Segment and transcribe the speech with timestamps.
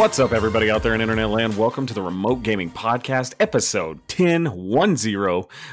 [0.00, 1.58] What's up, everybody out there in internet land?
[1.58, 4.46] Welcome to the Remote Gaming Podcast, episode 1010.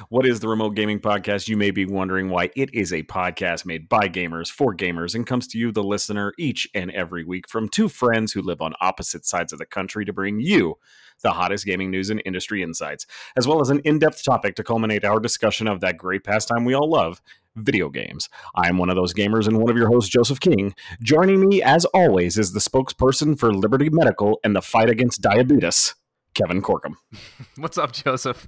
[0.09, 1.47] What is the Remote Gaming Podcast?
[1.47, 5.25] You may be wondering why it is a podcast made by gamers for gamers and
[5.25, 8.73] comes to you, the listener, each and every week from two friends who live on
[8.81, 10.77] opposite sides of the country to bring you
[11.23, 13.07] the hottest gaming news and industry insights,
[13.37, 16.65] as well as an in depth topic to culminate our discussion of that great pastime
[16.65, 17.21] we all love
[17.57, 18.29] video games.
[18.55, 20.73] I am one of those gamers and one of your hosts, Joseph King.
[21.01, 25.95] Joining me, as always, is the spokesperson for Liberty Medical and the fight against diabetes,
[26.33, 26.95] Kevin Corkum.
[27.57, 28.47] What's up, Joseph?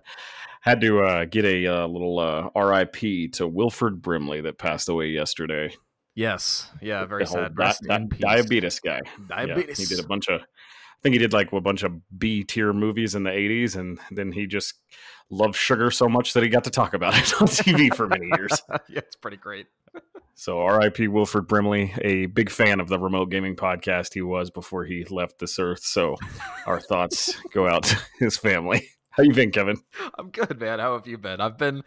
[0.62, 5.08] Had to uh, get a uh, little uh, RIP to Wilford Brimley that passed away
[5.08, 5.74] yesterday.
[6.14, 7.56] Yes, yeah, very sad.
[7.56, 9.00] di- di- diabetes guy.
[9.04, 9.78] Yeah, Diabetes.
[9.78, 10.40] he did a bunch of.
[10.40, 13.98] I think he did like a bunch of B tier movies in the '80s, and
[14.12, 14.74] then he just
[15.30, 18.26] loved sugar so much that he got to talk about it on TV for many
[18.36, 18.62] years.
[18.88, 19.66] yeah, it's pretty great.
[20.36, 21.08] So, R.I.P.
[21.08, 25.38] Wilford Brimley, a big fan of the remote gaming podcast he was before he left
[25.38, 25.84] this earth.
[25.84, 26.16] So,
[26.66, 28.88] our thoughts go out to his family.
[29.10, 29.76] How you been, Kevin?
[30.18, 30.80] I'm good, man.
[30.80, 31.40] How have you been?
[31.40, 31.82] I've been.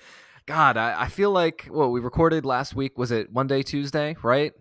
[0.46, 2.98] God, I, I feel like well, we recorded last week.
[2.98, 4.54] Was it Monday, Tuesday, right?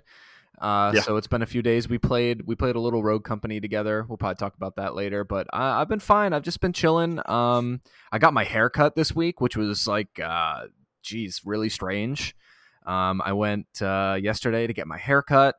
[0.58, 1.02] Uh, Yeah.
[1.02, 1.88] So it's been a few days.
[1.88, 4.04] We played we played a little Rogue Company together.
[4.08, 5.24] We'll probably talk about that later.
[5.24, 6.32] But I, I've been fine.
[6.32, 7.20] I've just been chilling.
[7.26, 10.66] Um, I got my hair cut this week, which was like, uh,
[11.02, 12.34] geez, really strange.
[12.86, 15.56] Um, I went uh, yesterday to get my hair cut,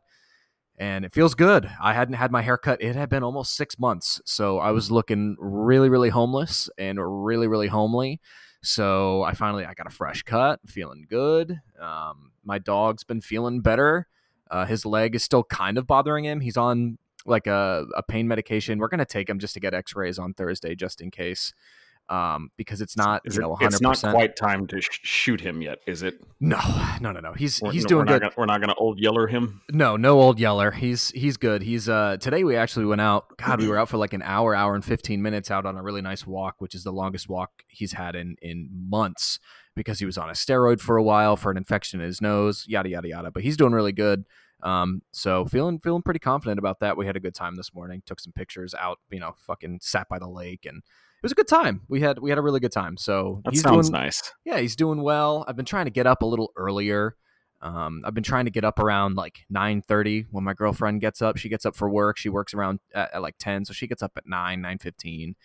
[0.78, 1.70] and it feels good.
[1.82, 2.82] I hadn't had my hair cut.
[2.82, 7.48] It had been almost six months, so I was looking really, really homeless and really,
[7.48, 8.22] really homely.
[8.64, 11.60] So I finally I got a fresh cut, feeling good.
[11.80, 14.08] Um, my dog's been feeling better.
[14.52, 16.40] Uh, his leg is still kind of bothering him.
[16.42, 18.80] He's on like a, a pain medication.
[18.80, 21.54] We're gonna take him just to get X-rays on Thursday, just in case,
[22.10, 23.74] um, because it's not Is you know 100.
[23.74, 26.22] it's not quite time to sh- shoot him yet, is it?
[26.40, 26.58] No,
[27.02, 27.34] no, no, no.
[27.34, 28.22] He's We're- he's no, doing we're good.
[28.22, 29.62] Not gonna, we're not going to old yeller him.
[29.72, 30.72] No, no old Yeller.
[30.72, 31.64] He's he's good.
[31.64, 33.36] He's uh today we actually went out.
[33.38, 35.84] God, we were out for like an hour, hour and fifteen minutes out on a
[35.84, 39.40] really nice walk, which is the longest walk he's had in in months
[39.78, 42.66] because he was on a steroid for a while for an infection in his nose,
[42.68, 43.32] yada yada yada.
[43.32, 44.26] But he's doing really good.
[44.64, 46.98] Um, so feeling feeling pretty confident about that.
[46.98, 48.02] We had a good time this morning.
[48.06, 51.36] Took some pictures out, you know, fucking sat by the lake and it was a
[51.36, 51.82] good time.
[51.88, 52.98] We had we had a really good time.
[52.98, 54.34] So That he's sounds doing nice.
[54.46, 55.46] yeah, he's doing well.
[55.48, 57.16] I've been trying to get up a little earlier.
[57.60, 61.22] Um, I've been trying to get up around like nine thirty when my girlfriend gets
[61.24, 61.38] up.
[61.38, 62.18] She gets up for work.
[62.18, 65.36] She works around at, at like ten, so she gets up at nine, nine fifteen.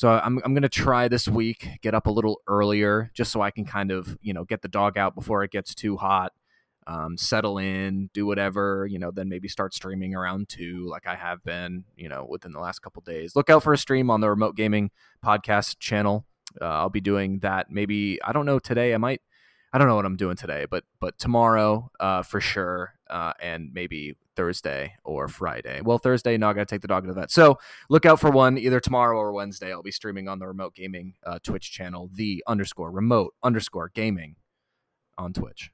[0.00, 3.50] So I'm I'm gonna try this week get up a little earlier just so I
[3.50, 6.32] can kind of you know get the dog out before it gets too hot.
[6.86, 11.16] Um, settle in, do whatever, you know, then maybe start streaming around two, like I
[11.16, 13.36] have been, you know, within the last couple days.
[13.36, 14.90] Look out for a stream on the Remote Gaming
[15.22, 16.24] Podcast channel.
[16.58, 18.94] Uh, I'll be doing that maybe I don't know today.
[18.94, 19.20] I might
[19.70, 23.70] I don't know what I'm doing today, but but tomorrow uh, for sure, uh, and
[23.72, 25.80] maybe Thursday or Friday.
[25.82, 27.30] Well, Thursday, no, I gotta take the dog to the vet.
[27.30, 29.72] So look out for one either tomorrow or Wednesday.
[29.72, 34.36] I'll be streaming on the Remote Gaming uh, Twitch channel, the underscore remote underscore gaming
[35.18, 35.70] on Twitch.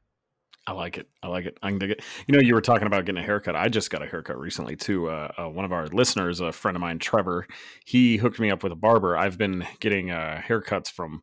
[0.66, 1.08] I like it.
[1.22, 1.56] I like it.
[1.62, 2.02] I can dig it.
[2.26, 3.54] You know, you were talking about getting a haircut.
[3.54, 5.08] I just got a haircut recently too.
[5.08, 7.46] Uh, uh, one of our listeners, a friend of mine, Trevor,
[7.84, 9.16] he hooked me up with a barber.
[9.16, 11.22] I've been getting uh, haircuts from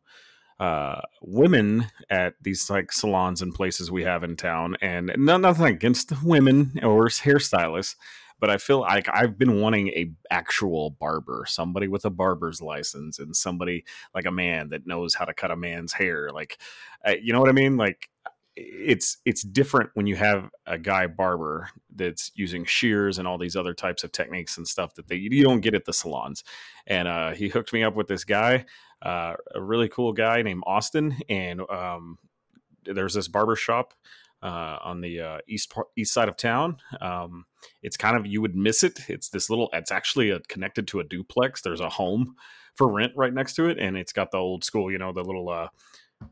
[0.60, 5.66] uh, women at these like salons and places we have in town, and no, nothing
[5.66, 7.96] against women or hairstylists.
[8.40, 13.18] But I feel like I've been wanting a actual barber, somebody with a barber's license,
[13.18, 13.84] and somebody
[14.14, 16.30] like a man that knows how to cut a man's hair.
[16.30, 16.58] Like,
[17.06, 17.76] uh, you know what I mean?
[17.76, 18.10] Like,
[18.56, 23.56] it's it's different when you have a guy barber that's using shears and all these
[23.56, 26.44] other types of techniques and stuff that they you don't get at the salons.
[26.86, 28.64] And uh, he hooked me up with this guy,
[29.04, 32.18] uh, a really cool guy named Austin, and um,
[32.84, 33.94] there's this barber shop
[34.42, 36.76] uh, on the uh, east par- east side of town.
[37.00, 37.46] Um,
[37.82, 39.00] it's kind of you would miss it.
[39.08, 39.68] It's this little.
[39.72, 41.62] It's actually a, connected to a duplex.
[41.62, 42.36] There's a home
[42.74, 44.90] for rent right next to it, and it's got the old school.
[44.90, 45.68] You know, the little uh,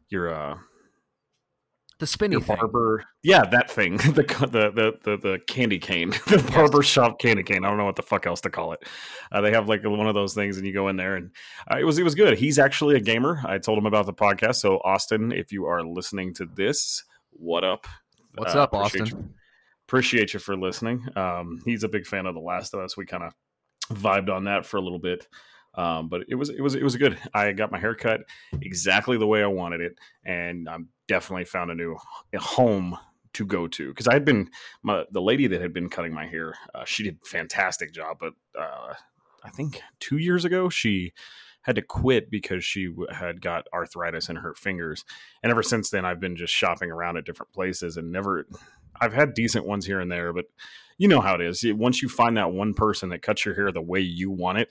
[0.08, 0.58] your uh,
[2.02, 2.56] The spinny your thing.
[2.56, 3.04] barber.
[3.22, 3.96] Yeah, that thing.
[3.98, 6.10] The the the the, the candy cane.
[6.26, 7.64] The barber shop candy cane.
[7.64, 8.80] I don't know what the fuck else to call it.
[9.30, 11.30] Uh, they have like one of those things, and you go in there, and
[11.72, 12.36] uh, it was it was good.
[12.36, 13.40] He's actually a gamer.
[13.46, 14.56] I told him about the podcast.
[14.56, 17.86] So Austin, if you are listening to this, what up?
[18.34, 19.18] What's Uh, up, appreciate Austin?
[19.20, 19.34] you-
[19.86, 21.06] appreciate you for listening.
[21.14, 22.96] Um, he's a big fan of The Last of Us.
[22.96, 23.32] We kind of
[23.96, 25.28] vibed on that for a little bit.
[25.74, 27.18] Um, but it was it was it was good.
[27.34, 28.20] I got my hair cut
[28.60, 29.92] exactly the way I wanted it,
[30.24, 31.96] and I'm definitely found a new
[32.38, 32.98] home
[33.34, 34.50] to go to because I had been
[34.82, 36.54] my, the lady that had been cutting my hair.
[36.74, 38.92] Uh, she did a fantastic job, but uh,
[39.42, 41.14] I think two years ago she
[41.62, 45.04] had to quit because she had got arthritis in her fingers,
[45.42, 48.46] and ever since then I've been just shopping around at different places and never.
[49.00, 50.44] I've had decent ones here and there, but
[50.98, 51.64] you know how it is.
[51.64, 54.68] Once you find that one person that cuts your hair the way you want it,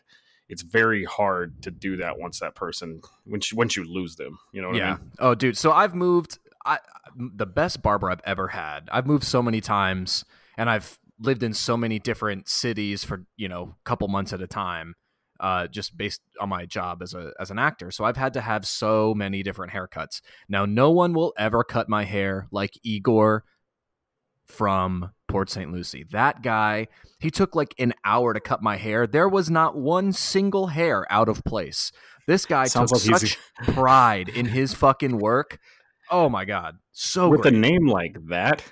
[0.51, 4.38] it's very hard to do that once that person once you, once you lose them.
[4.51, 4.86] You know what yeah.
[4.86, 5.12] I mean?
[5.18, 5.57] Oh, dude.
[5.57, 6.38] So I've moved.
[6.65, 6.77] I
[7.15, 8.89] the best barber I've ever had.
[8.92, 10.25] I've moved so many times,
[10.57, 14.42] and I've lived in so many different cities for you know a couple months at
[14.42, 14.94] a time.
[15.39, 18.42] Uh, just based on my job as a as an actor, so I've had to
[18.42, 20.21] have so many different haircuts.
[20.50, 23.45] Now, no one will ever cut my hair like Igor
[24.51, 25.71] from Port St.
[25.71, 26.06] Lucie.
[26.12, 26.88] That guy,
[27.19, 29.07] he took like an hour to cut my hair.
[29.07, 31.92] There was not one single hair out of place.
[32.27, 35.59] This guy Sounds took like such he's- pride in his fucking work.
[36.09, 37.53] Oh my god, so With great.
[37.53, 38.63] a name like that,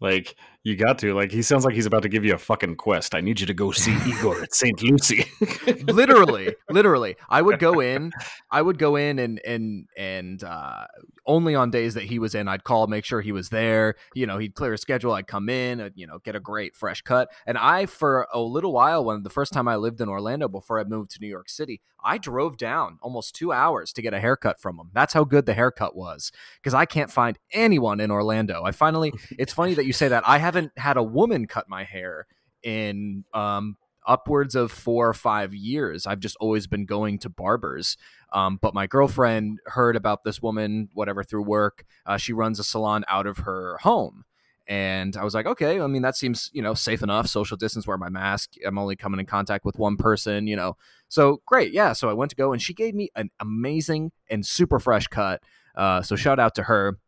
[0.00, 2.76] like you got to like he sounds like he's about to give you a fucking
[2.76, 3.14] quest.
[3.14, 4.82] I need you to go see Igor at St.
[4.82, 5.26] Lucie.
[5.88, 8.12] literally literally i would go in
[8.50, 10.86] i would go in and and and uh
[11.26, 14.26] only on days that he was in i'd call make sure he was there you
[14.26, 17.02] know he'd clear a schedule i'd come in uh, you know get a great fresh
[17.02, 20.48] cut and i for a little while when the first time i lived in orlando
[20.48, 24.14] before i moved to new york city i drove down almost two hours to get
[24.14, 28.00] a haircut from him that's how good the haircut was because i can't find anyone
[28.00, 31.46] in orlando i finally it's funny that you say that i haven't had a woman
[31.46, 32.26] cut my hair
[32.62, 33.76] in um
[34.06, 36.06] upwards of four or five years.
[36.06, 37.96] I've just always been going to barbers.
[38.32, 41.84] Um, but my girlfriend heard about this woman, whatever, through work.
[42.04, 44.24] Uh, she runs a salon out of her home.
[44.66, 47.26] And I was like, okay, I mean, that seems, you know, safe enough.
[47.26, 48.54] Social distance, wear my mask.
[48.64, 50.76] I'm only coming in contact with one person, you know.
[51.08, 51.72] So great.
[51.72, 51.92] Yeah.
[51.92, 55.42] So I went to go and she gave me an amazing and super fresh cut.
[55.76, 56.98] Uh, so shout out to her.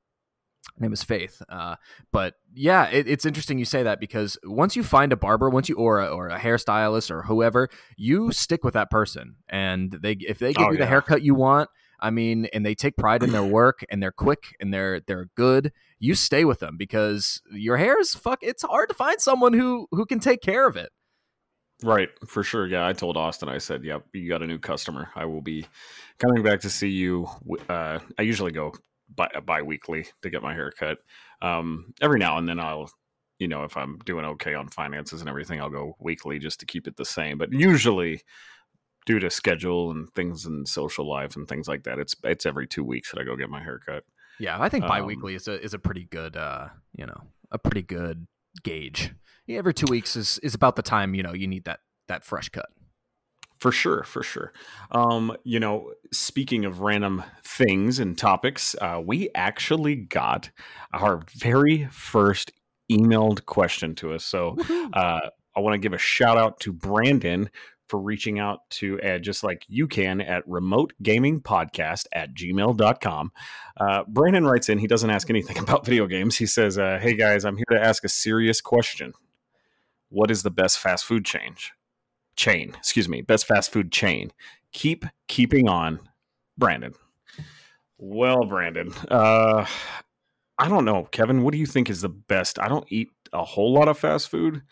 [0.77, 1.41] Her name is Faith.
[1.49, 1.77] Uh,
[2.11, 5.69] but yeah, it, it's interesting you say that because once you find a barber, once
[5.69, 10.13] you or a, or a hairstylist or whoever, you stick with that person, and they
[10.13, 13.23] if they give Oh, you the haircut you want, I mean, and they take pride
[13.23, 17.41] in their work and they're quick and they're they're good, you stay with them because
[17.53, 18.41] your hair is fuck.
[18.43, 20.91] It's hard to find someone who who can take care of it.
[21.83, 22.67] Right, for sure.
[22.67, 23.49] Yeah, I told Austin.
[23.49, 25.11] I said, "Yep, you got a new customer.
[25.15, 25.67] I will be
[26.19, 27.27] coming back to see you."
[27.69, 28.73] Uh, I usually go
[29.17, 30.99] bi- bi-weekly to get my hair cut.
[31.43, 32.91] Um, every now and then, I'll,
[33.39, 36.67] you know, if I'm doing okay on finances and everything, I'll go weekly just to
[36.67, 37.39] keep it the same.
[37.39, 38.23] But usually,
[39.07, 42.67] due to schedule and things and social life and things like that, it's it's every
[42.67, 44.05] two weeks that I go get my hair cut.
[44.39, 47.21] Yeah, I think Um, biweekly is a is a pretty good uh you know
[47.51, 48.27] a pretty good
[48.63, 49.13] gauge.
[49.47, 52.25] Yeah, every two weeks is is about the time you know you need that that
[52.25, 52.67] fresh cut.
[53.61, 54.53] For sure, for sure.
[54.91, 60.51] Um, you know, speaking of random things and topics, uh, we actually got
[60.93, 62.53] our very first
[62.91, 64.25] emailed question to us.
[64.25, 64.57] So
[64.93, 65.21] uh,
[65.57, 67.49] I want to give a shout out to Brandon
[67.89, 73.33] for reaching out to Ed, just like you can at remotegamingpodcast at gmail.com.
[73.77, 76.37] Uh, Brandon writes in, he doesn't ask anything about video games.
[76.37, 79.13] He says, uh, Hey guys, I'm here to ask a serious question.
[80.09, 81.57] What is the best fast food chain?
[82.37, 84.33] Chain, excuse me, best fast food chain.
[84.73, 86.01] Keep keeping on,
[86.59, 86.95] Brandon.
[87.99, 89.67] Well, Brandon, uh,
[90.59, 91.43] I don't know, Kevin.
[91.43, 92.59] What do you think is the best?
[92.59, 94.63] I don't eat a whole lot of fast food,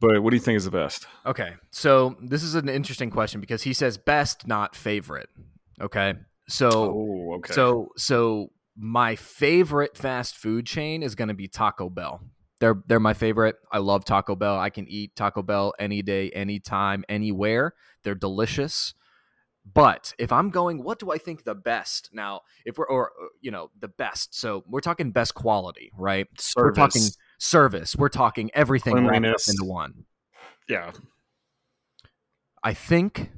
[0.00, 1.06] but what do you think is the best?
[1.26, 5.28] Okay, so this is an interesting question because he says best, not favorite.
[5.80, 6.14] Okay,
[6.48, 7.52] so Oh, okay.
[7.54, 12.20] so so my favorite fast food chain is going to be Taco Bell.
[12.60, 13.56] They're they're my favorite.
[13.72, 14.58] I love Taco Bell.
[14.58, 17.74] I can eat Taco Bell any day, anytime, anywhere.
[18.04, 18.94] They're delicious.
[19.72, 22.10] But if I'm going, what do I think the best?
[22.12, 26.26] Now, if we're or uh, you know the best, so we're talking best quality, right?
[26.56, 27.18] We're talking Service.
[27.38, 27.96] service.
[27.96, 30.04] We're talking everything wrapped up into one.
[30.68, 30.92] yeah,
[32.62, 33.30] I think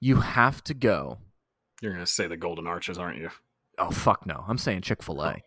[0.00, 1.18] you have to go.
[1.80, 3.30] you're gonna say the Golden Arches, aren't you?
[3.78, 4.44] Oh fuck no!
[4.48, 5.42] I'm saying Chick Fil A.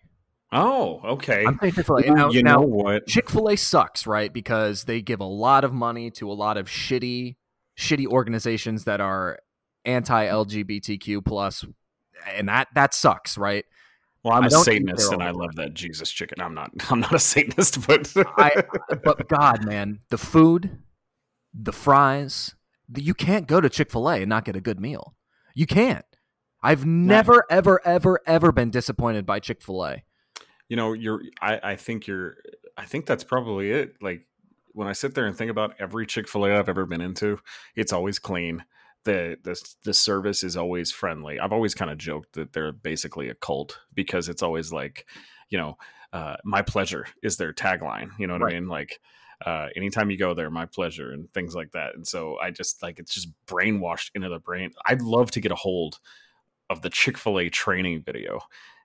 [0.51, 1.45] Oh, okay.
[1.45, 2.07] I'm saying Chick Fil A.
[2.07, 3.07] Ooh, Now, you now know what?
[3.07, 4.33] Chick Fil A sucks, right?
[4.33, 7.35] Because they give a lot of money to a lot of shitty,
[7.77, 9.39] shitty organizations that are
[9.85, 11.65] anti-LGBTQ plus,
[12.35, 13.65] and that that sucks, right?
[14.23, 16.41] Well, I'm I a Satanist and I love that Jesus chicken.
[16.41, 16.71] I'm not.
[16.89, 18.63] I'm not a Satanist, but I,
[19.03, 20.79] but God, man, the food,
[21.53, 22.55] the fries,
[22.89, 25.15] the, you can't go to Chick Fil A and not get a good meal.
[25.53, 26.05] You can't.
[26.61, 30.03] I've never, ever, ever, ever been disappointed by Chick Fil A.
[30.69, 32.38] you know you're I, I think you're
[32.77, 34.25] i think that's probably it like
[34.71, 37.39] when i sit there and think about every chick-fil-a i've ever been into
[37.75, 38.63] it's always clean.
[39.05, 41.39] The the, the service is always friendly.
[41.39, 45.05] I've always kind of joked that they're basically a cult because it's always like
[45.49, 45.77] you know
[46.11, 48.55] uh, my pleasure is their tagline you know what Right.
[48.55, 48.67] i mean?
[48.67, 48.99] Like
[49.45, 51.95] uh, anytime you go there my pleasure and things like that.
[51.95, 54.71] And so i just like it's just brainwashed into the brain.
[54.85, 55.99] I'd love to get a hold
[56.69, 58.39] of the chick-fil-a training video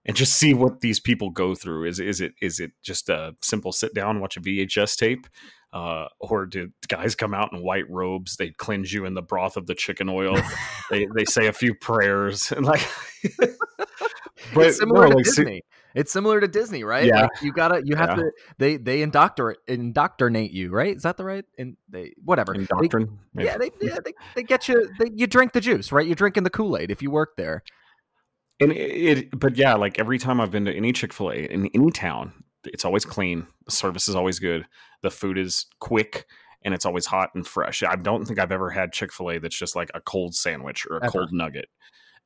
[0.06, 1.86] and just see what these people go through.
[1.86, 5.26] Is is it is it just a simple sit down, watch a VHS tape?
[5.72, 8.36] Uh, or do guys come out in white robes?
[8.36, 10.36] They cleanse you in the broth of the chicken oil.
[10.90, 12.86] they they say a few prayers and like.
[14.54, 15.62] but it's similar no, to like, Disney.
[15.94, 17.06] It's similar to Disney, right?
[17.06, 17.22] Yeah.
[17.22, 18.16] Like you gotta, you have yeah.
[18.16, 18.30] to.
[18.58, 20.94] They they indoctrinate indoctrinate you, right?
[20.94, 21.44] Is that the right?
[21.56, 22.54] And they whatever.
[22.54, 23.16] Indoctrin.
[23.32, 24.90] They, yeah, they yeah they, they get you.
[24.98, 26.06] They, you drink the juice, right?
[26.06, 27.62] You're drinking the Kool Aid if you work there.
[28.60, 31.34] And it, it, but yeah, like every time I've been to any Chick Fil A
[31.34, 32.32] in any town,
[32.64, 33.46] it's always clean.
[33.66, 34.66] The service is always good.
[35.02, 36.26] The food is quick
[36.64, 37.82] and it's always hot and fresh.
[37.82, 40.86] I don't think I've ever had Chick Fil A that's just like a cold sandwich
[40.88, 41.10] or a ever.
[41.10, 41.68] cold nugget,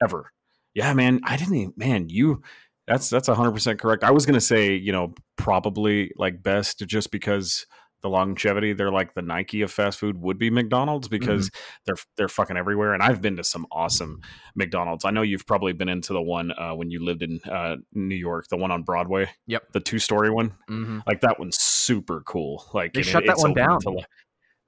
[0.03, 0.33] ever.
[0.75, 1.55] Yeah, man, I didn't.
[1.57, 2.43] Even, man, you
[2.87, 4.05] that's that's hundred percent correct.
[4.05, 7.67] I was gonna say, you know, probably like best just because
[8.03, 11.83] the longevity, they're like the Nike of fast food would be McDonald's because mm-hmm.
[11.87, 12.95] they're they're fucking everywhere.
[12.95, 14.21] And I've been to some awesome
[14.55, 15.05] McDonald's.
[15.05, 18.15] I know you've probably been into the one uh, when you lived in uh, New
[18.15, 19.31] York, the one on Broadway.
[19.47, 20.55] Yep, the two story one.
[20.71, 21.01] Mm-hmm.
[21.07, 22.65] Like that one's super cool.
[22.73, 23.81] Like they shut it, that one down.
[23.81, 24.01] To,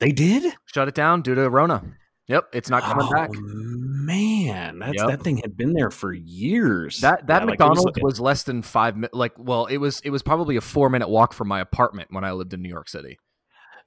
[0.00, 1.82] they did shut it down due to Rona.
[2.30, 3.30] Yep, it's not coming oh, back.
[3.32, 5.08] Man, that's yep.
[5.08, 7.00] that thing had been there for years.
[7.00, 9.14] That that yeah, McDonald's like was, was, less than five minutes.
[9.14, 12.22] Like, well, it was it was probably a four minute walk from my apartment when
[12.22, 13.18] I lived in New York City.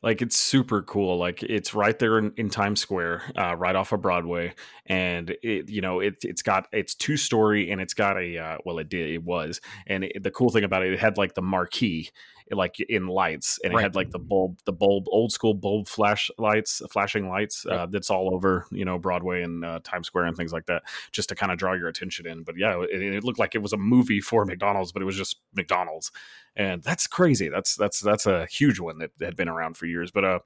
[0.01, 1.17] Like it's super cool.
[1.17, 4.53] Like it's right there in, in Times Square, uh, right off of Broadway,
[4.85, 8.57] and it you know it it's got it's two story and it's got a uh,
[8.65, 11.35] well it did it was and it, the cool thing about it it had like
[11.35, 12.09] the marquee
[12.53, 16.29] like in lights and it had like the bulb the bulb old school bulb flash
[16.37, 20.37] lights flashing lights uh, that's all over you know broadway and uh, times square and
[20.37, 22.43] things like that just to kind of draw your attention in.
[22.43, 25.17] But yeah it, it, looked like it was a movie for mcdonald's but it was
[25.17, 26.11] just mcdonald's.
[26.55, 27.49] And that's crazy.
[27.49, 30.11] That's that's that's a huge one that had been around for years.
[30.11, 30.39] But uh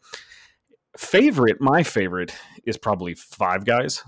[0.98, 2.34] favorite my favorite
[2.66, 4.04] is probably five guys.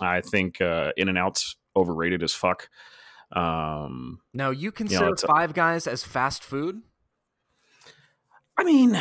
[0.00, 2.68] I think uh In-N-Out's overrated as fuck.
[3.32, 6.82] Um now you consider you know, five guys as fast food
[8.56, 8.94] I mean,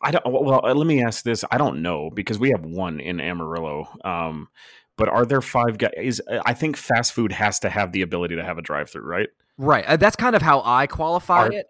[0.00, 0.24] I don't.
[0.26, 1.44] Well, let me ask this.
[1.50, 3.88] I don't know because we have one in Amarillo.
[4.04, 4.48] Um,
[4.96, 6.20] but are there five guys?
[6.30, 9.28] Uh, I think fast food has to have the ability to have a drive-through, right?
[9.58, 9.84] Right.
[9.84, 11.66] Uh, that's kind of how I qualify are, it.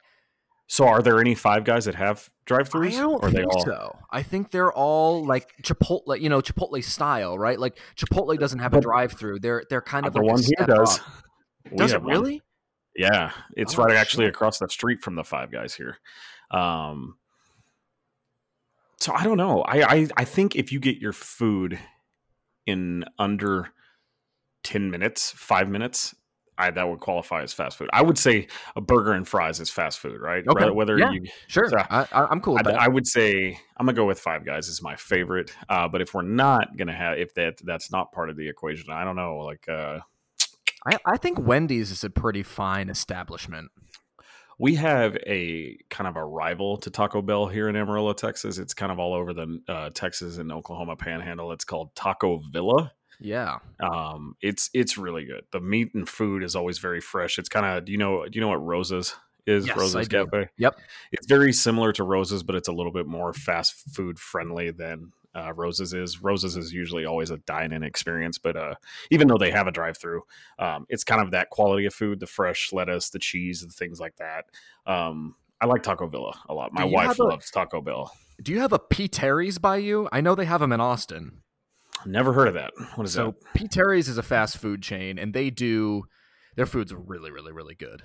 [0.66, 2.94] So, are there any five guys that have drive-throughs?
[2.94, 3.64] I don't or think all...
[3.64, 3.98] so.
[4.10, 7.58] I think they're all like Chipotle, you know, Chipotle style, right?
[7.58, 9.40] Like Chipotle doesn't have but, a drive-through.
[9.40, 11.00] They're they're kind of the like one here does.
[11.74, 12.32] Does it really?
[12.34, 12.40] One.
[12.96, 15.98] Yeah, it's oh, right actually across the street from the Five Guys here.
[16.50, 17.16] Um,
[19.00, 19.62] so I don't know.
[19.62, 21.78] I, I I think if you get your food
[22.66, 23.68] in under
[24.62, 26.14] ten minutes, five minutes,
[26.56, 27.90] I, that would qualify as fast food.
[27.92, 28.46] I would say
[28.76, 30.44] a burger and fries is fast food, right?
[30.46, 30.70] Okay.
[30.70, 32.58] Whether yeah, you sure, so I, am cool.
[32.64, 35.52] I, I, would say I'm gonna go with Five Guys is my favorite.
[35.68, 38.92] Uh, but if we're not gonna have, if that that's not part of the equation,
[38.92, 39.38] I don't know.
[39.38, 40.00] Like, uh,
[40.86, 43.70] I, I think Wendy's is a pretty fine establishment
[44.58, 48.58] we have a kind of a rival to Taco Bell here in Amarillo, Texas.
[48.58, 51.52] It's kind of all over the uh, Texas and Oklahoma Panhandle.
[51.52, 52.92] It's called Taco Villa.
[53.20, 55.44] Yeah, um, it's it's really good.
[55.52, 57.38] The meat and food is always very fresh.
[57.38, 59.14] It's kind of do you know do you know what Roses
[59.46, 59.66] is?
[59.66, 60.48] Yes, Roses Cafe.
[60.58, 60.80] Yep,
[61.12, 65.12] it's very similar to Roses, but it's a little bit more fast food friendly than
[65.34, 66.22] uh, Roses is.
[66.22, 68.74] Roses is usually always a dine-in experience, but uh,
[69.10, 70.22] even though they have a drive-through,
[70.58, 74.00] um, it's kind of that quality of food: the fresh lettuce, the cheese, and things
[74.00, 74.44] like that.
[74.86, 76.72] Um, I like Taco Villa a lot.
[76.72, 78.12] My wife a, loves Taco Bell.
[78.42, 79.08] Do you have a P.
[79.08, 80.08] Terry's by you?
[80.12, 81.40] I know they have them in Austin.
[82.04, 82.72] Never heard of that.
[82.96, 83.42] What is so, that?
[83.42, 83.68] So P.
[83.68, 86.04] Terry's is a fast food chain, and they do
[86.56, 88.02] their food's really, really, really good.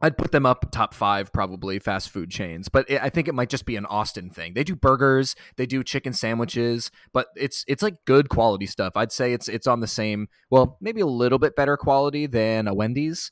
[0.00, 3.34] I'd put them up top five, probably fast food chains, but it, I think it
[3.34, 4.52] might just be an Austin thing.
[4.54, 8.92] They do burgers, they do chicken sandwiches, but it's it's like good quality stuff.
[8.96, 12.68] I'd say it's it's on the same, well, maybe a little bit better quality than
[12.68, 13.30] a Wendy's.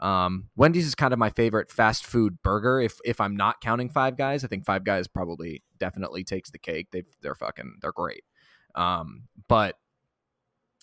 [0.00, 2.80] Um, Wendy's is kind of my favorite fast food burger.
[2.80, 6.58] If if I'm not counting Five Guys, I think Five Guys probably definitely takes the
[6.58, 6.88] cake.
[6.92, 8.24] They they're fucking they're great.
[8.74, 9.76] Um, but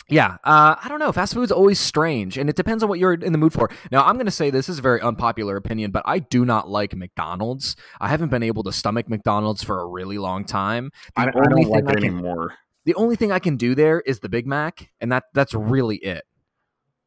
[0.09, 1.11] yeah, uh, I don't know.
[1.11, 3.69] Fast food's always strange, and it depends on what you're in the mood for.
[3.89, 6.69] Now, I'm going to say this is a very unpopular opinion, but I do not
[6.69, 7.75] like McDonald's.
[8.01, 10.91] I haven't been able to stomach McDonald's for a really long time.
[11.15, 12.53] The I, I don't like it anymore.
[12.85, 15.97] The only thing I can do there is the Big Mac, and that that's really
[15.97, 16.25] it.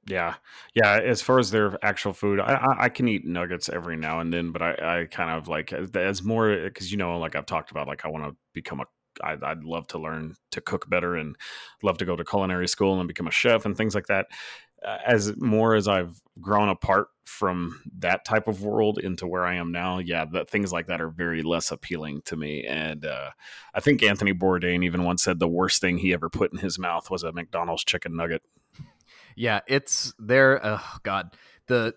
[0.08, 0.34] Yeah,
[0.74, 1.00] yeah.
[1.00, 4.32] As far as their actual food, I, I, I can eat nuggets every now and
[4.32, 7.72] then, but I, I kind of like as more because you know, like I've talked
[7.72, 8.86] about, like I want to become a
[9.22, 11.36] I'd, I'd, love to learn to cook better and
[11.82, 14.26] love to go to culinary school and become a chef and things like that.
[14.84, 19.54] Uh, as more as I've grown apart from that type of world into where I
[19.54, 22.64] am now, yeah, that things like that are very less appealing to me.
[22.64, 23.30] And uh,
[23.74, 26.78] I think Anthony Bourdain even once said the worst thing he ever put in his
[26.78, 28.42] mouth was a McDonald's chicken nugget.
[29.34, 30.60] Yeah, it's there.
[30.62, 31.94] Oh God, the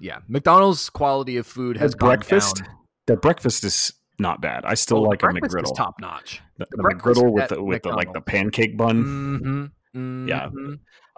[0.00, 2.56] yeah McDonald's quality of food has breakfast.
[2.56, 2.68] Down.
[3.06, 4.64] The breakfast is not bad.
[4.64, 5.74] I still Well, like a McGriddle.
[5.74, 6.40] top notch.
[6.58, 9.70] The, the the McGriddle with the with the like the pancake bun.
[9.94, 10.28] Mm-hmm.
[10.28, 10.48] Yeah.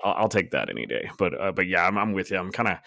[0.05, 1.11] I'll, I'll take that any day.
[1.19, 2.38] But uh, but yeah, I'm, I'm with you.
[2.38, 2.78] I'm kind of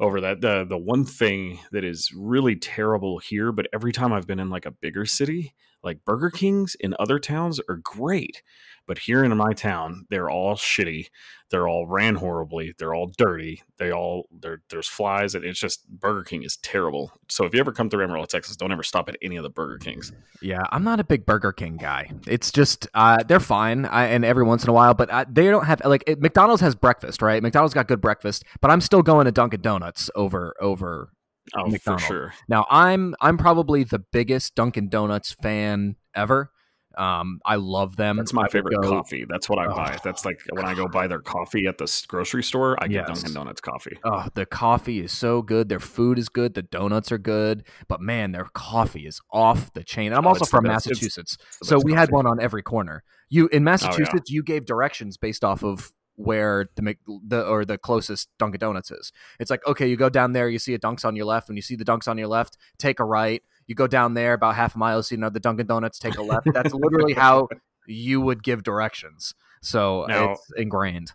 [0.00, 0.40] over that.
[0.40, 4.50] The the one thing that is really terrible here, but every time I've been in
[4.50, 8.42] like a bigger city, like Burger Kings in other towns are great,
[8.86, 11.08] but here in my town, they're all shitty.
[11.50, 12.74] They're all ran horribly.
[12.76, 13.62] They're all dirty.
[13.78, 14.28] They all.
[14.68, 17.12] There's flies, and it's just Burger King is terrible.
[17.28, 19.50] So if you ever come through Amarillo, Texas, don't ever stop at any of the
[19.50, 20.12] Burger Kings.
[20.42, 22.10] Yeah, I'm not a big Burger King guy.
[22.26, 25.44] It's just uh, they're fine, I, and every once in a while, but I, they
[25.44, 27.42] don't have like it, McDonald's has breakfast, right?
[27.42, 31.10] McDonald's got good breakfast, but I'm still going to Dunkin' Donuts over over.
[31.54, 32.04] Oh, McDonald's.
[32.04, 32.34] for sure.
[32.48, 36.50] Now I'm I'm probably the biggest Dunkin' Donuts fan ever.
[36.96, 38.16] Um, I love them.
[38.16, 39.26] That's my favorite go- coffee.
[39.28, 39.98] That's what I Oh, buy.
[40.02, 43.18] That's like when I go buy their coffee at the grocery store, I get Yes.
[43.22, 43.98] Dunkin' Donuts coffee.
[44.04, 45.68] Oh, the coffee is so good.
[45.68, 46.54] Their food is good.
[46.54, 47.64] The donuts are good.
[47.88, 50.06] But man, their coffee is off the chain.
[50.06, 51.36] And I'm Oh, also from Massachusetts.
[51.60, 52.12] It's So we had coffee.
[52.12, 53.04] Oh, one on every corner.
[53.28, 58.30] You in Massachusetts, you gave directions based off of where the the or the closest
[58.38, 59.12] Dunkin' Donuts is.
[59.38, 61.48] It's like okay, you go down there, you see a Dunks on your left.
[61.48, 63.42] When you see the Dunks on your left, take a right.
[63.66, 66.22] You go down there about half a mile, you see the Dunkin' Donuts, take a
[66.22, 66.48] left.
[66.52, 67.48] That's literally how
[67.86, 69.34] you would give directions.
[69.62, 71.12] So Now- it's ingrained.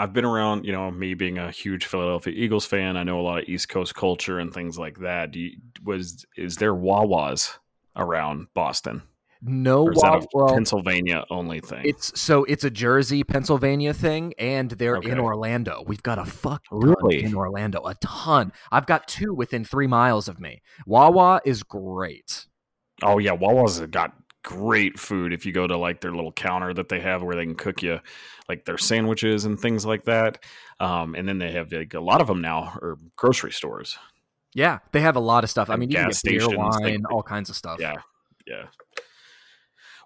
[0.00, 2.96] I've been around, you know, me being a huge Philadelphia Eagles fan.
[2.96, 5.32] I know a lot of East Coast culture and things like that.
[5.32, 7.58] Do you, was is there Wawas
[7.96, 9.02] around Boston,
[9.40, 11.82] No, or a well, Pennsylvania only thing?
[11.84, 15.84] It's so it's a Jersey, Pennsylvania thing, and they're in Orlando.
[15.86, 17.22] We've got a fuck Really?
[17.22, 18.52] in Orlando, a ton.
[18.72, 20.60] I've got two within three miles of me.
[20.86, 22.46] Wawa is great.
[23.02, 25.32] oh yeah, Wawa's got great food.
[25.32, 27.82] If you go to like their little counter that they have where they can cook
[27.82, 28.00] you
[28.48, 30.42] like their sandwiches and things like that,
[30.80, 33.96] um, and then they have like a lot of them now are grocery stores.
[34.54, 35.70] Yeah, they have a lot of stuff.
[35.70, 37.78] I mean, you can get beer, wine, all kinds of stuff.
[37.78, 37.96] Yeah,
[38.46, 38.64] yeah.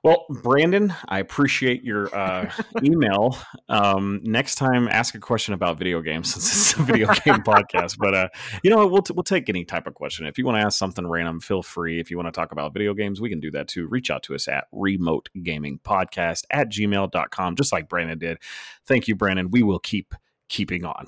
[0.02, 2.50] Well, Brandon, I appreciate your uh,
[2.82, 3.38] email.
[3.68, 7.98] Um, next time, ask a question about video games since it's a video game podcast.
[7.98, 8.28] But uh,
[8.64, 10.26] you know, we'll t- we'll take any type of question.
[10.26, 12.00] If you want to ask something random, feel free.
[12.00, 13.86] If you want to talk about video games, we can do that too.
[13.86, 18.38] Reach out to us at remote gaming podcast at gmail.com, just like Brandon did.
[18.86, 19.50] Thank you, Brandon.
[19.50, 20.14] We will keep
[20.48, 21.06] keeping on.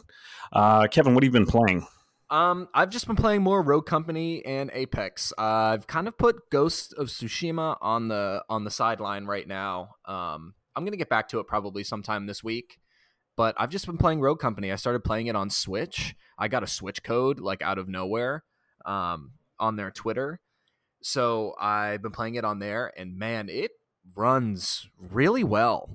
[0.53, 1.85] Uh, Kevin, what have you been playing?
[2.35, 5.33] Um, I've just been playing more Rogue Company and Apex.
[5.39, 9.95] Uh, I've kind of put Ghost of Tsushima on the on the sideline right now.
[10.05, 12.81] Um, I'm gonna get back to it probably sometime this week.
[13.37, 14.73] But I've just been playing Rogue Company.
[14.73, 16.17] I started playing it on Switch.
[16.37, 18.43] I got a Switch code like out of nowhere
[18.85, 20.41] um, on their Twitter.
[21.05, 23.71] So I've been playing it on there, and man, it
[24.17, 25.89] runs really well,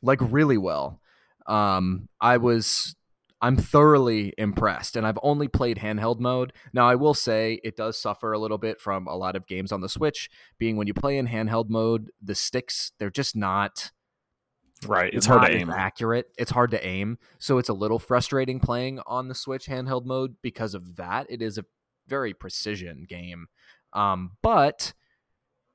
[0.00, 1.02] like really well.
[1.46, 2.96] Um, I was
[3.40, 6.52] I'm thoroughly impressed, and I've only played handheld mode.
[6.72, 9.70] Now, I will say it does suffer a little bit from a lot of games
[9.70, 13.92] on the Switch, being when you play in handheld mode, the sticks they're just not.
[14.86, 15.70] Right, it's hard to aim.
[15.70, 16.26] Accurate.
[16.38, 20.36] It's hard to aim, so it's a little frustrating playing on the Switch handheld mode
[20.42, 21.26] because of that.
[21.28, 21.64] It is a
[22.06, 23.46] very precision game,
[23.92, 24.94] um, but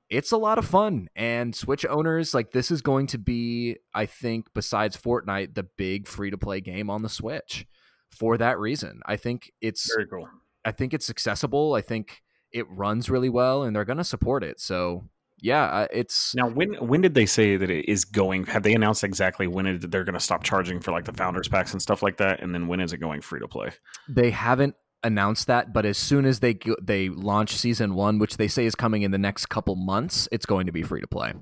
[0.10, 4.06] it's a lot of fun and switch owners like this is going to be i
[4.06, 7.66] think besides fortnite the big free to play game on the switch
[8.10, 10.28] for that reason i think it's Very cool.
[10.66, 14.44] i think it's accessible i think it runs really well and they're going to support
[14.44, 15.04] it so
[15.42, 18.46] yeah uh, it's Now, when when did they say that it is going?
[18.48, 21.48] Have they announced exactly when it, they're going to stop charging for like the founders
[21.48, 22.42] packs and stuff like that?
[22.42, 23.70] And then when is it going free to play?
[24.10, 28.48] they haven't announced that but as soon as they they launch season 1 which they
[28.48, 31.34] say is coming in the next couple months it's going to be free to play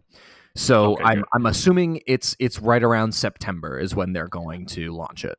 [0.55, 1.25] so Okay, I'm, good.
[1.33, 5.37] I'm assuming it's it's right around september is when they're going to launch it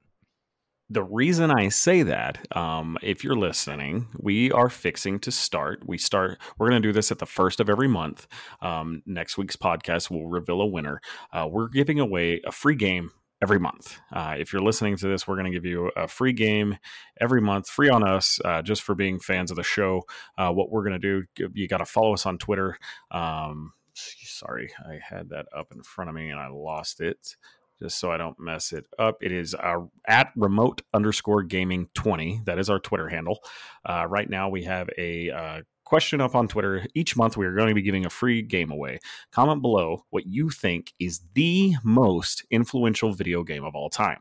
[0.91, 5.87] The reason I say that, um, if you're listening, we are fixing to start.
[5.87, 6.39] We start.
[6.57, 8.27] We're going to do this at the first of every month.
[8.63, 11.03] Um, next week's podcast will reveal a winner.
[11.31, 13.99] Uh, we're giving away a free game every month.
[14.13, 16.77] Uh, if you're listening to this, we're going to give you a free game
[17.21, 20.03] every month, free on us, uh, just for being fans of the show.
[20.37, 22.79] Uh, what we're going to do, you got to follow us on Twitter.
[23.11, 27.37] Um, sorry, I had that up in front of me and I lost it.
[27.81, 32.43] Just so I don't mess it up, it is uh, at remote underscore gaming 20.
[32.45, 33.39] That is our Twitter handle.
[33.85, 36.87] Uh, right now, we have a uh, question up on Twitter.
[36.95, 38.99] Each month, we are going to be giving a free game away.
[39.33, 44.19] Comment below what you think is the most influential video game of all time.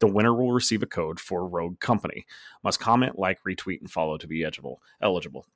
[0.00, 2.26] The winner will receive a code for Rogue Company.
[2.64, 4.80] Must comment, like, retweet, and follow to be eligible.
[5.00, 5.46] eligible.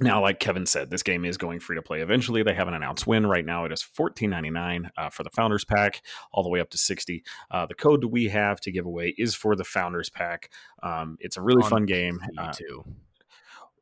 [0.00, 2.44] Now, like Kevin said, this game is going free to play eventually.
[2.44, 3.26] They haven't announced when.
[3.26, 6.78] Right now, it is $14.99 uh, for the Founders Pack, all the way up to
[6.78, 10.50] 60 uh, The code we have to give away is for the Founders Pack.
[10.84, 12.20] Um, it's a really On fun game.
[12.30, 12.84] Me Uh, too.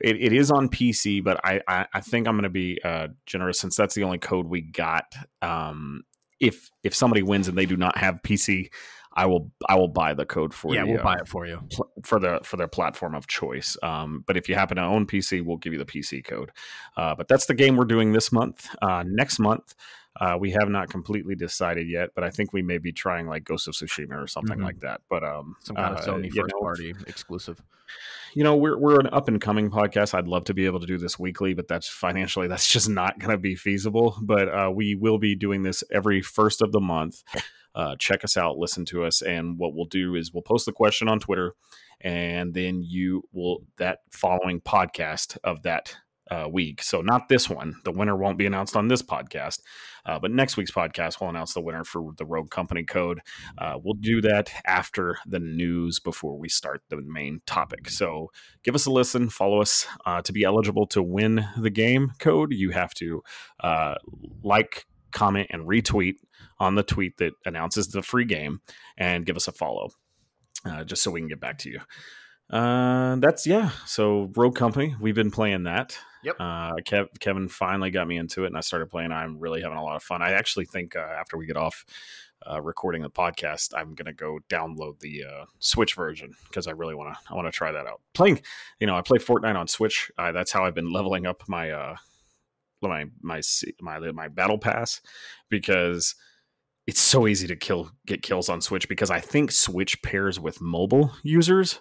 [0.00, 3.08] it, it is on PC, but I I, I think I'm going to be uh,
[3.26, 5.14] generous since that's the only code we got.
[5.42, 6.04] Um,
[6.40, 8.70] if if somebody wins and they do not have PC,
[9.16, 10.88] I will I will buy the code for yeah, you.
[10.88, 11.60] Yeah, we'll buy it for you.
[11.70, 13.76] pl- for the for their platform of choice.
[13.82, 16.52] Um, but if you happen to own PC, we'll give you the PC code.
[16.96, 18.68] Uh, but that's the game we're doing this month.
[18.82, 19.74] Uh, next month,
[20.20, 23.44] uh, we have not completely decided yet, but I think we may be trying like
[23.44, 24.64] Ghost of Tsushima or something Mhm.
[24.64, 25.00] like that.
[25.08, 27.60] But um, Some kind of uh, Sony first know, party exclusive.
[28.34, 30.86] you know we're we're an up and coming podcast i'd love to be able to
[30.86, 34.68] do this weekly but that's financially that's just not going to be feasible but uh,
[34.70, 37.22] we will be doing this every first of the month
[37.76, 40.72] uh, check us out listen to us and what we'll do is we'll post the
[40.72, 41.54] question on twitter
[42.00, 45.96] and then you will that following podcast of that
[46.28, 49.60] uh, week so not this one the winner won't be announced on this podcast
[50.06, 53.20] uh, but next week's podcast will announce the winner for the rogue company code
[53.58, 57.88] uh, we'll do that after the news before we start the main topic.
[57.88, 58.30] So
[58.62, 59.86] give us a listen, follow us.
[60.04, 63.22] Uh, to be eligible to win the game code, you have to
[63.60, 63.94] uh,
[64.42, 66.16] like, comment, and retweet
[66.58, 68.60] on the tweet that announces the free game
[68.96, 69.90] and give us a follow
[70.64, 71.80] uh, just so we can get back to you.
[72.50, 73.70] Uh, that's yeah.
[73.86, 75.98] So Rogue Company, we've been playing that.
[76.22, 76.36] Yep.
[76.38, 79.12] Uh, Kev, Kevin finally got me into it, and I started playing.
[79.12, 80.22] I'm really having a lot of fun.
[80.22, 81.84] I actually think uh, after we get off
[82.48, 86.94] uh, recording the podcast, I'm gonna go download the uh, Switch version because I really
[86.94, 87.20] want to.
[87.28, 88.00] I want to try that out.
[88.14, 88.40] Playing,
[88.78, 90.10] you know, I play Fortnite on Switch.
[90.16, 91.96] Uh, that's how I've been leveling up my uh,
[92.80, 93.40] my my
[93.80, 95.00] my my battle pass
[95.48, 96.14] because
[96.86, 100.60] it's so easy to kill get kills on Switch because I think Switch pairs with
[100.60, 101.80] mobile users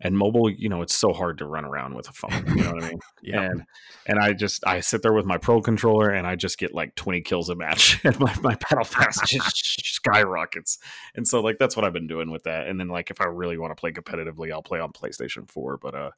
[0.00, 2.72] and mobile you know it's so hard to run around with a phone you know
[2.72, 3.42] what i mean Yeah.
[3.42, 3.62] and
[4.06, 6.94] and i just i sit there with my pro controller and i just get like
[6.96, 10.78] 20 kills a match and my, my battle pass just skyrockets
[11.14, 13.24] and so like that's what i've been doing with that and then like if i
[13.24, 16.10] really want to play competitively i'll play on playstation 4 but uh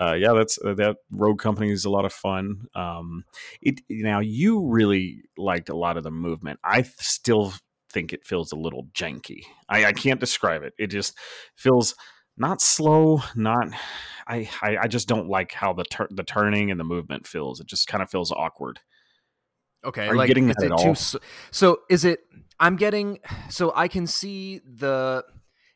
[0.00, 2.68] uh, yeah, that's uh, that Rogue Company is a lot of fun.
[2.72, 3.24] Um,
[3.60, 6.60] it now you really liked a lot of the movement.
[6.62, 7.52] I still
[7.90, 9.42] think it feels a little janky.
[9.68, 10.74] I, I can't describe it.
[10.78, 11.16] It just
[11.56, 11.94] feels
[12.36, 13.68] not slow, not.
[14.26, 17.60] I, I I just don't like how the tur- the turning and the movement feels.
[17.60, 18.80] It just kind of feels awkward.
[19.84, 20.90] Okay, Are you getting that it at too all?
[20.90, 21.16] s-
[21.50, 22.20] so is it
[22.60, 25.24] I'm getting so I can see the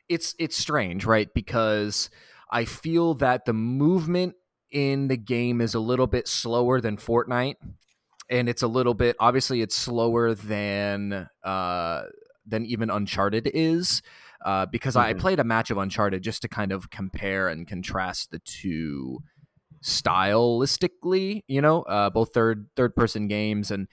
[0.09, 1.33] it's it's strange, right?
[1.33, 2.11] Because
[2.51, 4.35] I feel that the movement
[4.71, 7.57] in the game is a little bit slower than Fortnite
[8.31, 12.03] and it's a little bit obviously it's slower than uh
[12.47, 14.03] than even Uncharted is.
[14.45, 15.21] Uh, because I Mhm.
[15.21, 19.21] played a match of Uncharted just to kind of compare and contrast the two
[19.83, 23.89] stylistically, you know, uh, both third third person games and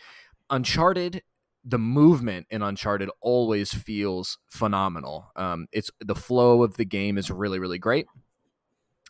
[0.50, 1.22] Uncharted.
[1.66, 5.30] The movement in Uncharted always feels phenomenal.
[5.36, 8.08] Um, it's the flow of the game is really really great,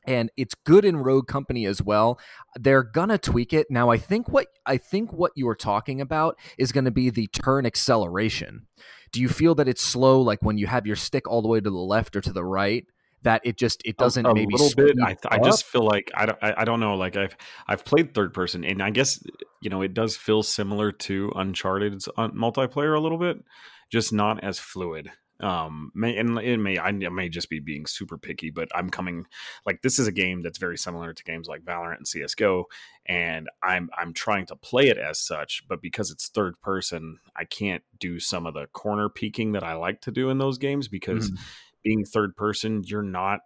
[0.07, 2.19] and it's good in Rogue Company as well.
[2.55, 3.89] They're gonna tweak it now.
[3.89, 7.27] I think what I think what you are talking about is going to be the
[7.27, 8.67] turn acceleration.
[9.11, 11.59] Do you feel that it's slow, like when you have your stick all the way
[11.59, 12.85] to the left or to the right?
[13.23, 14.95] That it just it doesn't a, a maybe little bit.
[15.03, 16.95] I, I just feel like I don't, I, I don't know.
[16.95, 17.35] Like I've
[17.67, 19.21] I've played third person, and I guess
[19.59, 23.43] you know it does feel similar to Uncharted's uh, multiplayer a little bit,
[23.91, 25.11] just not as fluid.
[25.41, 29.25] Um, may and it may I may just be being super picky, but I'm coming
[29.65, 32.65] like this is a game that's very similar to games like Valorant and CS:GO,
[33.05, 37.45] and I'm I'm trying to play it as such, but because it's third person, I
[37.45, 40.87] can't do some of the corner peeking that I like to do in those games
[40.87, 41.37] because Mhm.
[41.83, 43.41] being third person, you're not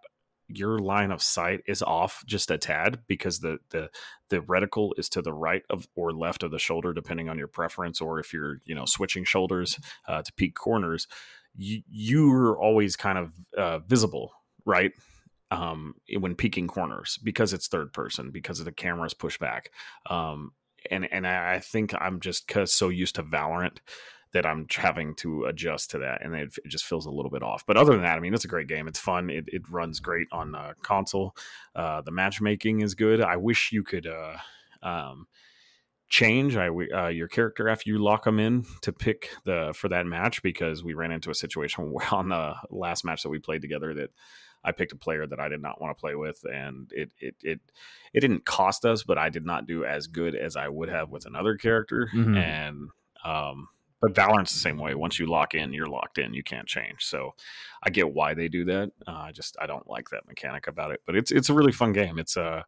[0.48, 3.88] your line of sight is off just a tad because the the
[4.28, 7.48] the reticle is to the right of or left of the shoulder depending on your
[7.48, 11.06] preference or if you're you know switching shoulders uh, to peek corners
[11.56, 14.32] you you're always kind of uh, visible
[14.64, 14.92] right
[15.50, 19.70] um, when peeking corners because it's third person because of the cameras push back
[20.10, 20.52] um,
[20.90, 23.78] and and I I think I'm just so used to Valorant
[24.34, 27.44] that I'm having to adjust to that, and it, it just feels a little bit
[27.44, 27.64] off.
[27.64, 28.88] But other than that, I mean, it's a great game.
[28.88, 29.30] It's fun.
[29.30, 31.36] It, it runs great on uh, console.
[31.74, 33.20] Uh, the matchmaking is good.
[33.20, 34.36] I wish you could uh,
[34.82, 35.28] um,
[36.14, 40.06] change I, uh, your character after you lock them in to pick the for that
[40.06, 43.92] match because we ran into a situation on the last match that we played together
[43.94, 44.10] that
[44.62, 47.34] I picked a player that I did not want to play with, and it it
[47.42, 47.60] it
[48.12, 51.10] it didn't cost us, but I did not do as good as I would have
[51.10, 52.36] with another character, Mhm.
[52.38, 52.88] and
[53.24, 53.68] um,
[54.04, 54.94] but Valorant's the same way.
[54.94, 56.34] Once you lock in, you're locked in.
[56.34, 56.96] You can't change.
[57.04, 57.34] So
[57.82, 58.90] I get why they do that.
[59.06, 61.00] Uh, I just I don't like that mechanic about it.
[61.06, 62.18] But it's it's a really fun game.
[62.18, 62.62] It's uh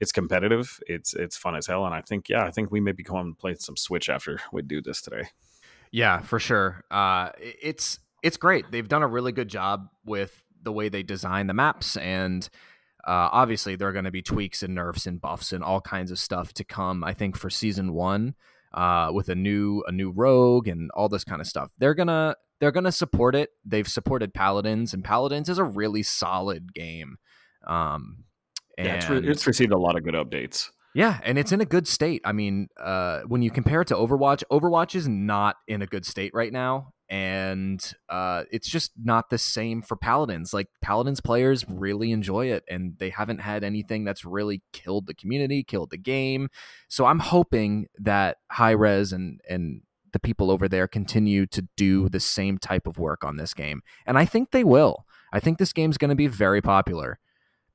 [0.00, 0.78] it's competitive.
[0.86, 1.86] It's it's fun as hell.
[1.86, 4.38] And I think yeah, I think we may be going to play some Switch after
[4.52, 5.28] we do this today.
[5.90, 6.84] Yeah, for sure.
[6.90, 8.70] Uh, it's it's great.
[8.70, 12.48] They've done a really good job with the way they design the maps, and
[13.04, 16.12] Uh, obviously, there are going to be tweaks and nerfs and buffs and all kinds
[16.12, 17.02] of stuff to come.
[17.02, 18.36] I think for season one,
[18.74, 22.36] uh, with a new a new rogue and all this kind of stuff, they're gonna
[22.60, 23.50] they're gonna support it.
[23.64, 27.16] They've supported Paladins, and Paladins is a really solid game.
[27.66, 28.24] Um,
[28.78, 30.70] and yeah, it's, re- it's received a lot of good updates.
[30.94, 32.20] Yeah, and it's in a good state.
[32.24, 36.04] I mean, uh, when you compare it to Overwatch, Overwatch is not in a good
[36.04, 40.54] state right now, and uh, it's just not the same for Paladins.
[40.54, 45.12] Like Paladins players really enjoy it, and they haven't had anything that's really killed the
[45.12, 46.48] community, killed the game.
[46.88, 49.82] So I'm hoping that Hi-Rez and and
[50.14, 53.82] the people over there continue to do the same type of work on this game,
[54.06, 55.04] and I think they will.
[55.34, 57.18] I think this game's going to be very popular.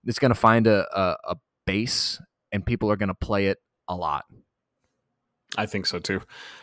[0.04, 2.19] It's going to find a, a, a base
[2.52, 4.26] and people are going to play it a lot.
[5.58, 6.21] I think so too.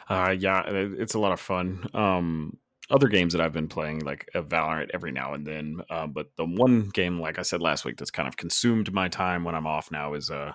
[0.09, 1.89] Uh, yeah, it's a lot of fun.
[1.95, 2.59] Um,
[2.91, 5.81] other games that I've been playing, like a Valorant, every now and then.
[5.89, 9.09] Uh, but the one game, like I said last week, that's kind of consumed my
[9.09, 10.53] time when I'm off now is uh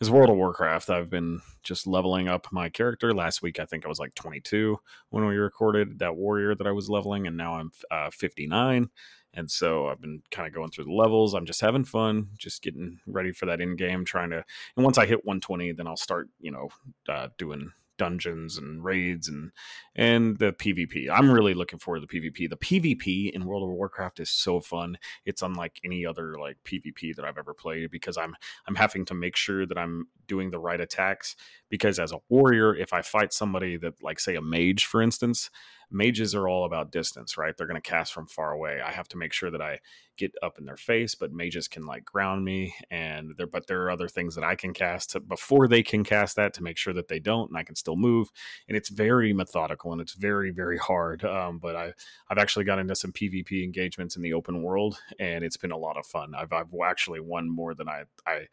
[0.00, 0.90] is World of Warcraft.
[0.90, 3.14] I've been just leveling up my character.
[3.14, 4.76] Last week, I think I was like 22
[5.10, 8.88] when we recorded that warrior that I was leveling, and now I'm uh, 59.
[9.34, 11.34] And so I've been kind of going through the levels.
[11.34, 14.44] I'm just having fun, just getting ready for that end game, trying to.
[14.76, 16.70] And once I hit 120, then I'll start, you know,
[17.08, 19.50] uh, doing dungeons and raids and
[19.94, 21.10] and the PvP.
[21.10, 22.48] I'm really looking forward to the PvP.
[22.48, 24.96] The PvP in World of Warcraft is so fun.
[25.24, 28.34] It's unlike any other like PvP that I've ever played because I'm
[28.66, 31.36] I'm having to make sure that I'm doing the right attacks
[31.68, 35.50] because as a warrior, if I fight somebody that like say a mage for instance,
[35.90, 37.56] mages are all about distance, right?
[37.56, 38.80] They're going to cast from far away.
[38.84, 39.78] I have to make sure that I
[40.16, 43.46] get up in their face, but mages can like ground me, and there.
[43.46, 46.52] But there are other things that I can cast to, before they can cast that
[46.54, 48.28] to make sure that they don't, and I can still move.
[48.68, 51.24] And it's very methodical and it's very very hard.
[51.24, 51.92] Um, but I
[52.28, 55.78] I've actually got into some PvP engagements in the open world, and it's been a
[55.78, 56.34] lot of fun.
[56.36, 58.46] I've I've actually won more than I I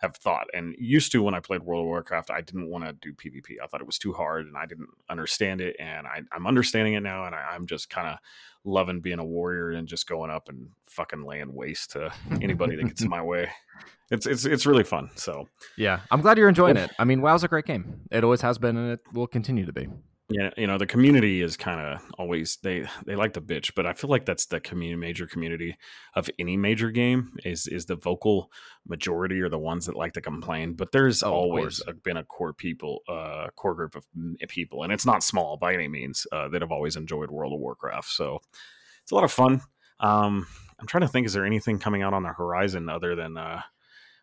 [0.00, 0.46] have thought.
[0.54, 3.56] And used to when I played World of Warcraft, I didn't want to do PvP.
[3.62, 5.76] I thought it was too hard and I didn't understand it.
[5.78, 8.18] And I, am understanding it now, and I, am just kind of
[8.64, 12.84] loving being a warrior and just going up and fucking laying waste to anybody that
[12.84, 13.48] gets in my way.
[14.10, 15.08] It's it's it's really fun.
[15.14, 16.90] So yeah, I'm glad you're enjoying it.
[16.98, 18.00] I mean, WoW's a great game.
[18.10, 19.86] It always has been, and it will continue to be
[20.30, 23.84] yeah you know the community is kind of always they they like to bitch but
[23.84, 25.76] i feel like that's the community major community
[26.14, 28.50] of any major game is is the vocal
[28.86, 32.24] majority or the ones that like to complain but there's oh, always a, been a
[32.24, 34.04] core people uh core group of
[34.48, 37.60] people and it's not small by any means uh, that have always enjoyed world of
[37.60, 38.38] warcraft so
[39.02, 39.60] it's a lot of fun
[39.98, 40.46] um
[40.78, 43.60] i'm trying to think is there anything coming out on the horizon other than uh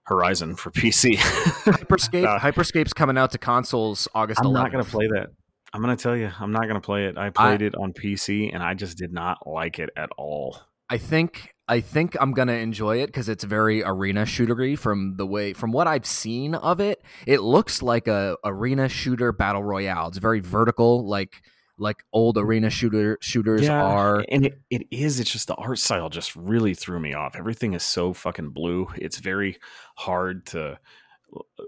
[0.07, 1.17] Horizon for PC.
[1.17, 2.25] Hyperscape.
[2.25, 4.39] uh, Hyperscape's coming out to consoles August.
[4.39, 4.53] I'm 11th.
[4.53, 5.31] not going to play that.
[5.77, 7.19] I'm gonna tell you, I'm not gonna play it.
[7.19, 10.57] I played I, it on PC and I just did not like it at all.
[10.89, 15.27] I think I think I'm gonna enjoy it because it's very arena shootery from the
[15.27, 17.03] way from what I've seen of it.
[17.27, 20.07] It looks like a arena shooter battle royale.
[20.07, 21.43] It's very vertical, like
[21.77, 24.25] like old arena shooter shooters yeah, are.
[24.31, 25.19] And it, it is.
[25.19, 27.35] It's just the art style just really threw me off.
[27.35, 28.87] Everything is so fucking blue.
[28.95, 29.59] It's very
[29.95, 30.79] hard to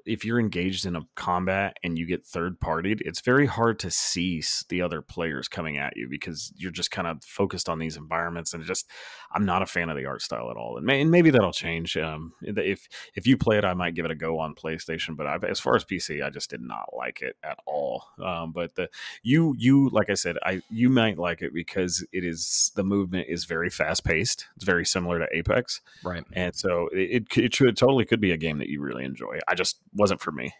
[0.05, 3.91] if you're engaged in a combat and you get third partied, it's very hard to
[3.91, 7.97] see the other players coming at you because you're just kind of focused on these
[7.97, 8.53] environments.
[8.53, 8.87] And just,
[9.31, 10.77] I'm not a fan of the art style at all.
[10.77, 11.97] And, may, and maybe that'll change.
[11.97, 15.15] Um, if if you play it, I might give it a go on PlayStation.
[15.15, 18.05] But I, as far as PC, I just did not like it at all.
[18.23, 18.89] Um, but the
[19.23, 23.27] you you like I said, I you might like it because it is the movement
[23.29, 24.47] is very fast paced.
[24.55, 26.23] It's very similar to Apex, right?
[26.33, 29.39] And so it it, it, it totally could be a game that you really enjoy.
[29.49, 30.53] I just wasn't for me.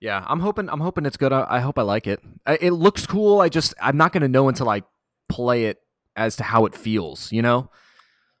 [0.00, 0.68] Yeah, I'm hoping.
[0.68, 1.32] I'm hoping it's good.
[1.32, 2.20] I, I hope I like it.
[2.46, 3.40] It looks cool.
[3.40, 4.82] I just I'm not going to know until I
[5.28, 5.78] play it
[6.16, 7.32] as to how it feels.
[7.32, 7.70] You know.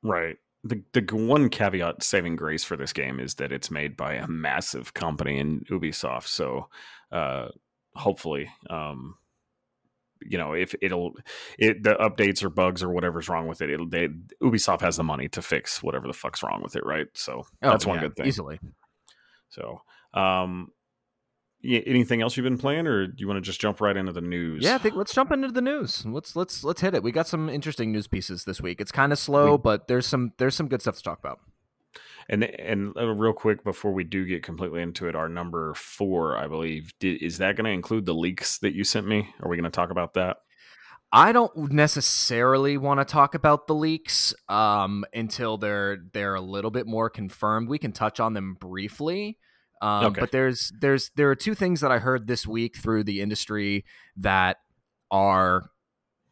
[0.02, 0.36] Right.
[0.64, 4.28] The the one caveat saving grace for this game is that it's made by a
[4.28, 6.26] massive company in Ubisoft.
[6.28, 6.68] So,
[7.10, 7.48] uh,
[7.94, 9.16] hopefully, um,
[10.22, 11.14] you know, if it'll
[11.58, 14.08] it the updates or bugs or whatever's wrong with it, it'll they,
[14.42, 17.06] Ubisoft has the money to fix whatever the fuck's wrong with it, right?
[17.14, 18.26] So oh, that's one yeah, good thing.
[18.26, 18.60] Easily.
[19.48, 19.82] So,
[20.14, 20.68] um,
[21.64, 24.20] anything else you've been playing, or do you want to just jump right into the
[24.20, 24.64] news?
[24.64, 26.04] Yeah, I think let's jump into the news.
[26.06, 27.02] Let's let's let's hit it.
[27.02, 28.80] We got some interesting news pieces this week.
[28.80, 31.40] It's kind of slow, we, but there's some there's some good stuff to talk about.
[32.28, 36.36] And and uh, real quick before we do get completely into it, our number four,
[36.36, 39.34] I believe, did, is that going to include the leaks that you sent me?
[39.40, 40.38] Are we going to talk about that?
[41.12, 46.70] I don't necessarily want to talk about the leaks um, until they're they're a little
[46.70, 47.68] bit more confirmed.
[47.68, 49.38] We can touch on them briefly,
[49.80, 50.20] um, okay.
[50.20, 53.86] but there's there's there are two things that I heard this week through the industry
[54.18, 54.58] that
[55.10, 55.70] are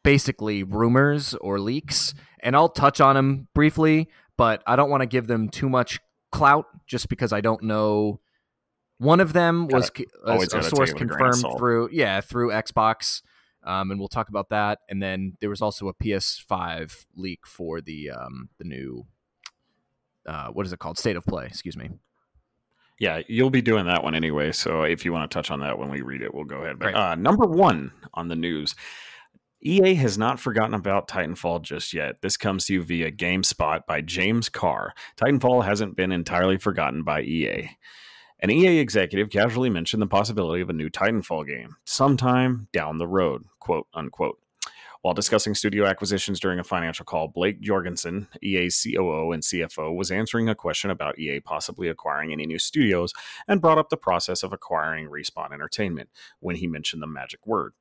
[0.02, 4.08] basically rumors or leaks, and I'll touch on them briefly.
[4.36, 6.00] but I don't want to give them too much
[6.32, 8.20] clout just because I don't know.
[8.98, 9.90] One of them was
[10.26, 13.22] a, a source confirmed through yeah through Xbox,
[13.66, 14.78] um, and we'll talk about that.
[14.88, 19.06] And then there was also a PS5 leak for the um, the new
[20.26, 20.98] uh, what is it called?
[20.98, 21.46] State of Play.
[21.46, 21.90] Excuse me.
[22.98, 24.52] Yeah, you'll be doing that one anyway.
[24.52, 26.78] So if you want to touch on that when we read it, we'll go ahead.
[26.78, 28.74] But uh, number one on the news.
[29.62, 32.20] EA has not forgotten about Titanfall just yet.
[32.20, 34.92] This comes to you via GameSpot by James Carr.
[35.16, 37.70] Titanfall hasn't been entirely forgotten by EA.
[38.46, 43.06] An EA executive casually mentioned the possibility of a new Titanfall game sometime down the
[43.08, 44.38] road, quote unquote.
[45.02, 50.12] While discussing studio acquisitions during a financial call, Blake Jorgensen, EA's COO and CFO, was
[50.12, 53.12] answering a question about EA possibly acquiring any new studios
[53.48, 57.72] and brought up the process of acquiring Respawn Entertainment when he mentioned the magic word.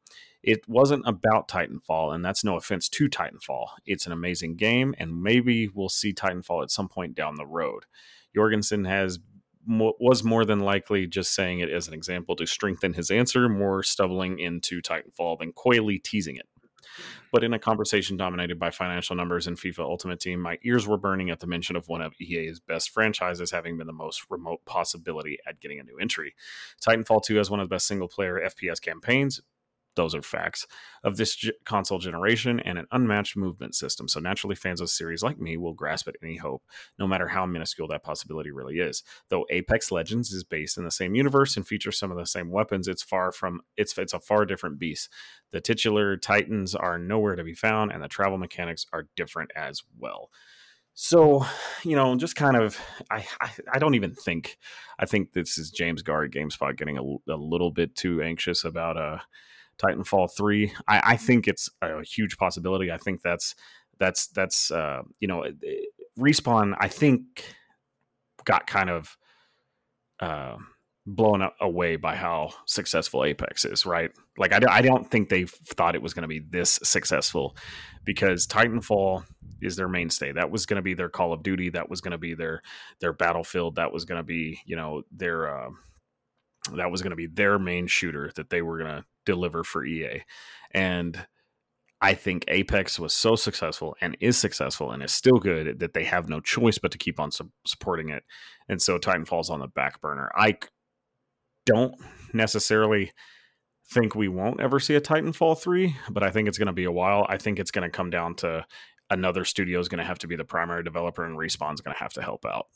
[0.42, 3.68] It wasn't about Titanfall, and that's no offense to Titanfall.
[3.86, 7.84] It's an amazing game, and maybe we'll see Titanfall at some point down the road.
[8.34, 9.20] Jorgensen has
[9.68, 13.84] was more than likely just saying it as an example to strengthen his answer, more
[13.84, 16.48] stumbling into Titanfall than coyly teasing it.
[17.32, 20.98] But in a conversation dominated by financial numbers and FIFA Ultimate Team, my ears were
[20.98, 24.64] burning at the mention of one of EA's best franchises having been the most remote
[24.66, 26.36] possibility at getting a new entry.
[26.82, 29.42] Titanfall 2 has one of the best single player FPS campaigns,
[29.96, 30.66] those are facts
[31.04, 34.08] of this g- console generation and an unmatched movement system.
[34.08, 36.64] So naturally, fans of series like me will grasp at any hope,
[37.00, 39.04] no matter how minuscule that possibility really is.
[39.30, 42.50] Though Apex Legends is based in the same universe and features some of the same
[42.52, 45.10] weapons, it's far from it's it's a far different beast.
[45.52, 49.82] The titular Titans are nowhere to be found, and the travel mechanics are different as
[49.98, 50.30] well.
[50.98, 51.46] So,
[51.84, 52.80] you know, just kind of,
[53.12, 54.58] I, I, I, don't even think,
[54.98, 58.96] I think this is James Guard GameSpot getting a, a little bit too anxious about,
[58.96, 59.18] uh,
[59.78, 60.74] Titanfall three.
[60.88, 62.92] I, I think it's a huge possibility.
[62.92, 63.56] I think that's
[64.00, 65.46] that's that's uh, you know
[66.20, 66.76] respawn.
[66.80, 67.56] I think
[68.46, 69.18] got kind of
[70.20, 70.58] uh,
[71.06, 73.86] blown away by how successful Apex is.
[73.86, 74.12] Right?
[74.38, 77.56] Like I, I don't think they thought it was going to be this successful
[78.06, 79.24] because Titanfall
[79.62, 80.32] is their mainstay.
[80.32, 81.70] That was going to be their Call of Duty.
[81.70, 82.62] That was going to be their
[83.00, 83.76] their Battlefield.
[83.76, 85.70] That was going to be you know their uh,
[86.74, 89.86] that was going to be their main shooter that they were going to deliver for
[89.86, 90.24] EA.
[90.72, 91.26] And
[92.02, 96.04] I think Apex was so successful and is successful and is still good that they
[96.04, 98.24] have no choice but to keep on su- supporting it.
[98.68, 100.30] And so Titanfall's on the back burner.
[100.36, 100.58] I
[101.66, 101.96] don't
[102.34, 103.12] necessarily
[103.92, 106.84] think we won't ever see a Titanfall 3, but I think it's going to be
[106.84, 107.26] a while.
[107.30, 108.66] I think it's going to come down to
[109.10, 112.04] another studio is going to have to be the primary developer and Respawn's going to
[112.04, 112.68] have to help out.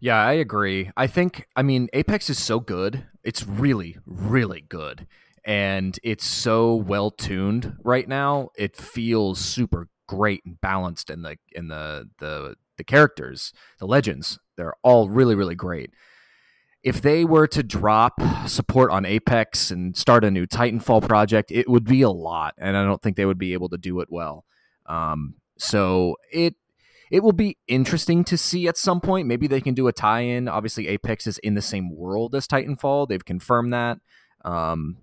[0.00, 0.90] Yeah, I agree.
[0.96, 3.04] I think, I mean, Apex is so good.
[3.22, 5.06] It's really, really good.
[5.44, 8.50] And it's so well tuned right now.
[8.56, 14.38] It feels super great and balanced in the in the the the characters, the legends.
[14.56, 15.90] They're all really, really great.
[16.82, 21.68] If they were to drop support on Apex and start a new Titanfall project, it
[21.68, 24.08] would be a lot, and I don't think they would be able to do it
[24.10, 24.44] well.
[24.86, 26.56] Um, so it
[27.10, 29.28] it will be interesting to see at some point.
[29.28, 30.48] Maybe they can do a tie-in.
[30.48, 33.08] Obviously, Apex is in the same world as Titanfall.
[33.08, 33.98] They've confirmed that.
[34.44, 34.98] Um,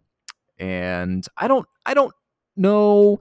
[0.60, 2.14] and I don't, I don't
[2.56, 3.20] know.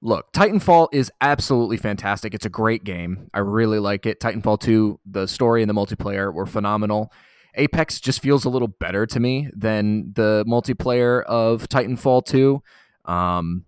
[0.00, 2.34] Look, Titanfall is absolutely fantastic.
[2.34, 3.30] It's a great game.
[3.32, 4.20] I really like it.
[4.20, 7.12] Titanfall 2, the story and the multiplayer were phenomenal.
[7.54, 12.62] Apex just feels a little better to me than the multiplayer of Titanfall 2.
[13.04, 13.66] Um,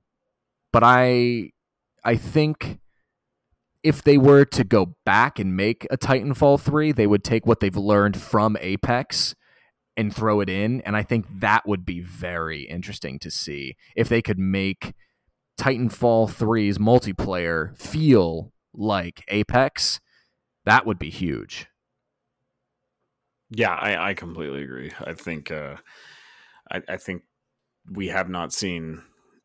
[0.72, 1.50] but I
[2.04, 2.80] I think
[3.82, 7.60] if they were to go back and make a Titanfall 3, they would take what
[7.60, 9.34] they've learned from Apex
[9.96, 10.80] and throw it in.
[10.82, 14.94] And I think that would be very interesting to see if they could make
[15.58, 20.00] Titanfall 3's multiplayer feel like Apex.
[20.64, 21.68] That would be huge.
[23.50, 24.90] Yeah, I, I completely agree.
[25.00, 25.76] I think uh,
[26.70, 27.22] I, I think
[27.90, 29.02] we have not seen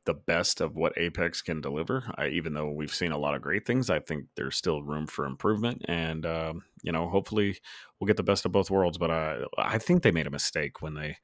[0.09, 2.03] the best of what Apex can deliver.
[2.17, 5.05] I, even though we've seen a lot of great things, I think there's still room
[5.05, 5.83] for improvement.
[5.87, 7.59] And um, you know, hopefully,
[7.99, 8.97] we'll get the best of both worlds.
[8.97, 11.17] But uh, I think they made a mistake when they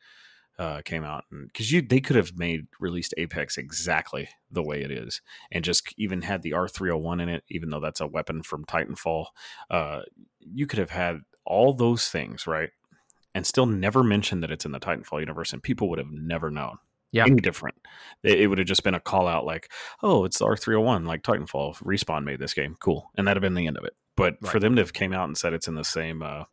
[0.60, 4.92] uh, came out, because you they could have made released Apex exactly the way it
[4.92, 5.20] is,
[5.52, 8.08] and just even had the R three hundred one in it, even though that's a
[8.08, 9.26] weapon from Titanfall.
[9.72, 10.02] Uh,
[10.40, 12.70] you could have had all those things right,
[13.34, 16.52] and still never mentioned that it's in the Titanfall universe, and people would have never
[16.52, 16.78] known
[17.16, 17.26] yeah.
[17.36, 17.76] different.
[18.24, 19.72] It, it would have just been a call out like,
[20.04, 21.78] oh, it's R301, like Titanfall.
[21.84, 22.76] Respawn made this game.
[22.80, 23.10] Cool.
[23.18, 23.94] And that'd have been the end of it.
[24.16, 24.52] But right.
[24.52, 26.46] for them to have came out and said it's in the same uh,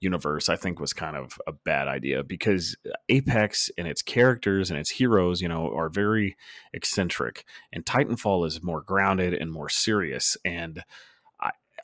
[0.00, 2.76] universe, I think was kind of a bad idea because
[3.08, 6.36] Apex and its characters and its heroes, you know, are very
[6.72, 7.44] eccentric.
[7.72, 10.36] And Titanfall is more grounded and more serious.
[10.44, 10.82] And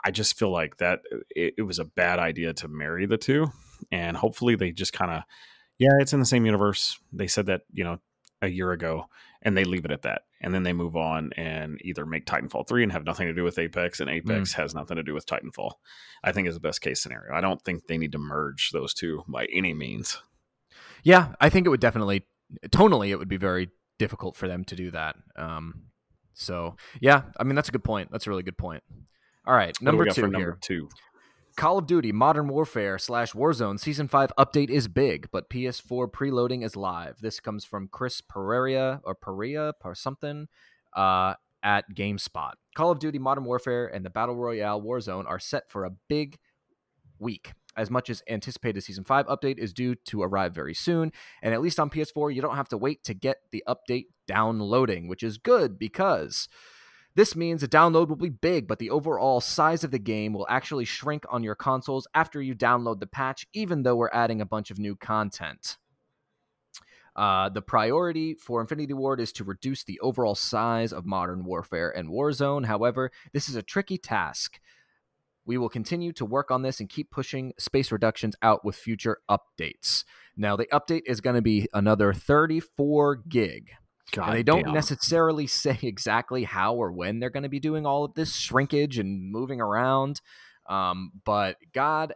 [0.06, 1.00] I just feel like that
[1.34, 3.48] it, it was a bad idea to marry the two,
[3.90, 5.22] and hopefully they just kind of
[5.78, 6.98] yeah, it's in the same universe.
[7.12, 7.98] They said that you know
[8.42, 9.06] a year ago,
[9.42, 12.68] and they leave it at that, and then they move on and either make Titanfall
[12.68, 14.56] three and have nothing to do with Apex, and Apex mm.
[14.56, 15.72] has nothing to do with Titanfall.
[16.24, 17.34] I think is the best case scenario.
[17.34, 20.18] I don't think they need to merge those two by any means.
[21.02, 22.26] Yeah, I think it would definitely
[22.68, 25.16] tonally it would be very difficult for them to do that.
[25.36, 25.84] Um,
[26.34, 28.10] so yeah, I mean that's a good point.
[28.10, 28.82] That's a really good point.
[29.46, 30.58] All right, number two number here.
[30.60, 30.88] two.
[31.56, 36.62] Call of Duty Modern Warfare slash Warzone Season 5 update is big, but PS4 preloading
[36.62, 37.16] is live.
[37.22, 40.48] This comes from Chris Pereira or Perea or something
[40.94, 41.32] uh,
[41.62, 42.52] at GameSpot.
[42.74, 46.36] Call of Duty Modern Warfare and the Battle Royale Warzone are set for a big
[47.18, 47.52] week.
[47.74, 51.62] As much as anticipated Season 5 update is due to arrive very soon, and at
[51.62, 55.38] least on PS4, you don't have to wait to get the update downloading, which is
[55.38, 56.48] good because
[57.16, 60.46] this means the download will be big, but the overall size of the game will
[60.50, 64.46] actually shrink on your consoles after you download the patch, even though we're adding a
[64.46, 65.78] bunch of new content.
[67.16, 71.90] Uh, the priority for Infinity Ward is to reduce the overall size of Modern Warfare
[71.90, 72.66] and Warzone.
[72.66, 74.60] However, this is a tricky task.
[75.46, 79.20] We will continue to work on this and keep pushing space reductions out with future
[79.30, 80.04] updates.
[80.36, 83.70] Now, the update is going to be another 34 gig.
[84.12, 84.74] God and they don't damn.
[84.74, 88.98] necessarily say exactly how or when they're going to be doing all of this shrinkage
[88.98, 90.20] and moving around.
[90.68, 92.14] Um, but God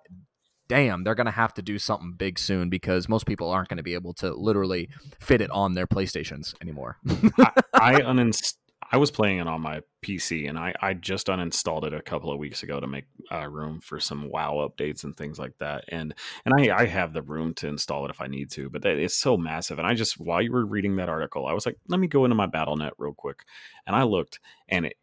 [0.70, 3.78] damn, they're going to have to do something big soon because most people aren't going
[3.78, 4.88] to be able to literally
[5.18, 6.96] fit it on their PlayStations anymore.
[7.38, 8.54] I, I uninst-
[8.92, 12.32] I was playing it on my PC, and I, I just uninstalled it a couple
[12.32, 15.84] of weeks ago to make uh, room for some WoW updates and things like that.
[15.88, 16.12] And
[16.44, 19.16] and I, I have the room to install it if I need to, but it's
[19.16, 19.78] so massive.
[19.78, 22.24] And I just while you were reading that article, I was like, let me go
[22.24, 23.44] into my BattleNet real quick,
[23.86, 24.96] and I looked, and it,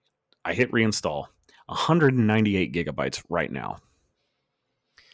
[0.43, 1.27] I hit reinstall,
[1.67, 3.77] 198 gigabytes right now.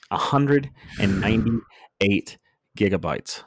[0.10, 2.38] 198
[2.78, 3.44] gigabytes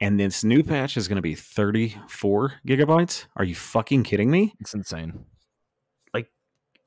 [0.00, 3.26] and this new patch is going to be 34 gigabytes.
[3.36, 4.54] Are you fucking kidding me?
[4.58, 5.24] It's insane.
[6.14, 6.28] Like,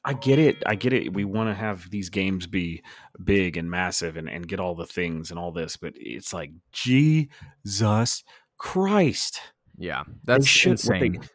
[0.03, 0.63] I get it.
[0.65, 1.13] I get it.
[1.13, 2.81] We want to have these games be
[3.23, 6.51] big and massive and, and get all the things and all this, but it's like,
[6.71, 8.23] Jesus
[8.57, 9.41] Christ.
[9.77, 11.19] Yeah, that's insane.
[11.21, 11.27] They,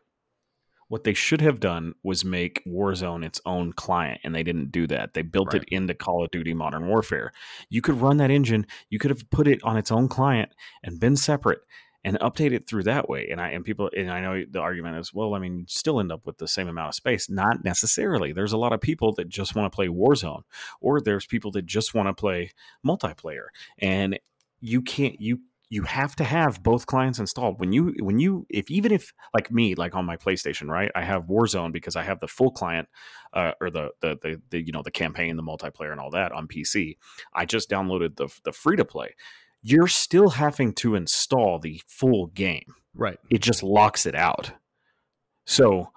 [0.88, 4.86] what they, should have done was make Warzone its own client, and they didn't do
[4.86, 5.14] that.
[5.14, 5.62] They built right.
[5.62, 7.32] it into Call of Duty Modern Warfare.
[7.68, 10.50] You could run that engine, you could have put it on its own client
[10.82, 11.60] and been separate
[12.04, 13.28] and update it through that way.
[13.30, 16.12] And I and people and I know the argument is, well, I mean, still end
[16.12, 17.28] up with the same amount of space.
[17.28, 18.32] Not necessarily.
[18.32, 20.42] There's a lot of people that just want to play Warzone,
[20.80, 22.52] or there's people that just want to play
[22.86, 23.46] multiplayer.
[23.78, 24.18] And
[24.60, 25.40] you can't you
[25.70, 29.50] you have to have both clients installed when you when you if even if like
[29.50, 32.88] me like on my PlayStation right I have Warzone because I have the full client
[33.34, 36.32] uh, or the, the, the the you know the campaign the multiplayer and all that
[36.32, 36.96] on PC
[37.34, 39.14] I just downloaded the the free to play
[39.62, 42.74] you're still having to install the full game.
[42.94, 43.18] Right.
[43.30, 44.52] It just locks it out.
[45.46, 45.90] So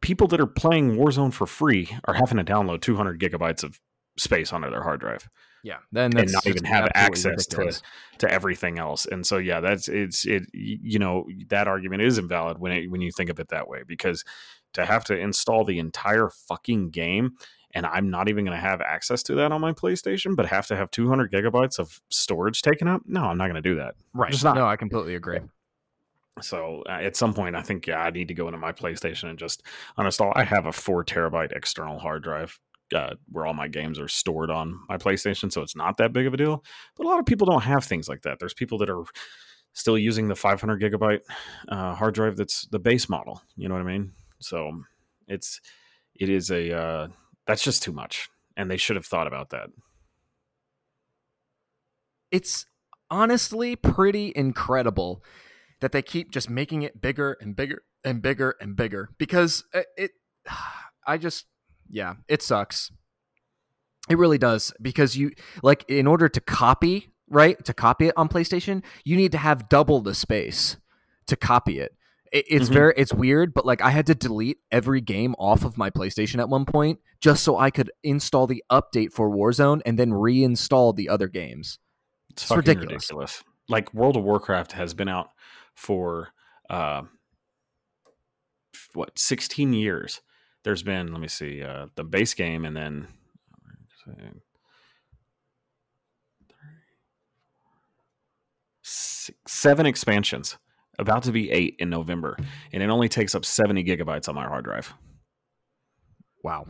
[0.00, 3.80] people that are playing Warzone for free are having to download 200 gigabytes of
[4.18, 5.28] space onto their hard drive.
[5.62, 7.80] Yeah, then and not even have access to
[8.18, 9.06] to everything else.
[9.06, 10.44] And so yeah, that's it's it.
[10.52, 13.82] You know that argument is invalid when it, when you think of it that way
[13.86, 14.24] because
[14.74, 17.36] to have to install the entire fucking game
[17.76, 20.66] and I'm not even going to have access to that on my PlayStation, but have
[20.68, 23.02] to have 200 gigabytes of storage taken up.
[23.06, 23.96] No, I'm not going to do that.
[24.14, 24.32] Right.
[24.32, 24.56] Just not.
[24.56, 25.40] No, I completely agree.
[26.40, 29.28] So uh, at some point, I think yeah, I need to go into my PlayStation
[29.28, 29.62] and just
[29.98, 30.32] uninstall.
[30.34, 32.58] I have a four terabyte external hard drive
[32.94, 36.26] uh, where all my games are stored on my PlayStation, so it's not that big
[36.26, 36.64] of a deal.
[36.96, 38.38] But a lot of people don't have things like that.
[38.38, 39.04] There's people that are
[39.72, 41.20] still using the 500 gigabyte
[41.68, 43.42] uh, hard drive that's the base model.
[43.56, 44.12] You know what I mean?
[44.40, 44.82] So
[45.28, 45.60] it's
[46.14, 47.08] it is a uh,
[47.46, 48.28] that's just too much.
[48.56, 49.68] And they should have thought about that.
[52.30, 52.66] It's
[53.10, 55.22] honestly pretty incredible
[55.80, 59.86] that they keep just making it bigger and bigger and bigger and bigger because it,
[59.96, 60.10] it
[61.06, 61.46] I just
[61.90, 62.90] yeah, it sucks.
[64.08, 65.32] It really does because you
[65.62, 67.62] like in order to copy, right?
[67.64, 70.76] To copy it on PlayStation, you need to have double the space
[71.26, 71.96] to copy it
[72.32, 72.74] it's mm-hmm.
[72.74, 76.38] very it's weird but like i had to delete every game off of my playstation
[76.38, 80.94] at one point just so i could install the update for warzone and then reinstall
[80.94, 81.78] the other games
[82.30, 83.10] it's, it's ridiculous.
[83.10, 83.44] ridiculous.
[83.68, 85.30] like world of warcraft has been out
[85.74, 86.28] for
[86.68, 87.02] uh
[88.94, 90.20] what 16 years
[90.66, 93.06] there's been let me see uh the base game and then
[99.46, 100.58] seven expansions
[100.98, 102.36] about to be eight in November,
[102.72, 104.92] and it only takes up 70 gigabytes on my hard drive.
[106.42, 106.66] Wow.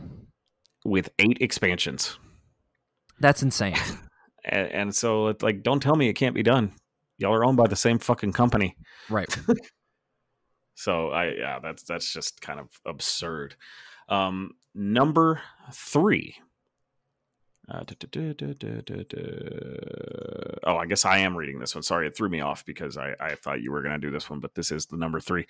[0.83, 2.17] with eight expansions.
[3.19, 3.75] That's insane.
[4.45, 6.73] and, and so, it's like, don't tell me it can't be done.
[7.19, 8.75] Y'all are owned by the same fucking company.
[9.09, 9.27] Right.
[10.75, 13.55] so I yeah, that's that's just kind of absurd.
[14.09, 15.41] Um, number
[15.73, 16.35] three
[17.69, 18.53] uh, da, da, da,
[20.63, 21.83] oh, I guess I am reading this one.
[21.83, 24.29] Sorry, it threw me off because I, I thought you were going to do this
[24.29, 25.45] one, but this is the number three.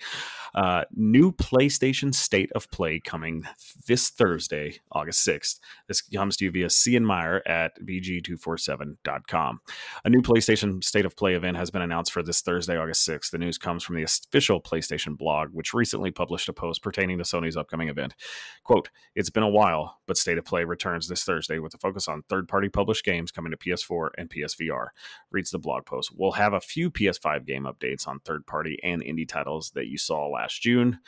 [0.52, 3.44] Uh, new PlayStation State of Play coming
[3.86, 5.60] this Thursday, August 6th.
[5.86, 9.60] This comes to you via Cian Maher at VG247.com.
[10.04, 13.30] A new PlayStation State of Play event has been announced for this Thursday, August 6th.
[13.30, 17.24] The news comes from the official PlayStation blog, which recently published a post pertaining to
[17.24, 18.16] Sony's upcoming event.
[18.64, 22.07] Quote, It's been a while, but State of Play returns this Thursday with a focus
[22.08, 24.88] on third party published games coming to PS4 and PSVR.
[25.30, 26.10] Reads the blog post.
[26.14, 29.98] We'll have a few PS5 game updates on third party and indie titles that you
[29.98, 30.98] saw last June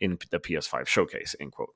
[0.00, 1.34] in the PS5 showcase.
[1.40, 1.74] End quote.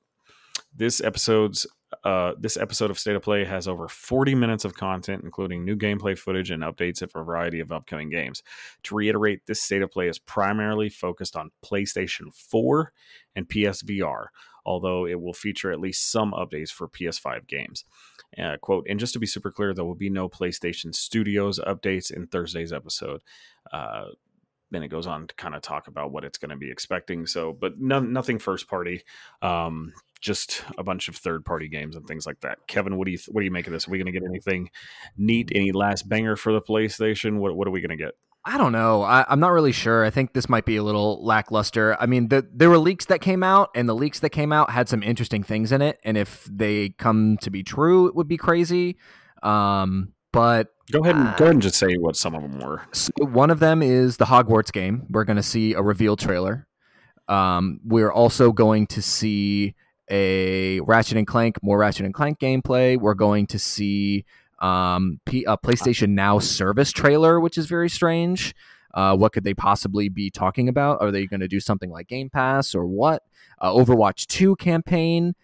[0.75, 1.67] This episode's
[2.05, 5.75] uh, this episode of State of Play has over 40 minutes of content, including new
[5.75, 8.41] gameplay footage and updates of a variety of upcoming games.
[8.83, 12.93] To reiterate, this State of Play is primarily focused on PlayStation 4
[13.35, 14.27] and PSVR,
[14.65, 17.85] although it will feature at least some updates for PS5 games.
[18.37, 22.11] Uh, quote, and just to be super clear, there will be no PlayStation Studios updates
[22.11, 23.21] in Thursday's episode.
[23.71, 24.05] Uh,
[24.71, 27.27] then it goes on to kind of talk about what it's going to be expecting.
[27.27, 29.03] So, but no, nothing first party,
[29.41, 32.59] um, just a bunch of third party games and things like that.
[32.67, 33.87] Kevin, what do you th- what do you make of this?
[33.87, 34.69] Are we going to get anything
[35.17, 35.51] neat?
[35.53, 37.39] Any last banger for the PlayStation?
[37.39, 38.13] What what are we going to get?
[38.43, 39.03] I don't know.
[39.03, 40.03] I, am not really sure.
[40.03, 41.95] I think this might be a little lackluster.
[41.99, 44.71] I mean, the, there were leaks that came out, and the leaks that came out
[44.71, 45.99] had some interesting things in it.
[46.03, 48.97] And if they come to be true, it would be crazy.
[49.43, 52.59] Um, but go ahead and uh, go ahead and just say what some of them
[52.59, 52.81] were.
[53.19, 55.05] One of them is the Hogwarts game.
[55.09, 56.67] We're going to see a reveal trailer.
[57.27, 59.75] Um, we're also going to see
[60.09, 62.97] a Ratchet and Clank, more Ratchet and Clank gameplay.
[62.97, 64.25] We're going to see
[64.61, 68.55] um, P- a PlayStation Now service trailer, which is very strange.
[68.93, 71.01] Uh, what could they possibly be talking about?
[71.01, 73.23] Are they going to do something like Game Pass or what?
[73.59, 75.35] Uh, Overwatch 2 campaign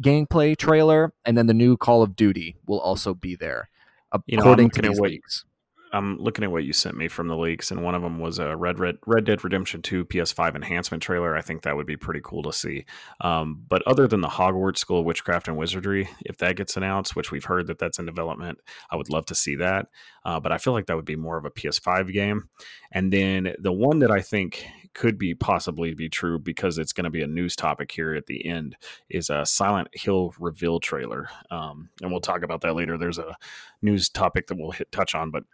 [0.00, 3.68] gameplay trailer, and then the new Call of Duty will also be there.
[4.12, 5.44] According you know, to these leaks.
[5.92, 8.38] I'm looking at what you sent me from the leaks, and one of them was
[8.38, 11.36] a Red Red Red Dead Redemption 2 PS5 enhancement trailer.
[11.36, 12.84] I think that would be pretty cool to see.
[13.20, 17.16] Um, but other than the Hogwarts School of Witchcraft and Wizardry, if that gets announced,
[17.16, 18.58] which we've heard that that's in development,
[18.90, 19.86] I would love to see that.
[20.24, 22.48] Uh, but I feel like that would be more of a PS5 game.
[22.90, 24.66] And then the one that I think
[24.96, 28.26] could be possibly be true because it's going to be a news topic here at
[28.26, 28.76] the end
[29.10, 31.28] is a Silent Hill reveal trailer.
[31.50, 32.96] Um, and we'll talk about that later.
[32.96, 33.36] There's a
[33.82, 35.44] news topic that we'll hit touch on, but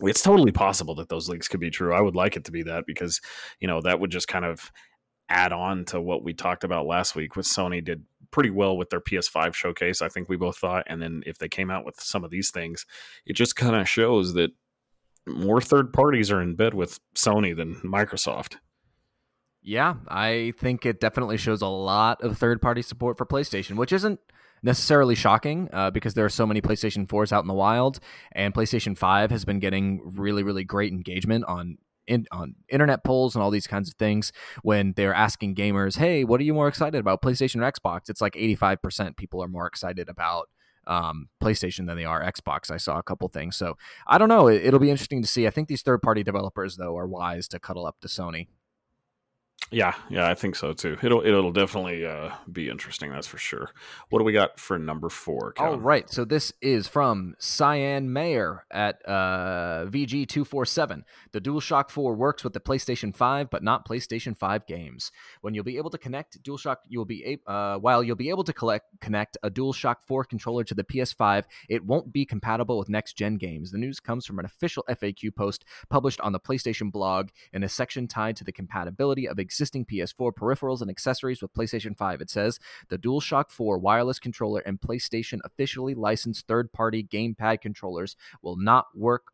[0.00, 1.92] it's totally possible that those leaks could be true.
[1.92, 3.20] I would like it to be that because,
[3.60, 4.70] you know, that would just kind of
[5.28, 8.90] add on to what we talked about last week with Sony did pretty well with
[8.90, 10.00] their PS5 showcase.
[10.00, 10.84] I think we both thought.
[10.86, 12.86] And then if they came out with some of these things,
[13.26, 14.50] it just kind of shows that
[15.26, 18.56] more third parties are in bed with Sony than Microsoft.
[19.62, 23.92] Yeah, I think it definitely shows a lot of third party support for PlayStation, which
[23.92, 24.20] isn't
[24.62, 28.00] necessarily shocking uh, because there are so many PlayStation 4s out in the wild,
[28.32, 31.78] and PlayStation 5 has been getting really, really great engagement on.
[32.06, 34.32] In, on internet polls and all these kinds of things
[34.62, 38.22] when they're asking gamers hey what are you more excited about playstation or xbox it's
[38.22, 40.48] like 85% people are more excited about
[40.88, 42.70] um, PlayStation than they are Xbox.
[42.70, 44.48] I saw a couple things, so I don't know.
[44.48, 45.46] It, will be interesting to see.
[45.46, 48.48] I think these third-party developers, though, are wise to cuddle up to Sony.
[49.70, 50.96] Yeah, yeah, I think so too.
[51.02, 53.10] It'll it'll definitely uh, be interesting.
[53.10, 53.70] That's for sure.
[54.08, 55.52] What do we got for number four?
[55.52, 55.72] Kevin?
[55.72, 61.04] All right, so this is from Cian Maher at uh, VG two four seven.
[61.32, 65.12] The DualShock Four works with the PlayStation Five, but not PlayStation Five games.
[65.42, 68.44] When you'll be able to connect DualShock, you will be uh, while you'll be able
[68.44, 72.88] to collect connect a DualShock Four controller to the PS5, it won't be compatible with
[72.88, 73.70] next gen games.
[73.70, 77.68] The news comes from an official FAQ post published on the PlayStation blog in a
[77.68, 82.20] section tied to the compatibility of PS4 peripherals and accessories with PlayStation 5.
[82.20, 88.56] It says the DualShock 4 wireless controller and PlayStation officially licensed third-party gamepad controllers will
[88.56, 89.32] not work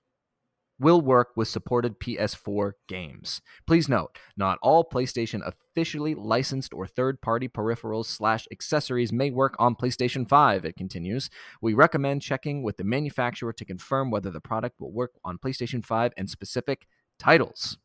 [0.79, 3.41] will work with supported PS4 games.
[3.67, 9.77] Please note, not all PlayStation officially licensed or third-party peripherals slash accessories may work on
[9.77, 11.31] PlayStation 5, it continues.
[11.61, 15.85] We recommend checking with the manufacturer to confirm whether the product will work on PlayStation
[15.85, 16.87] 5 and specific
[17.19, 17.79] titles.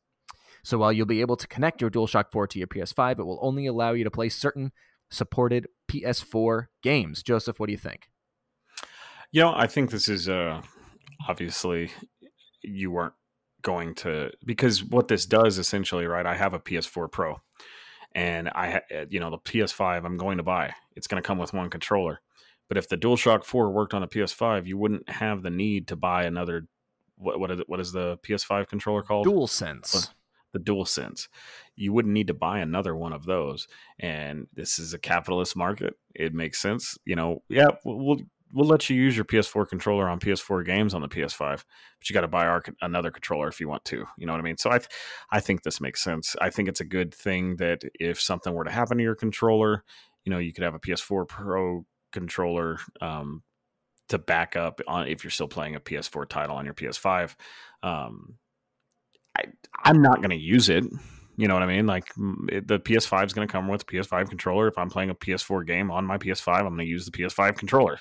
[0.64, 3.40] So while you'll be able to connect your DualShock 4 to your PS5, it will
[3.42, 4.72] only allow you to play certain
[5.10, 7.24] supported PS4 games.
[7.24, 8.10] Joseph, what do you think?
[9.32, 10.62] You know, I think this is uh,
[11.28, 11.92] obviously
[12.62, 13.14] you weren't
[13.62, 16.26] going to because what this does essentially, right?
[16.26, 17.42] I have a PS4 Pro,
[18.14, 20.74] and I, you know, the PS5 I'm going to buy.
[20.96, 22.22] It's going to come with one controller,
[22.68, 25.96] But if the DualShock 4 worked on a PS5, you wouldn't have the need to
[25.96, 26.68] buy another.
[27.18, 29.28] What what is, it, what is the PS5 controller called?
[29.28, 30.10] DualSense.
[30.54, 31.28] The DualSense.
[31.76, 33.68] You wouldn't need to buy another one of those.
[34.00, 35.96] And this is a capitalist market.
[36.16, 36.98] It makes sense.
[37.06, 38.20] You know, yeah, we'll
[38.54, 42.14] we'll let you use your PS4 controller on PS4 games on the PS5, but you
[42.14, 44.06] got to buy our another controller if you want to.
[44.18, 44.58] You know what I mean?
[44.58, 44.80] So I
[45.32, 46.36] I think this makes sense.
[46.42, 49.84] I think it's a good thing that if something were to happen to your controller,
[50.26, 53.44] you know, you could have a PS4 Pro controller um,
[54.10, 57.36] to back up on if you're still playing a PS4 title on your PS5.
[57.84, 58.36] Um,
[59.40, 59.44] I,
[59.84, 60.84] I'm not going to use it.
[61.38, 61.88] You know what I mean?
[61.88, 62.12] Like
[62.50, 64.68] it, the PS5 is going to come with a PS5 controller.
[64.68, 67.58] If I'm playing a PS4 game on my PS5, I'm going to use the PS5
[67.58, 68.00] controller.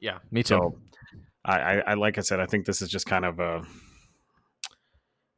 [0.00, 0.56] Yeah, me too.
[0.56, 0.78] So,
[1.44, 3.62] I, I, I, like I said, I think this is just kind of a,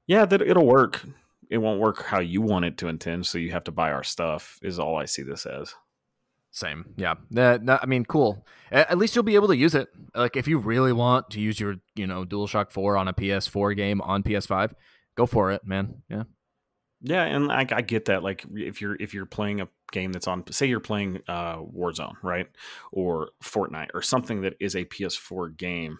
[0.06, 1.04] yeah, that it'll work.
[1.50, 4.02] It won't work how you want it to intend, so you have to buy our
[4.02, 4.58] stuff.
[4.62, 5.74] Is all I see this as.
[6.50, 7.16] Same, yeah.
[7.36, 8.46] Uh, no, I mean, cool.
[8.72, 9.88] At least you'll be able to use it.
[10.14, 13.76] Like, if you really want to use your, you know, DualShock Four on a PS4
[13.76, 14.72] game on PS5,
[15.16, 16.02] go for it, man.
[16.08, 16.24] Yeah.
[17.02, 18.22] Yeah, and I, I get that.
[18.22, 22.14] Like, if you're if you're playing a game that's on, say, you're playing uh, Warzone,
[22.22, 22.48] right,
[22.90, 25.98] or Fortnite, or something that is a PS4 game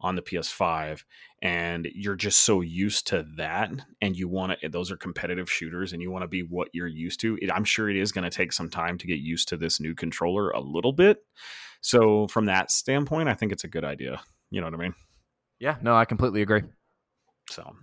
[0.00, 1.02] on the PS5,
[1.42, 4.68] and you're just so used to that, and you want to.
[4.68, 7.36] Those are competitive shooters, and you want to be what you're used to.
[7.42, 9.80] It, I'm sure it is going to take some time to get used to this
[9.80, 11.18] new controller a little bit.
[11.80, 14.20] So, from that standpoint, I think it's a good idea.
[14.50, 14.94] You know what I mean?
[15.58, 15.76] Yeah.
[15.82, 16.62] No, I completely agree.
[17.50, 17.74] So,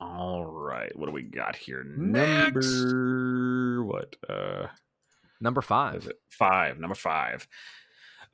[0.00, 1.84] all right, what do we got here?
[1.84, 2.66] Next.
[2.66, 4.16] Number what?
[4.28, 4.66] Uh,
[5.40, 6.10] number five.
[6.30, 6.78] Five?
[6.78, 7.46] Number five.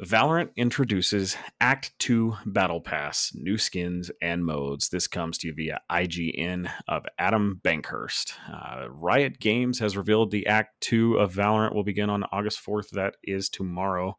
[0.03, 4.91] Valorant introduces Act 2 Battle Pass, new skins and modes.
[4.91, 8.35] This comes to you via IGN of Adam Bankhurst.
[8.47, 12.91] Uh, Riot Games has revealed the Act 2 of Valorant will begin on August 4th.
[12.91, 14.19] That is tomorrow.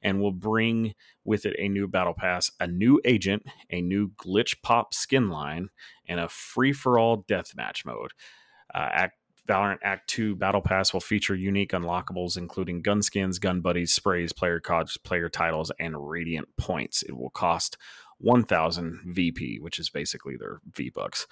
[0.00, 4.62] And will bring with it a new Battle Pass, a new agent, a new glitch
[4.62, 5.68] pop skin line,
[6.08, 8.12] and a free for all deathmatch mode.
[8.74, 9.17] Uh, Act
[9.48, 14.32] Valorant Act 2 Battle Pass will feature unique unlockables, including gun skins, gun buddies, sprays,
[14.32, 17.02] player cards, player titles, and radiant points.
[17.02, 17.78] It will cost
[18.18, 21.26] 1,000 VP, which is basically their V Bucks.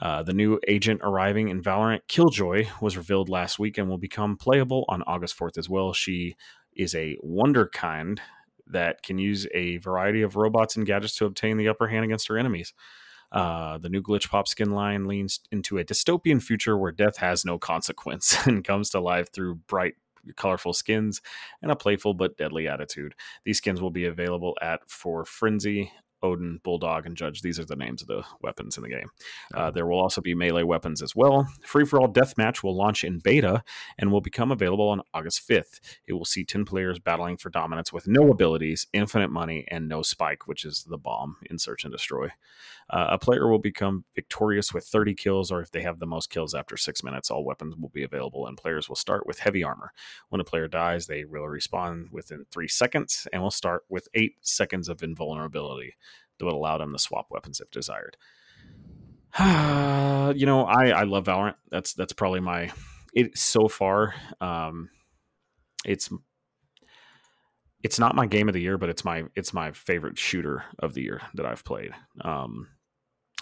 [0.00, 4.36] Uh, the new agent arriving in Valorant, Killjoy, was revealed last week and will become
[4.36, 5.92] playable on August 4th as well.
[5.92, 6.36] She
[6.74, 8.20] is a wonder kind
[8.66, 12.28] that can use a variety of robots and gadgets to obtain the upper hand against
[12.28, 12.72] her enemies.
[13.32, 17.44] Uh, the new Glitch Pop skin line leans into a dystopian future where death has
[17.44, 19.94] no consequence and comes to life through bright,
[20.36, 21.20] colorful skins
[21.62, 23.14] and a playful but deadly attitude.
[23.44, 27.42] These skins will be available at For Frenzy Odin, Bulldog, and Judge.
[27.42, 29.10] These are the names of the weapons in the game.
[29.54, 31.46] Uh, there will also be melee weapons as well.
[31.64, 33.62] Free for All Deathmatch will launch in beta
[33.98, 35.80] and will become available on August 5th.
[36.06, 40.02] It will see 10 players battling for dominance with no abilities, infinite money, and no
[40.02, 42.28] spike, which is the bomb in Search and Destroy.
[42.90, 46.28] Uh, a player will become victorious with 30 kills, or if they have the most
[46.28, 49.62] kills after six minutes, all weapons will be available, and players will start with heavy
[49.62, 49.92] armor.
[50.28, 54.34] When a player dies, they will respawn within three seconds and will start with eight
[54.40, 55.94] seconds of invulnerability
[56.38, 58.16] that would allow them to swap weapons if desired.
[59.38, 61.54] you know, I I love Valorant.
[61.70, 62.72] That's that's probably my
[63.14, 64.14] it so far.
[64.40, 64.90] Um,
[65.84, 66.10] it's
[67.82, 70.94] it's not my game of the year, but it's my it's my favorite shooter of
[70.94, 71.92] the year that I've played.
[72.22, 72.66] Um,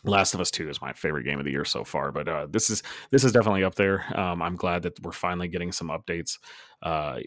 [0.04, 2.46] Last of Us Two is my favorite game of the year so far, but uh,
[2.50, 4.04] this is this is definitely up there.
[4.18, 6.38] Um, I'm glad that we're finally getting some updates.
[6.82, 7.18] Uh,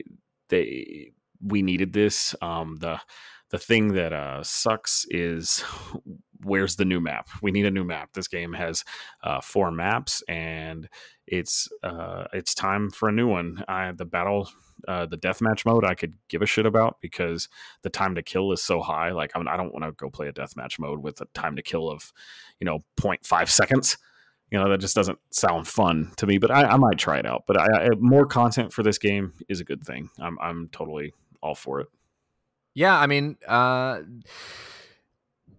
[0.50, 1.12] they
[1.44, 2.36] we needed this.
[2.42, 3.00] Um, the
[3.50, 5.64] the thing that uh, sucks is
[6.44, 7.28] where's the new map?
[7.42, 8.14] We need a new map.
[8.14, 8.84] This game has
[9.24, 10.88] uh, four maps, and
[11.28, 13.64] it's uh, it's time for a new one.
[13.68, 14.50] I, the battle,
[14.88, 17.50] uh, the deathmatch mode, I could give a shit about because
[17.82, 19.12] the time to kill is so high.
[19.12, 21.62] Like I'm, I don't want to go play a deathmatch mode with a time to
[21.62, 22.12] kill of
[22.60, 23.98] you know 0.5 seconds.
[24.50, 26.38] You know that just doesn't sound fun to me.
[26.38, 27.44] But I, I might try it out.
[27.48, 30.10] But I, I, more content for this game is a good thing.
[30.20, 31.88] I'm I'm totally all for it.
[32.74, 34.02] Yeah, I mean, uh,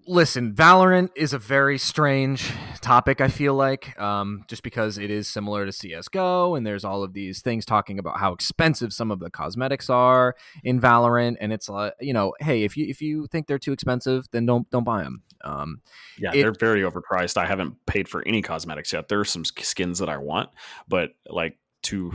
[0.06, 2.50] listen, Valorant is a very strange
[2.80, 3.20] topic.
[3.20, 7.12] I feel like, um, just because it is similar to CS:GO, and there's all of
[7.12, 10.34] these things talking about how expensive some of the cosmetics are
[10.64, 13.72] in Valorant, and it's like, you know, hey, if you if you think they're too
[13.72, 15.22] expensive, then don't don't buy them.
[15.44, 15.80] Um,
[16.18, 17.36] yeah, it, they're very overpriced.
[17.36, 19.08] I haven't paid for any cosmetics yet.
[19.08, 20.50] There's some skins that I want,
[20.88, 22.12] but like to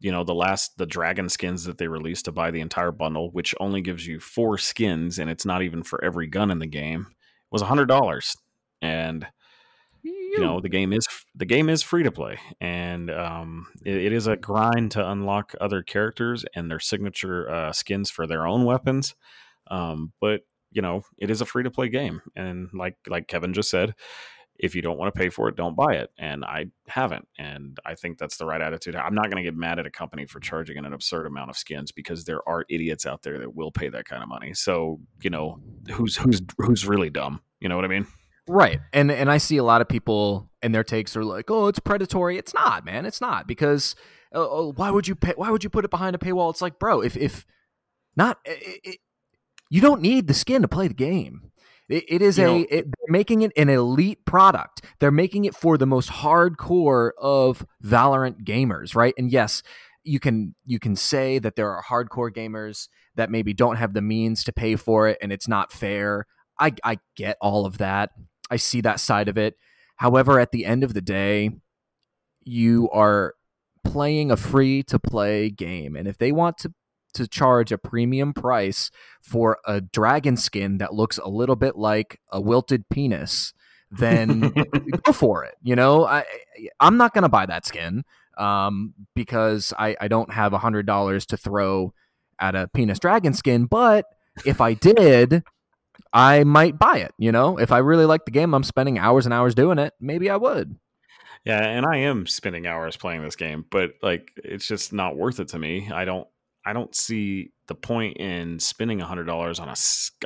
[0.00, 3.30] you know the last the dragon skins that they released to buy the entire bundle
[3.30, 6.66] which only gives you four skins and it's not even for every gun in the
[6.66, 7.06] game
[7.54, 8.36] was a hundred dollars.
[8.82, 9.26] And
[10.02, 12.38] you know the game is the game is free to play.
[12.60, 17.72] And um, it, it is a grind to unlock other characters and their signature uh,
[17.72, 19.14] skins for their own weapons.
[19.70, 20.42] Um, but
[20.72, 23.94] you know, it is a free to play game, and like like Kevin just said,
[24.58, 26.10] if you don't want to pay for it, don't buy it.
[26.18, 27.26] And I haven't.
[27.38, 28.94] And I think that's the right attitude.
[28.94, 31.56] I'm not going to get mad at a company for charging an absurd amount of
[31.56, 34.54] skins because there are idiots out there that will pay that kind of money.
[34.54, 37.40] So, you know, who's who's who's really dumb?
[37.60, 38.06] You know what I mean?
[38.46, 38.80] Right.
[38.92, 41.78] And and I see a lot of people and their takes are like, "Oh, it's
[41.78, 43.06] predatory." It's not, man.
[43.06, 43.94] It's not because
[44.32, 46.50] uh, why would you pay why would you put it behind a paywall?
[46.50, 47.46] It's like, "Bro, if if
[48.16, 48.98] not it, it,
[49.70, 51.50] you don't need the skin to play the game."
[51.88, 54.82] It, it is you a it, they're making it an elite product.
[55.00, 59.14] They're making it for the most hardcore of Valorant gamers, right?
[59.18, 59.62] And yes,
[60.02, 64.02] you can you can say that there are hardcore gamers that maybe don't have the
[64.02, 66.26] means to pay for it and it's not fair.
[66.58, 68.10] I I get all of that.
[68.50, 69.56] I see that side of it.
[69.96, 71.50] However, at the end of the day,
[72.42, 73.34] you are
[73.84, 76.72] playing a free to play game and if they want to
[77.14, 78.90] to charge a premium price
[79.22, 83.52] for a dragon skin that looks a little bit like a wilted penis,
[83.90, 84.52] then
[85.04, 85.54] go for it.
[85.62, 86.24] You know, I
[86.80, 88.04] I'm not gonna buy that skin
[88.36, 91.92] um, because I I don't have a hundred dollars to throw
[92.38, 94.06] at a penis dragon skin, but
[94.44, 95.44] if I did,
[96.12, 97.12] I might buy it.
[97.18, 99.94] You know, if I really like the game, I'm spending hours and hours doing it.
[100.00, 100.76] Maybe I would.
[101.44, 105.40] Yeah, and I am spending hours playing this game, but like it's just not worth
[105.40, 105.90] it to me.
[105.92, 106.26] I don't
[106.64, 109.76] I don't see the point in spending a hundred dollars on a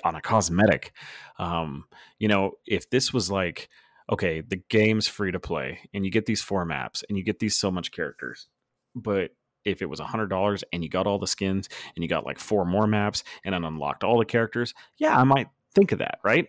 [0.05, 0.93] on a cosmetic.
[1.39, 1.84] Um,
[2.18, 3.68] you know, if this was like,
[4.11, 7.39] okay, the game's free to play, and you get these four maps, and you get
[7.39, 8.49] these so much characters,
[8.95, 9.32] but
[9.64, 12.24] if it was a hundred dollars and you got all the skins and you got
[12.24, 15.99] like four more maps and then unlocked all the characters, yeah, I might think of
[15.99, 16.49] that, right?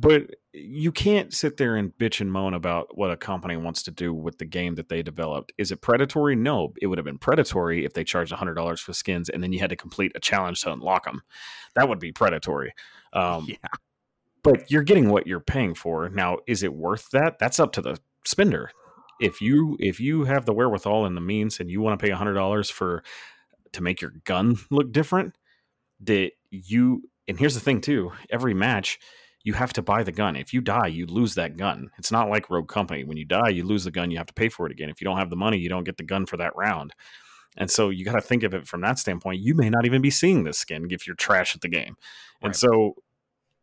[0.00, 3.90] But you can't sit there and bitch and moan about what a company wants to
[3.90, 5.52] do with the game that they developed.
[5.58, 6.34] Is it predatory?
[6.36, 9.52] No, it would have been predatory if they charged hundred dollars for skins and then
[9.52, 11.20] you had to complete a challenge to unlock them.
[11.74, 12.72] That would be predatory.
[13.12, 13.56] Um, yeah.
[14.42, 16.08] But you're getting what you're paying for.
[16.08, 17.38] Now, is it worth that?
[17.38, 18.70] That's up to the spender.
[19.20, 22.10] If you if you have the wherewithal and the means, and you want to pay
[22.10, 23.02] hundred dollars for
[23.72, 25.36] to make your gun look different,
[26.00, 28.98] that you and here's the thing too: every match
[29.42, 30.36] you have to buy the gun.
[30.36, 31.90] If you die, you lose that gun.
[31.98, 33.04] It's not like Rogue Company.
[33.04, 34.90] When you die, you lose the gun, you have to pay for it again.
[34.90, 36.92] If you don't have the money, you don't get the gun for that round.
[37.56, 39.40] And so you got to think of it from that standpoint.
[39.40, 41.96] You may not even be seeing this skin if you're trash at the game.
[42.42, 42.48] Right.
[42.48, 42.96] And so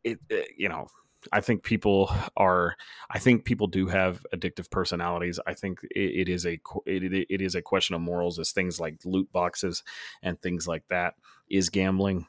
[0.03, 0.88] it, it, you know,
[1.32, 2.75] I think people are.
[3.09, 5.39] I think people do have addictive personalities.
[5.45, 8.80] I think it, it is a it, it is a question of morals, as things
[8.80, 9.84] like loot boxes
[10.21, 11.15] and things like that
[11.49, 12.28] is gambling.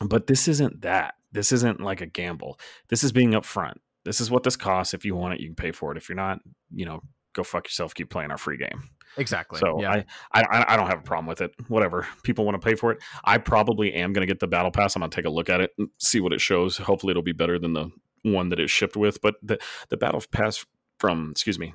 [0.00, 1.14] But this isn't that.
[1.32, 2.58] This isn't like a gamble.
[2.88, 3.74] This is being upfront.
[4.04, 4.94] This is what this costs.
[4.94, 5.96] If you want it, you can pay for it.
[5.96, 7.00] If you're not, you know,
[7.34, 7.94] go fuck yourself.
[7.94, 8.90] Keep playing our free game.
[9.16, 9.58] Exactly.
[9.58, 10.02] So yeah.
[10.32, 11.52] I, I I don't have a problem with it.
[11.68, 13.02] Whatever people want to pay for it.
[13.24, 14.96] I probably am going to get the battle pass.
[14.96, 16.78] I'm going to take a look at it and see what it shows.
[16.78, 17.90] Hopefully, it'll be better than the
[18.22, 19.20] one that it shipped with.
[19.20, 19.58] But the
[19.90, 20.64] the battle pass
[20.98, 21.74] from excuse me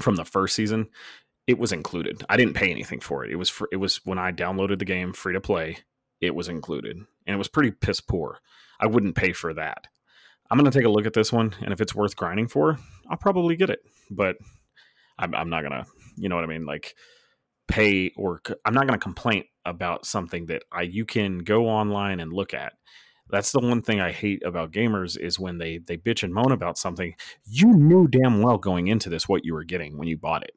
[0.00, 0.88] from the first season,
[1.46, 2.22] it was included.
[2.28, 3.32] I didn't pay anything for it.
[3.32, 5.78] It was for, it was when I downloaded the game free to play.
[6.20, 8.40] It was included, and it was pretty piss poor.
[8.80, 9.86] I wouldn't pay for that.
[10.50, 12.78] I'm going to take a look at this one, and if it's worth grinding for,
[13.10, 13.80] I'll probably get it.
[14.10, 14.36] But
[15.18, 15.84] I'm, I'm not going to,
[16.16, 16.64] you know what I mean?
[16.64, 16.94] Like,
[17.68, 22.18] pay or I'm not going to complain about something that I you can go online
[22.18, 22.72] and look at.
[23.30, 26.50] That's the one thing I hate about gamers is when they they bitch and moan
[26.50, 27.14] about something
[27.44, 30.52] you knew damn well going into this what you were getting when you bought it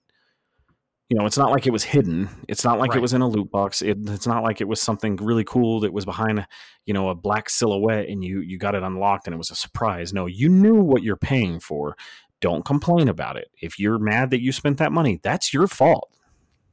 [1.12, 2.30] you know, it's not like it was hidden.
[2.48, 2.98] It's not like right.
[2.98, 3.82] it was in a loot box.
[3.82, 6.48] It, it's not like it was something really cool that was behind,
[6.86, 9.56] you know, a black silhouette and you you got it unlocked and it was a
[9.56, 10.14] surprise.
[10.14, 11.98] No, you knew what you're paying for.
[12.40, 13.50] Don't complain about it.
[13.62, 16.10] If you're mad that you spent that money, that's your fault.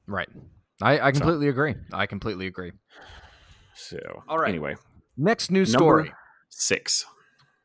[0.06, 0.28] Right.
[0.80, 1.50] I, I completely so.
[1.50, 1.74] agree.
[1.92, 2.70] I completely agree.
[3.74, 4.50] So, all right.
[4.50, 4.76] Anyway,
[5.16, 6.12] next news story
[6.48, 7.04] six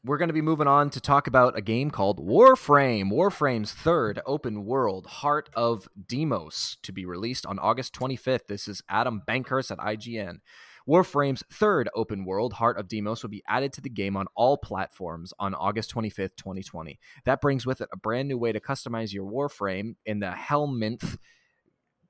[0.06, 4.20] we're going to be moving on to talk about a game called Warframe, Warframe's third
[4.26, 8.48] open world, Heart of Deimos, to be released on August 25th.
[8.48, 10.40] This is Adam Bankhurst at IGN.
[10.86, 14.58] Warframe's third open world, Heart of Deimos, will be added to the game on all
[14.58, 17.00] platforms on August 25th, 2020.
[17.24, 21.18] That brings with it a brand new way to customize your Warframe in the Helminth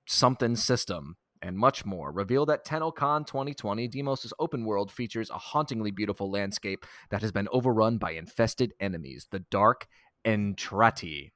[0.07, 2.11] something system and much more.
[2.11, 7.49] Revealed at TennoCon 2020, Deimos' open world features a hauntingly beautiful landscape that has been
[7.51, 9.87] overrun by infested enemies, the Dark
[10.25, 11.31] Entrati.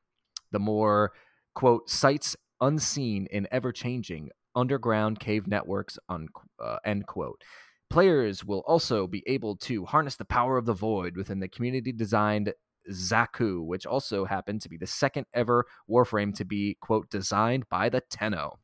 [0.51, 1.11] The more,
[1.53, 6.29] quote, sights unseen in ever changing underground cave networks, un-
[6.63, 7.43] uh, end quote.
[7.89, 11.91] Players will also be able to harness the power of the void within the community
[11.91, 12.53] designed
[12.89, 17.89] Xaku, which also happened to be the second ever Warframe to be, quote, designed by
[17.89, 18.59] the Tenno.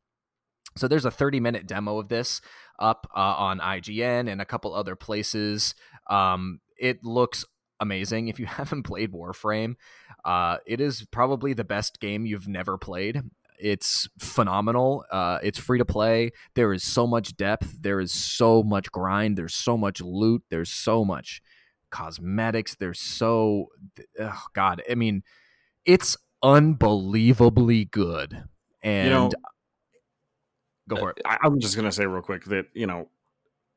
[0.76, 2.40] So there's a 30 minute demo of this
[2.78, 5.74] up uh, on IGN and a couple other places.
[6.08, 7.44] Um, it looks
[7.80, 8.28] amazing.
[8.28, 9.76] If you haven't played Warframe,
[10.24, 13.22] uh, it is probably the best game you've never played.
[13.58, 15.04] It's phenomenal.
[15.10, 16.32] Uh, it's free to play.
[16.54, 17.80] There is so much depth.
[17.80, 19.38] There is so much grind.
[19.38, 20.42] There's so much loot.
[20.50, 21.40] There's so much
[21.90, 22.74] cosmetics.
[22.74, 23.68] There's so,
[24.20, 24.82] oh God.
[24.90, 25.22] I mean,
[25.84, 28.44] it's unbelievably good.
[28.82, 29.30] And You know,
[30.88, 31.20] go for it.
[31.24, 33.08] I, I'm just gonna say real quick that you know,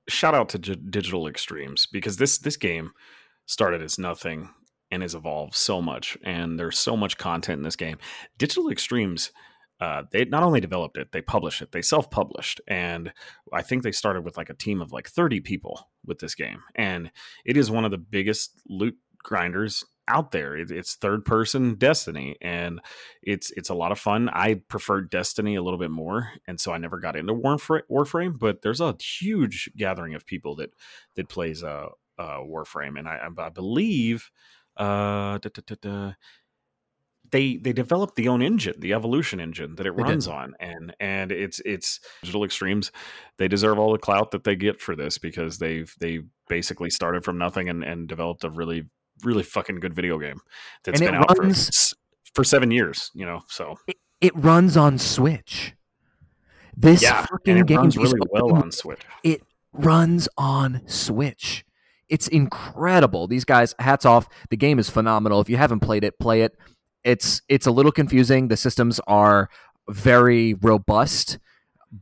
[0.07, 2.91] shout out to G- Digital Extremes because this this game
[3.45, 4.49] started as nothing
[4.91, 7.97] and has evolved so much, and there's so much content in this game.
[8.37, 9.31] Digital Extremes.
[9.79, 11.71] Uh, they not only developed it, they published it.
[11.71, 13.13] They self-published, and
[13.53, 16.63] I think they started with like a team of like 30 people with this game.
[16.73, 17.11] And
[17.45, 20.55] it is one of the biggest loot grinders out there.
[20.55, 22.79] It, it's third-person Destiny, and
[23.21, 24.29] it's it's a lot of fun.
[24.29, 27.81] I prefer Destiny a little bit more, and so I never got into Warframe.
[27.89, 30.71] Warframe but there's a huge gathering of people that
[31.15, 31.87] that plays uh,
[32.17, 34.29] uh Warframe, and I, I believe
[34.77, 36.13] uh, da, da, da,
[37.31, 40.09] they they developed the own engine, the Evolution engine that it They did.
[40.09, 42.91] runs on, and and it's it's Digital Extremes.
[43.37, 47.25] They deserve all the clout that they get for this because they've they basically started
[47.25, 48.85] from nothing and and developed a really
[49.23, 50.39] really fucking good video game
[50.83, 51.93] that's And been out for, runs- s-
[52.33, 53.11] for seven years.
[53.13, 53.77] You know, so
[54.21, 55.73] It runs on Switch.
[56.75, 59.01] This yeah, fucking it game runs is really well on Switch.
[59.23, 59.41] it
[59.73, 61.65] runs on Switch.
[62.09, 63.27] It's incredible.
[63.27, 64.29] These guys, hats off.
[64.49, 65.41] The game is phenomenal.
[65.41, 66.55] If you haven't played it, play it.
[67.03, 68.47] It's it's a little confusing.
[68.47, 69.49] The systems are
[69.89, 71.39] very robust,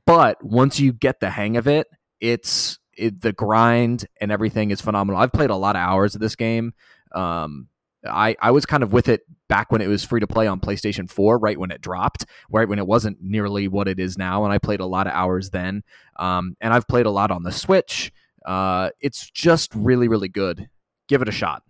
[0.05, 1.87] but once you get the hang of it,
[2.19, 5.19] it's it, the grind and everything is phenomenal.
[5.21, 6.73] I've played a lot of hours of this game.
[7.15, 7.69] Um,
[8.07, 10.59] I I was kind of with it back when it was free to play on
[10.59, 14.43] PlayStation 4, right when it dropped, right when it wasn't nearly what it is now,
[14.43, 15.83] and I played a lot of hours then.
[16.17, 18.11] Um, and I've played a lot on the Switch.
[18.45, 20.69] Uh, it's just really, really good.
[21.07, 21.63] Give it a shot.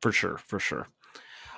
[0.00, 0.88] For sure, for sure.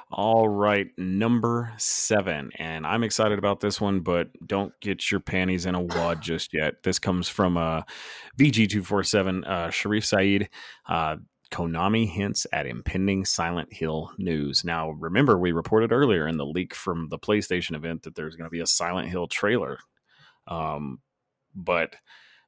[0.08, 2.52] All right, number seven.
[2.58, 6.54] And I'm excited about this one, but don't get your panties in a wad just
[6.54, 6.84] yet.
[6.84, 7.82] This comes from uh,
[8.38, 10.48] VG247, uh, Sherif Saed.
[10.88, 11.16] Uh,
[11.50, 14.64] Konami hints at impending Silent Hill news.
[14.64, 18.46] Now, remember, we reported earlier in the leak from the PlayStation event that there's going
[18.46, 19.78] to be a Silent Hill trailer.
[20.48, 21.00] Um,
[21.54, 21.96] but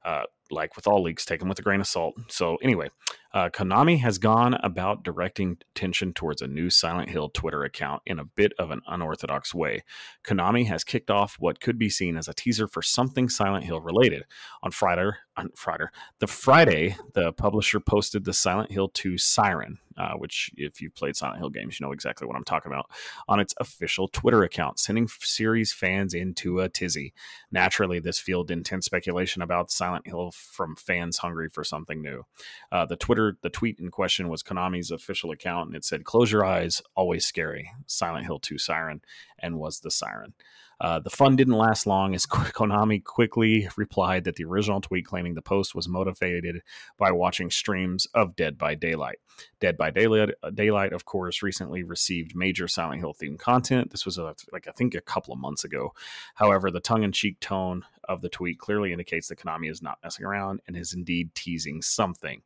[0.04, 2.14] uh, like with all leaks, take them with a grain of salt.
[2.28, 2.88] So, anyway,
[3.34, 8.18] uh, Konami has gone about directing attention towards a new Silent Hill Twitter account in
[8.18, 9.84] a bit of an unorthodox way.
[10.24, 13.80] Konami has kicked off what could be seen as a teaser for something Silent Hill
[13.80, 14.24] related.
[14.62, 15.84] On Friday, on Friday,
[16.20, 21.16] the Friday, the publisher posted the Silent Hill 2 Siren, uh, which, if you've played
[21.16, 22.90] Silent Hill games, you know exactly what I'm talking about,
[23.28, 27.12] on its official Twitter account, sending series fans into a tizzy.
[27.50, 32.24] Naturally, this fueled intense speculation about Silent Hill from fans hungry for something new.
[32.70, 36.30] Uh, the Twitter, the tweet in question was Konami's official account, and it said, "Close
[36.30, 39.00] your eyes, always scary." Silent Hill 2 Siren,
[39.38, 40.34] and was the siren.
[40.80, 45.34] Uh, the fun didn't last long as Konami quickly replied that the original tweet claiming
[45.34, 46.62] the post was motivated
[46.96, 49.18] by watching streams of Dead by Daylight.
[49.60, 53.90] Dead by Daylight, uh, Daylight, of course, recently received major Silent Hill themed content.
[53.90, 55.94] This was a, like I think a couple of months ago.
[56.34, 60.60] However, the tongue-in-cheek tone of the tweet clearly indicates that Konami is not messing around
[60.66, 62.42] and is indeed teasing something.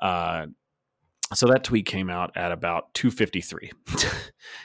[0.00, 0.46] Uh,
[1.32, 3.72] so that tweet came out at about 253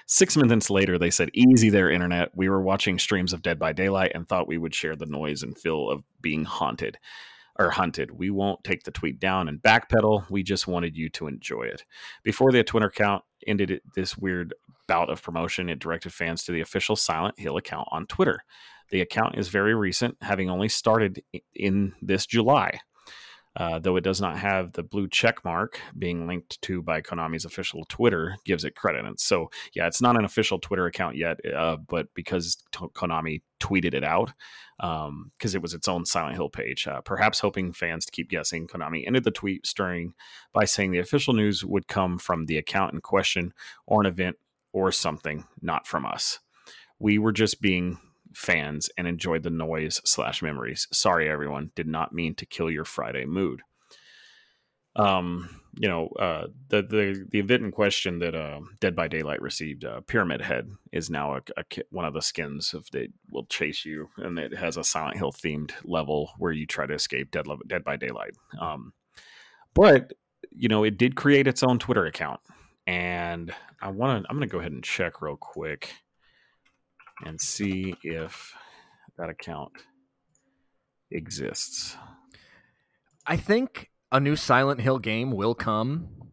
[0.08, 2.32] six minutes later they said easy there internet.
[2.36, 5.42] We were watching streams of dead by daylight and thought we would share the noise
[5.42, 6.98] and feel of being haunted
[7.58, 8.12] or hunted.
[8.12, 10.30] We won't take the tweet down and backpedal.
[10.30, 11.86] We just wanted you to enjoy it.
[12.24, 14.54] Before the twitter account ended this weird
[14.88, 18.44] bout of promotion it directed fans to the official silent hill account on twitter.
[18.92, 21.22] The account is very recent having only started
[21.54, 22.80] in this july
[23.60, 27.44] uh, though it does not have the blue check mark being linked to by Konami's
[27.44, 28.74] official Twitter, gives it.
[28.84, 33.42] And so, yeah, it's not an official Twitter account yet, uh, but because t- Konami
[33.60, 34.32] tweeted it out,
[34.78, 38.68] because it was its own Silent Hill page, uh, perhaps hoping fans to keep guessing,
[38.68, 40.14] Konami ended the tweet stirring
[40.54, 43.54] by saying the official news would come from the account in question
[43.86, 44.38] or an event
[44.72, 46.40] or something, not from us.
[47.00, 47.98] We were just being
[48.34, 50.88] fans and enjoyed the noise slash memories.
[50.92, 51.72] Sorry, everyone.
[51.76, 53.62] Did not mean to kill your Friday mood.
[54.96, 59.42] Um, you know, uh, the the the event in question that uh, Dead by Daylight
[59.42, 63.46] received, uh, Pyramid Head, is now a, a one of the skins of that will
[63.46, 67.32] chase you, and it has a Silent Hill themed level where you try to escape
[67.32, 68.34] Dead Dead by Daylight.
[68.60, 68.94] Um,
[69.74, 70.12] but
[70.52, 72.42] you know, it did create its own Twitter account,
[72.88, 74.30] and I want to.
[74.30, 75.94] I'm going to go ahead and check real quick
[77.26, 78.54] and see if
[79.18, 79.72] that account
[81.12, 81.98] exists.
[83.26, 86.32] I think a new Silent Hill game will come,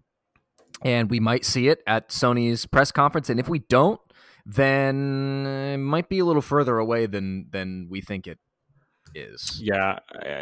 [0.83, 3.29] and we might see it at Sony's press conference.
[3.29, 4.01] And if we don't,
[4.45, 8.39] then it might be a little further away than than we think it
[9.15, 9.61] is.
[9.63, 9.99] Yeah,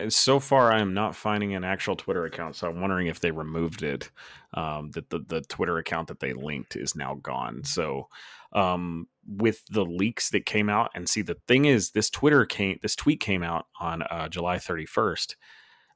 [0.09, 3.31] so far I am not finding an actual Twitter account, so I'm wondering if they
[3.31, 4.11] removed it.
[4.53, 7.65] Um, that the, the Twitter account that they linked is now gone.
[7.65, 8.09] So,
[8.55, 12.79] um, with the leaks that came out, and see the thing is, this Twitter came,
[12.83, 15.35] this tweet came out on uh, July 31st.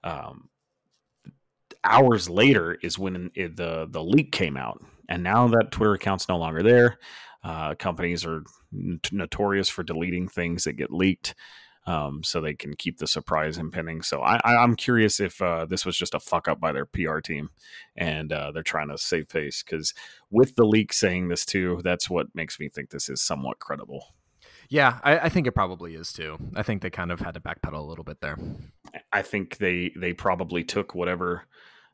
[0.05, 0.49] Um,
[1.85, 6.29] hours later is when it, the the leak came out, and now that Twitter account's
[6.29, 6.99] no longer there.
[7.45, 8.43] Uh, companies are
[9.13, 11.35] notorious for deleting things that get leaked
[11.89, 14.03] um, so they can keep the surprise impending.
[14.03, 17.20] So I, am curious if uh, this was just a fuck up by their PR
[17.20, 17.49] team,
[17.97, 19.95] and uh, they're trying to save face because
[20.30, 24.05] with the leak saying this too, that's what makes me think this is somewhat credible.
[24.68, 26.36] Yeah, I, I, think it probably is too.
[26.55, 28.36] I think they kind of had to backpedal a little bit there.
[29.11, 31.45] I think they they probably took whatever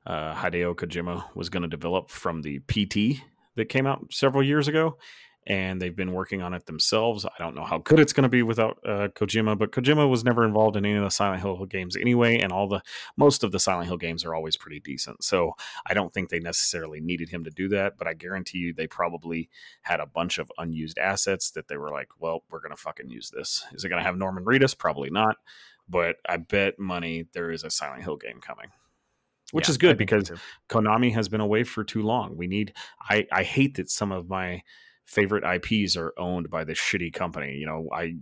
[0.06, 3.22] uh, Hideo Kojima was going to develop from the PT
[3.54, 4.98] that came out several years ago,
[5.46, 7.26] and they've been working on it themselves.
[7.26, 10.24] I don't know how good it's going to be without uh, Kojima, but Kojima was
[10.24, 12.80] never involved in any of the Silent Hill games anyway, and all the
[13.16, 15.22] most of the Silent Hill games are always pretty decent.
[15.22, 15.52] So
[15.86, 18.86] I don't think they necessarily needed him to do that, but I guarantee you they
[18.86, 19.50] probably
[19.82, 23.10] had a bunch of unused assets that they were like, "Well, we're going to fucking
[23.10, 24.76] use this." Is it going to have Norman Reedus?
[24.76, 25.36] Probably not,
[25.88, 28.68] but I bet money there is a Silent Hill game coming
[29.52, 30.32] which yeah, is good because
[30.68, 32.36] Konami has been away for too long.
[32.36, 32.72] We need.
[33.08, 34.62] I I hate that some of my
[35.06, 37.54] favorite IPs are owned by this shitty company.
[37.54, 38.14] You know, I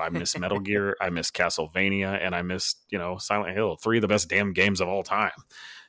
[0.00, 3.76] I miss Metal Gear, I miss Castlevania, and I miss you know Silent Hill.
[3.76, 5.32] Three of the best damn games of all time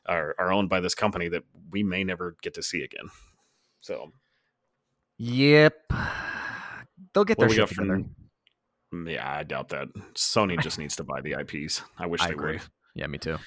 [0.07, 3.09] are are owned by this company that we may never get to see again.
[3.81, 4.11] So,
[5.17, 5.75] yep,
[7.13, 8.03] they'll get their shit together.
[8.91, 9.87] From, yeah, I doubt that.
[10.15, 11.81] Sony just needs to buy the IPs.
[11.97, 12.53] I wish I they agree.
[12.53, 12.61] would.
[12.95, 13.37] Yeah, me too.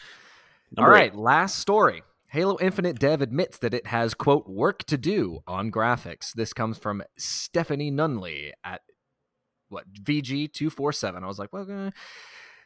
[0.75, 1.19] Number all right, eight.
[1.19, 2.03] last story.
[2.33, 6.33] Halo Infinite dev admits that it has, quote, work to do on graphics.
[6.33, 8.81] This comes from Stephany Nunneley at,
[9.69, 11.23] what, VG247.
[11.23, 11.91] I was like, well, uh,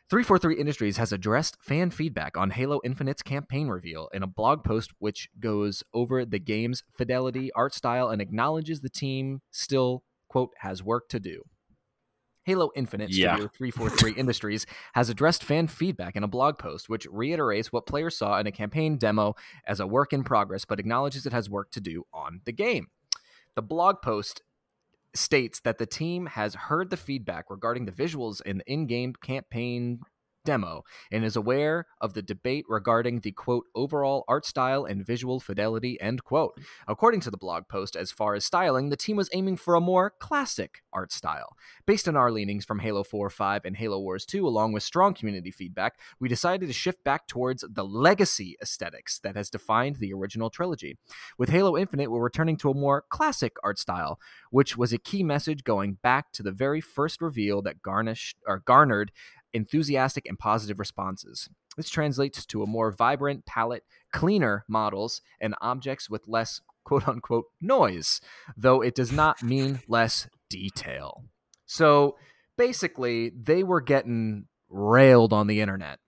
[0.09, 4.93] 343 Industries has addressed fan feedback on Halo Infinite's campaign reveal in a blog post
[5.01, 10.81] which goes over the game's fidelity, art style, and acknowledges the team still, quote, has
[10.81, 11.43] work to do.
[12.47, 13.35] Halo Infinite yeah.
[13.35, 18.17] Studio 343 Industries has addressed fan feedback in a blog post, which reiterates what players
[18.17, 19.35] saw in a campaign demo
[19.67, 22.87] as a work in progress, but acknowledges it has work to do on the game.
[23.57, 24.43] The blog post
[25.13, 29.13] states that the team has heard the feedback regarding the visuals in the in game
[29.15, 29.99] campaign
[30.47, 35.41] demo and is aware of the debate regarding the quote overall art style and visual
[35.41, 36.59] fidelity end quote.
[36.89, 39.81] According to the blog post as far as styling the team was aiming for a
[39.81, 41.57] more classic art style.
[41.85, 45.13] Based on our leanings from halo 4 5 and halo wars 2 along with strong
[45.13, 50.15] community feedback we decided to shift back towards the legacy aesthetics that has defined the
[50.15, 50.97] original trilogy.
[51.37, 54.19] With halo infinite we're returning to a more classic art style
[54.51, 58.61] which was a key message going back to the very first reveal that garnished or
[58.61, 59.11] garnered
[59.57, 61.49] enthusiastic and positive responses.
[61.77, 67.47] This translates to a more vibrant palette, cleaner models, and objects with less quote unquote
[67.61, 68.21] noise,
[68.57, 71.25] though it does not mean less detail.
[71.67, 72.17] So
[72.57, 75.99] basically, they were getting railed on the internet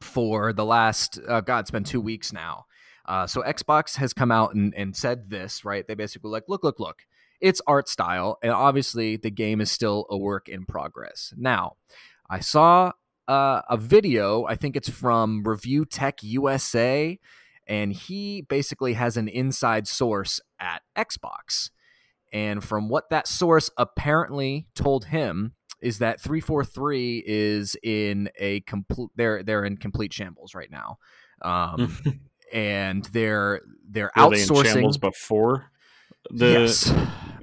[0.00, 2.66] for the last, uh, God, it's been two weeks now.
[3.06, 5.86] Uh, so Xbox has come out and, and said this, right?
[5.86, 6.98] They basically like, look, look, look,
[7.40, 11.34] it's art style, and obviously the game is still a work in progress.
[11.36, 11.76] Now,
[12.34, 12.90] I saw
[13.28, 14.44] uh, a video.
[14.44, 17.16] I think it's from Review Tech USA,
[17.68, 21.70] and he basically has an inside source at Xbox.
[22.32, 29.10] And from what that source apparently told him is that 343 is in a complete
[29.14, 30.98] they're they're in complete shambles right now.
[31.40, 31.96] Um,
[32.52, 35.70] and they're they're Were outsourcing they before
[36.30, 36.92] the yes.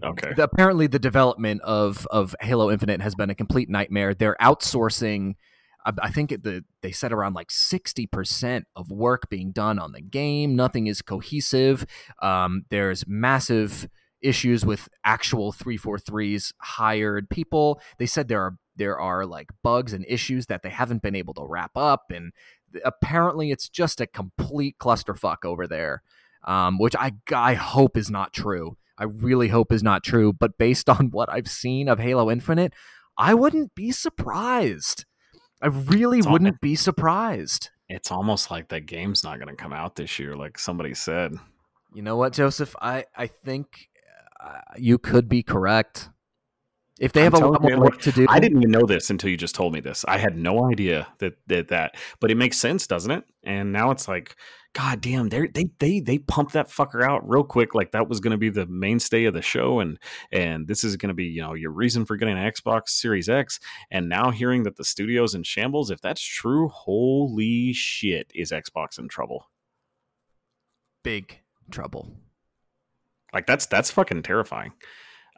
[0.04, 0.34] Okay.
[0.36, 4.14] The, apparently, the development of of Halo Infinite has been a complete nightmare.
[4.14, 5.36] They're outsourcing.
[5.84, 10.02] I, think the they said around like sixty percent of work being done on the
[10.02, 10.56] game.
[10.56, 11.86] Nothing is cohesive.
[12.22, 13.88] Um, there's massive
[14.22, 17.82] issues with actual 343's hired people.
[17.98, 21.34] They said there are there are like bugs and issues that they haven't been able
[21.34, 22.32] to wrap up and
[22.86, 26.04] apparently it's just a complete clusterfuck over there.
[26.44, 28.78] Um, which I I hope is not true.
[29.02, 30.32] I really hope is not true.
[30.32, 32.74] But based on what I've seen of Halo Infinite,
[33.18, 35.06] I wouldn't be surprised.
[35.60, 37.72] I really it's wouldn't all, be surprised.
[37.90, 41.34] It's almost like that game's not going to come out this year, like somebody said.
[41.96, 42.76] You know what, Joseph?
[42.80, 43.90] I I think
[44.40, 46.10] uh, you could be correct.
[47.00, 49.10] If they have I'm a lot more work to do, I didn't even know this
[49.10, 50.06] until you just told me this.
[50.08, 53.24] I had no idea that that, that but it makes sense, doesn't it?
[53.44, 54.36] And now it's like,
[54.74, 58.22] God damn, they they they they pumped that fucker out real quick, like that was
[58.22, 60.00] going to be the mainstay of the show, and
[60.32, 63.28] and this is going to be you know your reason for getting an Xbox Series
[63.28, 63.60] X.
[63.90, 68.98] And now hearing that the studio's in shambles, if that's true, holy shit, is Xbox
[68.98, 69.48] in trouble?
[71.04, 71.40] big
[71.72, 72.08] trouble.
[73.34, 74.74] Like that's that's fucking terrifying.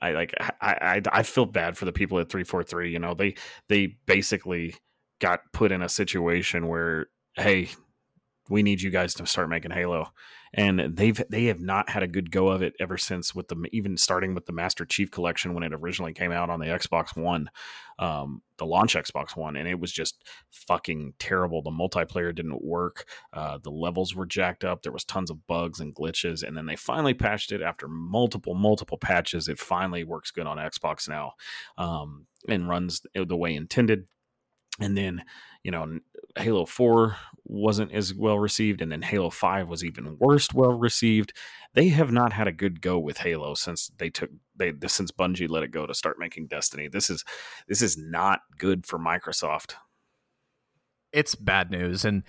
[0.01, 3.13] I like I, I I feel bad for the people at 343, you know.
[3.13, 3.35] They
[3.69, 4.75] they basically
[5.21, 7.69] got put in a situation where hey,
[8.49, 10.11] we need you guys to start making Halo.
[10.55, 13.55] And they've they have not had a good go of it ever since with the
[13.71, 17.17] even starting with the Master Chief collection when it originally came out on the Xbox
[17.17, 17.49] One,
[17.97, 21.63] um, the launch Xbox One, and it was just fucking terrible.
[21.63, 23.07] The multiplayer didn't work.
[23.31, 24.83] Uh, the levels were jacked up.
[24.83, 28.53] There was tons of bugs and glitches, and then they finally patched it after multiple
[28.53, 29.47] multiple patches.
[29.47, 31.33] It finally works good on Xbox now,
[31.79, 34.05] um, and runs the way intended.
[34.79, 35.23] And then
[35.63, 35.99] you know
[36.37, 37.15] halo 4
[37.45, 41.33] wasn't as well received and then halo 5 was even worse well received.
[41.73, 45.49] They have not had a good go with halo since they took they since bungie
[45.49, 46.87] let it go to start making destiny.
[46.87, 47.23] This is
[47.67, 49.73] this is not good for microsoft.
[51.11, 52.23] It's bad news, and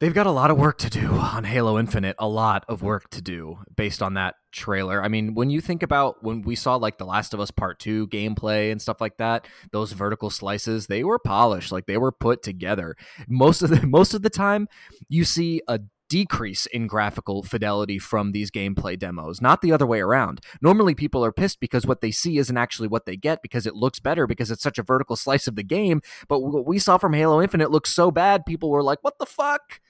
[0.00, 2.16] they've got a lot of work to do on Halo Infinite.
[2.18, 5.02] A lot of work to do based on that trailer.
[5.02, 7.78] I mean, when you think about when we saw like The Last of Us Part
[7.78, 12.12] Two gameplay and stuff like that, those vertical slices they were polished, like they were
[12.12, 12.96] put together.
[13.28, 14.68] Most of the most of the time,
[15.08, 20.00] you see a decrease in graphical fidelity from these gameplay demos, not the other way
[20.00, 20.40] around.
[20.62, 23.74] Normally, people are pissed because what they see isn't actually what they get because it
[23.74, 26.00] looks better because it's such a vertical slice of the game.
[26.26, 29.26] But what we saw from Halo Infinite looks so bad, people were like, what the
[29.26, 29.80] fuck?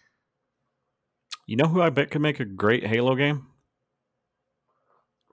[1.49, 3.47] You know who i bet could make a great halo game?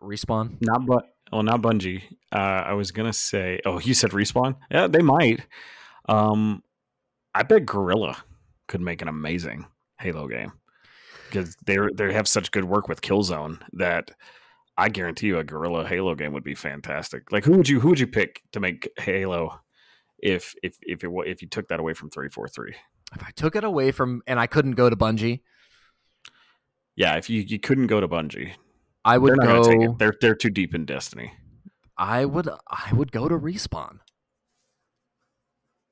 [0.02, 0.58] Respawn.
[0.62, 2.04] not but well not bungie.
[2.32, 4.56] Uh, i was gonna say oh you said respawn?
[4.72, 5.46] Yeah they might.
[6.08, 6.64] Um
[7.34, 8.16] i bet Guerrilla
[8.70, 9.66] could make an amazing
[10.00, 10.54] halo game
[11.30, 14.12] because they they have such good work with killzone that
[14.78, 17.30] i guarantee you a Guerrilla halo game would be fantastic.
[17.30, 19.60] Like who would you who would you pick to make halo
[20.20, 22.74] if if if it if you took that away from 343
[23.16, 25.42] If I took it away from and I couldn't go to Bungie,
[26.96, 28.54] yeah if you you couldn't go to bungie
[29.04, 29.72] I would they're go.
[29.72, 31.32] it they're they're too deep in destiny
[31.98, 32.50] I would.
[32.68, 34.00] I would go to Respawn.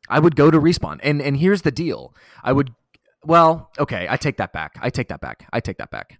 [0.10, 2.14] I would go to Respawn, and and here's the deal.
[2.43, 2.74] I would.
[3.24, 4.08] Well, okay.
[4.10, 4.78] I take that back.
[4.82, 5.47] I take that back.
[5.54, 6.20] I take that back.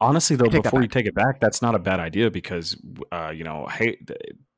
[0.00, 2.76] Honestly, though, before you take it back, that's not a bad idea because,
[3.12, 3.96] uh, you know, hey,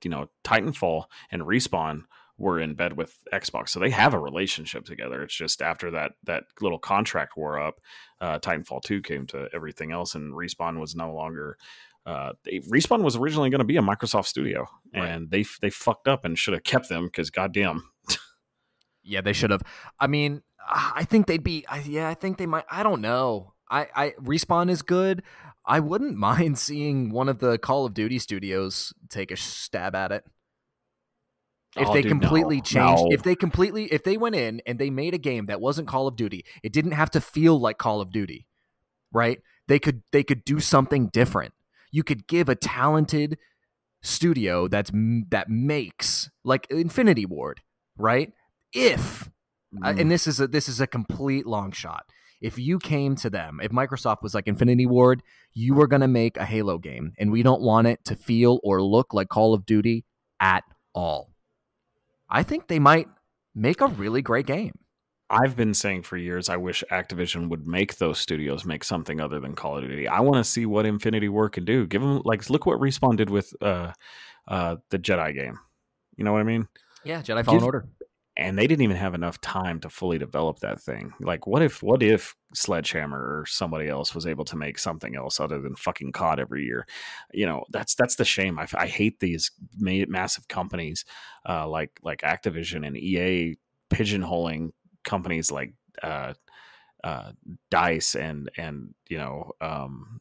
[0.02, 2.04] you know, Titanfall and Respawn
[2.38, 5.22] were in bed with Xbox, so they have a relationship together.
[5.22, 7.80] It's just after that that little contract wore up,
[8.24, 11.58] uh, Titanfall two came to everything else, and Respawn was no longer.
[12.06, 15.08] Uh, they, Respawn was originally going to be a Microsoft studio, Right.
[15.08, 17.82] and they they fucked up and should have kept them because goddamn,
[19.02, 19.62] Yeah, they should have.
[20.00, 21.64] I mean, I think they'd be.
[21.68, 22.64] I, yeah, I think they might.
[22.70, 23.52] I don't know.
[23.70, 25.22] I, I respawn is good.
[25.66, 30.12] I wouldn't mind seeing one of the Call of Duty studios take a stab at
[30.12, 30.24] it.
[31.76, 33.08] If Oh, they dude, completely no, changed, no.
[33.10, 36.06] if they completely, if they went in and they made a game that wasn't Call
[36.06, 38.46] of Duty, it didn't have to feel like Call of Duty,
[39.12, 39.40] right?
[39.66, 41.52] They could, they could do something different.
[41.90, 43.38] You could give a talented
[44.02, 44.90] studio that's
[45.30, 47.60] that makes like Infinity Ward,
[47.96, 48.32] right?
[48.72, 49.30] If
[49.74, 50.00] Mm.
[50.00, 52.04] and this is a this is a complete long shot.
[52.40, 55.20] If you came to them, if Microsoft was like Infinity Ward,
[55.52, 58.60] you were going to make a Halo game, and we don't want it to feel
[58.62, 60.04] or look like Call of Duty
[60.38, 60.62] at
[60.94, 61.33] all.
[62.34, 63.06] I think they might
[63.54, 64.72] make a really great game.
[65.30, 69.38] I've been saying for years, I wish Activision would make those studios make something other
[69.38, 70.08] than Call of Duty.
[70.08, 71.86] I want to see what Infinity Ward can do.
[71.86, 73.92] Give them like, look what Respawn did with uh,
[74.48, 75.60] uh, the Jedi game.
[76.16, 76.66] You know what I mean?
[77.04, 77.86] Yeah, Jedi Fallen Give- Order.
[78.36, 81.12] And they didn't even have enough time to fully develop that thing.
[81.20, 85.38] Like, what if, what if Sledgehammer or somebody else was able to make something else
[85.38, 86.84] other than fucking COD every year?
[87.32, 88.58] You know, that's that's the shame.
[88.58, 91.04] I, I hate these ma- massive companies
[91.48, 93.56] uh, like like Activision and EA
[93.90, 94.70] pigeonholing
[95.04, 96.34] companies like uh,
[97.04, 97.32] uh,
[97.70, 100.20] Dice and and you know um,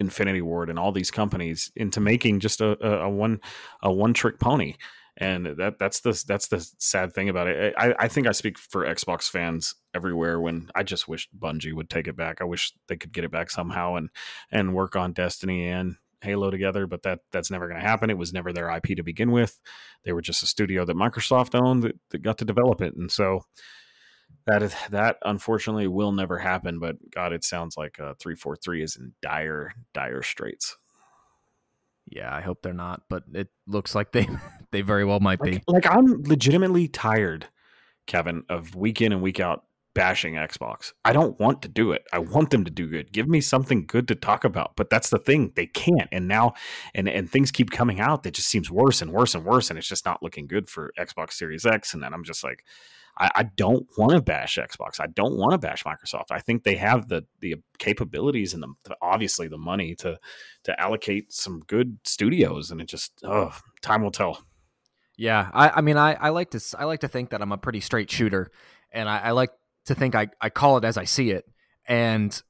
[0.00, 3.40] Infinity Ward and all these companies into making just a, a, a one
[3.82, 4.74] a one trick pony.
[5.16, 7.74] And that that's the that's the sad thing about it.
[7.76, 11.90] I, I think I speak for Xbox fans everywhere when I just wish Bungie would
[11.90, 12.40] take it back.
[12.40, 14.10] I wish they could get it back somehow and
[14.50, 18.10] and work on Destiny and Halo together, but that that's never going to happen.
[18.10, 19.58] It was never their IP to begin with.
[20.04, 23.10] They were just a studio that Microsoft owned that, that got to develop it, and
[23.10, 23.44] so
[24.46, 26.78] that is that unfortunately will never happen.
[26.78, 30.76] But God, it sounds like uh, three four three is in dire dire straits.
[32.06, 34.28] Yeah, I hope they're not, but it looks like they
[34.72, 35.62] they very well might like, be.
[35.66, 37.46] Like I'm legitimately tired,
[38.06, 39.64] Kevin, of week in and week out
[39.94, 40.92] bashing Xbox.
[41.04, 42.04] I don't want to do it.
[42.12, 43.12] I want them to do good.
[43.12, 44.76] Give me something good to talk about.
[44.76, 45.52] But that's the thing.
[45.56, 46.08] They can't.
[46.12, 46.54] And now
[46.94, 49.70] and and things keep coming out that just seems worse and worse and worse.
[49.70, 51.94] And it's just not looking good for Xbox Series X.
[51.94, 52.64] And then I'm just like,
[53.18, 55.00] I, I don't want to bash Xbox.
[55.00, 56.30] I don't want to bash Microsoft.
[56.30, 60.18] I think they have the the capabilities and the, the obviously the money to
[60.64, 62.70] to allocate some good studios.
[62.70, 64.42] And it just oh, time will tell.
[65.20, 67.58] Yeah, I, I mean, I, I like to I like to think that I'm a
[67.58, 68.50] pretty straight shooter,
[68.90, 69.50] and I, I like
[69.84, 71.44] to think I, I call it as I see it,
[71.86, 72.42] and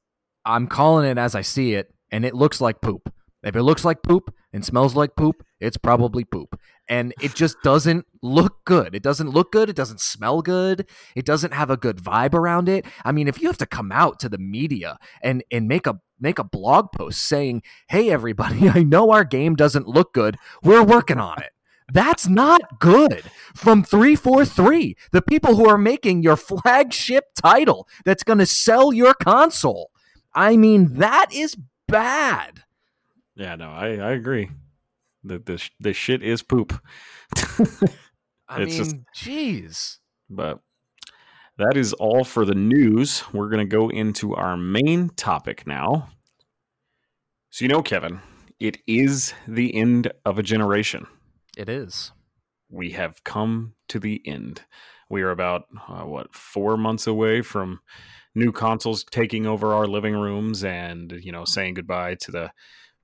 [0.45, 3.13] I'm calling it as I see it, and it looks like poop.
[3.43, 6.57] If it looks like poop and smells like poop, it's probably poop.
[6.87, 8.95] And it just doesn't look good.
[8.95, 9.67] It doesn't look good.
[9.67, 10.87] It doesn't smell good.
[11.13, 12.85] It doesn't have a good vibe around it.
[13.03, 15.99] I mean, if you have to come out to the media and and make a
[16.21, 20.37] make a blog post saying, "Hey everybody, I know our game doesn't look good.
[20.63, 21.51] We're working on it."
[21.91, 23.23] That's not good.
[23.53, 29.13] From 343, the people who are making your flagship title that's going to sell your
[29.13, 29.91] console.
[30.33, 31.57] I mean, that is
[31.87, 32.63] bad.
[33.35, 34.49] Yeah, no, I, I agree.
[35.23, 36.73] The, the, the shit is poop.
[38.47, 39.97] I it's mean, just, jeez.
[40.29, 40.59] But
[41.57, 43.23] that is all for the news.
[43.33, 46.09] We're going to go into our main topic now.
[47.49, 48.21] So, you know, Kevin,
[48.59, 51.05] it is the end of a generation.
[51.61, 52.11] It is.
[52.71, 54.63] We have come to the end.
[55.11, 57.81] We are about, uh, what, four months away from
[58.33, 62.51] new consoles taking over our living rooms and, you know, saying goodbye to the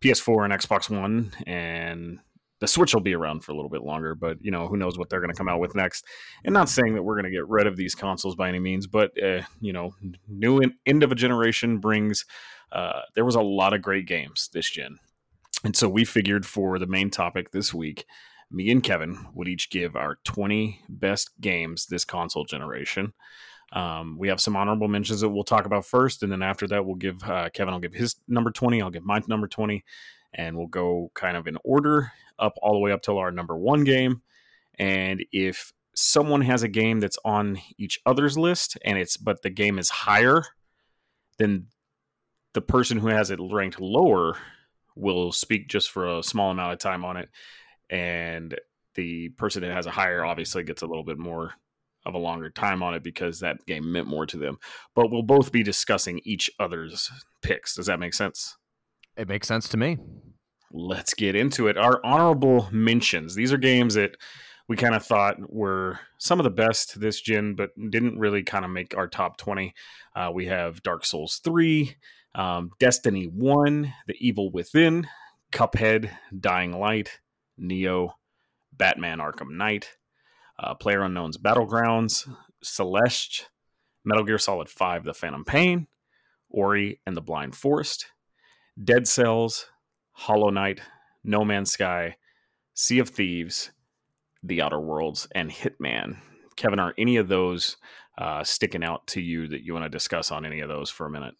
[0.02, 1.34] PS4 and Xbox One.
[1.46, 2.18] And
[2.60, 4.98] the Switch will be around for a little bit longer, but, you know, who knows
[4.98, 6.04] what they're going to come out with next.
[6.44, 8.88] And not saying that we're going to get rid of these consoles by any means,
[8.88, 9.94] but, uh, you know,
[10.28, 12.26] new in- end of a generation brings.
[12.72, 14.98] Uh, there was a lot of great games this gen.
[15.64, 18.06] And so we figured for the main topic this week,
[18.50, 23.14] me and Kevin would each give our 20 best games this console generation.
[23.74, 26.86] Um, we have some honorable mentions that we'll talk about first, and then after that,
[26.86, 27.74] we'll give uh, Kevin.
[27.74, 28.82] I'll give his number 20.
[28.82, 29.84] I'll give mine number 20,
[30.34, 33.58] and we'll go kind of in order up all the way up till our number
[33.58, 34.22] one game.
[34.80, 39.50] And if someone has a game that's on each other's list, and it's but the
[39.50, 40.44] game is higher,
[41.38, 41.68] then
[42.54, 44.38] the person who has it ranked lower
[44.96, 47.30] will speak just for a small amount of time on it
[47.90, 48.58] and
[48.96, 51.54] the person that has a higher obviously gets a little bit more
[52.06, 54.58] of a longer time on it because that game meant more to them.
[54.96, 57.12] But we'll both be discussing each other's
[57.42, 57.76] picks.
[57.76, 58.56] Does that make sense?
[59.18, 59.98] It makes sense to me.
[60.72, 61.78] Let's get into it.
[61.78, 63.36] Our honorable mentions.
[63.36, 64.18] These are games that
[64.68, 68.66] we kind of thought were some of the best this gen, but didn't really kind
[68.66, 69.74] of make our top 20.
[70.16, 71.96] Uh, we have Dark Souls 3,
[72.36, 75.08] um, Destiny 1, The Evil Within,
[75.54, 77.20] Cuphead, Dying Light,
[77.60, 78.12] Nioh,
[78.72, 79.98] Batman Arkham Knight,
[80.60, 82.30] uh, Player Unknown's Battlegrounds,
[82.64, 83.50] Celeste,
[84.04, 85.88] Metal Gear Solid 5 The Phantom Pain,
[86.50, 88.08] Ori and the Blind Forest,
[88.82, 89.68] Dead Cells,
[90.12, 90.82] Hollow Knight,
[91.24, 92.16] No Man's Sky,
[92.74, 93.72] Sea of Thieves,
[94.44, 96.18] The Outer Worlds, and Hitman.
[96.56, 97.78] Kevin, are any of those
[98.18, 101.06] uh, sticking out to you that you want to discuss on any of those for
[101.06, 101.36] a minute?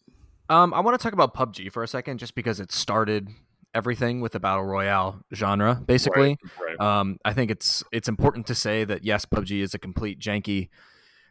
[0.48, 3.28] Um, I want to talk about PUBG for a second, just because it started
[3.74, 6.38] everything with the battle royale genre basically.
[6.58, 7.00] Right, right.
[7.00, 10.68] Um, i think it's it's important to say that yes pubg is a complete janky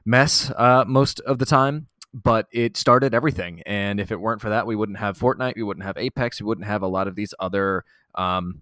[0.05, 3.61] mess uh, most of the time but it started everything.
[3.65, 6.45] And if it weren't for that we wouldn't have fortnite we wouldn't have apex we
[6.45, 7.83] wouldn't have a lot of these other
[8.15, 8.61] um,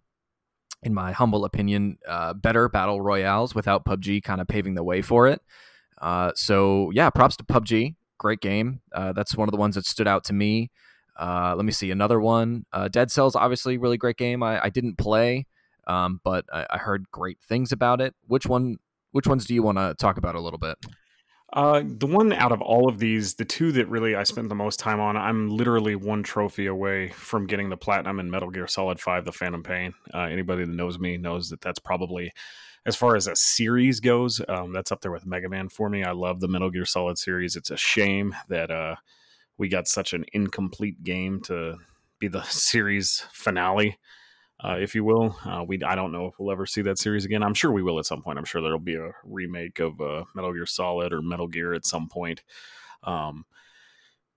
[0.83, 5.01] in my humble opinion uh, better battle royales without pubg kind of paving the way
[5.01, 5.41] for it.
[6.01, 8.81] Uh, so yeah props to pubg great game.
[8.93, 10.71] Uh, that's one of the ones that stood out to me
[11.17, 12.65] uh, let me see another one.
[12.73, 14.43] Uh, Dead Cells, obviously, really great game.
[14.43, 15.45] I, I didn't play,
[15.87, 18.13] um, but I, I, heard great things about it.
[18.27, 18.77] Which one?
[19.11, 20.77] Which ones do you want to talk about a little bit?
[21.53, 24.55] Uh, the one out of all of these, the two that really I spent the
[24.55, 28.67] most time on, I'm literally one trophy away from getting the platinum in Metal Gear
[28.67, 29.93] Solid Five: The Phantom Pain.
[30.13, 32.31] Uh, anybody that knows me knows that that's probably
[32.85, 36.03] as far as a series goes, um, that's up there with Mega Man for me.
[36.03, 37.55] I love the Metal Gear Solid series.
[37.55, 38.95] It's a shame that uh,
[39.57, 41.77] we got such an incomplete game to
[42.19, 43.97] be the series finale,
[44.63, 45.37] uh, if you will.
[45.45, 47.43] Uh, we I don't know if we'll ever see that series again.
[47.43, 48.37] I'm sure we will at some point.
[48.37, 51.85] I'm sure there'll be a remake of uh, Metal Gear Solid or Metal Gear at
[51.85, 52.43] some point.
[53.03, 53.45] Um,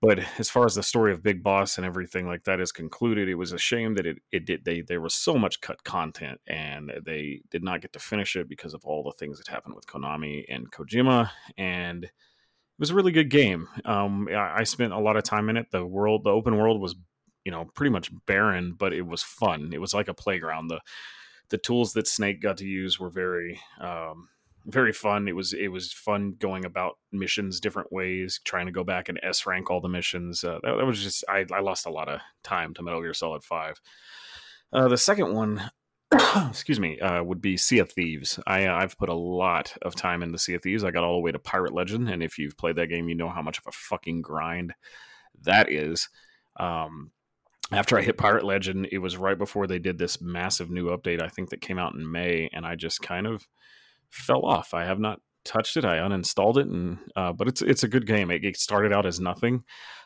[0.01, 3.27] but as far as the story of Big Boss and everything like that is concluded,
[3.27, 6.39] it was a shame that it, it did they there was so much cut content
[6.47, 9.75] and they did not get to finish it because of all the things that happened
[9.75, 12.09] with Konami and Kojima and
[12.79, 13.67] was a really good game.
[13.85, 15.67] Um, I, I spent a lot of time in it.
[15.71, 16.95] The world, the open world was
[17.45, 19.71] you know pretty much barren, but it was fun.
[19.73, 20.67] It was like a playground.
[20.67, 20.79] The
[21.49, 24.29] the tools that Snake got to use were very um,
[24.65, 25.27] very fun.
[25.27, 29.19] It was it was fun going about missions different ways, trying to go back and
[29.23, 30.43] S rank all the missions.
[30.43, 33.13] Uh, that, that, was just I, I lost a lot of time to Metal Gear
[33.13, 33.79] Solid Five.
[34.71, 35.71] Uh, the second one,
[36.49, 38.39] excuse me, uh, would be Sea of Thieves.
[38.47, 40.83] I I've put a lot of time into Sea of Thieves.
[40.83, 43.15] I got all the way to Pirate Legend, and if you've played that game, you
[43.15, 44.73] know how much of a fucking grind
[45.43, 46.09] that is.
[46.59, 47.11] Um,
[47.71, 51.21] after I hit Pirate Legend, it was right before they did this massive new update.
[51.21, 53.47] I think that came out in May, and I just kind of
[54.09, 54.73] fell off.
[54.73, 55.85] I have not touched it.
[55.85, 58.31] I uninstalled it, and uh, but it's it's a good game.
[58.31, 59.63] It, it started out as nothing,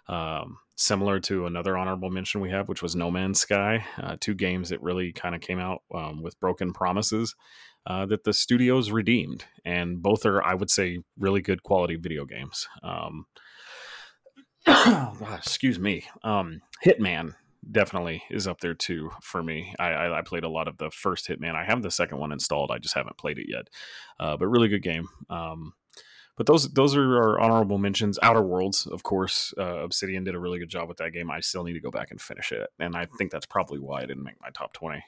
[0.07, 3.85] um, similar to another honorable mention we have, which was No Man's Sky.
[4.01, 7.35] Uh, two games that really kind of came out um, with broken promises
[7.85, 12.25] uh, that the studios redeemed, and both are, I would say, really good quality video
[12.25, 12.67] games.
[12.81, 13.25] Um,
[15.37, 17.35] excuse me, um, Hitman
[17.71, 19.73] definitely is up there too for me.
[19.79, 21.55] I, I, I, played a lot of the first Hitman.
[21.55, 22.71] I have the second one installed.
[22.71, 23.67] I just haven't played it yet.
[24.19, 25.07] Uh, but really good game.
[25.29, 25.73] Um,
[26.35, 28.19] but those those are our honorable mentions.
[28.21, 31.29] Outer Worlds, of course, uh, Obsidian did a really good job with that game.
[31.31, 34.01] I still need to go back and finish it, and I think that's probably why
[34.01, 35.03] I didn't make my top twenty.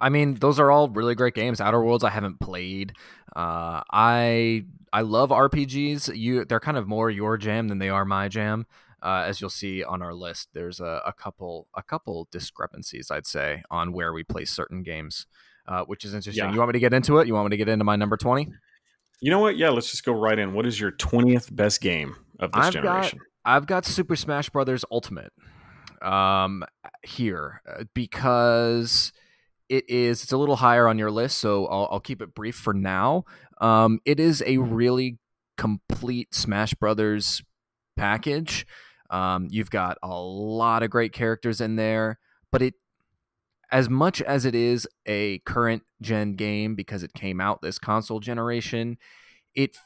[0.00, 1.60] I mean, those are all really great games.
[1.60, 2.92] Outer Worlds, I haven't played.
[3.34, 6.16] Uh, I I love RPGs.
[6.16, 8.66] You, they're kind of more your jam than they are my jam
[9.02, 13.26] uh, as you'll see on our list, there's a, a, couple a couple discrepancies, I'd
[13.26, 15.26] say, on where we place certain games,
[15.66, 16.44] uh, which is interesting.
[16.44, 16.52] Yeah.
[16.52, 17.26] You want me to get into it?
[17.26, 18.48] You want me to get into my number twenty?
[19.20, 19.56] You know what?
[19.56, 20.52] Yeah, let's just go right in.
[20.52, 23.18] What is your twentieth best game of this I've generation?
[23.18, 23.26] Got,
[23.56, 25.32] I've got Super Smash Brothers Ultimate
[26.02, 26.64] um,
[27.02, 29.12] here uh, because
[29.68, 32.56] it is it's a little higher on your list, so I'll, I'll keep it brief
[32.56, 33.24] for now.
[33.60, 35.18] Um, it is a really
[35.56, 37.42] complete Smash Brothers
[37.96, 38.66] package.
[39.10, 42.18] Um, you've got a lot of great characters in there,
[42.52, 42.74] but it,
[43.70, 48.20] as much as it is a current gen game because it came out this console
[48.20, 48.96] generation,
[49.54, 49.76] it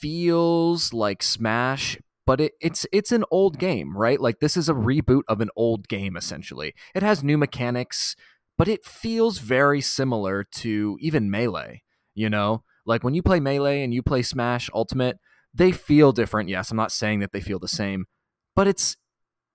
[0.00, 4.20] feels like Smash, but it, it's it's an old game, right?
[4.20, 6.74] Like this is a reboot of an old game essentially.
[6.94, 8.16] It has new mechanics,
[8.58, 11.82] but it feels very similar to even Melee.
[12.14, 15.18] You know, like when you play Melee and you play Smash Ultimate,
[15.54, 16.48] they feel different.
[16.48, 18.06] Yes, I'm not saying that they feel the same,
[18.54, 18.96] but it's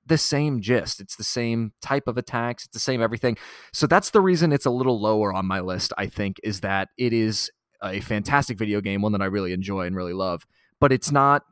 [0.08, 1.00] the same gist.
[1.00, 2.66] It's the same type of attacks.
[2.66, 3.38] It's the same everything.
[3.74, 6.90] So that's the reason it's a little lower on my list, I think, is that
[6.98, 7.52] it is
[7.84, 10.46] a fantastic video game, one that I really enjoy and really love.
[10.80, 11.44] But it's not,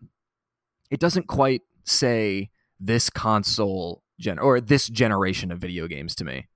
[0.89, 2.49] it doesn't quite say
[2.79, 6.47] this console gen or this generation of video games to me.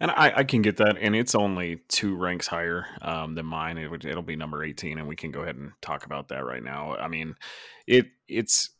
[0.00, 3.78] And I, I, can get that, and it's only two ranks higher um, than mine.
[3.78, 6.62] It, it'll be number eighteen, and we can go ahead and talk about that right
[6.62, 6.96] now.
[6.96, 7.34] I mean,
[7.86, 8.70] it it's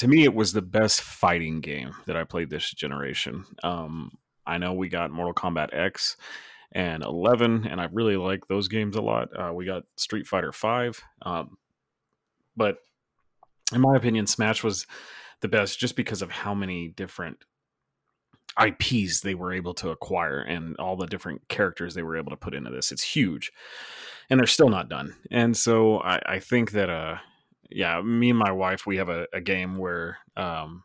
[0.00, 3.44] to me, it was the best fighting game that I played this generation.
[3.62, 4.12] Um,
[4.46, 6.16] I know we got Mortal Kombat X
[6.72, 9.28] and Eleven, and I really like those games a lot.
[9.38, 11.58] Uh, we got Street Fighter Five, um,
[12.56, 12.78] but
[13.74, 14.86] in my opinion, Smash was
[15.42, 17.36] the best just because of how many different
[18.58, 22.38] IPs they were able to acquire and all the different characters they were able to
[22.38, 22.90] put into this.
[22.90, 23.52] It's huge,
[24.30, 25.14] and they're still not done.
[25.30, 27.18] And so I, I think that, uh,
[27.70, 30.84] yeah, me and my wife, we have a, a game where um,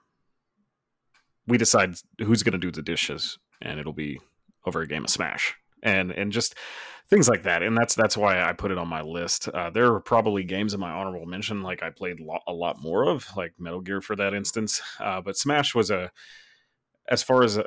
[1.48, 4.20] we decide who's going to do the dishes, and it'll be
[4.66, 6.56] over a game of Smash, and and just
[7.10, 7.64] things like that.
[7.64, 9.48] And that's that's why I put it on my list.
[9.50, 12.82] Uh, there are probably games in my honorable mention like I played lo- a lot
[12.82, 14.82] more of, like Metal Gear for that instance.
[15.00, 16.12] Uh, but Smash was a
[17.10, 17.64] as far as uh,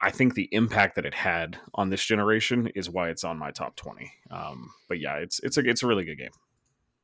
[0.00, 3.50] I think the impact that it had on this generation is why it's on my
[3.50, 4.12] top twenty.
[4.30, 6.30] Um, but yeah, it's it's a it's a really good game.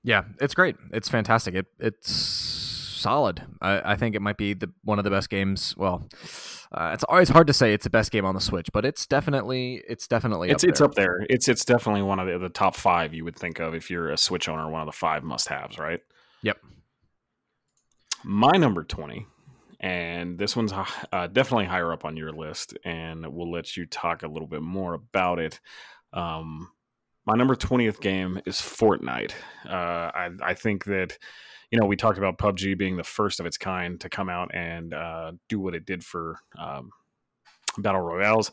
[0.04, 0.76] Yeah, it's great.
[0.92, 1.54] It's fantastic.
[1.54, 3.42] It it's solid.
[3.60, 5.74] I, I think it might be the one of the best games.
[5.76, 6.08] Well,
[6.72, 9.06] uh, it's always hard to say it's the best game on the Switch, but it's
[9.06, 11.24] definitely it's definitely it's up it's up there.
[11.28, 14.10] It's it's definitely one of the, the top five you would think of if you're
[14.10, 14.68] a Switch owner.
[14.68, 16.00] One of the five must haves, right?
[16.42, 16.58] Yep.
[18.24, 19.26] My number twenty
[19.82, 24.22] and this one's uh, definitely higher up on your list, and we'll let you talk
[24.22, 25.60] a little bit more about it.
[26.12, 26.70] Um,
[27.26, 29.32] my number 20th game is Fortnite.
[29.68, 31.18] Uh, I, I, think that,
[31.70, 34.54] you know, we talked about PUBG being the first of its kind to come out
[34.54, 36.90] and uh, do what it did for um,
[37.78, 38.50] Battle Royales.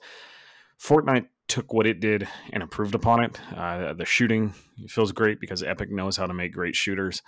[0.82, 3.40] Fortnite took what it did and improved upon it.
[3.56, 4.54] Uh, the shooting
[4.88, 7.24] feels great because Epic knows how to make great shooters.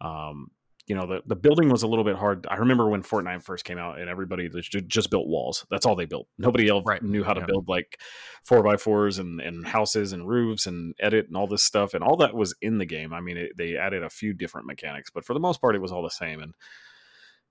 [0.00, 0.50] Um,
[0.86, 2.46] you know the, the building was a little bit hard.
[2.48, 5.66] I remember when Fortnite first came out, and everybody just, just built walls.
[5.70, 6.28] That's all they built.
[6.38, 7.02] Nobody else right.
[7.02, 7.46] knew how to yeah.
[7.46, 8.00] build like
[8.44, 11.94] four by fours and, and houses and roofs and edit and all this stuff.
[11.94, 13.12] And all that was in the game.
[13.12, 15.82] I mean, it, they added a few different mechanics, but for the most part, it
[15.82, 16.40] was all the same.
[16.40, 16.54] And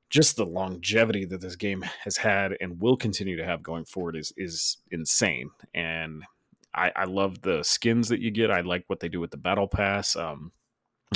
[0.09, 4.15] just the longevity that this game has had and will continue to have going forward
[4.15, 5.49] is is insane.
[5.73, 6.23] And
[6.73, 8.51] I, I love the skins that you get.
[8.51, 10.15] I like what they do with the battle pass.
[10.15, 10.51] Um,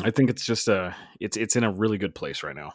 [0.03, 2.73] I think it's just a it's it's in a really good place right now.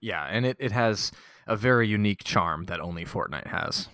[0.00, 1.12] Yeah, and it, it has
[1.46, 3.88] a very unique charm that only Fortnite has.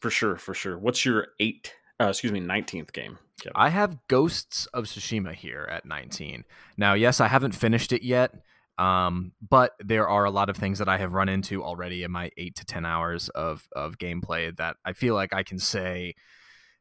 [0.00, 0.78] For sure, for sure.
[0.78, 1.72] What's your eight?
[2.00, 3.18] Uh, excuse me, nineteenth game.
[3.40, 3.52] Kevin?
[3.54, 6.44] I have Ghosts of Tsushima here at nineteen.
[6.76, 8.34] Now, yes, I haven't finished it yet,
[8.78, 12.10] um, but there are a lot of things that I have run into already in
[12.10, 16.14] my eight to ten hours of of gameplay that I feel like I can say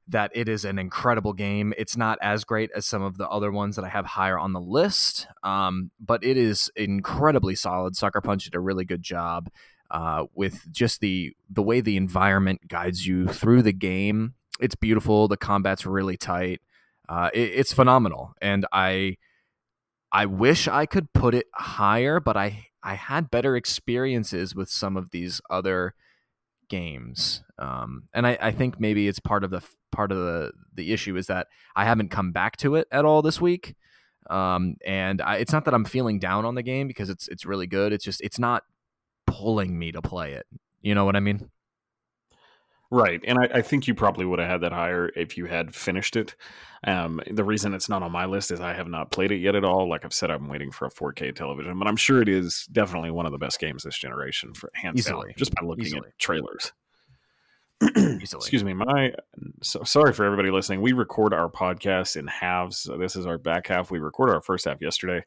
[0.07, 1.73] that it is an incredible game.
[1.77, 4.53] It's not as great as some of the other ones that I have higher on
[4.53, 7.95] the list, um, but it is incredibly solid.
[7.95, 9.49] Sucker Punch did a really good job
[9.91, 14.33] uh, with just the the way the environment guides you through the game.
[14.59, 15.27] It's beautiful.
[15.27, 16.61] The combat's really tight.
[17.09, 19.17] Uh, it, it's phenomenal, and I
[20.11, 24.97] I wish I could put it higher, but I I had better experiences with some
[24.97, 25.95] of these other
[26.69, 27.43] games.
[27.57, 29.61] Um, and I, I, think maybe it's part of the
[29.91, 33.21] part of the the issue is that I haven't come back to it at all
[33.21, 33.75] this week.
[34.29, 37.45] Um, and I, it's not that I'm feeling down on the game because it's it's
[37.45, 37.93] really good.
[37.93, 38.63] It's just it's not
[39.25, 40.45] pulling me to play it.
[40.81, 41.49] You know what I mean
[42.91, 45.73] Right, and I, I, think you probably would have had that higher if you had
[45.73, 46.35] finished it.
[46.83, 49.55] Um, the reason it's not on my list is I have not played it yet
[49.55, 49.89] at all.
[49.89, 53.09] Like I've said, I'm waiting for a 4K television, but I'm sure it is definitely
[53.09, 55.29] one of the best games this generation for hands Easily.
[55.29, 56.09] down, just by looking Easily.
[56.09, 56.73] at trailers.
[57.81, 59.11] Excuse me, my
[59.61, 60.81] so, sorry for everybody listening.
[60.81, 62.77] We record our podcast in halves.
[62.77, 63.91] So this is our back half.
[63.91, 65.25] We recorded our first half yesterday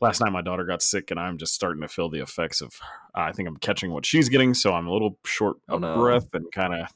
[0.00, 2.78] last night my daughter got sick and i'm just starting to feel the effects of
[3.16, 5.80] uh, i think i'm catching what she's getting so i'm a little short oh, of
[5.80, 5.96] no.
[5.96, 6.88] breath and kind of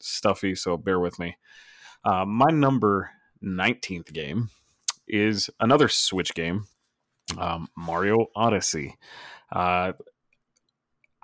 [0.00, 1.36] stuffy so bear with me
[2.04, 3.10] uh, my number
[3.44, 4.50] 19th game
[5.06, 6.66] is another switch game
[7.38, 8.96] um, mario odyssey
[9.52, 9.92] uh,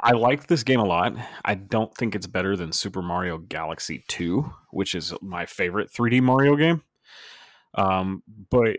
[0.05, 1.15] I like this game a lot.
[1.47, 6.21] I don't think it's better than Super Mario Galaxy 2, which is my favorite 3D
[6.21, 6.83] Mario game.
[7.75, 8.77] Um, but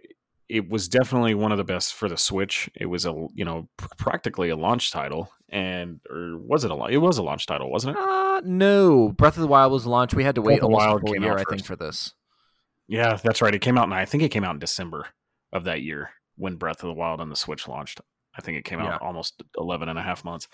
[0.47, 2.69] it was definitely one of the best for the Switch.
[2.75, 6.93] It was a you know practically a launch title, and or was it a launch?
[6.93, 8.01] it was a launch title, wasn't it?
[8.01, 10.13] Uh, no, Breath of the Wild was launched.
[10.13, 12.13] We had to wait a while a year, I think, for this.
[12.87, 13.55] Yeah, that's right.
[13.55, 15.07] It came out, and I think it came out in December
[15.51, 18.01] of that year when Breath of the Wild on the Switch launched.
[18.37, 19.07] I think it came out yeah.
[19.07, 20.47] almost 11 and a half months.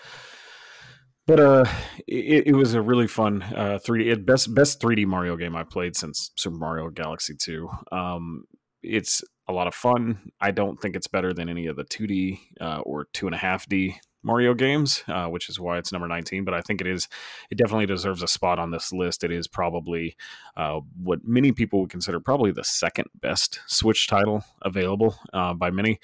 [1.26, 1.64] But uh,
[2.06, 5.96] it, it was a really fun uh 3D best best 3D Mario game I played
[5.96, 7.68] since Super Mario Galaxy 2.
[7.92, 8.44] Um,
[8.82, 10.30] it's a lot of fun.
[10.40, 13.38] I don't think it's better than any of the 2D uh, or two and a
[13.38, 16.44] half D Mario games, uh, which is why it's number 19.
[16.44, 17.08] But I think it is,
[17.50, 19.24] it definitely deserves a spot on this list.
[19.24, 20.16] It is probably
[20.56, 25.70] uh, what many people would consider probably the second best Switch title available uh, by
[25.70, 25.98] many.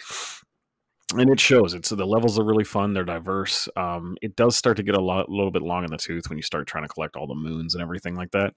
[1.14, 1.72] And it shows.
[1.72, 2.92] It's the levels are really fun.
[2.92, 3.66] They're diverse.
[3.76, 6.36] Um, it does start to get a lot, little bit long in the tooth when
[6.36, 8.52] you start trying to collect all the moons and everything like that.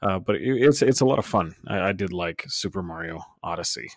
[0.00, 1.54] Uh, but it, it's it's a lot of fun.
[1.66, 3.90] I, I, did like Super Mario Odyssey.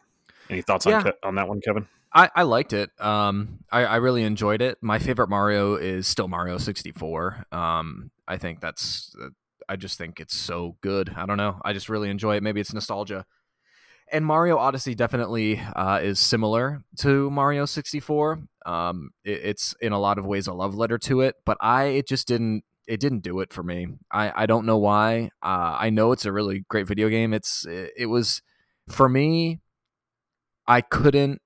[0.50, 1.04] Any thoughts yeah.
[1.04, 1.88] on on that one, Kevin?
[2.14, 2.90] I, I liked it.
[3.00, 4.78] Um, I, I really enjoyed it.
[4.82, 7.46] My favorite Mario is still Mario 64.
[7.52, 9.16] Um, I think that's.
[9.22, 9.30] Uh,
[9.70, 11.14] I just think it's so good.
[11.16, 11.62] I don't know.
[11.64, 12.44] I just really enjoy it.
[12.44, 13.26] Maybe it's nostalgia.
[14.12, 18.42] And Mario Odyssey definitely uh, is similar to Mario 64.
[18.66, 21.86] Um, it, it's in a lot of ways a love letter to it, but I
[21.86, 23.88] it just didn't it didn't do it for me.
[24.12, 25.32] I, I don't know why.
[25.42, 27.34] Uh, I know it's a really great video game.
[27.34, 28.42] It's it, it was
[28.90, 29.60] for me.
[30.68, 31.42] I couldn't.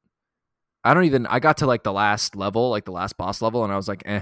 [0.84, 1.26] I don't even.
[1.28, 3.88] I got to like the last level, like the last boss level, and I was
[3.88, 4.22] like, eh,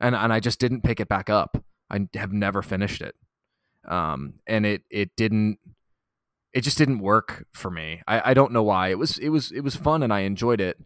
[0.00, 1.62] and and I just didn't pick it back up.
[1.90, 3.14] I have never finished it,
[3.88, 5.58] um, and it it didn't.
[6.52, 8.02] It just didn't work for me.
[8.08, 8.88] I, I don't know why.
[8.88, 10.78] It was it was it was fun and I enjoyed it,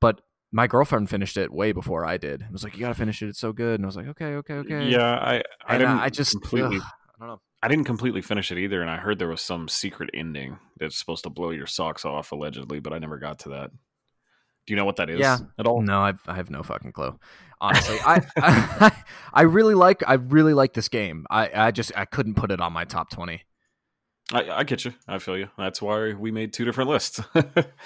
[0.00, 0.20] but
[0.52, 2.42] my girlfriend finished it way before I did.
[2.42, 3.28] I was like, you gotta finish it.
[3.28, 3.80] It's so good.
[3.80, 4.88] And I was like, okay, okay, okay.
[4.88, 6.76] Yeah, I I didn't I just completely.
[6.76, 6.82] Ugh,
[7.16, 7.40] I don't know.
[7.62, 10.96] I didn't completely finish it either, and I heard there was some secret ending that's
[10.96, 13.70] supposed to blow your socks off allegedly, but I never got to that.
[14.66, 15.20] Do you know what that is?
[15.20, 15.38] Yeah.
[15.58, 15.80] at all?
[15.80, 17.18] No, I've, I have no fucking clue.
[17.60, 21.26] Honestly, I, I I really like I really like this game.
[21.30, 23.42] I I just I couldn't put it on my top twenty.
[24.32, 24.94] I, I get you.
[25.06, 25.48] I feel you.
[25.58, 27.20] That's why we made two different lists.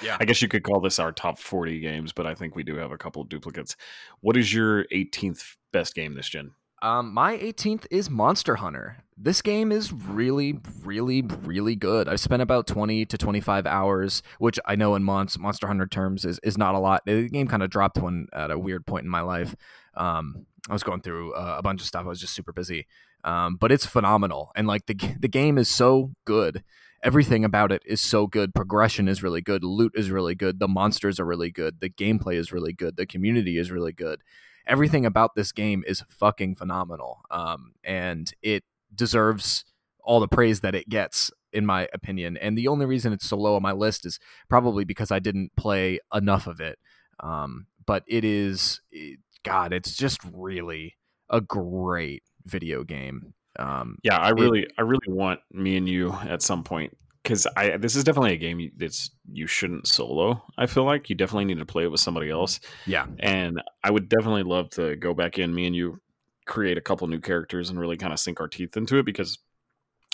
[0.03, 0.17] yeah.
[0.21, 2.77] I guess you could call this our top 40 games, but I think we do
[2.77, 3.77] have a couple of duplicates.
[4.21, 6.53] What is your 18th best game this gen?
[6.83, 8.99] Um, my 18th is Monster Hunter.
[9.17, 12.07] This game is really, really, really good.
[12.07, 16.39] I've spent about 20 to 25 hours, which I know in Monster Hunter terms is,
[16.43, 17.03] is not a lot.
[17.07, 19.57] The game kind of dropped one at a weird point in my life.
[19.95, 22.05] Um, I was going through uh, a bunch of stuff.
[22.05, 22.87] I was just super busy.
[23.27, 26.63] Um, but it's phenomenal, and like the the game is so good.
[27.03, 28.53] everything about it is so good.
[28.55, 29.63] Progression is really good.
[29.65, 30.59] Loot is really good.
[30.59, 31.81] The monsters are really good.
[31.81, 32.97] The gameplay is really good.
[32.97, 34.23] The community is really good.
[34.67, 37.21] Everything about this game is fucking phenomenal.
[37.31, 39.65] Um, and it deserves
[40.03, 42.37] all the praise that it gets, in my opinion.
[42.39, 45.55] And the only reason it's so low on my list is probably because I didn't
[45.57, 46.79] play enough of it.
[47.21, 50.97] Um, but it is, it, God, it's just really
[51.31, 53.35] a great video game.
[53.59, 57.47] Um, yeah, I really, it, I really want me and you at some point because
[57.57, 60.43] I this is definitely a game that's you shouldn't solo.
[60.59, 62.61] I feel like you definitely need to play it with somebody else.
[62.87, 66.01] Yeah, and I would definitely love to go back in, me and you,
[66.47, 69.39] create a couple new characters and really kind of sink our teeth into it because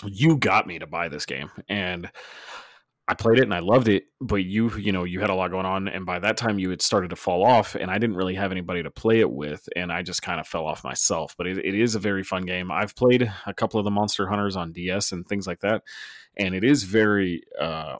[0.05, 2.09] you got me to buy this game and
[3.07, 5.51] I played it and I loved it, but you, you know, you had a lot
[5.51, 8.15] going on, and by that time you had started to fall off, and I didn't
[8.15, 11.35] really have anybody to play it with, and I just kind of fell off myself.
[11.37, 12.71] But it, it is a very fun game.
[12.71, 15.83] I've played a couple of the Monster Hunters on DS and things like that,
[16.37, 17.97] and it is very uh,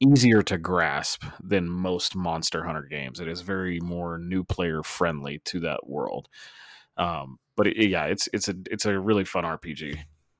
[0.00, 3.20] easier to grasp than most Monster Hunter games.
[3.20, 6.28] It is very more new player friendly to that world.
[6.96, 9.98] Um, but it, yeah, it's it's a it's a really fun RPG.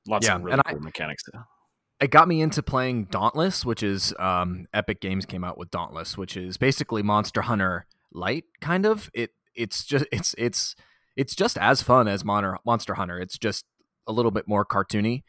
[0.08, 1.22] Lots yeah, of really cool I, mechanics
[2.04, 6.18] it got me into playing Dauntless, which is um, Epic Games came out with Dauntless,
[6.18, 9.10] which is basically Monster Hunter light kind of.
[9.14, 10.76] It it's just it's it's
[11.16, 13.18] it's just as fun as Monster Hunter.
[13.18, 13.64] It's just
[14.06, 15.22] a little bit more cartoony.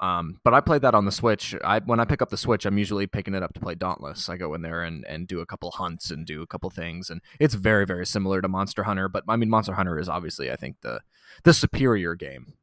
[0.00, 1.56] Um, but I played that on the Switch.
[1.64, 4.28] I when I pick up the Switch, I'm usually picking it up to play Dauntless.
[4.28, 7.10] I go in there and, and do a couple hunts and do a couple things,
[7.10, 9.08] and it's very very similar to Monster Hunter.
[9.08, 11.00] But I mean, Monster Hunter is obviously I think the
[11.42, 12.54] the superior game.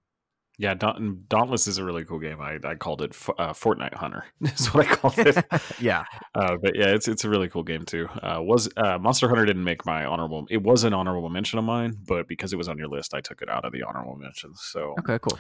[0.60, 2.42] Yeah, Dauntless is a really cool game.
[2.42, 4.26] I, I called it uh, Fortnite Hunter.
[4.42, 5.46] is what I called it.
[5.80, 6.04] yeah,
[6.36, 8.10] uh, but yeah, it's it's a really cool game too.
[8.22, 10.46] Uh, was uh, Monster Hunter didn't make my honorable?
[10.50, 13.22] It was an honorable mention of mine, but because it was on your list, I
[13.22, 14.60] took it out of the honorable mentions.
[14.62, 15.40] So okay, cool.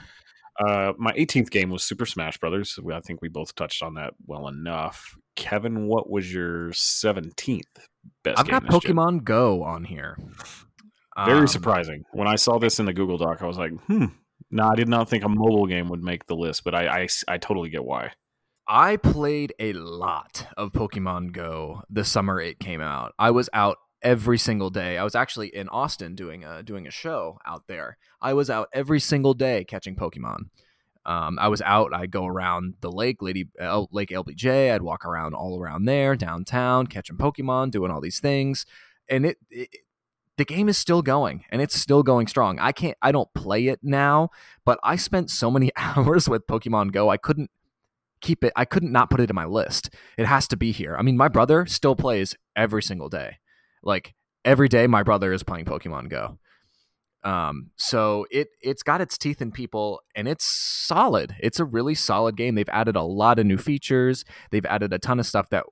[0.57, 2.79] Uh, my 18th game was Super Smash Brothers.
[2.89, 5.17] I think we both touched on that well enough.
[5.35, 7.61] Kevin, what was your 17th
[8.23, 8.39] best?
[8.39, 9.25] I've got Pokemon?
[9.25, 10.17] Go on here.
[11.25, 12.05] Very um, surprising.
[12.11, 14.05] When I saw this in the Google Doc, I was like, hmm,
[14.51, 17.07] no, I did not think a mobile game would make the list, but I, I,
[17.27, 18.11] I totally get why.
[18.67, 23.13] I played a lot of Pokemon Go the summer it came out.
[23.17, 24.97] I was out every single day.
[24.97, 27.97] I was actually in Austin doing a doing a show out there.
[28.21, 30.49] I was out every single day catching Pokemon.
[31.05, 31.93] Um, I was out.
[31.93, 33.49] I go around the lake, Lady
[33.91, 34.71] Lake LBJ.
[34.71, 38.65] I'd walk around all around there, downtown, catching Pokemon, doing all these things,
[39.09, 39.69] and it, it
[40.39, 42.59] the game is still going and it's still going strong.
[42.59, 44.29] I can't I don't play it now,
[44.63, 47.09] but I spent so many hours with Pokemon Go.
[47.09, 47.51] I couldn't
[48.21, 49.93] keep it I couldn't not put it in my list.
[50.17, 50.95] It has to be here.
[50.97, 53.37] I mean, my brother still plays every single day.
[53.83, 56.39] Like every day my brother is playing Pokemon Go.
[57.25, 61.35] Um so it it's got its teeth in people and it's solid.
[61.41, 62.55] It's a really solid game.
[62.55, 64.23] They've added a lot of new features.
[64.51, 65.65] They've added a ton of stuff that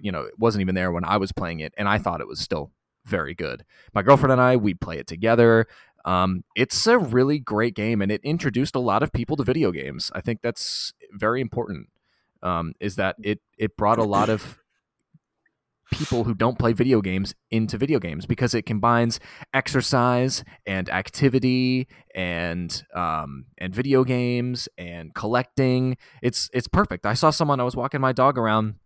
[0.00, 2.28] you know, it wasn't even there when I was playing it and I thought it
[2.28, 2.70] was still
[3.10, 3.64] very good.
[3.92, 5.66] My girlfriend and I, we play it together.
[6.04, 9.70] Um, it's a really great game, and it introduced a lot of people to video
[9.72, 10.10] games.
[10.14, 11.88] I think that's very important.
[12.42, 13.40] Um, is that it?
[13.58, 14.58] It brought a lot of
[15.90, 19.18] people who don't play video games into video games because it combines
[19.52, 25.96] exercise and activity and um, and video games and collecting.
[26.22, 27.04] It's it's perfect.
[27.04, 27.60] I saw someone.
[27.60, 28.76] I was walking my dog around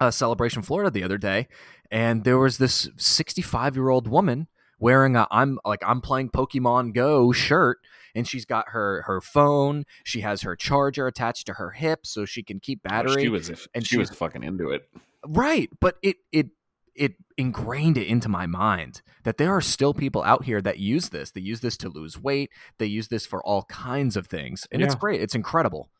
[0.00, 1.48] uh, Celebration Florida the other day,
[1.90, 4.48] and there was this 65 year old woman
[4.78, 7.78] wearing a I'm like I'm playing Pokemon Go shirt
[8.14, 12.24] and she's got her her phone she has her charger attached to her hip so
[12.24, 14.88] she can keep battery oh, she was and she, she was fucking into it.
[15.26, 16.48] Right but it it
[16.94, 21.10] it ingrained it into my mind that there are still people out here that use
[21.10, 21.30] this.
[21.30, 22.50] They use this to lose weight.
[22.78, 24.86] They use this for all kinds of things and yeah.
[24.86, 25.20] it's great.
[25.20, 25.90] It's incredible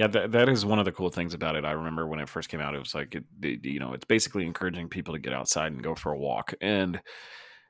[0.00, 1.64] yeah, that, that is one of the cool things about it.
[1.66, 4.06] I remember when it first came out, it was like, it, it, you know, it's
[4.06, 6.54] basically encouraging people to get outside and go for a walk.
[6.62, 6.98] And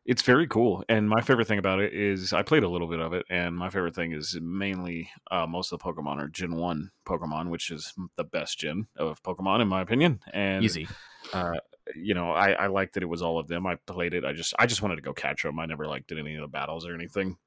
[0.05, 0.85] it's very cool.
[0.89, 3.27] And my favorite thing about it is I played a little bit of it.
[3.31, 7.51] And my favorite thing is mainly uh, most of the Pokemon are Gen 1 Pokemon,
[7.51, 10.21] which is the best gen of Pokemon, in my opinion.
[10.33, 10.87] And easy.
[11.33, 11.55] Uh,
[11.97, 13.67] you know, I, I liked that it was all of them.
[13.67, 14.25] I played it.
[14.25, 15.59] I just, I just wanted to go catch them.
[15.59, 17.39] I never like did any of the battles or anything.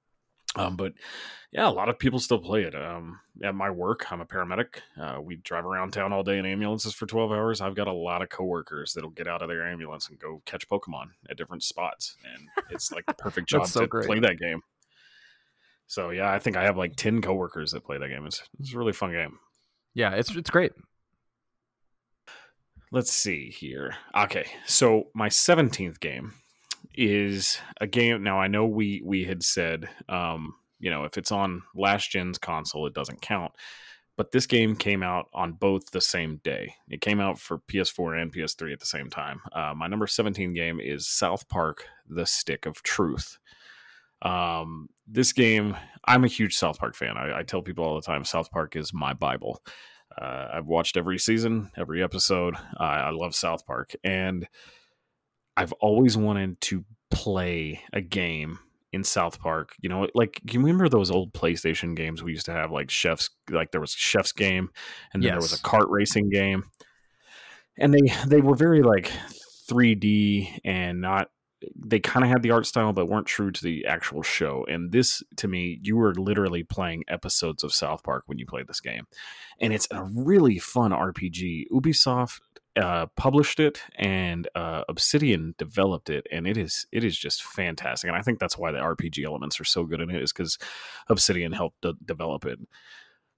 [0.55, 0.93] Um, but
[1.51, 2.75] yeah, a lot of people still play it.
[2.75, 4.77] Um, at my work, I'm a paramedic.
[4.99, 7.61] Uh, we drive around town all day in ambulances for 12 hours.
[7.61, 10.67] I've got a lot of coworkers that'll get out of their ambulance and go catch
[10.67, 14.07] Pokemon at different spots, and it's like the perfect job so to great.
[14.07, 14.61] play that game.
[15.87, 18.25] So yeah, I think I have like 10 coworkers that play that game.
[18.25, 19.37] It's it's a really fun game.
[19.93, 20.71] Yeah, it's it's great.
[22.91, 23.95] Let's see here.
[24.15, 26.33] Okay, so my 17th game
[26.95, 28.23] is a game.
[28.23, 32.37] Now I know we we had said, um, you know, if it's on last gen's
[32.37, 33.53] console, it doesn't count.
[34.15, 36.75] but this game came out on both the same day.
[36.87, 39.41] It came out for PS4 and PS3 at the same time.
[39.51, 43.39] Uh, my number 17 game is South Park: The Stick of Truth.
[44.21, 45.75] Um, this game,
[46.05, 47.17] I'm a huge South Park fan.
[47.17, 49.61] I, I, tell people all the time, South Park is my Bible.
[50.17, 52.55] Uh, I've watched every season, every episode.
[52.55, 54.47] Uh, I love South Park, and
[55.55, 58.59] I've always wanted to play a game
[58.93, 59.75] in South Park.
[59.81, 63.29] You know, like you remember those old PlayStation games we used to have, like Chef's,
[63.49, 64.69] like there was a Chef's game,
[65.13, 65.31] and then yes.
[65.31, 66.63] there was a kart racing game,
[67.77, 69.11] and they they were very like
[69.69, 71.29] 3D and not.
[71.77, 74.65] They kind of had the art style, but weren't true to the actual show.
[74.67, 78.67] And this, to me, you were literally playing episodes of South Park when you played
[78.67, 79.07] this game,
[79.61, 81.67] and it's a really fun RPG.
[81.71, 82.41] Ubisoft
[82.75, 88.07] uh, published it and uh, Obsidian developed it, and it is it is just fantastic.
[88.07, 90.57] And I think that's why the RPG elements are so good in it is because
[91.09, 92.59] Obsidian helped de- develop it.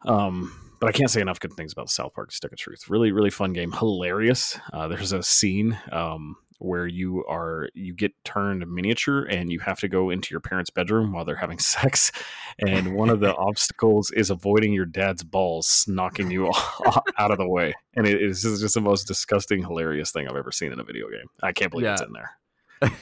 [0.06, 2.90] Um, but I can't say enough good things about South Park Stick of Truth.
[2.90, 4.60] Really, really fun game, hilarious.
[4.72, 9.80] Uh, there's a scene um, where you are you get turned miniature and you have
[9.80, 12.12] to go into your parents' bedroom while they're having sex,
[12.60, 16.48] and one of the obstacles is avoiding your dad's balls knocking you
[17.18, 17.74] out of the way.
[17.96, 21.10] And it is just the most disgusting, hilarious thing I've ever seen in a video
[21.10, 21.28] game.
[21.42, 21.94] I can't believe yeah.
[21.94, 22.32] it's in there.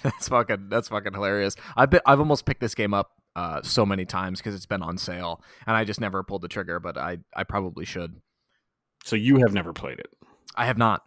[0.03, 1.55] that's fucking that's fucking hilarious.
[1.75, 4.83] I've been I've almost picked this game up uh, so many times because it's been
[4.83, 6.79] on sale, and I just never pulled the trigger.
[6.79, 8.21] But I I probably should.
[9.03, 10.07] So you have never played it?
[10.55, 11.01] I have not.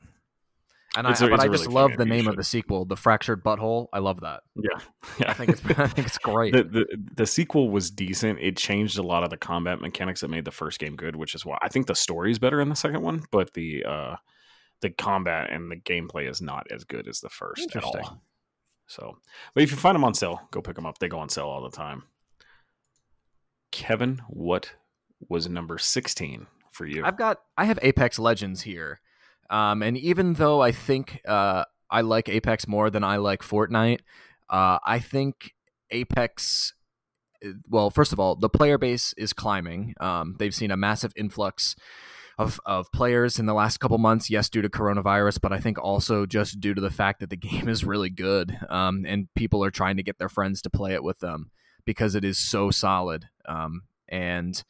[0.97, 3.44] And it's I, a, but I just love the name of the sequel, The Fractured
[3.44, 3.89] Butthole.
[3.93, 4.43] I love that.
[4.55, 4.78] Yeah,
[5.18, 5.31] yeah.
[5.31, 6.52] I think it's I think it's great.
[6.52, 6.86] The, the,
[7.16, 8.39] the sequel was decent.
[8.40, 11.35] It changed a lot of the combat mechanics that made the first game good, which
[11.35, 14.16] is why I think the story is better in the second one, but the uh
[14.81, 18.23] the combat and the gameplay is not as good as the first at all.
[18.86, 19.18] So,
[19.55, 20.98] but if you find them on sale, go pick them up.
[20.98, 22.05] They go on sale all the time.
[23.73, 24.73] Kevin, what
[25.28, 27.05] was number 16 for you?
[27.05, 29.01] I've got I have Apex Legends here.
[29.51, 34.01] Um, and even though I think uh, I like Apex more than I like Fortnite,
[34.51, 35.52] uh, I think
[35.90, 36.73] Apex.
[37.44, 39.94] Uh, well, first of all, the player base is climbing.
[40.01, 41.77] Um, they've seen a massive influx
[42.39, 44.31] of, of players in the last couple months.
[44.31, 47.36] Yes, due to coronavirus, but I think also just due to the fact that the
[47.48, 50.93] game is really good, um, and people are trying to get their friends to play
[50.94, 51.51] it with them
[51.85, 53.27] because it is so solid.
[53.48, 54.62] Um, and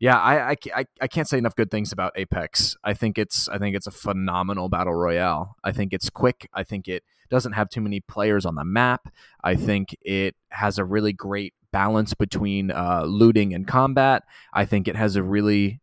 [0.00, 2.74] yeah, I, I, I can't say enough good things about Apex.
[2.82, 5.56] I think it's I think it's a phenomenal battle royale.
[5.62, 6.48] I think it's quick.
[6.54, 9.12] I think it doesn't have too many players on the map.
[9.44, 14.22] I think it has a really great balance between uh, looting and combat.
[14.54, 15.80] I think it has a really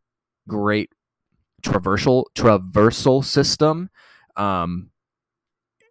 [0.48, 0.90] great
[1.62, 3.92] traversal traversal system,
[4.36, 4.90] um,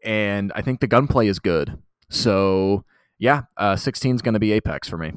[0.03, 1.79] and I think the gunplay is good.
[2.11, 2.85] So
[3.21, 5.13] yeah, uh, 16 is going to be Apex for me.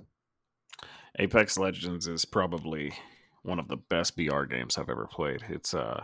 [1.19, 2.93] Apex Legends is probably
[3.43, 5.43] one of the best BR games I've ever played.
[5.49, 6.03] It's uh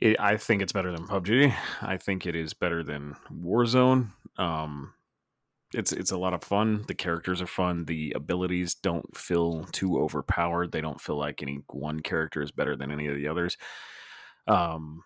[0.00, 1.54] it, I think it's better than PUBG.
[1.82, 4.12] I think it is better than Warzone.
[4.38, 4.94] Um
[5.74, 6.84] it's it's a lot of fun.
[6.86, 7.84] The characters are fun.
[7.84, 10.70] The abilities don't feel too overpowered.
[10.70, 13.56] They don't feel like any one character is better than any of the others.
[14.46, 15.02] Um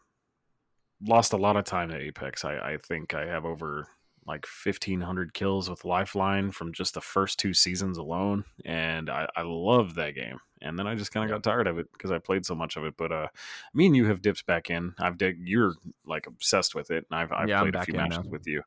[1.07, 2.45] lost a lot of time to Apex.
[2.45, 3.89] I, I think I have over
[4.31, 9.43] like 1500 kills with lifeline from just the first two seasons alone and i, I
[9.43, 12.19] love that game and then i just kind of got tired of it because i
[12.19, 13.27] played so much of it but uh
[13.75, 15.75] me and you have dipped back in i've dig you're
[16.07, 18.31] like obsessed with it and i've, I've yeah, played a few matches now.
[18.31, 18.63] with you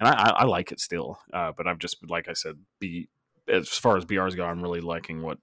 [0.00, 3.10] and I, I, I, like it still uh but i've just like i said be
[3.48, 5.36] as far as brs go i'm really liking what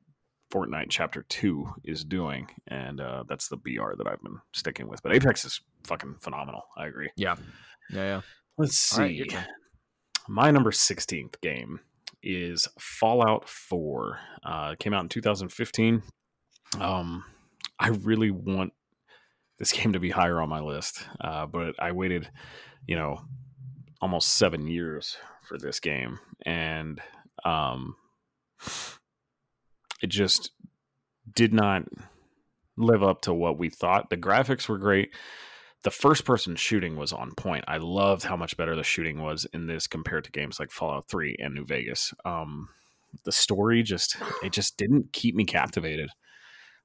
[0.51, 5.03] Fortnite Chapter Two is doing, and uh, that's the BR that I've been sticking with.
[5.03, 6.63] But Apex is fucking phenomenal.
[6.75, 7.11] I agree.
[7.15, 7.35] Yeah,
[7.91, 8.21] yeah, yeah.
[8.59, 9.01] Let's see.
[9.01, 9.47] Right,
[10.31, 11.80] My number 16th game
[12.22, 14.19] is Fallout 4.
[14.43, 16.03] Uh, came out in 2015.
[16.80, 17.26] Um,
[17.80, 18.73] I really want
[19.57, 22.30] this game to be higher on my list, uh, but I waited,
[22.85, 23.22] you know,
[24.01, 27.01] almost seven years for this game, and
[27.43, 27.95] um,
[30.03, 30.51] it just
[31.34, 31.85] did not
[32.77, 34.11] live up to what we thought.
[34.11, 35.10] The graphics were great
[35.84, 37.64] the first person shooting was on point.
[37.68, 41.07] I loved how much better the shooting was in this compared to games like Fallout
[41.07, 42.14] 3 and New Vegas.
[42.26, 42.69] Um,
[43.23, 46.10] the story just it just didn't keep me captivated.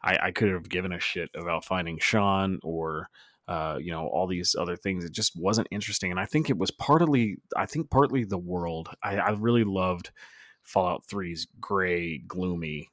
[0.03, 3.09] I, I could have given a shit about finding Shaun or
[3.49, 5.05] uh, you know all these other things.
[5.05, 8.89] It just wasn't interesting, and I think it was partly I think partly the world.
[9.03, 10.13] I, I really loved
[10.63, 12.89] Fallout 3's gray, gloomy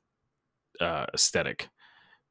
[0.82, 1.70] uh, aesthetic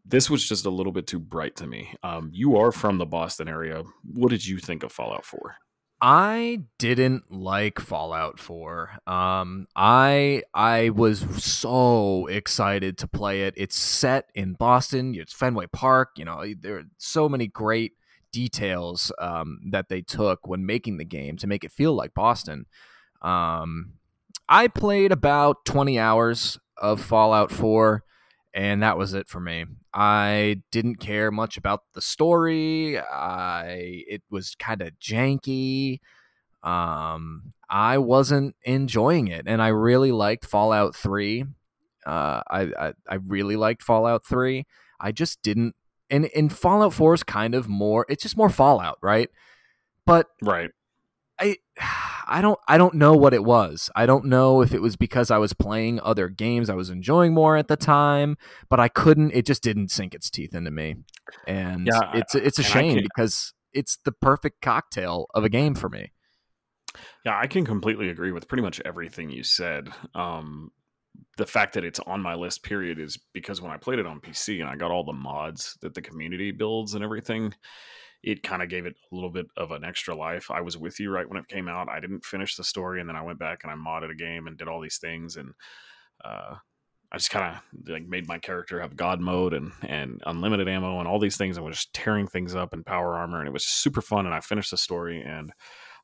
[0.04, 1.94] this was just a little bit too bright to me.
[2.02, 3.84] Um, you are from the Boston area.
[4.12, 5.56] What did you think of Fallout 4?
[6.02, 8.90] I didn't like Fallout 4.
[9.06, 13.54] Um, I I was so excited to play it.
[13.56, 15.14] It's set in Boston.
[15.14, 16.12] It's Fenway Park.
[16.16, 17.92] You know, there are so many great
[18.32, 22.66] details um, that they took when making the game to make it feel like Boston.
[23.20, 23.94] Um,
[24.48, 28.02] I played about 20 hours of Fallout 4,
[28.52, 29.64] and that was it for me.
[29.94, 32.98] I didn't care much about the story.
[32.98, 36.00] I it was kind of janky.
[36.62, 41.44] Um, I wasn't enjoying it, and I really liked Fallout 3.
[42.06, 44.66] Uh, I, I I really liked Fallout 3.
[45.00, 45.74] I just didn't
[46.10, 49.30] and in Fallout 4 is kind of more it's just more Fallout, right?
[50.04, 50.70] But right.
[51.40, 51.56] I
[52.32, 53.90] I don't I don't know what it was.
[53.96, 57.34] I don't know if it was because I was playing other games I was enjoying
[57.34, 58.36] more at the time,
[58.68, 60.96] but I couldn't it just didn't sink its teeth into me.
[61.48, 65.88] And yeah, it's it's a shame because it's the perfect cocktail of a game for
[65.88, 66.12] me.
[67.24, 69.88] Yeah, I can completely agree with pretty much everything you said.
[70.14, 70.72] Um,
[71.36, 74.20] the fact that it's on my list period is because when I played it on
[74.20, 77.54] PC and I got all the mods that the community builds and everything,
[78.22, 80.50] it kind of gave it a little bit of an extra life.
[80.50, 81.88] I was with you right when it came out.
[81.88, 84.46] I didn't finish the story and then I went back and I modded a game
[84.46, 85.52] and did all these things and
[86.24, 86.56] uh,
[87.12, 90.98] I just kind of like made my character have God mode and and unlimited ammo
[90.98, 93.52] and all these things and was just tearing things up in power armor and it
[93.52, 95.52] was super fun and I finished the story and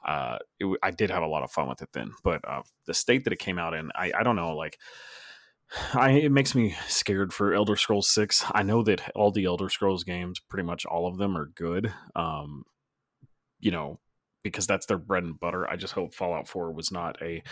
[0.06, 2.12] uh, it, I did have a lot of fun with it then.
[2.24, 4.78] But uh, the state that it came out in, I, I don't know, like.
[5.94, 8.44] I, it makes me scared for Elder Scrolls 6.
[8.52, 11.92] I know that all the Elder Scrolls games, pretty much all of them are good.
[12.14, 12.64] Um,
[13.58, 13.98] you know,
[14.42, 15.68] because that's their bread and butter.
[15.68, 17.42] I just hope Fallout 4 was not a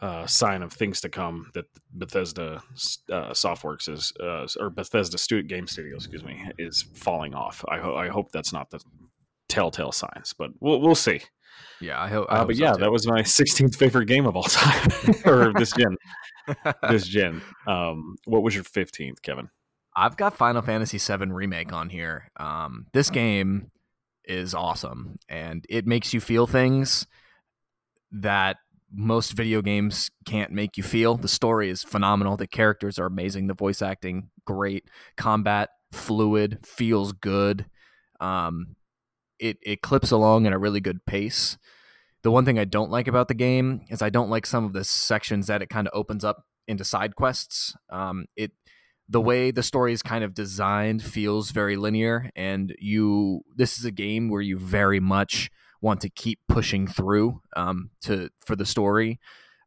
[0.00, 2.62] uh, sign of things to come that Bethesda
[3.10, 7.64] uh, Softworks is, uh, or Bethesda Student Game Studio, excuse me, is falling off.
[7.68, 8.80] I, ho- I hope that's not the
[9.48, 11.20] telltale signs, but we'll, we'll see.
[11.80, 12.26] Yeah, I hope.
[12.28, 12.80] I uh, hope but so yeah, too.
[12.80, 14.90] that was my 16th favorite game of all time,
[15.24, 15.96] or this gen.
[16.88, 17.42] this gen.
[17.66, 19.48] Um, what was your 15th, Kevin?
[19.96, 22.30] I've got Final Fantasy VII Remake on here.
[22.36, 23.70] Um, this game
[24.24, 27.06] is awesome, and it makes you feel things
[28.12, 28.58] that
[28.92, 31.16] most video games can't make you feel.
[31.16, 32.36] The story is phenomenal.
[32.36, 33.46] The characters are amazing.
[33.46, 34.84] The voice acting, great.
[35.16, 37.66] Combat, fluid, feels good.
[38.20, 38.76] Um,
[39.38, 41.58] it it clips along at a really good pace.
[42.22, 44.72] The one thing I don't like about the game is I don't like some of
[44.72, 47.76] the sections that it kind of opens up into side quests.
[47.90, 48.52] Um, it
[49.08, 53.84] the way the story is kind of designed feels very linear, and you this is
[53.84, 55.50] a game where you very much
[55.80, 59.18] want to keep pushing through um, to for the story.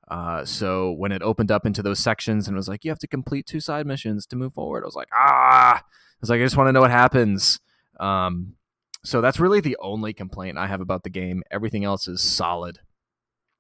[0.10, 3.00] Uh, so when it opened up into those sections and it was like, you have
[3.00, 5.84] to complete two side missions to move forward, I was like, ah, I
[6.20, 7.62] was like, I just want to know what happens.
[7.98, 8.56] Um,
[9.04, 11.44] so that's really the only complaint I have about the game.
[11.52, 12.80] Everything else is solid.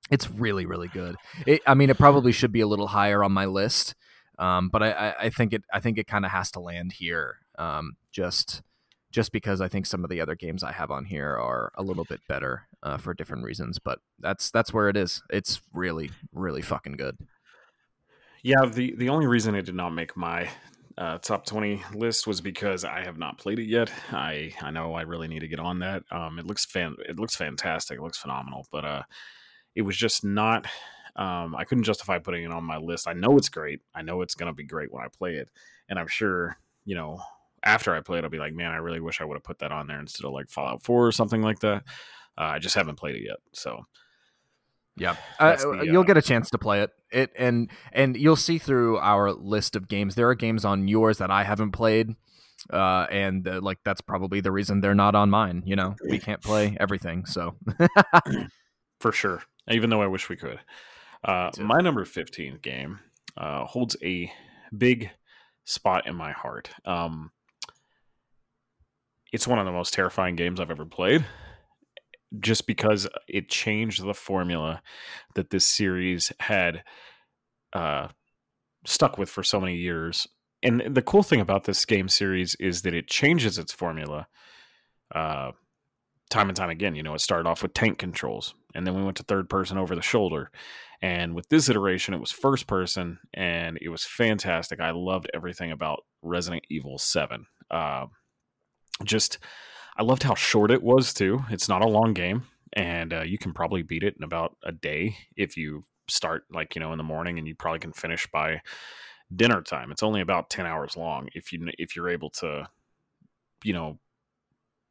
[0.09, 1.15] It's really, really good.
[1.47, 3.95] It, I mean, it probably should be a little higher on my list,
[4.37, 5.63] um, but I, I, think it.
[5.73, 8.61] I think it kind of has to land here, um, just
[9.11, 11.83] just because I think some of the other games I have on here are a
[11.83, 13.79] little bit better uh, for different reasons.
[13.79, 15.21] But that's that's where it is.
[15.29, 17.17] It's really, really fucking good.
[18.43, 20.49] Yeah, the the only reason it did not make my
[20.97, 23.91] uh, top 20 list was because I have not played it yet.
[24.11, 26.03] I I know I really need to get on that.
[26.11, 27.97] Um, it looks fan it looks fantastic.
[27.97, 29.03] It looks phenomenal, but uh,
[29.75, 30.67] it was just not.
[31.15, 33.07] Um, I couldn't justify putting it on my list.
[33.07, 33.81] I know it's great.
[33.93, 35.49] I know it's gonna be great when I play it,
[35.89, 37.19] and I'm sure you know
[37.63, 39.59] after I play it, I'll be like, man, I really wish I would have put
[39.59, 41.83] that on there instead of like Fallout 4 or something like that.
[42.37, 43.85] Uh, I just haven't played it yet, so
[44.97, 46.91] yeah, uh, the, you'll uh, get a chance to play it.
[47.11, 50.15] It and and you'll see through our list of games.
[50.15, 52.15] There are games on yours that I haven't played,
[52.71, 55.63] uh, and uh, like that's probably the reason they're not on mine.
[55.65, 57.55] You know, we can't play everything, so
[58.99, 59.43] for sure.
[59.69, 60.59] Even though I wish we could.
[61.23, 62.99] Uh, my number fifteen game
[63.37, 64.31] uh, holds a
[64.77, 65.09] big
[65.63, 66.69] spot in my heart.
[66.83, 67.31] Um,
[69.31, 71.25] it's one of the most terrifying games I've ever played
[72.39, 74.81] just because it changed the formula
[75.35, 76.83] that this series had
[77.73, 78.07] uh,
[78.85, 80.27] stuck with for so many years.
[80.63, 84.27] And the cool thing about this game series is that it changes its formula
[85.13, 85.51] uh,
[86.29, 86.95] time and time again.
[86.95, 89.77] You know, it started off with tank controls, and then we went to third person
[89.77, 90.51] over the shoulder.
[91.01, 94.79] And with this iteration, it was first person, and it was fantastic.
[94.79, 97.47] I loved everything about Resident Evil 7.
[97.71, 98.05] Uh,
[99.03, 99.39] just
[99.97, 101.41] I loved how short it was too.
[101.49, 102.43] It's not a long game,
[102.73, 106.75] and uh, you can probably beat it in about a day if you start like
[106.75, 108.61] you know in the morning, and you probably can finish by
[109.35, 109.91] dinner time.
[109.91, 112.67] It's only about ten hours long if you if you're able to,
[113.63, 113.99] you know,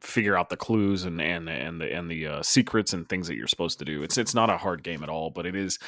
[0.00, 3.36] figure out the clues and and and the and the uh, secrets and things that
[3.36, 4.02] you're supposed to do.
[4.02, 5.78] It's it's not a hard game at all, but it is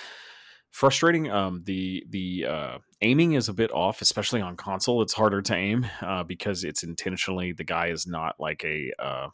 [0.71, 1.31] frustrating.
[1.31, 5.03] Um, the the uh, aiming is a bit off, especially on console.
[5.03, 9.29] It's harder to aim uh, because it's intentionally the guy is not like a uh,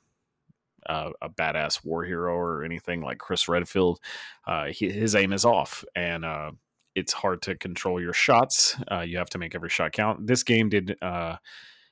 [0.86, 4.00] uh, a badass war hero or anything like Chris Redfield.
[4.46, 6.50] Uh, he, his aim is off, and uh,
[6.94, 8.76] it's hard to control your shots.
[8.90, 10.26] Uh, you have to make every shot count.
[10.26, 10.96] This game did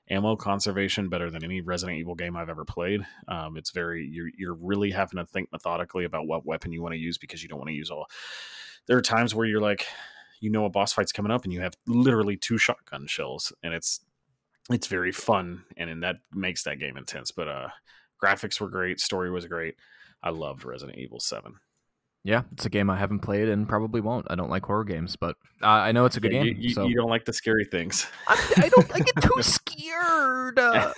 [0.08, 3.00] ammo conservation better than any Resident Evil game I've ever played.
[3.28, 6.94] Um, it's very you're you're really having to think methodically about what weapon you want
[6.94, 8.06] to use because you don't want to use all.
[8.86, 9.86] There are times where you're like,
[10.40, 13.74] you know, a boss fight's coming up and you have literally two shotgun shells, and
[13.74, 14.00] it's
[14.70, 17.30] it's very fun, and, and that makes that game intense.
[17.30, 17.68] But uh,
[18.22, 19.76] graphics were great, story was great.
[20.22, 21.54] I loved Resident Evil Seven.
[22.24, 24.26] Yeah, it's a game I haven't played and probably won't.
[24.28, 26.56] I don't like horror games, but uh, I know it's a good Yeah, game.
[26.56, 26.86] You, you, so.
[26.86, 28.08] you don't like the scary things.
[28.26, 28.94] I, I don't.
[28.96, 30.58] I get too scared.
[30.58, 30.92] Uh,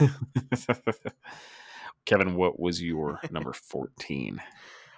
[2.07, 4.41] Kevin, what was your number 14?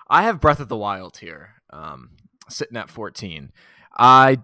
[0.08, 2.10] I have Breath of the Wild here, um,
[2.48, 3.50] sitting at 14.
[3.96, 4.38] I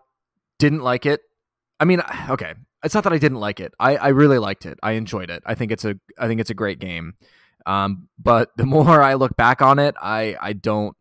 [0.59, 1.21] didn't like it.
[1.79, 2.55] I mean, okay,
[2.85, 3.73] it's not that I didn't like it.
[3.79, 4.79] I, I really liked it.
[4.83, 5.43] I enjoyed it.
[5.47, 7.15] I think it's a I think it's a great game.
[7.67, 10.97] Um, but the more I look back on it, I I don't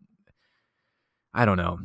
[1.34, 1.80] I don't know.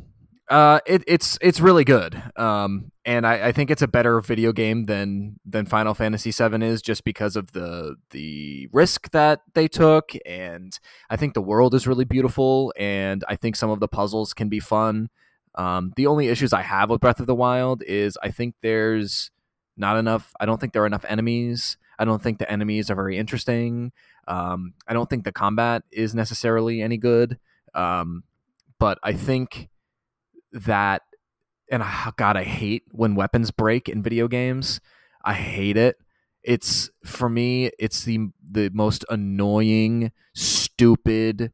[0.49, 2.21] Uh, it, it's it's really good.
[2.35, 6.65] Um, and I, I think it's a better video game than than Final Fantasy VII
[6.65, 10.77] is, just because of the the risk that they took, and
[11.09, 14.49] I think the world is really beautiful, and I think some of the puzzles can
[14.49, 15.09] be fun.
[15.55, 19.31] Um, the only issues I have with Breath of the Wild is I think there's
[19.77, 20.33] not enough.
[20.39, 21.77] I don't think there are enough enemies.
[21.99, 23.91] I don't think the enemies are very interesting.
[24.27, 27.37] Um, I don't think the combat is necessarily any good.
[27.75, 28.23] Um,
[28.79, 29.69] but I think
[30.51, 31.03] that,
[31.69, 34.81] and oh God, I hate when weapons break in video games.
[35.23, 35.97] I hate it.
[36.43, 41.51] It's for me, it's the the most annoying, stupid,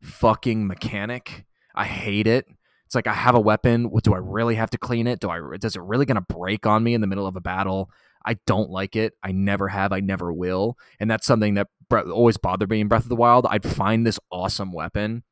[0.00, 1.44] fucking mechanic.
[1.74, 2.46] I hate it.
[2.86, 3.90] It's like I have a weapon.
[3.90, 5.20] What do I really have to clean it?
[5.20, 5.40] Do I?
[5.58, 7.90] Does it really gonna break on me in the middle of a battle?
[8.24, 9.14] I don't like it.
[9.22, 9.92] I never have.
[9.92, 10.76] I never will.
[10.98, 13.46] And that's something that always bothered me in Breath of the Wild.
[13.48, 15.22] I'd find this awesome weapon,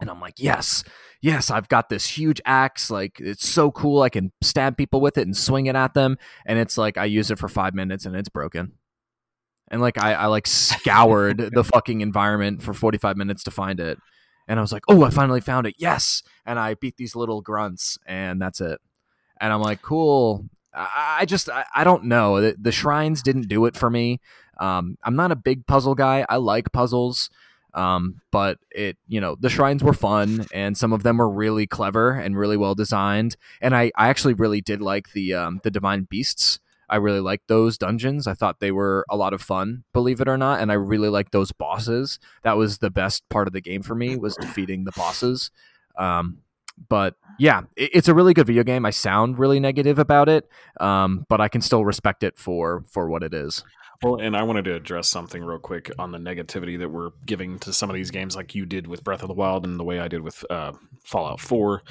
[0.00, 0.84] and I'm like, yes,
[1.20, 2.90] yes, I've got this huge axe.
[2.90, 4.02] Like it's so cool.
[4.02, 6.16] I can stab people with it and swing it at them.
[6.46, 8.72] And it's like I use it for five minutes and it's broken.
[9.70, 13.98] And like I, I like scoured the fucking environment for 45 minutes to find it.
[14.48, 15.74] And I was like, oh, I finally found it.
[15.78, 16.22] Yes.
[16.46, 18.80] And I beat these little grunts and that's it.
[19.40, 20.46] And I'm like, cool.
[20.74, 22.40] I, just, I, don't know.
[22.40, 24.20] The, the, shrines didn't do it for me.
[24.58, 26.24] Um, I'm not a big puzzle guy.
[26.28, 27.30] I like puzzles.
[27.74, 31.66] Um, but it, you know, the shrines were fun and some of them were really
[31.66, 33.36] clever and really well designed.
[33.60, 36.58] And I, I actually really did like the, um, the divine beasts.
[36.88, 38.26] I really liked those dungeons.
[38.26, 41.08] I thought they were a lot of fun, believe it or not, and I really
[41.08, 42.18] liked those bosses.
[42.42, 45.50] That was the best part of the game for me was defeating the bosses.
[45.98, 46.38] Um,
[46.88, 48.86] but yeah, it, it's a really good video game.
[48.86, 50.48] I sound really negative about it,
[50.80, 53.64] um, but I can still respect it for for what it is.
[54.02, 57.58] Well, and I wanted to address something real quick on the negativity that we're giving
[57.60, 59.84] to some of these games, like you did with Breath of the Wild and the
[59.84, 61.82] way I did with uh, Fallout 4.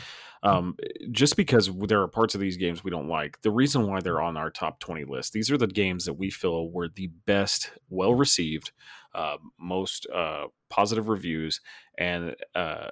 [0.44, 0.76] Um,
[1.12, 4.22] just because there are parts of these games we don't like, the reason why they're
[4.22, 7.72] on our top 20 list, these are the games that we feel were the best,
[7.90, 8.72] well received,
[9.16, 11.62] uh, most uh, positive reviews,
[11.98, 12.90] and uh,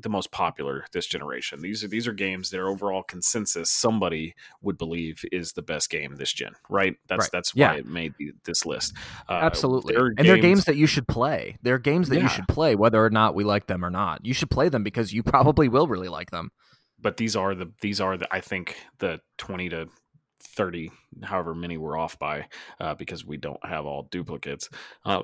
[0.00, 1.60] the most popular this generation.
[1.60, 6.16] These are these are games their overall consensus somebody would believe is the best game
[6.16, 6.94] this gen, right?
[7.08, 7.30] That's right.
[7.32, 7.72] that's yeah.
[7.72, 8.94] why it made the, this list.
[9.28, 11.58] Uh, Absolutely, and games, they're games that you should play.
[11.62, 12.22] They're games that Yeah.
[12.22, 14.24] you should play, whether or not we like them or not.
[14.24, 16.50] You should play them because you probably will really like them.
[17.02, 19.88] But these are the these are the I think the twenty to
[20.40, 20.90] thirty,
[21.22, 22.46] however many we're off by,
[22.80, 24.68] uh, because we don't have all duplicates.
[25.04, 25.22] Uh,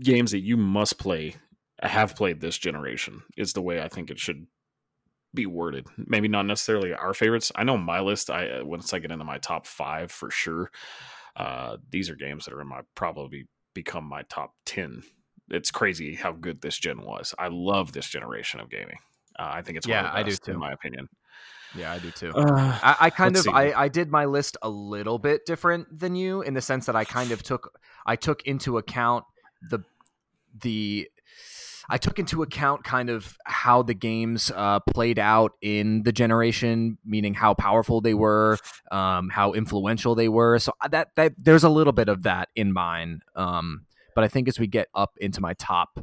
[0.00, 1.34] games that you must play,
[1.80, 4.46] have played this generation is the way I think it should
[5.34, 5.86] be worded.
[5.96, 7.52] Maybe not necessarily our favorites.
[7.54, 8.30] I know my list.
[8.30, 10.70] I uh, once I get into my top five for sure.
[11.34, 15.02] Uh, these are games that are in my probably become my top ten.
[15.50, 17.34] It's crazy how good this gen was.
[17.38, 18.98] I love this generation of gaming.
[19.38, 20.52] Uh, I think it's one Yeah, of the I do too.
[20.52, 21.08] in my opinion.
[21.76, 22.32] Yeah, I do too.
[22.34, 23.50] Uh, I, I kind of see.
[23.50, 26.96] I, I did my list a little bit different than you in the sense that
[26.96, 29.24] I kind of took I took into account
[29.70, 29.80] the
[30.62, 31.08] the
[31.88, 36.98] I took into account kind of how the games uh, played out in the generation,
[37.04, 38.58] meaning how powerful they were,
[38.90, 40.58] um, how influential they were.
[40.58, 43.20] So uh, that that there's a little bit of that in mine.
[43.34, 46.00] Um, but I think as we get up into my top,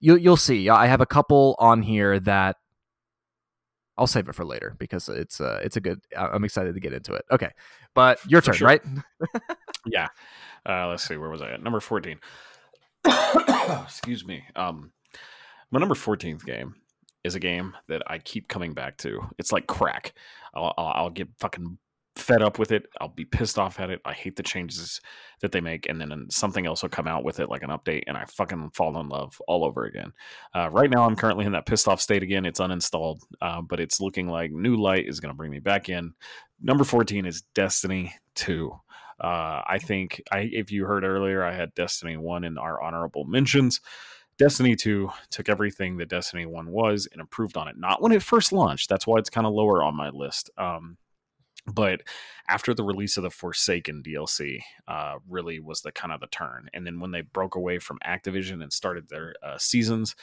[0.00, 0.68] you you'll see.
[0.68, 2.56] I have a couple on here that
[3.96, 6.00] I'll save it for later because it's uh it's a good.
[6.16, 7.24] I'm excited to get into it.
[7.30, 7.50] Okay,
[7.94, 8.66] but your turn, sure.
[8.66, 8.82] right?
[9.86, 10.08] Yeah.
[10.68, 11.16] Uh, let's see.
[11.16, 11.62] Where was I at?
[11.62, 12.18] Number 14.
[13.82, 14.44] excuse me.
[14.56, 14.92] Um,
[15.70, 16.74] my number 14th game
[17.24, 19.20] is a game that I keep coming back to.
[19.38, 20.14] It's like crack.
[20.54, 21.78] I'll, I'll, I'll get fucking
[22.16, 22.86] fed up with it.
[23.00, 24.00] I'll be pissed off at it.
[24.04, 25.00] I hate the changes
[25.40, 28.02] that they make, and then something else will come out with it, like an update,
[28.06, 30.12] and I fucking fall in love all over again.
[30.54, 32.44] Uh, right now, I'm currently in that pissed off state again.
[32.44, 35.88] It's uninstalled, uh, but it's looking like New Light is going to bring me back
[35.88, 36.12] in.
[36.60, 38.72] Number 14 is Destiny 2.
[39.20, 43.24] Uh, I think I, if you heard earlier, I had Destiny 1 in our honorable
[43.24, 43.80] mentions.
[44.38, 47.76] Destiny 2 took everything that Destiny 1 was and improved on it.
[47.76, 48.88] Not when it first launched.
[48.88, 50.48] That's why it's kind of lower on my list.
[50.56, 50.96] Um,
[51.66, 52.02] but
[52.48, 56.68] after the release of the Forsaken DLC, uh, really was the kind of the turn.
[56.72, 60.16] And then when they broke away from Activision and started their uh, seasons,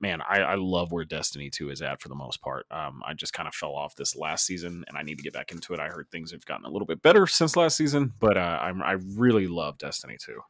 [0.00, 2.66] man, I, I, love where Destiny 2 is at for the most part.
[2.70, 5.32] Um, I just kind of fell off this last season and I need to get
[5.32, 5.80] back into it.
[5.80, 8.82] I heard things have gotten a little bit better since last season, but uh, I'm,
[8.82, 10.40] I really love Destiny 2.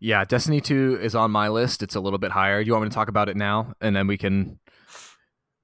[0.00, 1.82] Yeah, Destiny 2 is on my list.
[1.82, 2.62] It's a little bit higher.
[2.62, 3.72] Do you want me to talk about it now?
[3.80, 4.58] And then we can.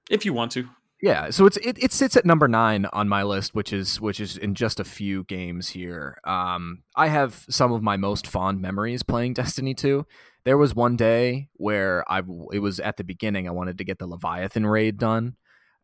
[0.09, 0.69] If you want to.
[1.03, 4.21] Yeah, so it's it, it sits at number nine on my list, which is which
[4.21, 6.19] is in just a few games here.
[6.25, 10.07] Um, I have some of my most fond memories playing Destiny 2.
[10.45, 12.21] There was one day where I
[12.53, 13.49] it was at the beginning.
[13.49, 15.37] I wanted to get the Leviathan raid done,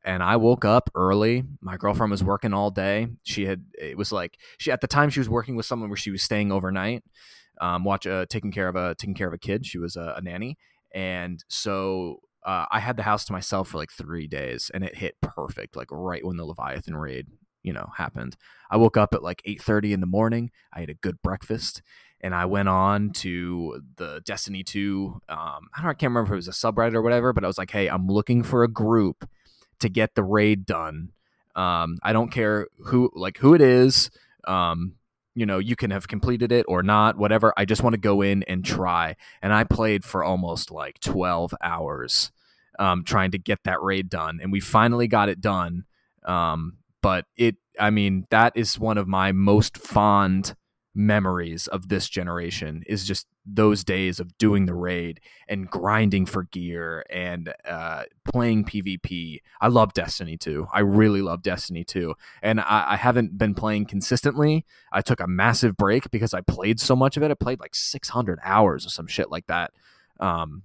[0.05, 1.45] and I woke up early.
[1.63, 3.09] My girlfriend was working all day.
[3.23, 5.97] She had it was like she at the time she was working with someone where
[5.97, 7.05] she was staying overnight,
[7.63, 9.65] um, watch uh, taking care of a taking care of a kid.
[9.65, 10.59] She was a, a nanny,
[10.95, 14.95] and so uh, I had the house to myself for like three days, and it
[14.95, 17.27] hit perfect, like right when the Leviathan raid,
[17.65, 18.37] you know, happened.
[18.71, 20.53] I woke up at like eight thirty in the morning.
[20.73, 21.83] I had a good breakfast,
[22.21, 25.21] and I went on to the Destiny two.
[25.29, 27.49] Um, I don't, I can't remember if it was a subreddit or whatever, but I
[27.49, 29.29] was like, hey, I'm looking for a group
[29.81, 31.11] to get the raid done.
[31.57, 34.09] Um, I don't care who like who it is.
[34.47, 34.95] Um,
[35.35, 37.53] you know, you can have completed it or not, whatever.
[37.57, 39.17] I just want to go in and try.
[39.43, 42.31] And I played for almost like 12 hours
[42.79, 44.39] um, trying to get that raid done.
[44.43, 45.85] And we finally got it done.
[46.25, 50.55] Um, but it, I mean, that is one of my most fond
[50.97, 56.45] memories of this generation is just those days of doing the raid and grinding for
[56.45, 59.41] gear and uh, playing PvP.
[59.61, 60.67] I love Destiny 2.
[60.73, 62.15] I really love Destiny 2.
[62.43, 64.65] And I, I, haven't been playing consistently.
[64.91, 67.31] I took a massive break because I played so much of it.
[67.31, 69.73] I played like 600 hours or some shit like that.
[70.19, 70.65] Um,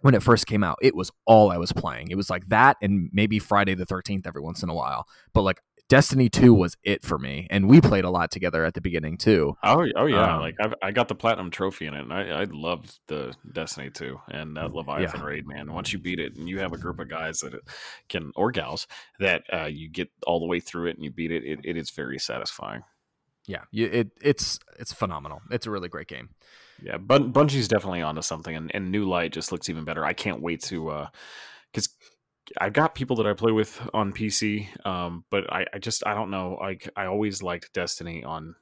[0.00, 2.10] when it first came out, it was all I was playing.
[2.10, 5.06] It was like that and maybe Friday the 13th every once in a while.
[5.32, 7.46] But like Destiny 2 was it for me.
[7.48, 9.56] And we played a lot together at the beginning too.
[9.62, 10.34] Oh, oh yeah.
[10.34, 12.02] Um, like I've, i got the platinum trophy in it.
[12.02, 15.26] And I, I loved the Destiny 2 and that Leviathan yeah.
[15.26, 15.72] raid, man.
[15.72, 17.54] Once you beat it and you have a group of guys that
[18.10, 18.86] can, or gals,
[19.18, 21.76] that uh, you get all the way through it and you beat it, it, it
[21.78, 22.82] is very satisfying.
[23.46, 25.40] Yeah, it it's it's phenomenal.
[25.50, 26.28] It's a really great game.
[26.82, 30.04] Yeah, Bun- Bungie's definitely onto something, and, and New Light just looks even better.
[30.04, 31.06] I can't wait to,
[31.72, 35.78] because uh, I got people that I play with on PC, um, but I, I
[35.78, 36.56] just I don't know.
[36.60, 38.54] Like I always liked Destiny on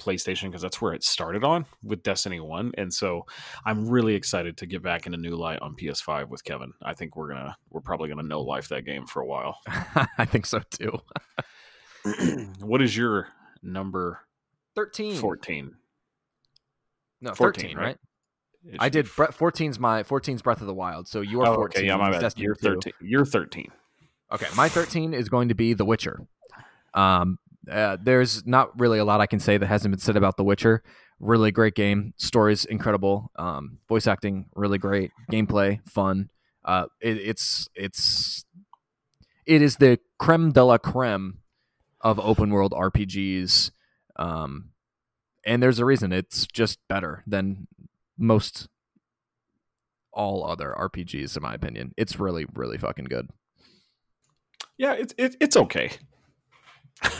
[0.00, 3.26] PlayStation because that's where it started on with Destiny One, and so
[3.64, 6.72] I'm really excited to get back into New Light on PS5 with Kevin.
[6.82, 9.58] I think we're gonna we're probably gonna know life that game for a while.
[9.66, 10.98] I think so too.
[12.60, 13.28] what is your
[13.62, 14.20] number?
[14.74, 15.16] Thirteen.
[15.16, 15.74] Fourteen.
[17.20, 17.84] No, 14, 13, right?
[17.84, 17.96] right?
[18.78, 19.06] I did.
[19.06, 21.08] 14's my 14's Breath of the Wild.
[21.08, 21.80] So you're oh, 14.
[21.80, 22.32] Okay, yeah, my bad.
[22.36, 22.92] You're 13.
[23.00, 23.68] You're 13.
[24.32, 26.26] Okay, my 13 is going to be The Witcher.
[26.94, 27.38] Um,
[27.70, 30.44] uh, there's not really a lot I can say that hasn't been said about The
[30.44, 30.82] Witcher.
[31.18, 32.14] Really great game.
[32.16, 33.30] Story's incredible.
[33.36, 35.10] Um, voice acting really great.
[35.30, 36.30] Gameplay fun.
[36.64, 38.44] Uh, it, it's it's
[39.46, 41.38] it is the creme de la creme
[42.00, 43.70] of open world RPGs.
[44.16, 44.70] Um,
[45.44, 47.66] and there's a reason it's just better than
[48.18, 48.68] most
[50.12, 51.94] all other RPGs, in my opinion.
[51.96, 53.30] It's really, really fucking good.
[54.76, 55.90] Yeah, it's it, it's okay.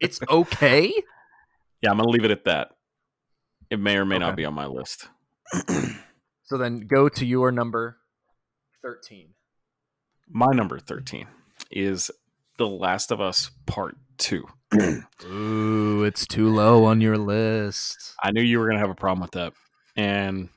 [0.00, 0.92] it's okay.
[1.82, 2.72] Yeah, I'm gonna leave it at that.
[3.70, 4.24] It may or may okay.
[4.24, 5.08] not be on my list.
[6.44, 7.98] so then go to your number
[8.82, 9.30] thirteen.
[10.28, 11.26] My number thirteen
[11.70, 12.10] is
[12.58, 14.46] The Last of Us Part Two.
[15.24, 18.14] Ooh, it's too low on your list.
[18.22, 19.54] I knew you were going to have a problem with that.
[19.96, 20.50] And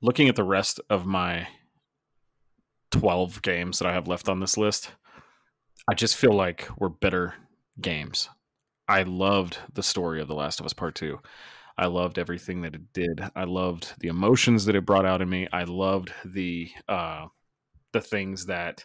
[0.00, 1.48] looking at the rest of my
[2.92, 4.92] 12 games that I have left on this list,
[5.88, 7.34] I just feel like we're better
[7.80, 8.28] games.
[8.86, 11.18] I loved the story of The Last of Us Part 2.
[11.76, 13.20] I loved everything that it did.
[13.34, 15.48] I loved the emotions that it brought out in me.
[15.52, 17.26] I loved the uh
[17.92, 18.84] the things that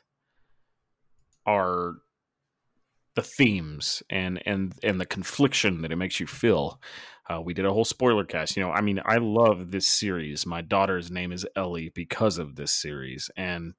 [1.46, 1.96] are
[3.16, 6.82] the themes and and and the confliction that it makes you feel.
[7.28, 8.56] Uh, we did a whole spoiler cast.
[8.56, 10.46] You know, I mean, I love this series.
[10.46, 13.74] My daughter's name is Ellie because of this series, and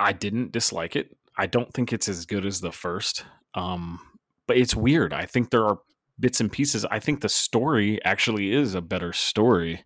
[0.00, 1.16] I didn't dislike it.
[1.38, 3.24] I don't think it's as good as the first.
[3.54, 4.00] Um,
[4.46, 5.12] but it's weird.
[5.12, 5.78] I think there are
[6.18, 6.84] bits and pieces.
[6.84, 9.84] I think the story actually is a better story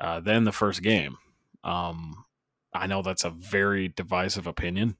[0.00, 1.16] uh, than the first game.
[1.64, 2.24] Um,
[2.78, 4.96] I know that's a very divisive opinion,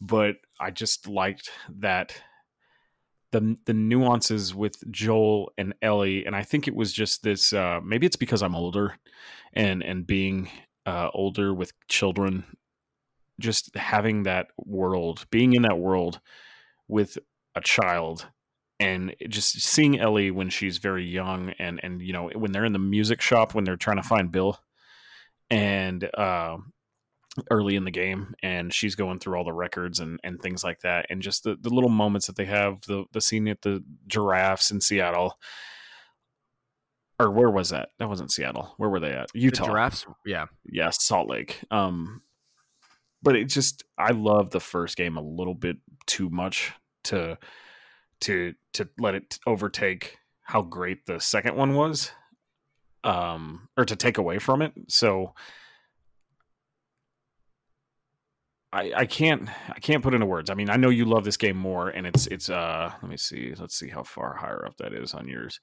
[0.00, 2.14] but I just liked that
[3.30, 7.52] the the nuances with Joel and Ellie, and I think it was just this.
[7.52, 8.94] Uh, maybe it's because I'm older,
[9.52, 10.50] and and being
[10.84, 12.44] uh, older with children,
[13.40, 16.20] just having that world, being in that world
[16.88, 17.18] with
[17.54, 18.26] a child
[18.80, 22.72] and just seeing Ellie when she's very young and and you know when they're in
[22.72, 24.58] the music shop when they're trying to find Bill
[25.50, 26.56] and uh,
[27.50, 30.80] early in the game and she's going through all the records and and things like
[30.80, 33.82] that and just the, the little moments that they have the the scene at the
[34.06, 35.38] giraffes in Seattle.
[37.18, 37.90] Or where was that?
[37.98, 38.74] That wasn't Seattle.
[38.78, 39.28] Where were they at?
[39.32, 39.64] Utah.
[39.64, 40.46] the giraffes yeah.
[40.64, 41.60] Yeah Salt Lake.
[41.70, 42.22] Um
[43.22, 45.76] but it just I love the first game a little bit
[46.06, 46.72] too much
[47.04, 47.38] to
[48.22, 52.10] to to let it overtake how great the second one was
[53.04, 54.72] um or to take away from it.
[54.88, 55.32] So
[58.72, 60.50] I, I can't I can't put into words.
[60.50, 63.16] I mean, I know you love this game more, and it's it's uh let me
[63.16, 65.60] see let's see how far higher up that is on yours.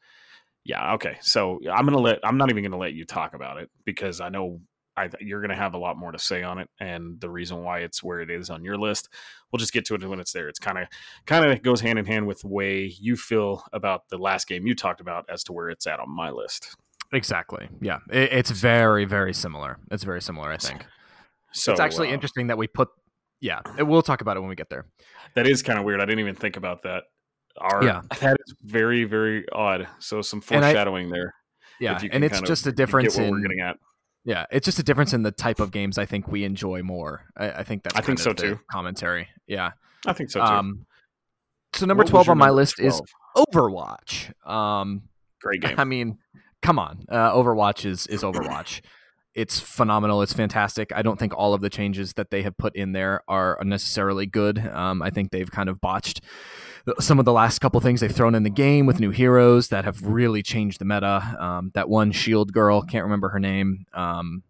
[0.63, 1.17] Yeah, okay.
[1.21, 4.29] So I'm gonna let I'm not even gonna let you talk about it because I
[4.29, 4.61] know
[4.99, 7.63] I, you're going to have a lot more to say on it and the reason
[7.63, 9.07] why it's where it is on your list.
[9.49, 10.49] We'll just get to it when it's there.
[10.49, 10.87] It's kind of
[11.25, 14.67] kind of goes hand in hand with the way you feel about the last game
[14.67, 16.75] you talked about as to where it's at on my list.
[17.13, 17.69] Exactly.
[17.81, 19.77] Yeah, it, it's very very similar.
[19.89, 20.51] It's very similar.
[20.51, 20.85] I think.
[21.53, 22.89] So it's actually uh, interesting that we put.
[23.41, 24.85] Yeah, we'll talk about it when we get there.
[25.35, 26.01] That is kind of weird.
[26.01, 27.03] I didn't even think about that.
[27.57, 29.87] Our, yeah, that is very very odd.
[29.99, 31.33] So some foreshadowing I, there.
[31.79, 33.77] Yeah, and it's just a difference in we're getting at
[34.25, 37.25] yeah, it's just a difference in the type of games I think we enjoy more.
[37.37, 38.59] I, I think that's I think so too.
[38.71, 39.71] Commentary, yeah,
[40.05, 40.45] I think so too.
[40.45, 40.85] Um,
[41.73, 42.93] so number what twelve on my list 12?
[42.93, 43.01] is
[43.37, 44.47] Overwatch.
[44.47, 45.03] Um,
[45.41, 45.75] Great game.
[45.79, 46.17] I mean,
[46.61, 48.81] come on, uh, Overwatch is is Overwatch.
[49.35, 50.21] It's phenomenal.
[50.21, 50.91] It's fantastic.
[50.93, 54.25] I don't think all of the changes that they have put in there are necessarily
[54.25, 54.59] good.
[54.67, 56.21] Um, I think they've kind of botched
[56.99, 59.85] some of the last couple things they've thrown in the game with new heroes that
[59.85, 61.35] have really changed the meta.
[61.39, 63.85] Um, that one shield girl, can't remember her name.
[63.93, 64.43] Um,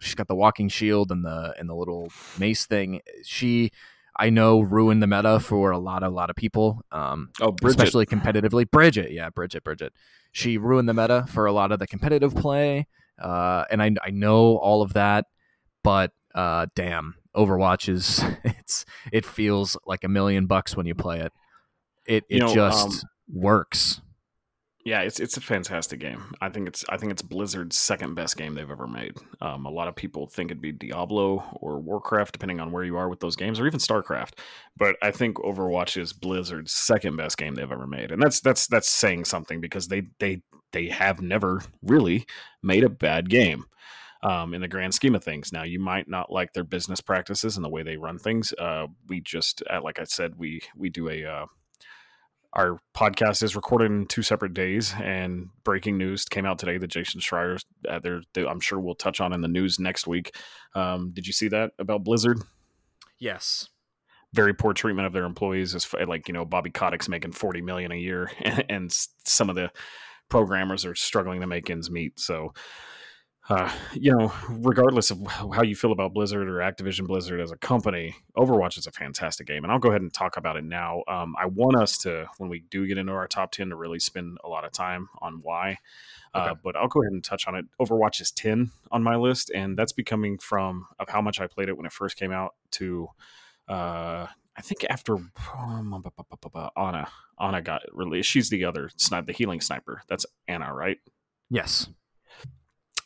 [0.00, 3.00] she's got the walking shield and the and the little mace thing.
[3.24, 3.70] She
[4.16, 6.82] I know ruined the meta for a lot, a lot of people.
[6.92, 7.80] Um, oh, Brigitte.
[7.80, 8.70] especially competitively.
[8.70, 9.94] Brigitte, yeah, Brigitte, Brigitte.
[10.32, 12.86] She ruined the meta for a lot of the competitive play,
[13.20, 15.26] uh, and I, I know all of that.
[15.82, 21.20] But uh, damn, Overwatch is it's it feels like a million bucks when you play
[21.20, 21.32] it.
[22.06, 24.00] It it you know, just um, works.
[24.84, 26.34] Yeah, it's it's a fantastic game.
[26.40, 29.12] I think it's I think it's Blizzard's second best game they've ever made.
[29.40, 32.96] Um, a lot of people think it'd be Diablo or Warcraft, depending on where you
[32.96, 34.38] are with those games, or even Starcraft.
[34.76, 38.66] But I think Overwatch is Blizzard's second best game they've ever made, and that's that's
[38.66, 40.42] that's saying something because they they
[40.72, 42.26] they have never really
[42.62, 43.64] made a bad game.
[44.24, 45.52] Um, in the grand scheme of things.
[45.52, 48.54] Now, you might not like their business practices and the way they run things.
[48.56, 51.46] Uh, we just, uh, like I said, we we do a uh,
[52.54, 56.88] our podcast is recorded in two separate days, and breaking news came out today that
[56.88, 57.58] Jason Schreier,
[57.88, 60.36] uh, there, I'm sure we'll touch on in the news next week.
[60.74, 62.38] Um, did you see that about Blizzard?
[63.18, 63.68] Yes.
[64.34, 65.74] Very poor treatment of their employees.
[65.74, 68.92] Is like you know Bobby Kotick's making 40 million a year, and, and
[69.24, 69.70] some of the
[70.32, 72.18] programmers are struggling to make ends meet.
[72.18, 72.52] So
[73.48, 77.56] uh, you know, regardless of how you feel about Blizzard or Activision Blizzard as a
[77.56, 81.02] company, Overwatch is a fantastic game, and I'll go ahead and talk about it now.
[81.08, 83.98] Um, I want us to, when we do get into our top ten, to really
[83.98, 85.78] spend a lot of time on why.
[86.32, 86.50] Uh, okay.
[86.50, 87.64] Uh, but I'll go ahead and touch on it.
[87.80, 91.68] Overwatch is ten on my list, and that's becoming from of how much I played
[91.68, 93.08] it when it first came out to,
[93.68, 95.32] uh, I think after um,
[96.76, 97.08] Ana
[97.38, 98.28] Ana got released.
[98.28, 100.02] She's the other sniper, the healing sniper.
[100.08, 100.98] That's Ana, right?
[101.50, 101.88] Yes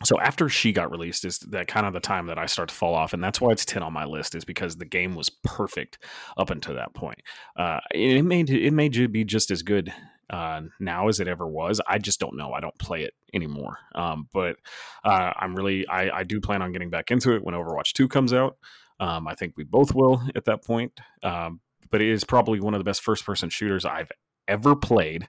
[0.04, 2.74] so after she got released is that kind of the time that I start to
[2.74, 5.30] fall off, and that's why it's ten on my list is because the game was
[5.42, 5.98] perfect
[6.36, 7.18] up until that point.
[7.56, 9.92] Uh, it may it may be just as good
[10.28, 11.80] uh, now as it ever was.
[11.86, 12.52] I just don't know.
[12.52, 13.78] I don't play it anymore.
[13.94, 14.56] Um, but
[15.04, 18.08] uh, I'm really I, I do plan on getting back into it when Overwatch Two
[18.08, 18.58] comes out.
[19.00, 20.92] Um, I think we both will at that point.
[21.22, 21.60] Um,
[21.90, 24.10] but it is probably one of the best first person shooters I've
[24.48, 25.28] ever played.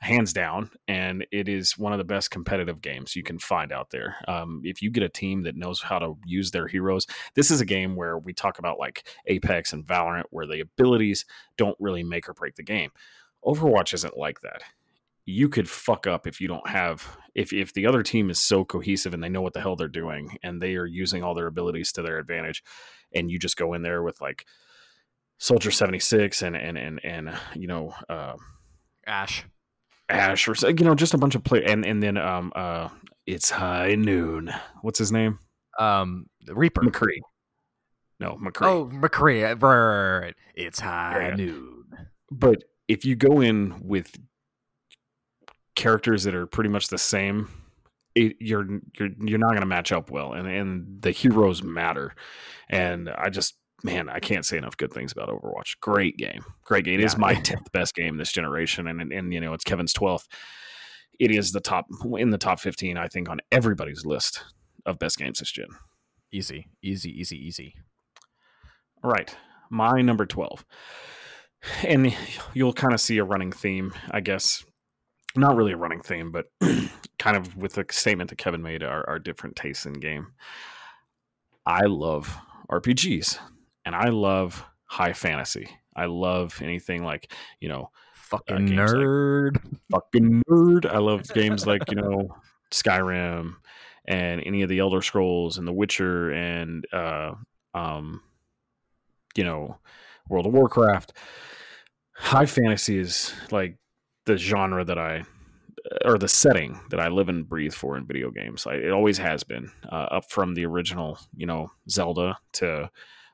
[0.00, 3.90] hands down, and it is one of the best competitive games you can find out
[3.90, 4.16] there.
[4.28, 7.60] Um, if you get a team that knows how to use their heroes, this is
[7.60, 11.24] a game where we talk about like Apex and Valorant, where the abilities
[11.56, 12.90] don't really make or break the game.
[13.44, 14.62] Overwatch isn't like that.
[15.24, 18.64] You could fuck up if you don't have if if the other team is so
[18.64, 21.46] cohesive and they know what the hell they're doing and they are using all their
[21.46, 22.62] abilities to their advantage,
[23.14, 24.44] and you just go in there with like
[25.38, 28.34] Soldier seventy six and and and and you know uh,
[29.06, 29.44] Ashe
[30.08, 32.88] Ashe or you know just a bunch of play and and then um uh
[33.26, 34.50] it's high noon.
[34.82, 35.38] What's his name?
[35.78, 36.80] Um, Reaper.
[36.80, 37.20] McCree.
[38.18, 38.66] No, McCree.
[38.66, 39.44] Oh, McCree.
[39.44, 40.34] uh, Right, right.
[40.54, 41.36] It's high Yeah.
[41.36, 41.84] noon.
[42.32, 44.18] But if you go in with
[45.76, 47.48] characters that are pretty much the same,
[48.18, 48.66] it, you're
[48.98, 52.14] you're you're not going to match up well, and and the heroes matter.
[52.68, 53.54] And I just
[53.84, 55.78] man, I can't say enough good things about Overwatch.
[55.80, 57.00] Great game, great game.
[57.00, 57.18] It is Yeah.
[57.20, 60.26] my tenth best game this generation, and, and and you know it's Kevin's twelfth.
[61.20, 61.86] It is the top
[62.18, 64.42] in the top fifteen, I think, on everybody's list
[64.86, 65.66] of best games this gen.
[66.32, 67.74] Easy, easy, easy, easy.
[69.02, 69.34] All right,
[69.70, 70.64] my number 12.
[71.84, 72.14] And
[72.54, 74.64] you'll kind of see a running theme, I guess.
[75.38, 76.46] Not really a running theme, but
[77.18, 80.28] kind of with the statement that Kevin made, our, our different tastes in game.
[81.66, 82.36] I love
[82.70, 83.38] RPGs
[83.84, 85.68] and I love high fantasy.
[85.94, 89.56] I love anything like, you know, Fucking like- nerd.
[89.90, 90.84] fucking nerd.
[90.86, 92.36] I love games like, you know,
[92.70, 93.54] Skyrim
[94.06, 97.32] and any of the Elder Scrolls and The Witcher and uh
[97.74, 98.20] um
[99.34, 99.78] you know,
[100.28, 101.12] World of Warcraft.
[102.16, 103.78] High fantasy is like
[104.28, 105.24] the genre that I
[106.04, 108.66] or the setting that I live and breathe for in video games.
[108.66, 112.90] I, it always has been uh, up from the original, you know, Zelda to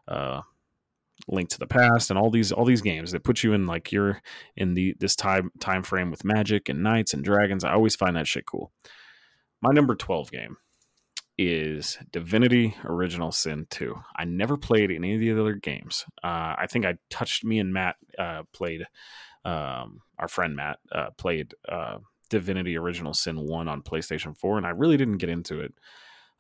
[0.07, 0.43] uh,
[1.27, 3.91] Link to the Past and all these all these games that put you in like
[3.91, 4.23] you're
[4.57, 7.65] in the this time time frame with magic and knights and dragons.
[7.65, 8.73] I always find that shit cool.
[9.61, 10.57] My number 12 game
[11.37, 13.97] is Divinity Original Sin 2.
[14.17, 16.05] I never played any of the other games.
[16.23, 18.85] Uh, I think I touched me and Matt uh, played
[19.45, 21.99] um, our friend Matt uh, played uh,
[22.31, 25.75] Divinity Original Sin 1 on PlayStation 4 and I really didn't get into it.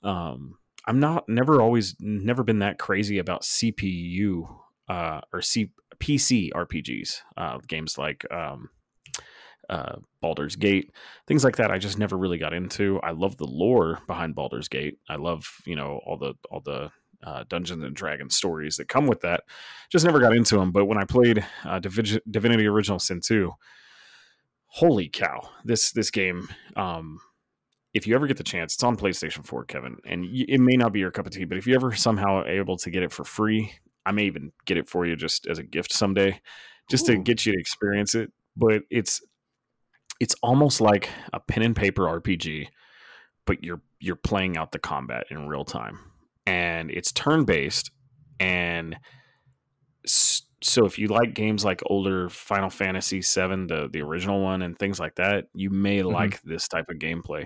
[0.02, 4.48] Um, I'm not never always never been that crazy about CPU
[4.88, 8.68] uh, or C, PC RPGs, uh, games like um,
[9.68, 10.92] uh, Baldur's Gate,
[11.26, 11.70] things like that.
[11.70, 13.00] I just never really got into.
[13.00, 14.98] I love the lore behind Baldur's Gate.
[15.08, 16.90] I love you know all the all the
[17.22, 19.44] uh, Dungeons and Dragons stories that come with that.
[19.90, 20.72] Just never got into them.
[20.72, 23.52] But when I played uh, Divi- Divinity Original Sin two,
[24.66, 25.48] holy cow!
[25.64, 26.48] This this game.
[26.76, 27.20] Um,
[27.94, 30.74] if you ever get the chance, it's on PlayStation 4, Kevin, and y- it may
[30.76, 33.12] not be your cup of tea, but if you ever somehow able to get it
[33.12, 33.72] for free,
[34.04, 36.40] I may even get it for you just as a gift someday,
[36.90, 38.32] just to get you to experience it.
[38.56, 39.22] But it's
[40.20, 42.66] it's almost like a pen and paper RPG,
[43.46, 45.98] but you're you're playing out the combat in real time,
[46.46, 47.90] and it's turn based,
[48.40, 48.96] and
[50.06, 54.78] so if you like games like older Final Fantasy VII, the the original one, and
[54.78, 56.12] things like that, you may Mhm.
[56.12, 57.44] like this type of gameplay.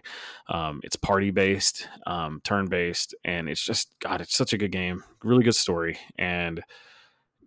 [0.48, 4.72] Um, it's party based, um, turn based, and it's just God, it's such a good
[4.72, 6.62] game, really good story, and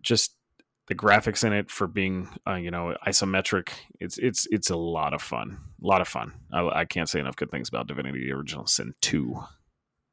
[0.01, 0.35] just
[0.87, 3.69] the graphics in it for being uh, you know isometric.
[3.99, 6.33] It's it's it's a lot of fun, a lot of fun.
[6.51, 9.41] I, I can't say enough good things about Divinity: Original Sin two.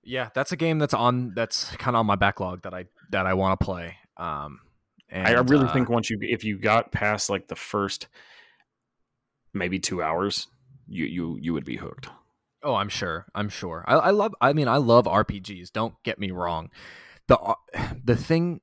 [0.08, 3.26] Yeah, that's a game that's on that's kind of on my backlog that I that
[3.26, 3.96] I want to play.
[4.16, 4.60] Um,
[5.10, 8.08] and, I really uh, think once you if you got past like the first
[9.52, 10.46] maybe two hours,
[10.88, 12.08] you you you would be hooked.
[12.62, 13.26] Oh, I'm sure.
[13.34, 13.84] I'm sure.
[13.86, 14.34] I, I love.
[14.40, 15.72] I mean, I love RPGs.
[15.72, 16.70] Don't get me wrong.
[17.26, 17.54] The uh,
[18.02, 18.62] the thing,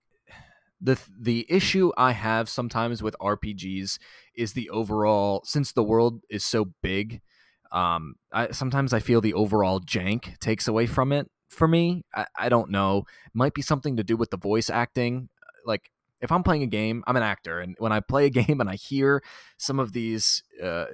[0.82, 4.00] the the issue I have sometimes with RPGs
[4.34, 5.44] is the overall.
[5.46, 7.22] Since the world is so big,
[7.72, 11.30] um, I sometimes I feel the overall jank takes away from it.
[11.50, 13.06] For me, I, I don't know.
[13.26, 15.30] It Might be something to do with the voice acting.
[15.66, 15.92] Like
[16.22, 18.70] if I'm playing a game, I'm an actor, and when I play a game and
[18.70, 19.24] I hear
[19.58, 20.44] some of these.
[20.62, 20.86] Uh,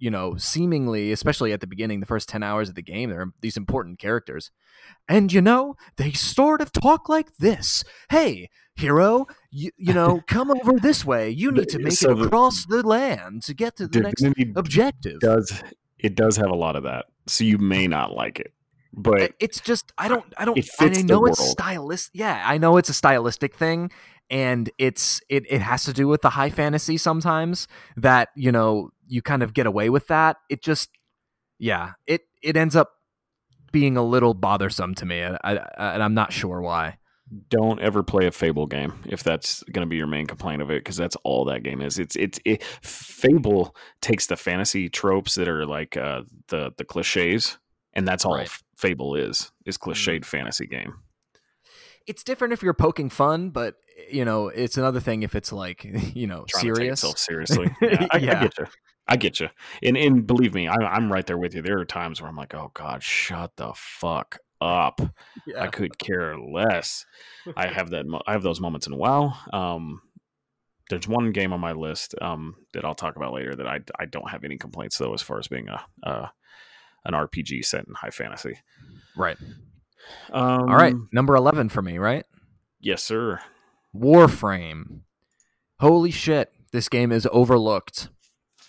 [0.00, 3.20] you know, seemingly, especially at the beginning, the first 10 hours of the game, there
[3.20, 4.52] are these important characters.
[5.08, 10.50] And, you know, they sort of talk like this Hey, hero, you, you know, come
[10.50, 11.30] over this way.
[11.30, 14.24] You need to make So it across the land to get to the next
[14.56, 15.20] objective.
[15.20, 15.62] does
[15.98, 18.52] it does have a lot of that, so you may not like it,
[18.92, 22.12] but it's just I don't I don't It I know it's stylistic.
[22.14, 23.90] Yeah, I know it's a stylistic thing,
[24.30, 28.90] and it's it it has to do with the high fantasy sometimes that you know
[29.06, 30.36] you kind of get away with that.
[30.48, 30.90] It just
[31.58, 32.92] yeah it it ends up
[33.70, 36.96] being a little bothersome to me, and I, I and I'm not sure why.
[37.50, 40.70] don't ever play a Fable game if that's going to be your main complaint of
[40.70, 41.98] it, because that's all that game is.
[41.98, 47.58] It's it's it, Fable takes the fantasy tropes that are like uh, the the cliches,
[47.92, 48.50] and that's all Right.
[48.78, 50.94] Fable is is cliched fantasy game.
[52.06, 53.74] It's different if you're poking fun, but
[54.10, 55.84] you know, it's another thing if it's like
[56.14, 57.04] you know Trying serious.
[57.16, 57.70] seriously.
[57.82, 58.66] Yeah, I, I get you.
[59.08, 59.48] I get you.
[59.82, 61.62] And and believe me, I, I'm right there with you.
[61.62, 65.00] There are times where I'm like, oh god, shut the fuck up.
[65.46, 65.62] Yeah.
[65.64, 67.04] I could care less.
[67.56, 68.06] I have that.
[68.06, 69.32] mo- I have those moments in WoW.
[69.52, 70.02] Um,
[70.90, 74.06] there's one game on my list um, that I'll talk about later that I I
[74.06, 76.30] don't have any complaints though as far as being a, a
[77.08, 78.58] an RPG set in high fantasy.
[79.16, 79.36] Right.
[80.30, 80.94] Um, All right.
[81.12, 81.98] Number eleven for me.
[81.98, 82.24] Right.
[82.80, 83.40] Yes, sir.
[83.96, 85.00] Warframe.
[85.80, 86.52] Holy shit.
[86.72, 88.10] This game is overlooked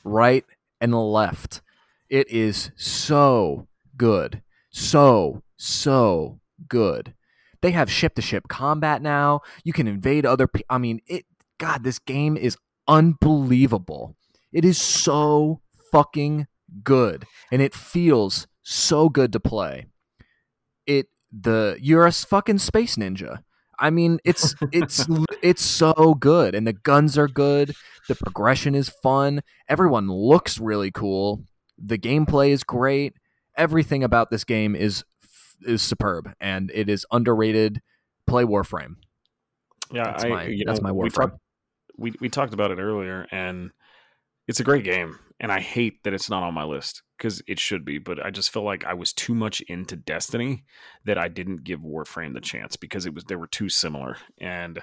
[0.03, 0.45] right
[0.81, 1.61] and left.
[2.09, 3.67] It is so
[3.97, 4.41] good.
[4.71, 7.13] So, so good.
[7.61, 9.41] They have ship to ship combat now.
[9.63, 11.25] You can invade other pe- I mean, it
[11.57, 12.57] god, this game is
[12.87, 14.15] unbelievable.
[14.53, 15.61] It is so
[15.91, 16.47] fucking
[16.83, 19.87] good and it feels so good to play.
[20.85, 23.39] It the you're a fucking space ninja.
[23.79, 25.07] I mean, it's it's
[25.41, 27.73] it's so good, and the guns are good.
[28.07, 29.41] The progression is fun.
[29.67, 31.43] Everyone looks really cool.
[31.77, 33.13] The gameplay is great.
[33.55, 35.03] Everything about this game is
[35.61, 37.81] is superb, and it is underrated.
[38.27, 38.95] Play Warframe.
[39.91, 41.37] Yeah, That's I, my- that's know, my we Warframe.
[41.97, 43.71] we we talked about it earlier, and
[44.49, 45.19] it's a great game.
[45.39, 47.97] And I hate that it's not on my list because it should be.
[47.99, 50.65] But I just feel like I was too much into Destiny
[51.05, 54.17] that I didn't give Warframe the chance because it was they were too similar.
[54.41, 54.81] And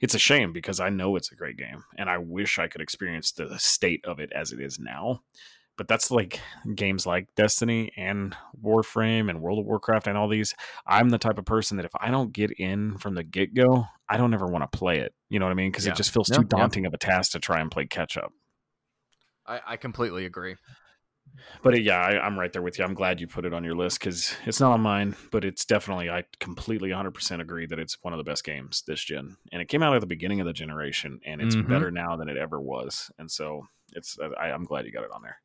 [0.00, 2.82] it's a shame because I know it's a great game, and I wish I could
[2.82, 5.20] experience the state of it as it is now.
[5.78, 6.40] But that's like
[6.74, 10.54] games like Destiny and Warframe and World of Warcraft and all these.
[10.86, 13.86] I'm the type of person that if I don't get in from the get go,
[14.08, 15.14] I don't ever want to play it.
[15.30, 15.70] You know what I mean?
[15.70, 15.92] Because Yeah.
[15.92, 16.58] it just feels Yeah, too yeah.
[16.58, 18.32] daunting of a task to try and play catch up.
[19.46, 20.56] I, I completely agree.
[21.62, 22.84] But uh, yeah, I, I'm right there with you.
[22.84, 25.64] I'm glad you put it on your list because it's not on mine, but it's
[25.64, 29.36] definitely, I completely 100% agree that it's one of the best games this gen.
[29.52, 31.68] And it came out at the beginning of the generation, and it's Mhm.
[31.68, 33.10] better now than it ever was.
[33.18, 35.38] And so it's, uh, I, I'm glad you got it on there.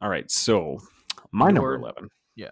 [0.00, 0.30] All right.
[0.30, 0.78] So
[1.30, 2.08] my number 11.
[2.36, 2.50] yeah.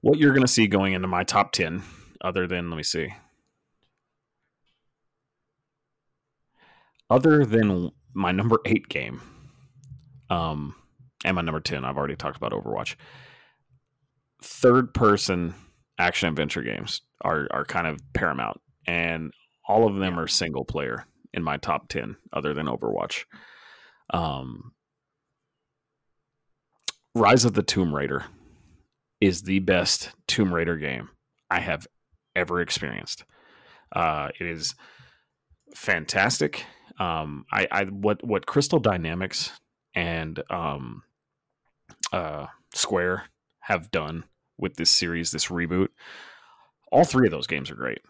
[0.00, 1.82] What you're going to see going into my top 10,
[2.20, 3.08] other than, let me see.
[7.10, 9.20] Other than my number eight game,
[10.30, 10.74] um,
[11.24, 12.96] and my number 10, I've already talked about Overwatch.
[14.42, 15.54] Third person
[15.98, 19.32] action adventure games are, are kind of paramount, and
[19.66, 23.24] all of them are single player in my top 10, other than Overwatch.
[24.10, 24.72] Um,
[27.14, 28.26] Rise of the Tomb Raider
[29.20, 31.08] is the best Tomb Raider game
[31.50, 31.86] I have
[32.36, 33.24] ever experienced.
[33.94, 34.74] Uh, it is
[35.74, 36.64] fantastic.
[36.98, 39.52] Um, I, I what what Crystal Dynamics
[39.94, 41.02] and um,
[42.12, 43.24] uh, Square
[43.60, 44.24] have done
[44.56, 45.88] with this series, this reboot.
[46.90, 48.00] All three of those games are great.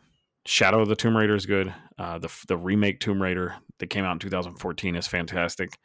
[0.47, 1.75] Shadow of the Tomb Raider is good.
[1.99, 5.79] Uh, the the remake Tomb Raider that came out in 2014 is fantastic.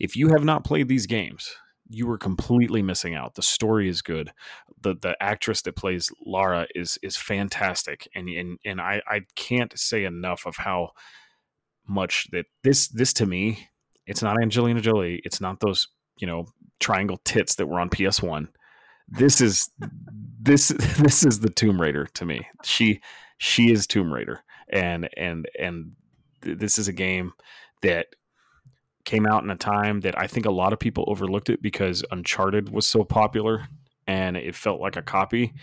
[0.00, 1.50] If you have not played these games,
[1.88, 3.34] you were completely missing out.
[3.34, 4.32] The story is good.
[4.80, 9.76] the The actress that plays Lara is is fantastic, and and and I I can't
[9.78, 10.90] say enough of how
[11.88, 13.68] much that this this to me,
[14.06, 15.20] it's not Angelina Jolie.
[15.24, 15.88] It's not those
[16.18, 16.46] you know
[16.80, 18.48] triangle tits that were on PS One.
[19.08, 19.70] This is
[20.40, 22.46] this this is the Tomb Raider to me.
[22.64, 23.00] She
[23.38, 24.40] she is Tomb Raider,
[24.70, 25.92] and and and
[26.42, 27.32] th- this is a game
[27.82, 28.06] that
[29.04, 32.04] came out in a time that I think a lot of people overlooked it because
[32.10, 33.66] Uncharted was so popular
[34.06, 35.54] and it felt like a copy.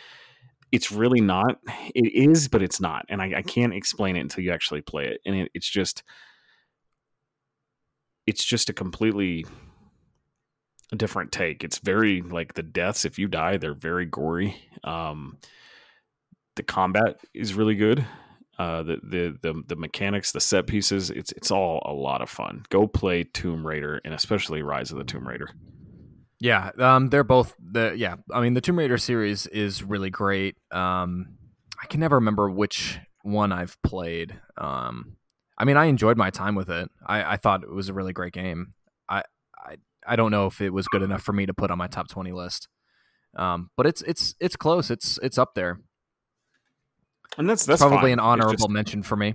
[0.71, 1.59] It's really not.
[1.93, 3.05] It is, but it's not.
[3.09, 5.21] And I, I can't explain it until you actually play it.
[5.25, 6.03] And it, it's just,
[8.27, 9.45] it's just a completely
[10.95, 11.63] different take.
[11.63, 13.05] It's very like the deaths.
[13.05, 14.55] If you die, they're very gory.
[14.83, 15.37] Um,
[16.55, 18.05] the combat is really good.
[18.57, 22.29] Uh, the, the the the mechanics, the set pieces, it's it's all a lot of
[22.29, 22.65] fun.
[22.69, 25.49] Go play Tomb Raider and especially Rise of the Tomb Raider.
[26.39, 28.15] Yeah, um, they're both the yeah.
[28.31, 30.57] I mean, the Tomb Raider series is really great.
[30.71, 31.37] Um,
[31.81, 34.37] I can never remember which one I've played.
[34.57, 35.15] Um,
[35.57, 36.89] I mean, I enjoyed my time with it.
[37.05, 38.73] I, I thought it was a really great game.
[39.07, 39.23] I,
[39.57, 41.87] I I don't know if it was good enough for me to put on my
[41.87, 42.67] top twenty list.
[43.37, 44.91] Um, but it's it's it's close.
[44.91, 45.79] It's it's up there.
[47.37, 48.13] And that's that's Probably fine.
[48.13, 49.33] an honorable just- mention for me.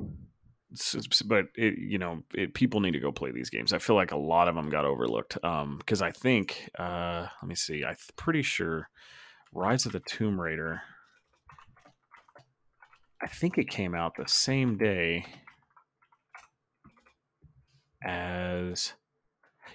[1.27, 3.73] But it, you know, it, people need to go play these games.
[3.73, 5.43] I feel like a lot of them got overlooked.
[5.45, 8.89] Um, because I think, uh, let me see, I'm pretty sure
[9.53, 10.83] Rise of the Tomb Raider.
[13.23, 15.27] I think it came out the same day
[18.03, 18.95] as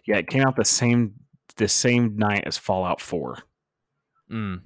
[0.05, 1.13] yeah, it came out the same
[1.57, 3.37] the same night as Fallout 4.
[4.31, 4.61] Mm.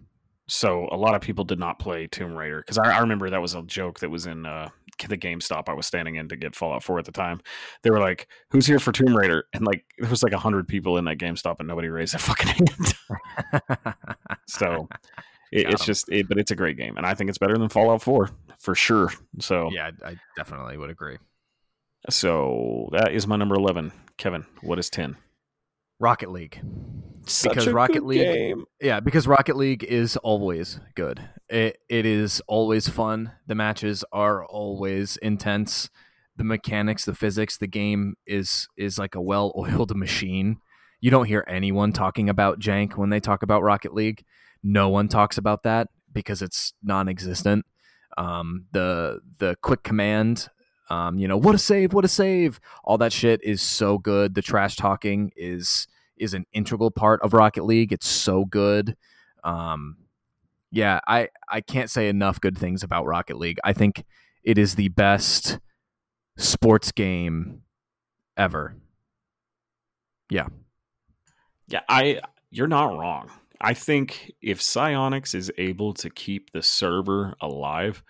[0.47, 3.41] So a lot of people did not play Tomb Raider because I, I, remember that
[3.41, 4.69] was a joke that was in uh,
[5.07, 7.41] the GameStop I was standing in to get Fallout 4 at the time.
[7.83, 10.67] They were like, "Who's here for Tomb Raider?" And like there was like a hundred
[10.67, 13.95] people in that GameStop and nobody raised a fucking hand.
[14.47, 14.89] so
[15.51, 17.69] it, it's just, it, but it's a great game, and I think it's better than
[17.69, 19.11] Fallout 4 for sure.
[19.39, 21.17] So yeah, I definitely would agree.
[22.09, 23.91] So that is my number 11.
[24.17, 25.17] Kevin, what is 10?
[25.99, 26.61] Rocket League.
[27.29, 28.65] Such because Rocket League game.
[28.81, 31.21] Yeah, because Rocket League is always good.
[31.49, 33.31] It it is always fun.
[33.47, 35.89] The matches are always intense.
[36.37, 40.57] The mechanics, the physics, the game is is like a well-oiled machine.
[41.01, 44.25] You don't hear anyone talking about jank when they talk about Rocket League.
[44.63, 47.65] No one talks about that because it's non-existent.
[48.17, 50.49] Um, the the quick command
[50.89, 52.59] um, you know, what a save, what a save.
[52.83, 54.33] All that shit is so good.
[54.33, 55.87] The trash talking is
[56.19, 57.91] is an integral part of Rocket League.
[57.91, 58.95] It's so good.
[59.43, 59.97] Um,
[60.71, 63.59] yeah, I I can't say enough good things about Rocket League.
[63.63, 64.03] I think
[64.43, 65.59] it is the best
[66.37, 67.61] sports game
[68.37, 68.75] ever.
[70.29, 70.47] Yeah.
[71.67, 72.21] Yeah, I
[72.51, 73.29] you're not wrong.
[73.61, 78.03] I think if Psyonix is able to keep the server alive,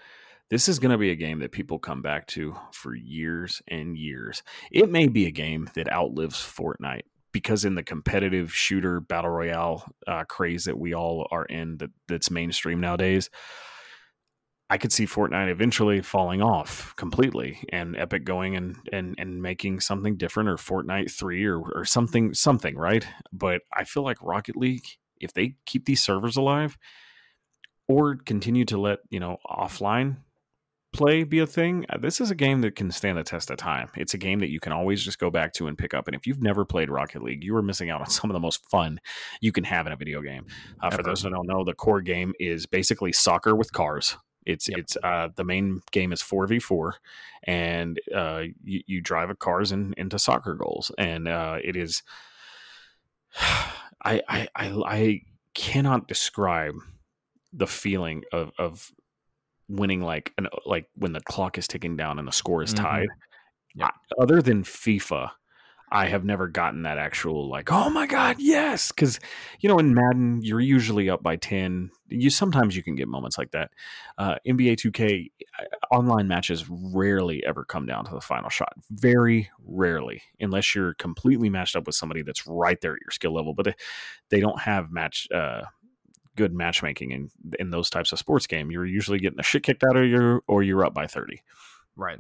[0.49, 3.98] this is going to be a game that people come back to for years and
[3.98, 4.44] years.
[4.72, 9.86] It may be a game that outlives Fortnite because in the competitive shooter battle royale
[10.08, 13.30] uh, craze that we all are in that, that's mainstream nowadays
[14.70, 19.80] i could see fortnite eventually falling off completely and epic going and and and making
[19.80, 23.06] something different or fortnite 3 or or something something right?
[23.32, 24.86] But i feel like rocket league
[25.20, 26.78] if they keep these servers alive
[27.88, 30.18] or continue to let you know offline
[30.91, 33.57] play be a thing, uh, this is a game that can stand the test of
[33.57, 33.90] time.
[33.95, 36.07] It's a game that you can always just go back to and pick up.
[36.07, 38.40] And if you've never played Rocket League, you are missing out on some of the
[38.40, 38.99] most fun
[39.41, 40.45] you can have in a video game.
[40.82, 44.18] Uh, for those who don't know, the core game is basically soccer with cars.
[44.45, 44.80] It's yep.
[44.80, 46.95] it's uh, the main game is four v four,
[47.44, 52.02] and uh, you, you drive a cars in, into soccer goals, and uh, it is.
[54.02, 55.22] I, I I I
[55.53, 56.76] cannot describe
[57.52, 58.91] the feeling of of
[59.70, 63.08] winning like an like when the clock is ticking down and the score is tied.
[63.08, 63.82] Mm-hmm.
[63.82, 63.91] Yeah.
[64.20, 65.30] Other than FIFA,
[65.91, 69.20] I have never gotten that actual like, oh my god, yes, because
[69.60, 71.90] you know in Madden you're usually up by ten.
[72.08, 73.72] You sometimes you can get moments like that.
[74.18, 75.64] Uh, NBA 2K uh,
[75.96, 78.74] online matches rarely ever come down to the final shot.
[78.91, 83.34] Very rarely, unless you're completely matched up with somebody that's right there at your skill
[83.34, 83.54] level.
[83.54, 83.76] But they,
[84.30, 85.64] they don't have match uh,
[86.40, 87.30] good matchmaking in
[87.60, 88.72] in those types of sports game.
[88.72, 91.44] You're usually getting the shit kicked out of you, or you're up by thirty.
[91.98, 92.20] Right.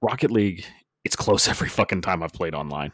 [0.00, 0.64] Rocket League,
[1.04, 2.92] it's close every fucking time I've played online,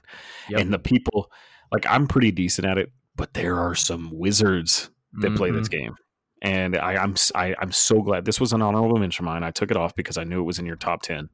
[0.49, 0.61] yep.
[0.61, 1.31] and the people
[1.73, 4.91] like I'm pretty decent at it, but there are some wizards
[5.21, 5.37] that mm-hmm.
[5.37, 5.85] play this mm-hmm.
[5.85, 5.95] game.
[6.43, 9.27] And I, I'm I, am i am so glad this was an honorable mention of
[9.27, 9.45] mine.
[9.45, 11.31] I took it off because I knew it was in your top ten,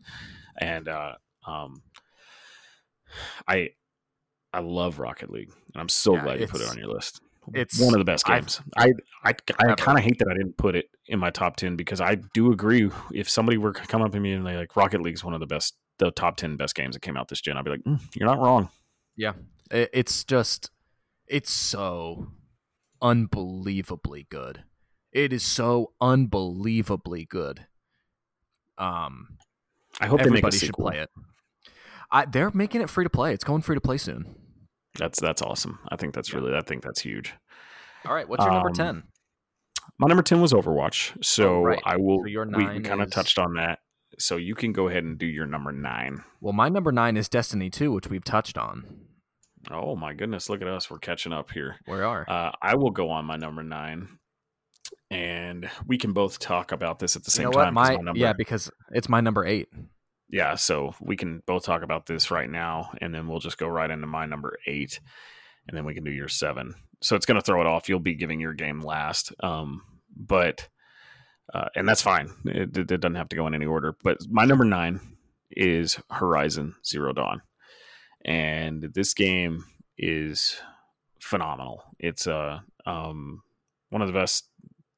[0.60, 1.14] and uh,
[1.46, 1.82] um,
[3.48, 3.70] I
[4.52, 7.22] I love Rocket League, and I'm so yeah, glad you put it on your list
[7.54, 8.60] it's one of the best games.
[8.76, 8.94] I've,
[9.24, 9.34] I I,
[9.70, 12.16] I kind of hate that I didn't put it in my top ten because I
[12.34, 12.90] do agree.
[13.12, 15.40] If somebody were to come up to me and they like Rocket League's one of
[15.40, 17.84] the best, the top ten best games that came out this gen, I'd be like,
[17.84, 18.68] mm, you're not wrong.
[19.16, 19.32] Yeah,
[19.70, 20.70] it's just
[21.26, 22.28] it's so
[23.02, 24.64] unbelievably good.
[25.12, 27.66] It is so unbelievably good.
[28.78, 29.36] Um,
[30.00, 31.10] I hope everybody should play it.
[32.10, 33.34] I, they're making it free to play.
[33.34, 34.34] It's going free to play soon.
[34.98, 35.78] That's that's awesome.
[35.88, 37.34] I think that's really I think that's huge.
[38.06, 39.04] All right, what's your um, number ten?
[39.98, 41.82] My number ten was Overwatch, so oh, right.
[41.84, 42.20] I will.
[42.22, 43.14] So your nine we kind of is...
[43.14, 43.78] touched on that,
[44.18, 46.22] so you can go ahead and do your number nine.
[46.40, 48.84] Well, my number nine is Destiny Two, which we've touched on.
[49.70, 50.48] Oh my goodness!
[50.48, 51.76] Look at us, we're catching up here.
[51.86, 52.24] We are.
[52.28, 54.18] Uh, I will go on my number nine,
[55.10, 57.74] and we can both talk about this at the same you know time.
[57.74, 58.18] My, my number...
[58.18, 59.68] yeah, because it's my number eight
[60.30, 63.66] yeah, so we can both talk about this right now, and then we'll just go
[63.66, 65.00] right into my number eight,
[65.66, 66.74] and then we can do your seven.
[67.02, 67.88] So it's going to throw it off.
[67.88, 69.82] You'll be giving your game last, um,
[70.16, 70.68] but
[71.52, 72.30] uh, and that's fine.
[72.44, 73.96] It, it, doesn't have to go in any order.
[74.04, 75.00] But my number nine
[75.50, 77.42] is Horizon Zero Dawn,
[78.24, 79.64] and this game
[79.98, 80.60] is
[81.20, 81.82] phenomenal.
[81.98, 83.42] It's a uh, um,
[83.88, 84.48] one of the best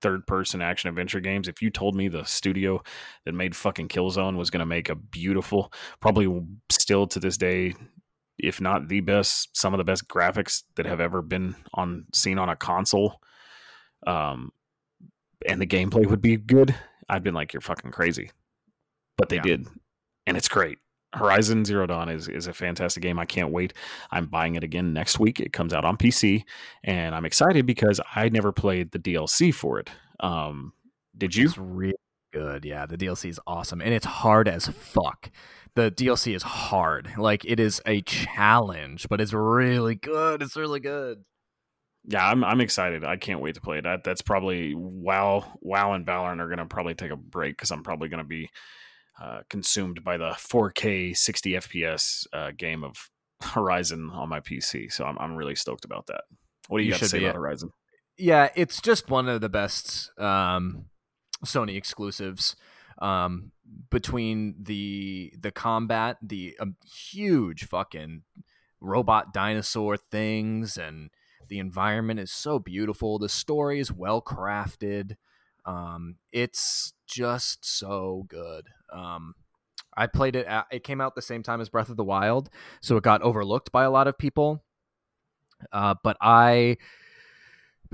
[0.02, 1.48] third person action adventure games.
[1.48, 2.82] If you told me the studio
[3.24, 7.74] that made fucking Killzone was going to make a beautiful, probably still to this day,
[8.38, 12.38] if not the best, some of the best graphics that have ever been on seen
[12.38, 13.20] on a console,
[14.06, 14.50] um,
[15.46, 16.74] and the gameplay would be good,
[17.08, 18.30] I've been like, you're fucking crazy.
[19.16, 19.42] But they Yeah.
[19.42, 19.66] did.
[20.26, 20.78] And it's great.
[21.14, 23.18] Horizon Zero Dawn is, is a fantastic game.
[23.18, 23.74] I can't wait.
[24.10, 25.40] I'm buying it again next week.
[25.40, 26.44] It comes out on PC.
[26.84, 29.90] And I'm excited because I never played the DLC for it.
[30.20, 30.72] Um,
[31.16, 31.46] did you?
[31.46, 31.94] It's really
[32.32, 32.64] good.
[32.64, 35.30] Yeah, the DLC is awesome, and it's hard as fuck.
[35.74, 37.12] The DLC is hard.
[37.16, 40.42] Like it is a challenge, but it's really good.
[40.42, 41.24] It's really good.
[42.04, 43.04] Yeah, I'm I'm excited.
[43.04, 43.84] I can't wait to play it.
[43.84, 47.82] That that's probably WoW, WoW and Valorant are gonna probably take a break because I'm
[47.82, 48.50] probably gonna be
[49.20, 53.10] uh, consumed by the 4K 60 FPS uh, game of
[53.42, 54.92] Horizon on my PC.
[54.92, 56.22] So I'm I'm really stoked about that.
[56.68, 57.70] What do you, You got to say about Horizon?
[58.16, 60.86] Yeah, it's just one of the best um,
[61.44, 62.56] Sony exclusives.
[62.98, 63.50] Um,
[63.90, 66.76] between the the combat, the um,
[67.10, 68.22] huge fucking
[68.80, 71.10] robot dinosaur things, and
[71.48, 73.18] the environment is so beautiful.
[73.18, 75.16] The story is well crafted.
[75.64, 78.68] Um, it's just so good.
[78.92, 79.34] Um,
[79.96, 80.46] I played it.
[80.46, 82.50] At, it came out the same time as Breath of the Wild,
[82.80, 84.64] so it got overlooked by a lot of people.
[85.72, 86.78] Uh, but I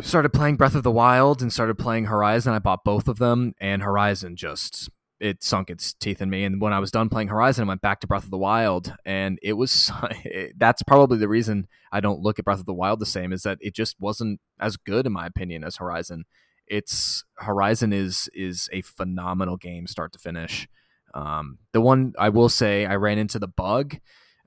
[0.01, 2.55] started playing Breath of the Wild and started playing Horizon.
[2.55, 6.45] I bought both of them, and Horizon just it sunk its teeth in me.
[6.45, 8.95] And when I was done playing Horizon, I went back to Breath of the Wild,
[9.05, 9.91] and it was
[10.57, 13.43] that's probably the reason I don't look at Breath of the Wild the same is
[13.43, 16.25] that it just wasn't as good in my opinion as Horizon.
[16.67, 20.69] It's Horizon is is a phenomenal game start to finish.
[21.15, 23.99] Um, the one I will say I ran into the bug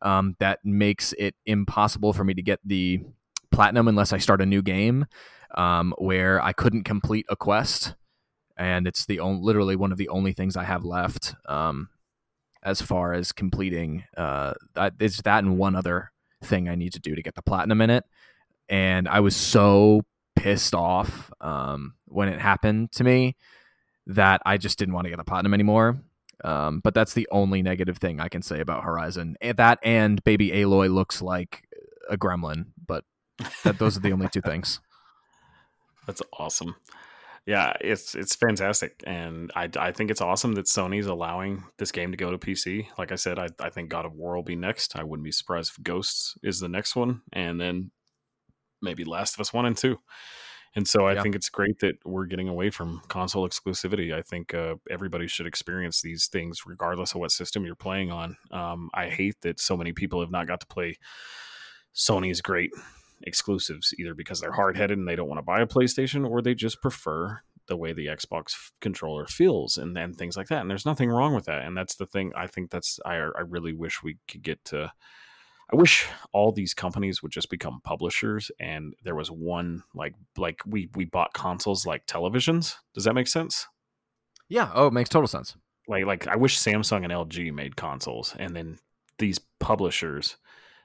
[0.01, 3.01] um, that makes it impossible for me to get the
[3.51, 5.05] platinum unless I start a new game,
[5.55, 7.95] um, where I couldn't complete a quest,
[8.57, 11.89] and it's the only, literally one of the only things I have left um,
[12.63, 14.03] as far as completing.
[14.15, 16.11] Uh, that, it's that and one other
[16.43, 18.05] thing I need to do to get the platinum in it,
[18.69, 20.03] and I was so
[20.35, 23.35] pissed off um, when it happened to me
[24.07, 25.99] that I just didn't want to get the platinum anymore.
[26.43, 29.37] Um, but that's the only negative thing I can say about Horizon.
[29.41, 31.67] That and Baby Aloy looks like
[32.09, 33.03] a gremlin, but
[33.63, 34.79] that those are the only two things.
[36.07, 36.75] That's awesome.
[37.45, 42.11] Yeah, it's it's fantastic, and I, I think it's awesome that Sony's allowing this game
[42.11, 42.87] to go to PC.
[42.99, 44.95] Like I said, I, I think God of War will be next.
[44.95, 47.89] I wouldn't be surprised if Ghosts is the next one, and then
[48.79, 49.97] maybe Last of Us one and two.
[50.75, 51.21] And so I Yeah.
[51.21, 54.13] think it's great that we're getting away from console exclusivity.
[54.13, 58.37] I think uh, everybody should experience these things regardless of what system you're playing on.
[58.51, 60.95] Um, I hate that so many people have not got to play
[61.93, 62.71] Sony's great
[63.23, 66.41] exclusives either because they're hard headed and they don't want to buy a PlayStation or
[66.41, 70.61] they just prefer the way the Xbox controller feels and then things like that.
[70.61, 71.63] And there's nothing wrong with that.
[71.63, 72.31] And that's the thing.
[72.35, 74.91] I think that's I I really wish we could get to.
[75.71, 80.61] I wish all these companies would just become publishers and there was one like like
[80.65, 82.75] we we bought consoles like televisions.
[82.93, 83.67] Does that make sense?
[84.49, 84.69] Yeah.
[84.73, 85.55] Oh, it makes total sense.
[85.87, 88.79] Like like I wish Samsung and LG made consoles and then
[89.17, 90.35] these publishers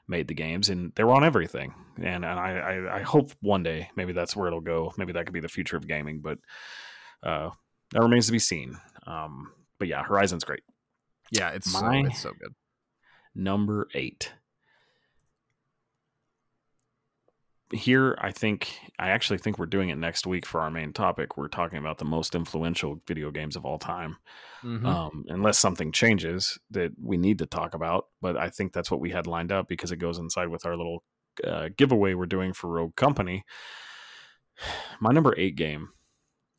[0.06, 1.74] made the games and they were on everything.
[1.96, 4.92] And and I, I, I hope one day maybe that's where it'll go.
[4.96, 6.38] Maybe that could be the future of gaming, but
[7.24, 7.50] uh
[7.90, 8.78] that remains to be seen.
[9.04, 10.62] Um but yeah, Horizon's great.
[11.32, 12.54] Yeah, it's so, it's so good.
[13.34, 14.32] Number eight.
[17.72, 21.36] Here, I think I actually think we're doing it next week for our main topic.
[21.36, 24.18] We're talking about the most influential video games of all time.
[24.62, 24.84] Mhm.
[24.86, 28.06] um, unless something changes that we need to talk about.
[28.20, 30.76] But I think that's what we had lined up because it goes inside with our
[30.76, 31.04] little
[31.44, 33.44] uh, giveaway we're doing for Rogue Company.
[35.00, 35.90] My number eight game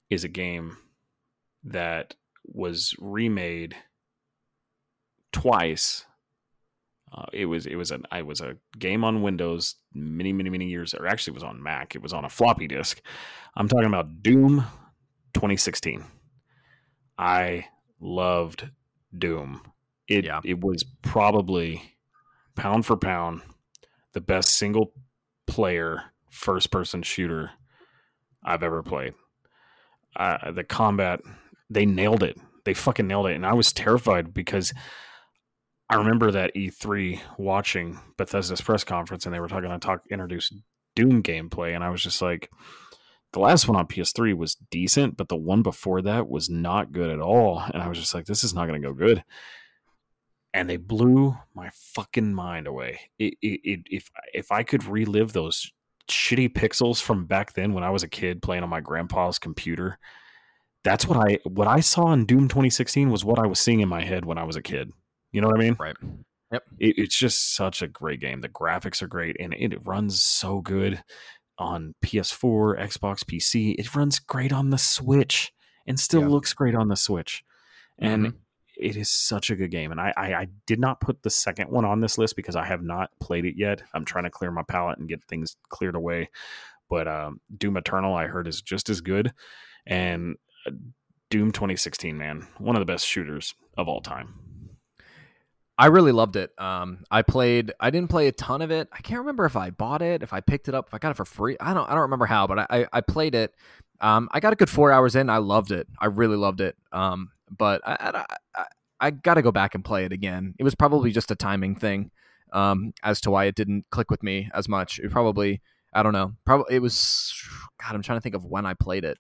[0.10, 0.78] is a game
[1.64, 2.16] that
[2.46, 3.76] was remade
[5.34, 6.06] twice.
[7.12, 10.66] Uh, it was it was an I was a game on Windows many many many
[10.66, 11.96] years or actually it was on Mac.
[11.96, 13.02] It was on a floppy disk.
[13.56, 14.66] I'm talking about Doom
[15.34, 16.04] 2016.
[17.18, 17.66] I
[18.00, 18.70] loved
[19.18, 19.62] Doom.
[20.08, 20.42] It Yeah.
[20.44, 21.82] it was probably
[22.56, 23.42] pound for pound
[24.14, 24.94] the best single
[25.48, 27.52] player first person shooter
[28.44, 29.14] I've ever played.
[30.16, 31.22] Uh, the combat
[31.70, 32.38] they nailed it.
[32.66, 34.74] They fucking nailed it, and I was terrified because
[35.90, 40.54] I remember that E3 watching Bethesda's press conference, and they were talking to talk introduce
[40.96, 42.50] Doom gameplay, and I was just like,
[43.34, 47.12] the last one on PS3 was decent, but the one before that was not good
[47.12, 47.62] at all.
[47.74, 49.24] And I was just like, this is not going to go good.
[50.54, 53.00] And they blew my fucking mind away.
[53.20, 55.72] It, it, it, if if I could relive those
[56.10, 60.00] shitty pixels from back then when I was a kid playing on my grandpa's computer,
[60.84, 63.90] that's what I what I saw in Doom 2016 was what I was seeing in
[63.90, 64.92] my head when I was a kid.
[65.32, 65.76] You know what I mean?
[65.80, 65.96] Right.
[66.52, 66.64] it,
[66.98, 68.42] it's just such a great game.
[68.42, 71.04] The graphics are great and it runs so good
[71.58, 73.76] on PS4, Xbox, PC.
[73.78, 75.52] It runs great on the Switch.
[75.90, 76.28] and still Yeah.
[76.28, 77.44] looks great on the Switch.
[77.98, 78.34] And Mhm.
[78.76, 79.90] it is such a good game.
[79.92, 82.66] And I, I, I did not put the second one on this list because I
[82.66, 83.82] have not played it yet.
[83.94, 86.30] I'm trying to clear my palate and get things cleared away.
[86.90, 89.32] But um, Doom Eternal, I heard, is just as good.
[89.86, 90.36] And
[90.66, 90.72] uh,
[91.30, 94.34] Doom 2016, man, one of the best shooters of all time.
[95.80, 96.52] I really loved it.
[96.58, 97.72] Um, I played.
[97.80, 98.90] I didn't play a ton of it.
[98.92, 101.12] I can't remember if I bought it, if I picked it up, if I got
[101.12, 101.56] it for free.
[101.60, 101.88] I don't.
[101.88, 103.54] I don't remember how, but I I, I played it.
[104.02, 105.30] Um, I got a good four hours in.
[105.30, 105.88] I loved it.
[106.00, 106.76] I really loved it.
[106.92, 108.66] Um, but I I, I,
[109.00, 110.56] I got to go back and play it again.
[110.58, 112.10] It was probably just a timing thing.
[112.54, 115.00] Um, as to why it didn't click with me as much.
[115.00, 115.62] It probably.
[115.94, 116.34] I don't know.
[116.46, 117.34] Probably it was.
[117.84, 119.18] God, I'm trying to think of when I played it.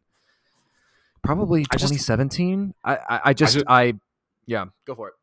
[1.24, 2.74] Probably I just- 2017.
[2.84, 3.94] I I, I just just- I
[4.46, 4.66] yeah.
[4.86, 5.14] Go for it.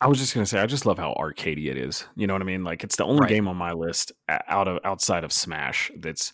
[0.00, 2.06] I was just gonna say, I just love how arcadey it is.
[2.16, 2.64] You know what I mean?
[2.64, 3.28] Like it's the only Right.
[3.28, 6.32] game on my list out of outside of Smash that's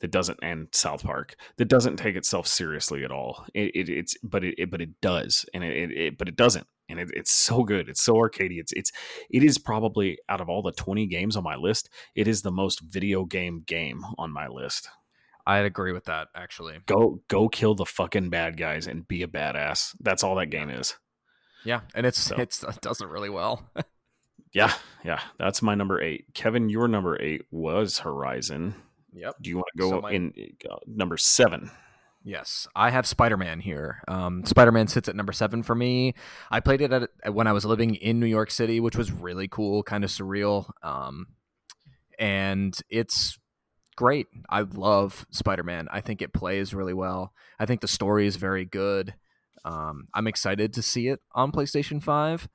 [0.00, 3.46] that doesn't and South Park that doesn't take itself seriously at all.
[3.54, 6.66] It, it it's but it, it but it does, and it, it, but it doesn't,
[6.88, 7.88] and it, it's so good.
[7.88, 8.58] It's so arcadey.
[8.58, 8.90] It's it's
[9.30, 12.50] it is probably out of all the twenty games on my list, it is the
[12.50, 14.88] most video game game on my list.
[15.46, 16.78] I'd agree with that actually.
[16.86, 19.94] Go go kill the fucking bad guys and be a badass.
[20.00, 20.96] That's all that game is.
[21.64, 23.68] Yeah, and it's So- it's it does it really well.
[24.54, 24.70] Yeah,
[25.02, 25.20] yeah.
[25.38, 26.26] That's my number eight.
[26.34, 28.74] Kevin, your number eight was Horizon.
[29.14, 29.34] yep.
[29.40, 30.34] Do you want to go So my- in
[30.70, 31.70] uh, number seven?
[32.22, 34.02] Yes, I have Spider Man here.
[34.08, 36.14] Um, Spider Man sits at number seven for me.
[36.50, 39.48] I played it at, when I was living in New York City, which was really
[39.48, 40.68] cool, kind of surreal.
[40.82, 41.28] Um,
[42.18, 43.38] and it's
[43.96, 44.26] great.
[44.50, 45.88] I love Spider Man.
[45.90, 47.32] I think it plays really well.
[47.58, 49.14] I think the story is very good.
[49.64, 52.48] Um, I'm excited to see it on PlayStation Five.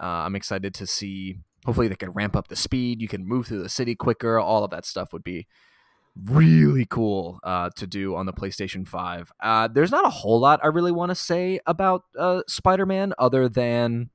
[0.00, 1.36] Uh, I'm excited to see.
[1.64, 3.00] Hopefully, they can ramp up the speed.
[3.00, 4.38] You can move through the city quicker.
[4.38, 5.46] All of that stuff would be
[6.24, 9.32] really cool uh, to do on the PlayStation 5.
[9.40, 13.12] Uh, there's not a whole lot I really want to say about uh, Spider Man
[13.18, 14.10] other than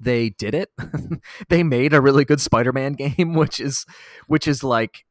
[0.00, 0.70] they did it.
[1.48, 3.86] they made a really good Spider Man game, which is
[4.26, 5.04] which is like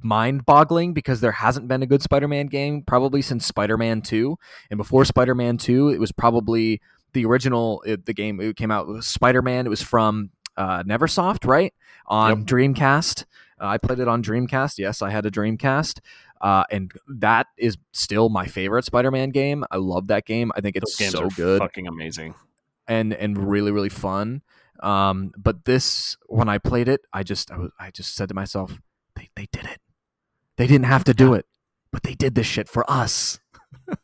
[0.00, 4.00] mind boggling because there hasn't been a good Spider Man game probably since Spider Man
[4.02, 4.36] 2.
[4.70, 6.80] And before Spider Man 2, it was probably
[7.12, 9.66] the original, it, the game it came out, with Spider Man.
[9.66, 11.74] It was from uh, Neversoft, right?
[12.06, 12.46] On Yep.
[12.46, 13.24] Dreamcast.
[13.60, 14.78] Uh, I played it on Dreamcast.
[14.78, 16.00] Yes, I had a Dreamcast.
[16.40, 19.64] Uh, and that is still my favorite Spider-Man game.
[19.70, 20.50] I love that game.
[20.56, 22.34] I think it's so good fucking amazing.
[22.88, 24.42] and and really really fun.
[24.82, 28.34] Um, but this when I played it, I just I, was, I just said to
[28.34, 28.76] myself,
[29.14, 29.78] they they did it.
[30.62, 31.44] They didn't have to do it,
[31.90, 33.40] but they did this shit for us.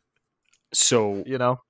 [0.73, 1.61] So You know.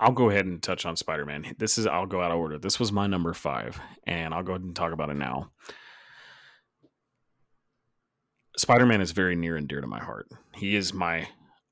[0.00, 1.54] I'll go ahead and touch on Spider Man.
[1.58, 2.58] This is I'll go out of order.
[2.58, 5.50] This was my number five, and I'll go ahead and talk about it now.
[8.56, 10.28] Spider Man is very near and dear to my heart.
[10.54, 11.28] He is my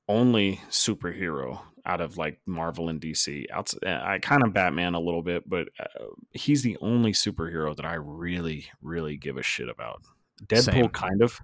[0.07, 3.47] only superhero out of like Marvel and DC.
[3.51, 7.85] Outs- I kind of Batman a little bit, but uh, he's the only superhero that
[7.85, 10.03] I really, really give a shit about.
[10.45, 10.89] Deadpool, Same.
[10.89, 11.39] kind of,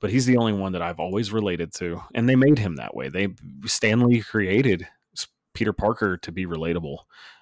[0.00, 2.94] but he's the only one that I've always related to, and they made him that
[2.94, 3.08] way.
[3.08, 3.28] They
[3.66, 4.86] Stan Lee created
[5.54, 6.98] Peter Parker to be relatable.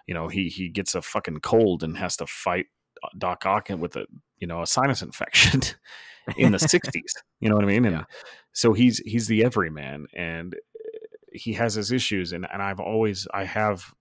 [0.07, 2.67] You know, he he gets a fucking cold and has to fight
[3.03, 4.07] uh, Doc Ock with a
[4.39, 5.61] you know a sinus infection
[6.37, 8.05] in the 60s you know what i mean and Yeah.
[8.53, 10.59] so he's he's the everyman and uh,
[11.33, 13.93] he has his issues and, and i've always i have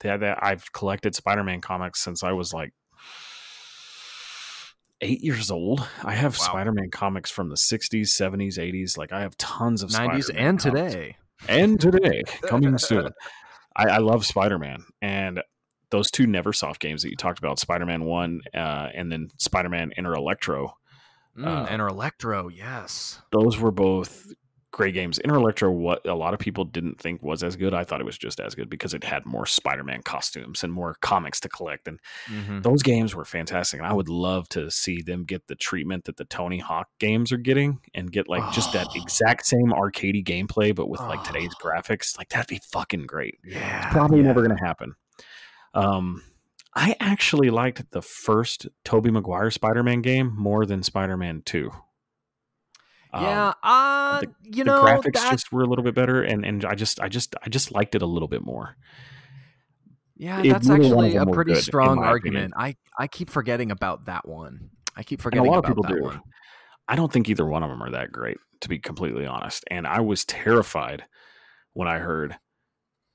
[0.00, 2.72] that, that i've collected spider-man comics since i was like
[5.02, 6.44] eight years old i have Wow.
[6.46, 10.60] spider-man comics from the 60s 70s 80s like i have tons of 90s Spider-Man and
[10.60, 10.64] comics
[10.94, 11.16] today.
[11.48, 13.10] and today coming soon.
[13.76, 15.40] I, I love Spider Man and
[15.90, 19.68] those two NeverSoft games that you talked about, Spider Man One uh, and then Spider
[19.68, 20.74] Man Enter Electro.
[21.38, 23.20] Mm, Uh, and Electro, yes.
[23.32, 24.26] Those were both
[24.72, 25.18] great games.
[25.24, 28.04] Enter Electro, what a lot of people didn't think was as good, I thought it
[28.04, 31.48] was just as good because it had more Spider Man costumes and more comics to
[31.48, 31.88] collect.
[31.88, 32.62] And Mhm.
[32.62, 33.80] those games were fantastic.
[33.80, 37.32] And I would love to see them get the treatment that the Tony Hawk games
[37.32, 39.02] are getting and get like just that Oh.
[39.02, 41.24] exact same arcadey gameplay, but with like Oh.
[41.32, 42.16] today's graphics.
[42.16, 43.38] Like that'd be fucking great.
[43.44, 43.86] Yeah.
[43.86, 44.26] It's probably yeah.
[44.26, 44.94] never going to happen.
[45.74, 46.22] Um,
[46.74, 51.70] I actually liked the first Tobey Maguire Spider-Man game more than Spider-Man Two.
[53.12, 56.22] Um, Yeah, uh, the- you the know, graphics that, just were a little bit better,
[56.22, 58.76] and and I just I just I just liked it a little bit more.
[60.16, 62.54] yeah, it- that's of actually a pretty good, strong argument.
[62.56, 64.70] I I keep forgetting about that one.
[64.96, 66.02] I keep And a forgetting lot of about people that do.
[66.02, 66.22] one.
[66.88, 69.64] I don't think either one of them are that great, to be completely honest.
[69.70, 71.04] And I was terrified
[71.72, 72.36] when I heard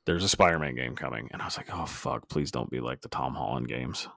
[0.05, 2.27] there's a Spider-Man game coming, and I was like, "Oh fuck!
[2.29, 4.07] Please don't be like the Tom Holland games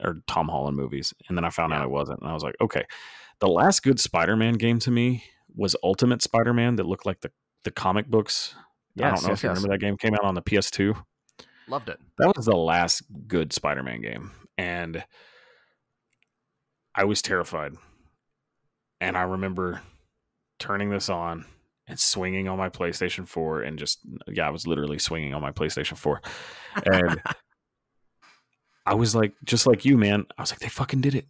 [0.00, 2.56] or Tom Holland movies." And then I found out it wasn't, and I was like,
[2.60, 2.84] "Okay."
[3.44, 5.22] The last good Spider-Man game to me
[5.54, 7.30] was Ultimate Spider-Man that looked like the
[7.64, 8.54] the comic books
[8.98, 9.56] I don't know yes, if you yes.
[9.58, 10.96] remember that game came out on the PS2.
[11.68, 12.00] Loved it.
[12.16, 15.04] That was the last good Spider-Man game, and
[16.94, 17.74] I was terrified.
[19.02, 19.82] And I remember
[20.58, 21.44] turning this on
[21.86, 25.52] and swinging on my PlayStation 4 and just yeah, I was literally swinging on my
[25.52, 26.22] PlayStation 4.
[26.86, 27.20] And
[28.86, 30.24] I was like just like you, man.
[30.38, 31.26] I was like they fucking did it.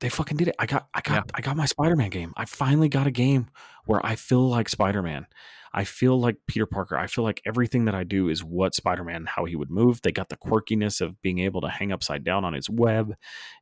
[0.00, 0.54] They fucking did it.
[0.58, 1.22] I got I got Yeah.
[1.34, 2.32] I got my Spider-Man game.
[2.36, 3.48] I finally got a game
[3.84, 5.26] where I feel like Spider-Man.
[5.72, 6.96] I feel like Peter Parker.
[6.96, 10.00] I feel like everything that I do is what Spider-Man how he would move.
[10.00, 13.14] They got the quirkiness of being able to hang upside down on his web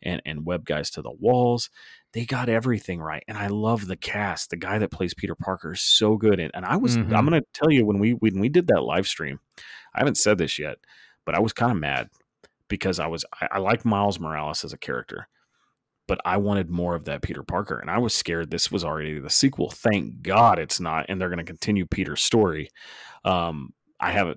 [0.02, 1.70] and and web guys to the walls
[2.12, 5.72] they got everything right and i love the cast the guy that plays peter parker
[5.72, 7.14] is so good and, and i was Mhm.
[7.14, 9.38] i'm gonna tell you when we when we did that live stream
[9.94, 10.78] i haven't said this yet
[11.26, 12.08] but i was kind of mad
[12.68, 15.28] because i was I, I like miles morales as a character
[16.06, 19.18] but i wanted more of that peter parker and i was scared this was already
[19.18, 22.68] the sequel thank god it's not and they're going to continue peter's story
[23.24, 24.36] um i have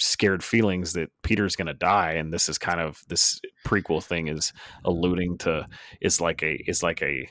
[0.00, 4.28] scared feelings that peter's going to die and this is kind of this prequel thing
[4.28, 4.52] is
[4.84, 5.66] alluding to
[6.00, 7.28] is like a is like a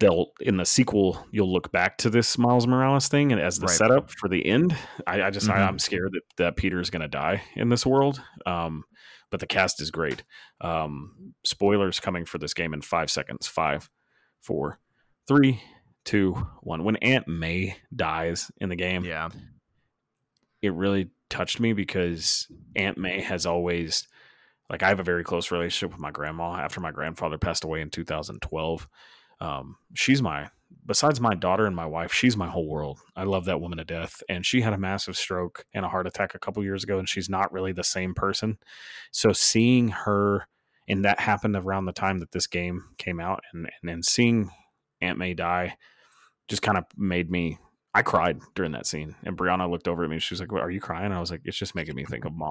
[0.00, 3.66] they'll in the sequel you'll look back to this Miles Morales thing and as the
[3.66, 3.76] Right.
[3.76, 4.76] setup for the end.
[5.06, 5.68] I, I just I, Mhm.
[5.68, 8.20] I'm scared that that Peter is going to die in this world.
[8.44, 8.82] Um,
[9.34, 10.22] but the cast is great.
[10.60, 13.48] Um, spoilers coming for this game in five seconds.
[13.48, 13.90] Five,
[14.40, 14.78] four,
[15.26, 15.60] three,
[16.04, 16.84] two, one.
[16.84, 19.30] When Aunt May dies in the game, Yeah.
[20.62, 22.46] it really touched me because
[22.76, 24.06] Aunt May has always
[24.70, 27.80] like I have a very close relationship with my grandma after my grandfather passed away
[27.80, 28.86] in 2012.
[29.40, 30.48] Um, she's my
[30.86, 32.98] besides my daughter and my wife, she's my whole world.
[33.16, 34.22] I love that woman to death.
[34.28, 37.08] And she had a massive stroke and a heart attack a couple years ago, and
[37.08, 38.58] she's not really the same person.
[39.10, 40.46] So seeing her
[40.88, 44.50] and that happened around the time that this game came out and and then seeing
[45.00, 45.76] Aunt May die
[46.48, 47.58] just kind of made me
[47.94, 50.18] I cried during that scene, and Brianna looked over at me.
[50.18, 52.32] She was like, "Are you crying?" I was like, "It's just making me think of
[52.32, 52.50] Ma."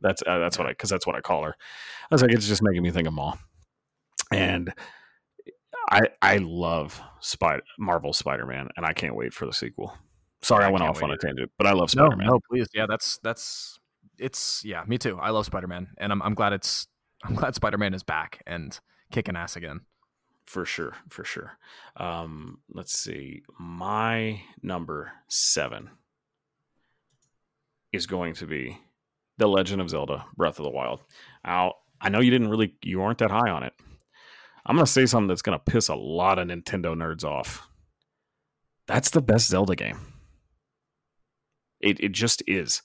[0.00, 1.54] That's uh, that's what I because that's what I call her.
[2.10, 3.34] I was like, "It's just making me think of Ma,"
[4.32, 4.74] and
[5.90, 9.96] I I love Spider Marvel Spider Man, and I can't wait for the sequel.
[10.42, 12.28] Sorry, I, I went off on a tangent, but I love Spider Man.
[12.28, 12.68] no, please.
[12.74, 13.78] Yeah, that's that's
[14.18, 15.18] it's yeah, me too.
[15.18, 16.86] I love Spider Man, and I'm I'm glad it's
[17.24, 18.78] I'm glad Spider Man is back and
[19.10, 19.80] kicking ass again.
[20.46, 21.52] for sure, for sure.
[21.96, 25.90] Um, let's see, my number seven
[27.92, 28.78] is going to be
[29.38, 31.02] The Legend of Zelda: Breath of the Wild.
[31.44, 33.74] Now, I know you didn't really, you aren't that high on it.
[34.66, 37.66] I'm going to say something that's going to piss a lot of Nintendo nerds off.
[38.86, 39.98] That's the best Zelda game.
[41.80, 42.82] It it just is.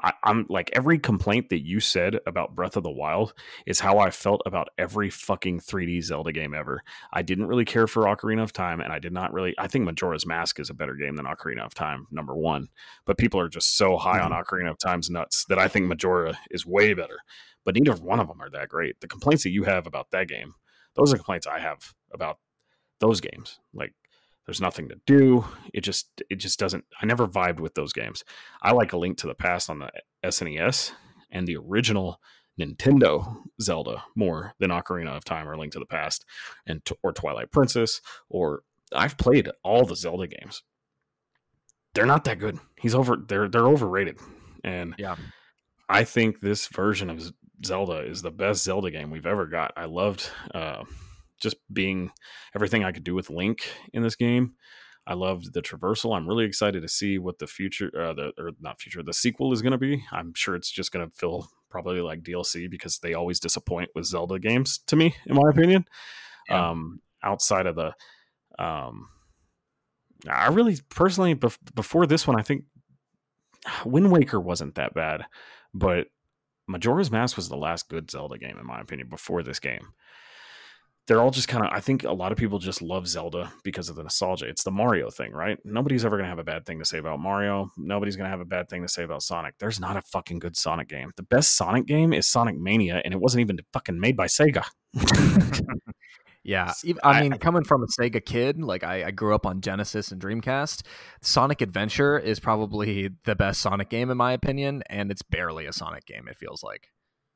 [0.00, 3.34] I, I'm like every complaint that you said about Breath of the Wild
[3.66, 6.82] is how I felt about every fucking 3D Zelda game ever.
[7.12, 9.54] I didn't really care for Ocarina of Time, and I did not really.
[9.58, 12.68] I think Majora's Mask is a better game than Ocarina of Time, number one.
[13.06, 14.40] But people are just so high on mm-hmm.
[14.42, 17.18] Ocarina of Time's nuts that I think Majora is way better.
[17.64, 19.00] But neither one of them are that great.
[19.00, 20.54] The complaints that you have about that game,
[20.98, 22.38] those are complaints I have about
[23.00, 23.60] those games.
[23.72, 23.94] Like
[24.46, 25.44] there's nothing to do.
[25.72, 26.84] It just it just doesn't.
[27.00, 28.24] I never vibed with those games.
[28.60, 29.90] I like A Link to the Past on the
[30.24, 30.92] SNES
[31.30, 32.20] and the original
[32.60, 36.24] Nintendo Zelda more than Ocarina of Time or Link to the Past
[36.66, 38.62] and or Twilight Princess or
[38.92, 40.62] I've played all the Zelda games.
[41.94, 42.58] They're not that good.
[42.80, 43.16] He's over.
[43.16, 44.18] They're they're overrated,
[44.64, 45.16] and Yeah.
[45.88, 47.32] I think this version of
[47.64, 49.72] Zelda is the best Zelda game we've ever got.
[49.76, 50.84] I loved uh,
[51.40, 52.10] just being
[52.54, 54.54] everything I could do with Link in this game.
[55.06, 56.14] I loved the traversal.
[56.14, 59.52] I'm really excited to see what the future, uh, the or not future, the sequel
[59.52, 60.04] is going to be.
[60.12, 64.04] I'm sure it's just going to feel probably like DLC because they always disappoint with
[64.04, 65.86] Zelda games to me, in my opinion.
[66.48, 66.70] Yeah.
[66.70, 67.94] Um, outside of the,
[68.58, 69.08] um,
[70.28, 72.64] I really personally bef- before this one, I think
[73.86, 75.24] Wind Waker wasn't that bad,
[75.72, 76.08] but
[76.68, 79.88] Majora's Mask was the last good Zelda game in my opinion before this game.
[81.06, 83.88] They're all just kind of I think a lot of people just love Zelda because
[83.88, 84.46] of the nostalgia.
[84.46, 85.58] It's the Mario thing, right?
[85.64, 87.72] Nobody's ever going to have a bad thing to say about Mario.
[87.78, 89.54] Nobody's going to have a bad thing to say about Sonic.
[89.58, 91.10] There's not a fucking good Sonic game.
[91.16, 94.64] The best Sonic game is Sonic Mania and it wasn't even fucking made by Sega.
[96.44, 99.60] Yeah, I I- mean, coming from a Sega kid, like I, I grew up on
[99.60, 100.82] Genesis and Dreamcast.
[101.20, 105.72] Sonic Adventure is probably the best Sonic game in my opinion, and it's barely a
[105.72, 106.26] Sonic game.
[106.28, 106.88] It feels like.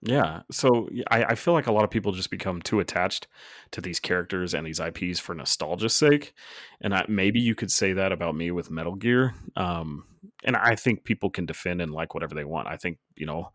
[0.05, 0.43] Yeah.
[0.51, 3.29] So I feel like a lot of people just become too attached
[3.71, 6.33] to these characters and these IPs for nostalgia's sake.
[6.81, 9.33] And I, maybe you could say that about me with Metal Gear.
[9.55, 10.05] Um,
[10.43, 12.67] and I think people can defend and like whatever they want.
[12.67, 13.53] I think, you know,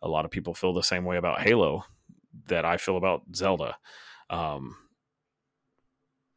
[0.00, 1.82] a lot of people feel the same way about Halo
[2.46, 3.76] that I feel about Zelda.
[4.30, 4.76] Um,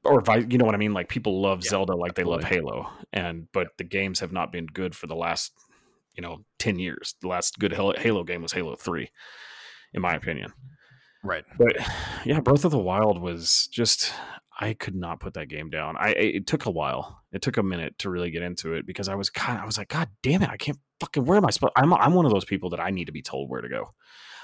[0.04, 0.94] or if I, you know what I mean?
[0.94, 2.44] Like people love Yeah, Zelda like they love.
[2.44, 5.54] Halo, and but the games have not been good for the last
[6.16, 7.16] you know ten years.
[7.22, 9.10] The last good Halo Halo game was Halo Three,
[9.94, 10.54] in my opinion.
[11.24, 11.44] Right.
[11.58, 11.78] But
[12.26, 14.14] yeah, Breath of the Wild was just
[14.60, 15.96] I could not put that game down.
[15.98, 17.22] I it took a while.
[17.32, 19.78] It took a minute to really get into it because I was kind I was
[19.78, 21.74] like, God damn it, I can't fucking where am I supposed?
[21.76, 23.94] I'm I'm one of those people that I need to be told where to go.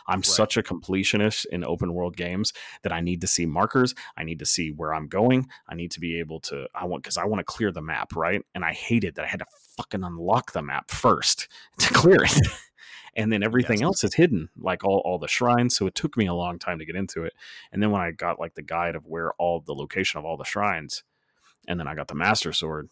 [0.08, 0.26] I'm Right.
[0.26, 2.54] such a completionist in open world games
[2.84, 3.94] that I need to see markers.
[4.16, 5.48] I need to see where I'm going.
[5.68, 6.68] I need to be able to.
[6.74, 8.42] I want because I want to clear the map, right?
[8.56, 9.46] And I hated that I had to
[9.78, 11.48] fucking unlock the map first
[11.80, 12.40] to clear it.
[13.16, 13.84] and then everything Yes.
[13.84, 15.76] else is hidden, like all, all the shrines.
[15.76, 17.34] So it took me a long time to get into it.
[17.72, 20.38] And then when I got like the guide of where all the location of all
[20.38, 21.04] the shrines,
[21.68, 22.90] and then I got the Master Sword,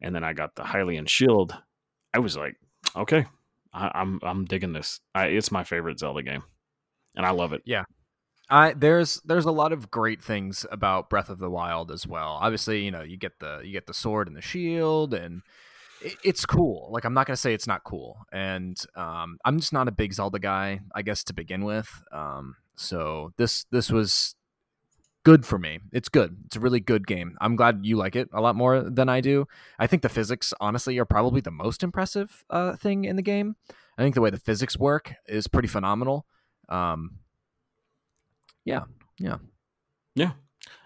[0.00, 1.54] and then I got the Hylian Shield,
[2.14, 2.56] I was like,
[2.94, 3.26] okay,
[3.76, 5.00] I, I'm I'm digging this.
[5.14, 6.42] I, it's my favorite Zelda game,
[7.14, 7.62] and I love it.
[7.66, 7.84] Yeah,
[8.48, 12.38] I there's there's a lot of great things about Breath of the Wild as well.
[12.40, 15.42] Obviously, you know, you get the you get the sword and the shield and
[16.02, 16.88] it, it's cool.
[16.90, 18.18] Like I'm not to say it's not cool.
[18.32, 21.90] And um I'm just not a big Zelda guy, I guess to begin with.
[22.12, 24.36] Um so this this was
[25.26, 25.80] good for me.
[25.92, 26.36] It's good.
[26.46, 27.36] It's a really good game.
[27.40, 29.48] I'm glad you like it a lot more than I do.
[29.76, 33.56] I think the physics honestly are probably the most impressive uh thing in the game.
[33.98, 36.26] I think the way the physics work is pretty phenomenal.
[36.68, 37.18] Um
[38.64, 38.84] yeah,
[39.18, 39.38] yeah.
[40.14, 40.32] Yeah,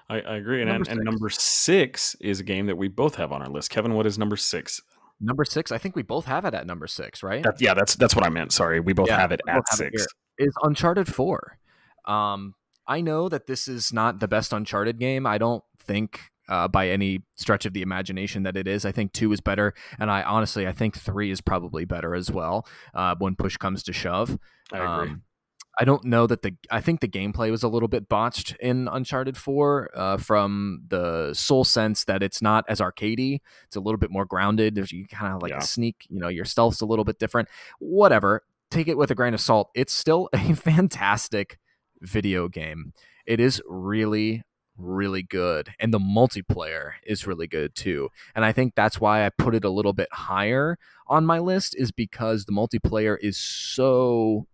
[0.09, 0.63] I, I agree.
[0.63, 1.11] And Number and, and six.
[1.13, 3.69] number six is a game that we both have on our list.
[3.71, 4.81] Kevin, what is number six?
[5.21, 7.43] Number six, I think we both have it at number six, right?
[7.45, 8.53] That, yeah, that's that's what I meant.
[8.53, 9.91] Sorry, we both Yeah, have it at six.
[10.39, 10.47] here.
[10.49, 11.59] Is Uncharted Four.
[12.07, 12.55] Um,
[12.91, 15.27] I know that this is not the best Uncharted game.
[15.27, 18.85] I don't think uh, by any stretch of the imagination that it is.
[18.85, 22.31] I think two is better, and I honestly I think three is probably better as
[22.31, 22.67] well.
[22.93, 24.37] Uh, when push comes to shove,
[24.73, 25.11] I agree.
[25.13, 25.23] Um,
[25.79, 28.89] I don't know that the I think the gameplay was a little bit botched in
[28.89, 33.39] Uncharted 4 uh, from the sole sense that it's not as arcadey.
[33.67, 34.75] It's a little bit more grounded.
[34.75, 35.61] There's you kind of like Yeah.
[35.61, 37.49] sneak, you know, your stealth's a little bit different.
[37.79, 38.43] Whatever.
[38.71, 39.71] Take it with a grain of salt.
[39.75, 41.60] It's still a fantastic
[42.01, 42.93] video game.
[43.27, 44.43] It is really
[44.77, 48.09] really good and the multiplayer is really good too.
[48.35, 51.75] And I think that's why I put it a little bit higher on my list
[51.77, 54.47] is because the multiplayer is so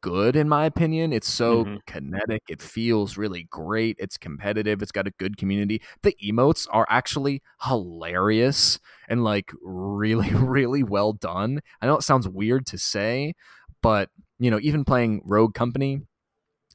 [0.00, 1.12] good in my opinion.
[1.12, 1.78] It's so Mhm.
[1.86, 2.42] kinetic.
[2.48, 3.96] It feels really great.
[3.98, 4.82] It's competitive.
[4.82, 5.80] It's got a good community.
[6.02, 11.60] The emotes are actually hilarious and like really really well done.
[11.80, 13.34] I know it sounds weird to say,
[13.82, 16.02] but you know, even playing Rogue Company,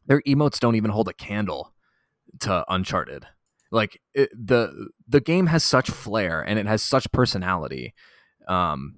[0.10, 1.72] their emotes don't even hold a candle
[2.40, 3.26] to Uncharted.
[3.72, 7.94] Like it, the the game has such flair and it has such personality
[8.48, 8.96] um,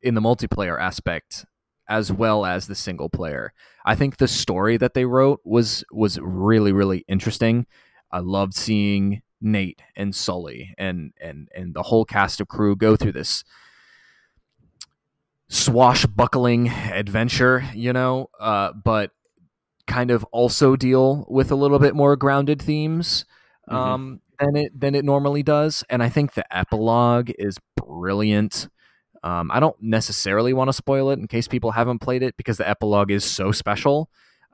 [0.00, 1.44] in the multiplayer aspect
[1.86, 3.52] as well as the single player.
[3.84, 7.66] I think the story that they wrote was was really really interesting.
[8.10, 12.96] I loved seeing Nate and Sully and and and the whole cast of crew go
[12.96, 13.44] through this
[15.48, 19.10] swashbuckling adventure, you know, uh, but
[19.90, 23.24] kind of also deal with a little bit more grounded themes
[23.68, 23.74] Mhm.
[23.74, 25.84] um, than it than it normally does.
[25.90, 28.68] And I think the epilogue is brilliant.
[29.22, 32.56] Um, I don't necessarily want to spoil it in case people haven't played it because
[32.56, 34.08] the epilogue is so special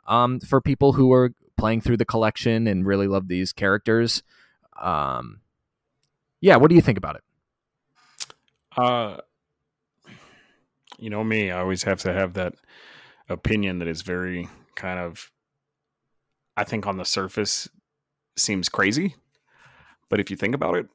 [0.09, 4.23] um, for people who are playing through the collection and really love these characters.
[4.81, 5.41] Um,
[6.41, 7.23] yeah, what do you think about it?
[8.77, 9.19] Uh,
[10.99, 12.55] you know me, I always have to have that
[13.29, 15.31] opinion that is very kind of,
[16.57, 17.69] I think on the surface
[18.37, 19.17] seems crazy,
[20.09, 20.87] but if you think about it,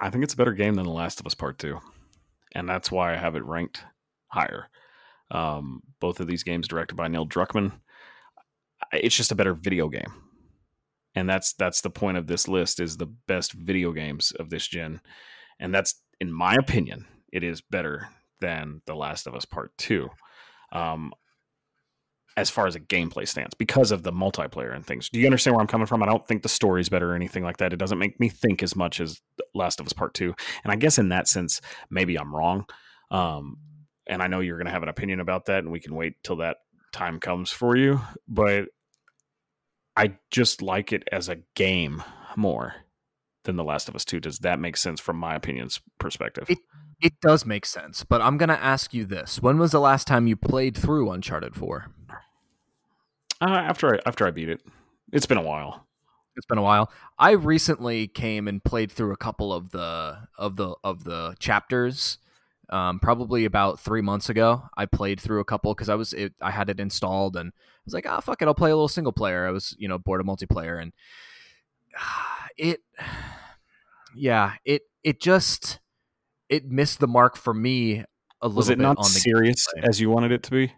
[0.00, 1.78] I think it's a better game than The Last of Us Part Two,
[2.54, 3.84] and that's why I have it ranked
[4.28, 4.68] higher.
[5.30, 7.72] Um, both of these games directed by Neil Druckmann.
[8.92, 10.12] It's just a better video game,
[11.14, 14.66] and that's that's the point of this list is the best video games of this
[14.66, 15.00] gen,
[15.60, 18.08] and that's in my opinion, it is better
[18.40, 20.10] than The Last of Us Part Two.
[20.72, 21.12] Um,
[22.36, 25.08] as far as a gameplay stance, because of the multiplayer and things.
[25.08, 26.02] Do you understand where I'm coming from?
[26.02, 27.72] I don't think the story's better or anything like that.
[27.72, 29.20] It doesn't make me think as much as
[29.54, 30.34] Last of Us Part Two.
[30.64, 32.66] And I guess in that sense, maybe I'm wrong.
[33.10, 33.58] Um,
[34.06, 36.14] and I know you're going to have an opinion about that, and we can wait
[36.24, 36.56] till that
[36.92, 38.00] time comes for you.
[38.28, 38.66] But
[39.96, 42.02] I just like it as a game
[42.36, 42.74] more
[43.44, 44.18] than The Last of Us Two.
[44.20, 46.50] Does that make sense from my opinion's perspective?
[46.50, 46.58] It-
[47.00, 50.26] It does make sense, but I'm gonna ask you this: When was the last time
[50.28, 51.86] you played through Uncharted Four?
[53.44, 54.62] Uh, after I after I beat it,
[55.12, 55.86] it's been a while.
[56.36, 56.90] It's been a while.
[57.18, 62.18] I recently came and played through a couple of the of the of the chapters.
[62.70, 66.32] Um, probably about three months ago, I played through a couple because I was it,
[66.40, 68.88] I had it installed and I was like, ah, fuck it, I'll play a little
[68.88, 69.46] single player.
[69.46, 70.92] I was you know bored of multiplayer and
[72.56, 72.80] it
[74.16, 75.80] yeah, it it just
[76.48, 78.04] it missed the mark for me
[78.40, 80.72] a little Was it bit not on the serious as you wanted it to be?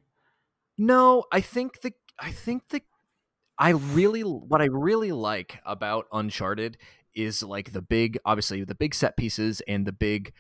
[0.77, 2.83] No, I think the I think the
[3.59, 6.79] I really what I really like about Uncharted
[7.15, 10.33] is like the big obviously the big set pieces and the big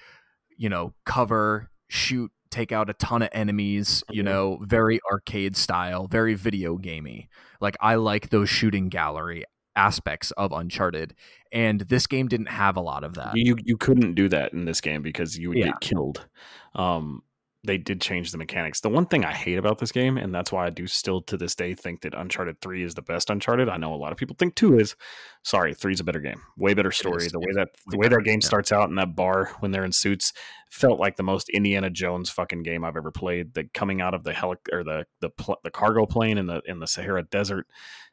[0.57, 4.27] you know cover shoot take out a ton of enemies you Mhm.
[4.27, 7.29] know very arcade style very video gamey
[7.61, 9.45] like I like those shooting gallery
[9.77, 11.15] aspects of Uncharted
[11.53, 14.65] and this game didn't have a lot of that You you couldn't do that in
[14.67, 15.67] this game because you would Yeah.
[15.67, 16.27] get killed.
[16.75, 17.23] Um,
[17.67, 18.81] they did change the mechanics.
[18.81, 21.37] The one thing I hate about this game, and that's why I do still to
[21.37, 23.69] this day think that Uncharted Three is the best Uncharted.
[23.69, 24.95] I know a lot of people think Two is.
[25.43, 26.41] Sorry, Three is a better game.
[26.57, 27.29] Way better story.
[27.29, 28.47] The way that the way that game yeah.
[28.47, 30.33] starts out in that bar when they're in suits
[30.71, 33.55] felt like the most Indiana Jones fucking game I've ever played.
[33.55, 36.63] The coming out of the heli- or the the pl- the cargo plane in the
[36.67, 37.67] in the Sahara Desert.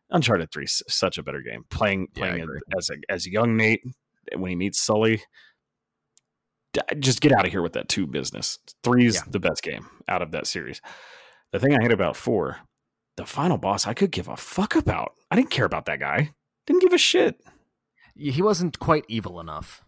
[0.09, 1.65] Uncharted Three is such a better game.
[1.69, 2.59] Playing Yeah, playing agree.
[2.77, 3.81] as a, as young Nate
[4.35, 5.21] when he meets Sully.
[6.99, 8.59] Just get out of here with that two business.
[8.83, 9.21] Three is Yeah.
[9.31, 10.81] the best game out of that series.
[11.51, 12.57] The thing I hate about four,
[13.17, 15.13] the final boss, I could give a fuck about.
[15.29, 16.33] I didn't care about that guy.
[16.65, 17.39] Didn't give a shit.
[18.15, 19.83] he wasn't quite evil enough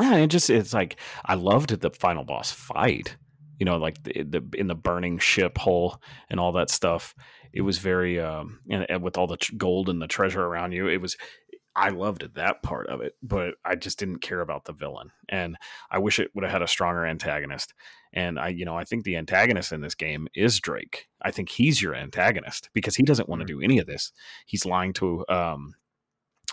[0.00, 3.16] Yeah, it just it's like I loved the final boss fight.
[3.58, 6.00] You know, like the, the in the burning ship hole
[6.30, 7.14] and all that stuff.
[7.52, 10.72] It was very um and, and with all the tr- gold and the treasure around
[10.72, 10.88] you.
[10.88, 11.16] It was
[11.78, 15.12] I loved that part of it, but I just didn't care about the villain.
[15.28, 15.56] And
[15.90, 17.72] I wish it would have had a stronger antagonist.
[18.12, 21.06] And I, you know, I think the antagonist in this game is Drake.
[21.22, 24.10] I think he's your antagonist because he doesn't want to do any of this.
[24.44, 25.74] He's lying to um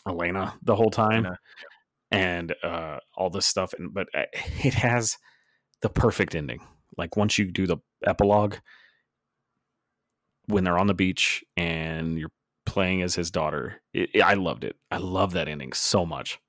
[0.08, 1.28] Elena the whole time
[2.12, 4.26] and uh all this stuff and but uh,
[4.64, 5.18] it has
[5.82, 6.60] the perfect ending
[6.98, 8.58] like once you do the epilogue
[10.48, 12.32] when they're on the beach and you're
[12.66, 16.40] playing as his daughter it, it- i loved it i love that ending so much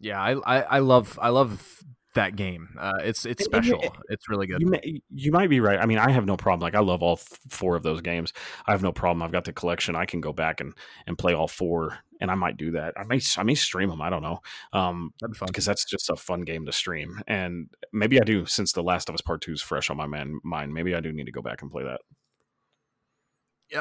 [0.00, 1.82] Yeah, I, I, I love I love
[2.14, 2.68] that game.
[2.78, 3.96] Uh, it's it's And- and you- special.
[4.10, 4.60] It's really good.
[4.60, 7.02] you, may, you might be right i mean i have no problem like i love
[7.02, 8.32] all th- four of those games
[8.66, 10.74] i have no problem i've got the collection i can go back and
[11.06, 14.02] and play all four and i might do that i may i may stream them
[14.02, 14.40] i don't know
[14.74, 15.46] um That'd be fun.
[15.46, 17.20] because that's just a fun game to stream.
[17.26, 20.06] And maybe I do since The Last of Us Part Two is fresh on my
[20.06, 20.72] man mind.
[20.74, 22.00] Maybe I do need to go back and play that.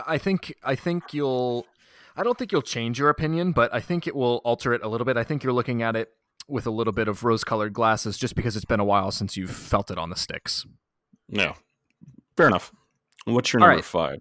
[0.08, 1.66] I think I think you'll.
[2.16, 4.90] I don't think you'll change your opinion, but I think it will alter it a
[4.90, 5.16] little bit.
[5.16, 6.10] I think you're looking at it
[6.48, 9.52] with a little bit of rose-colored glasses, just because it's been a while since you've
[9.52, 10.66] felt it on the sticks.
[11.30, 11.54] Yeah,
[12.36, 12.74] fair enough.
[13.26, 13.86] What's your All number right.
[13.86, 14.20] five?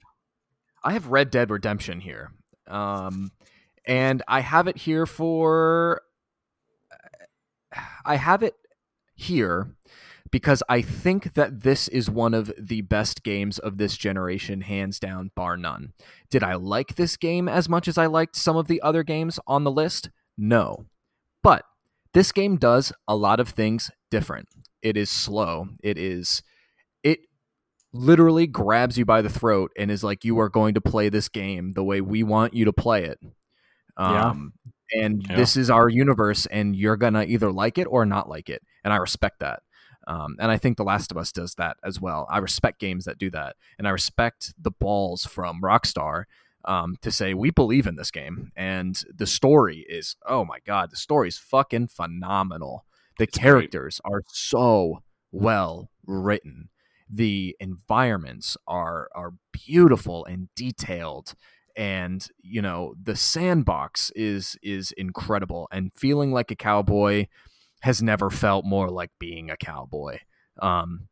[0.84, 2.31] I have Red Dead Redemption here,
[2.68, 3.32] um,
[3.84, 6.02] and I have it here for.
[8.05, 8.55] I have it
[9.15, 9.74] here
[10.31, 15.00] because I think that this is one of the best games of this generation, hands
[15.00, 15.92] down, bar none.
[16.31, 19.41] Did I like this game as much as I liked some of the other games
[19.47, 20.10] on the list?
[20.39, 20.86] No.
[21.42, 21.65] But
[22.15, 24.49] this game does a lot of things different.
[24.83, 25.68] It is slow.
[25.83, 26.42] It is.
[27.02, 27.20] It
[27.92, 31.28] literally grabs you by the throat and is like, you are going to play this
[31.28, 33.18] game the way we want you to play it.
[33.99, 34.28] Yeah.
[34.31, 34.52] Um,
[34.92, 35.36] And Yeah.
[35.36, 38.60] this is our universe, and you're going to either like it or not like it.
[38.83, 39.62] And I respect that.
[40.10, 42.26] Um, and I think The Last of Us does that as well.
[42.28, 43.55] I respect games that do that.
[43.78, 46.24] And I respect the balls from Rockstar
[46.64, 48.50] um, to say, we believe in this game.
[48.56, 52.84] And the story is, oh my God, the story is fucking phenomenal.
[53.18, 53.42] The It's great.
[53.44, 56.70] characters are so well written.
[57.08, 61.34] The environments are are beautiful and detailed
[61.76, 67.26] and you know the sandbox is is incredible and feeling like a cowboy
[67.81, 70.18] has never felt more like being a cowboy
[70.60, 71.09] um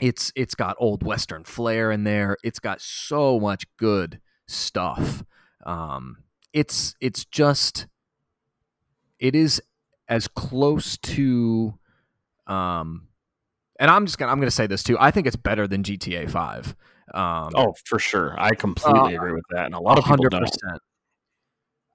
[0.00, 5.22] it's it's got old western flair in there it's got so much good stuff
[5.66, 6.18] um
[6.52, 7.86] it's it's just
[9.18, 9.60] it is
[10.08, 11.74] as close to
[12.46, 13.06] um
[13.78, 14.98] and I'm just gonna I'm gonna say this too.
[15.00, 16.74] I think it's better than GTA Five.
[17.14, 18.34] Um, Oh, for sure.
[18.38, 20.42] I completely Uh, agree with that, and a lot of people hundred don't.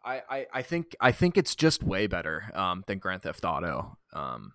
[0.06, 3.98] I, I I think I think it's just way better um, than Grand Theft Auto.
[4.14, 4.54] Um,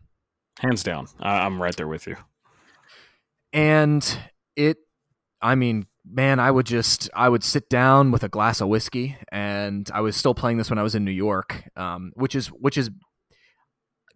[0.61, 2.17] Hands down, I, I'm right there with you.
[3.53, 4.19] and
[4.57, 4.77] it
[5.43, 9.17] i mean man i would just i would sit down with a glass of whiskey
[9.33, 12.49] and i was still playing this when i was in new york um, which is
[12.49, 12.91] which is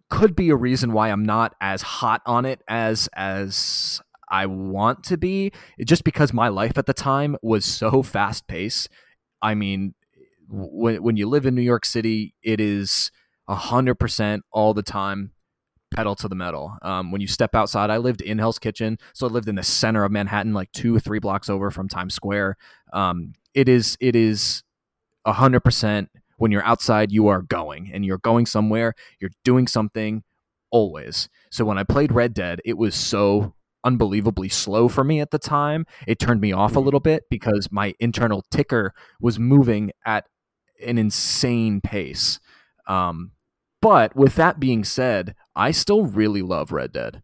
[0.09, 5.03] could be a reason why i'm not as hot on it as as i want
[5.03, 5.51] to be
[5.83, 8.87] just because my life at the time was so fast paced
[9.41, 9.93] i mean
[10.49, 13.11] when, when you live in new york city it is
[13.49, 15.31] 100% all the time
[15.91, 16.77] pedal to the metal.
[16.81, 19.63] Um, when you step outside, I lived in Hell's Kitchen, so I lived in the
[19.63, 22.57] center of Manhattan, like two or three blocks over from Times Square.
[22.91, 24.63] Um, it is it is
[25.25, 30.23] hundred percent When you're outside, you are going and you're going somewhere, you're doing something
[30.71, 31.29] always.
[31.51, 35.39] So when I played Red Dead, it was so unbelievably slow for me at the
[35.39, 35.85] time.
[36.07, 36.85] It turned me off a Mm-hmm.
[36.85, 40.25] little bit because my internal ticker was moving at
[40.83, 42.39] an insane pace.
[42.87, 43.31] Um,
[43.81, 47.21] but with that being said, I still really love Red Dead.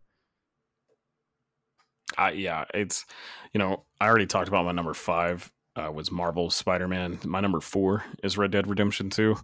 [2.18, 3.06] I yeah, it's
[3.54, 7.20] you know I already talked about my number five uh, was Marvel Spider Man.
[7.26, 9.38] My number four is Red Dead Redemption Two,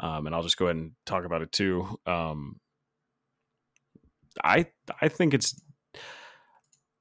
[0.00, 1.98] um, and I'll just go ahead and talk about it too.
[2.06, 2.58] Um,
[4.42, 4.66] I
[5.00, 5.60] I think it's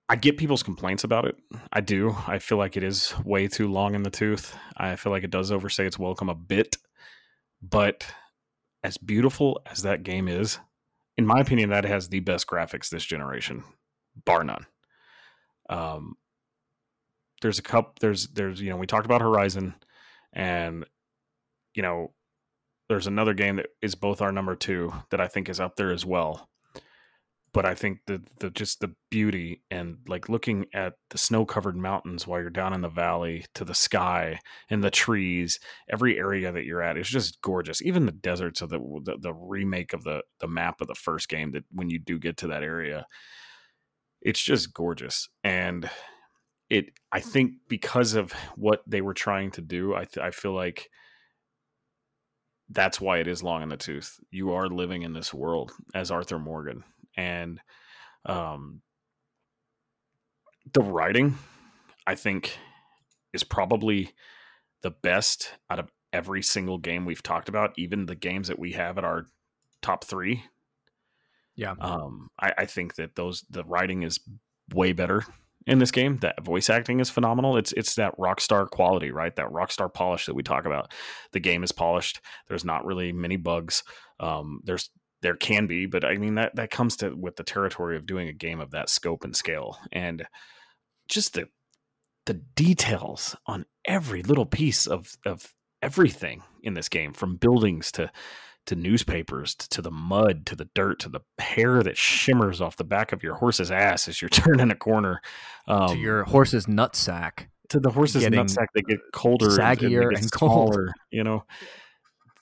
[0.07, 1.35] I get people's complaints about it.
[1.73, 2.15] I do.
[2.27, 4.55] I feel like it is way too long in the tooth.
[4.77, 6.77] I feel like it does overstay its welcome a bit.
[7.61, 8.05] But
[8.83, 10.59] as beautiful as that game is,
[11.17, 13.63] in my opinion, that has the best graphics this generation,
[14.25, 14.67] bar none.
[15.69, 16.17] Um,
[17.41, 17.99] there's a cup.
[17.99, 19.73] There's there's you know we talked about Horizon,
[20.33, 20.85] and
[21.73, 22.13] you know
[22.89, 25.91] there's another game that is both our number two that I think is up there
[25.91, 26.47] as well.
[27.55, 31.77] But I think the the just the beauty and like looking at the snow covered
[31.77, 35.57] mountains while you're down in the valley to the sky and the trees,
[35.89, 37.81] every area that you're at is just gorgeous.
[37.81, 41.29] Even the deserts of the the, the remake of the the map of the first
[41.29, 43.07] game that when you do get to that area,
[44.21, 45.29] it's just gorgeous.
[45.41, 45.89] And
[46.69, 50.51] it i think because of what they were trying to do i, th- I feel
[50.53, 50.89] like
[52.69, 54.19] that's why it is long in the tooth.
[54.31, 56.83] You are living in this world as arthur morgan
[57.17, 57.59] and
[58.25, 58.81] um
[60.73, 61.37] the writing
[62.07, 62.57] i think
[63.33, 64.11] is probably
[64.81, 68.71] the best out of every single game we've talked about even the games that we
[68.71, 69.25] have at our
[69.81, 70.43] top three
[71.55, 71.75] Yeah.
[71.79, 74.19] um, I, I think that those the writing is
[74.73, 75.23] way better
[75.67, 76.17] in this game.
[76.19, 77.57] That voice acting is phenomenal.
[77.57, 79.35] It's it's that Rockstar quality, right?
[79.35, 80.91] That Rockstar polish that we talk about.
[81.33, 82.21] The game is polished.
[82.47, 83.83] There's not really many bugs.
[84.19, 84.89] Um, there's
[85.21, 88.27] there can be, but I mean that that comes to with the territory of doing
[88.27, 90.25] a game of that scope and scale, and
[91.07, 91.47] just the
[92.25, 98.11] the details on every little piece of of everything in this game, from buildings to
[98.67, 102.77] to newspapers to, to the mud to the dirt to the hair that shimmers off
[102.77, 105.21] the back of your horse's ass as you're turning a corner
[105.67, 107.45] um, to your horse's nutsack.
[107.69, 110.73] to the horse's nutsack they get colder and- and, saggier and cold.
[110.73, 111.43] smaller, you know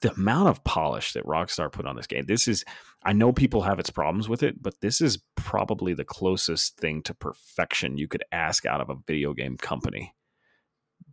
[0.03, 2.64] the amount of polish that rockstar put on this game this is
[3.03, 7.01] i know people have its problems with it but this is probably the closest thing
[7.01, 10.14] to perfection you could ask out of a video game company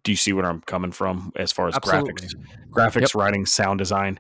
[0.05, 2.35] do you see where i'm coming from as far as graphics
[2.70, 4.19] graphics, writing, sound design.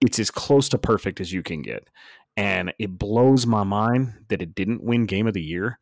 [0.00, 1.88] It's as close to perfect as you can get.
[2.36, 5.78] And it blows my mind that it didn't win game of the year,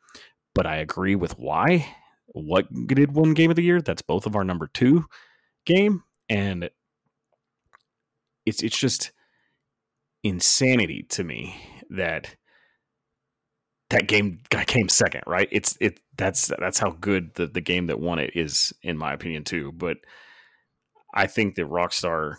[0.54, 1.86] but I agree with why.
[2.26, 3.80] What did win game of the year?
[3.80, 5.06] That's both of our number two
[5.66, 6.02] game.
[6.28, 6.68] And
[8.48, 9.12] it's it's just
[10.24, 11.56] insanity to me
[11.90, 12.34] that
[13.90, 15.48] that game came second, right?
[15.50, 19.12] It's it that's that's how good the, the game that won it is, in my
[19.12, 19.72] opinion, too.
[19.72, 19.98] But
[21.14, 22.34] I think that Rockstar,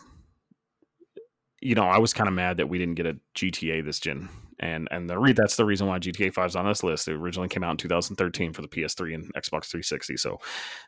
[1.61, 4.29] you know, I was kind of mad that we didn't get a GTA this gen,
[4.59, 7.07] and and the re- that's the reason why GTA 5 is on this list.
[7.07, 10.39] It originally came out in 2013 for the PS3 and Xbox 360, so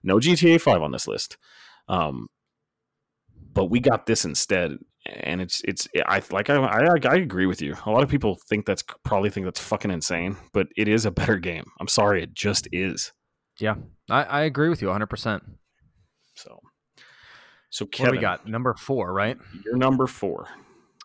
[0.04, 1.38] no GTA 5 on this list.
[1.88, 2.28] Um,
[3.54, 7.62] but we got this instead, and it's it's I like I, I I agree with
[7.62, 7.76] you.
[7.86, 11.12] A lot of people think that's probably think that's fucking insane, but it is a
[11.12, 11.66] better game.
[11.80, 13.12] I'm sorry, it just is.
[13.60, 13.76] Yeah,
[14.10, 15.42] I, I agree with you 100%.
[16.36, 16.60] So,
[17.70, 18.48] so What Kevin, do we got?
[18.48, 19.38] Number four, right?
[19.66, 20.48] You're number four.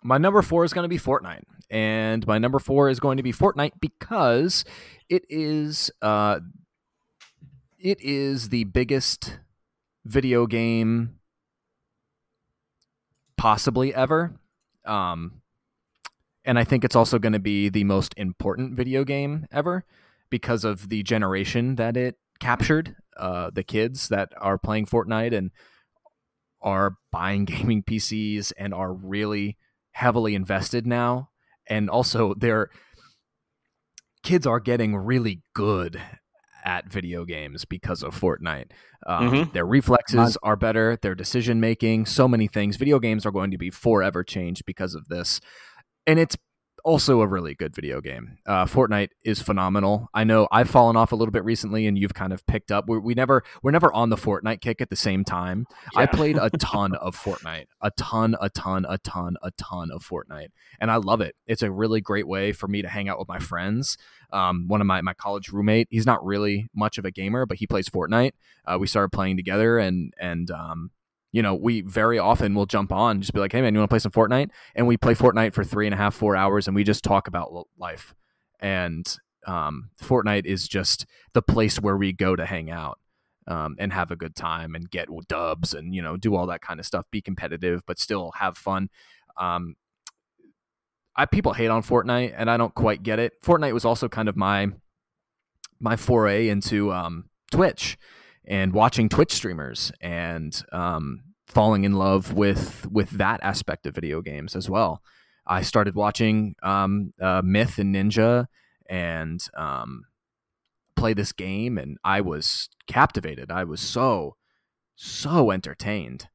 [0.03, 3.23] My number four is going to be Fortnite, and my number four is going to
[3.23, 4.65] be Fortnite because
[5.09, 6.41] it is uh,
[7.79, 9.39] it is the biggest
[10.05, 11.19] video game
[13.37, 14.35] possibly ever,
[14.85, 15.43] um,
[16.45, 19.85] and I think it's also going to be the most important video game ever
[20.31, 22.95] because of the generation that it captured.
[23.17, 25.51] Uh, the kids that are playing Fortnite and
[26.61, 29.57] are buying gaming PCs and are really
[29.93, 31.31] heavily invested now
[31.67, 32.71] and also their
[34.23, 36.01] kids are getting really good
[36.67, 38.73] at video games because of Fortnite.
[39.07, 39.53] Um, Mhm.
[39.53, 42.77] Their reflexes are better, their decision making, so many things.
[42.77, 45.41] Video games are going to be forever changed because of this.
[46.07, 46.37] And it's
[46.87, 48.39] also a really good video game.
[48.47, 50.09] Uh, Fortnite is phenomenal.
[50.15, 52.89] I know I've fallen off a little bit recently, and you've kind of picked up.
[52.89, 55.67] We, we never we're never on the Fortnite kick at the same time.
[55.97, 60.07] I played a ton of Fortnite, a ton, a ton, a ton, a ton of
[60.07, 60.51] Fortnite,
[60.81, 61.35] and I love it.
[61.49, 63.99] It's a really great way for me to hang out with my friends.
[64.33, 67.57] Um, one of my my college roommate, he's not really much of a gamer, but
[67.57, 68.33] he plays Fortnite.
[68.65, 70.93] Uh, we started playing together, and and um,
[71.33, 73.89] you know, we very often will jump on, just be like, "Hey, man, you want
[73.89, 76.67] to play some Fortnite?" And we play Fortnite for three and a half, four hours,
[76.67, 78.15] and we just talk about life.
[78.61, 79.07] And
[79.47, 82.99] um, Fortnite is just the place where we go to hang out
[83.47, 86.63] um, and have a good time and get dubs and you know do all that
[86.63, 87.07] kind of stuff.
[87.11, 88.89] Be competitive, but still have fun.
[89.37, 89.77] Um,
[91.15, 93.43] I people hate on Fortnite, and I don't quite get it.
[93.43, 94.69] Fortnite was also kind of my
[95.81, 97.97] my foray into um, Twitch
[98.47, 104.21] and watching Twitch streamers and um, falling in love with with that aspect of video
[104.21, 105.03] games as well.
[105.47, 108.47] I started watching um, uh, Myth and Ninja
[108.89, 110.05] and um,
[110.97, 113.51] play this game, and I was captivated.
[113.51, 114.37] I was so
[114.97, 116.29] so entertained.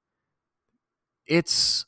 [1.27, 1.85] It's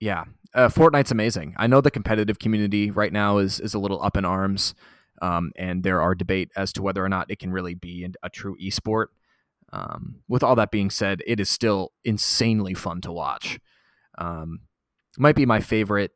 [0.00, 1.54] yeah, uh, Fortnite's amazing.
[1.56, 4.74] I know the competitive community right now is is a little up in arms,
[5.24, 8.28] um, and there are debate as to whether or not it can really be a
[8.28, 9.06] true esport.
[9.72, 13.58] Um, with all that being said, it is still insanely fun to watch.
[14.18, 14.60] Um,
[15.16, 16.12] might be my favorite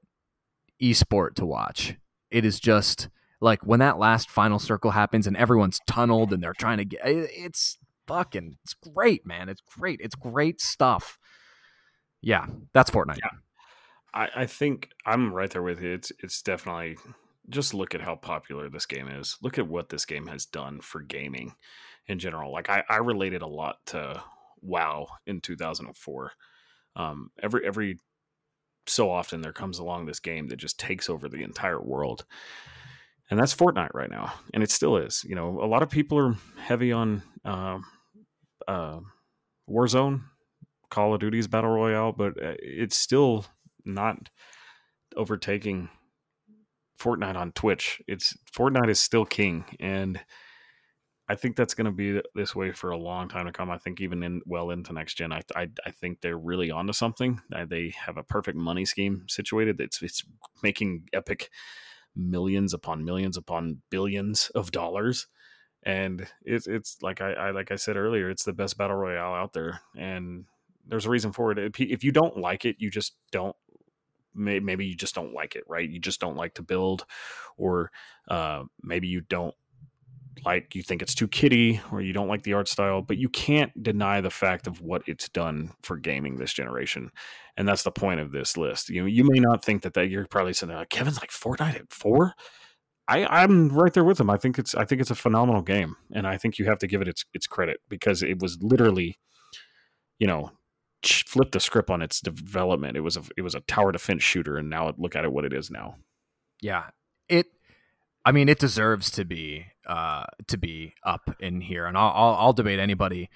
[0.82, 1.96] esport to watch.
[2.30, 3.08] It is just
[3.40, 7.00] like when that last final circle happens and everyone's tunneled and they're trying to get
[7.04, 9.48] it's fucking it's great, man.
[9.48, 10.00] It's great.
[10.02, 11.18] It's great stuff.
[12.20, 13.20] Yeah, that's Fortnite.
[13.22, 13.38] Yeah.
[14.12, 15.94] I, I think I'm right there with you.
[15.94, 16.98] It's it's definitely
[17.50, 19.36] just look at how popular this game is.
[19.42, 21.54] Look at what this game has done for gaming
[22.06, 22.52] in general.
[22.52, 24.22] Like I, I related a lot to
[24.60, 26.32] WoW in 2004.
[26.96, 27.98] Um, every every
[28.86, 32.24] so often there comes along this game that just takes over the entire world,
[33.30, 35.24] and that's Fortnite right now, and it still is.
[35.24, 37.78] You know, a lot of people are heavy on uh,
[38.66, 39.00] uh,
[39.68, 40.22] Warzone,
[40.90, 43.46] Call of Duty's battle royale, but uh, it's still
[43.84, 44.30] not
[45.16, 45.88] overtaking
[46.98, 48.02] Fortnite on Twitch.
[48.06, 50.20] It's Fortnite is still king, and
[51.28, 53.70] I think that's going to be this way for a long time to come.
[53.70, 56.92] I think even in well into next gen, I I, I think they're really onto
[56.92, 57.40] something.
[57.54, 59.80] Uh, they have a perfect money scheme situated.
[59.80, 60.24] It's it's
[60.62, 61.50] making Epic
[62.16, 65.26] millions upon millions upon billions of dollars,
[65.82, 69.34] and it's it's like I, I like I said earlier, it's the best battle royale
[69.34, 70.46] out there, and
[70.86, 71.58] there's a reason for it.
[71.78, 73.56] If you don't like it, you just don't
[74.34, 77.04] maybe you just don't like it right you just don't like to build
[77.56, 77.90] or
[78.28, 79.54] uh, maybe you don't
[80.44, 83.28] like you think it's too kiddie or you don't like the art style, but you
[83.28, 87.10] can't deny the fact of what it's done for gaming this generation.
[87.56, 88.88] And that's the point of this list.
[88.88, 91.76] You know, you may not think that that you're probably saying uh, Kevin's like Fortnite
[91.76, 92.34] at four.
[93.08, 94.30] I, I'm right there with him.
[94.30, 96.86] I think it's I think it's a phenomenal game, and I think you have to
[96.86, 99.18] give it its its credit because it was literally,
[100.18, 100.50] you know,
[101.04, 102.96] flip the script on its development.
[102.96, 105.44] It was a it was a tower defense shooter, and now look at it what
[105.44, 105.96] it is now.
[106.60, 106.84] Yeah,
[107.28, 107.46] it
[108.24, 112.34] I mean, it deserves to be uh, to be up in here, and I'll I'll,
[112.34, 113.30] I'll debate anybody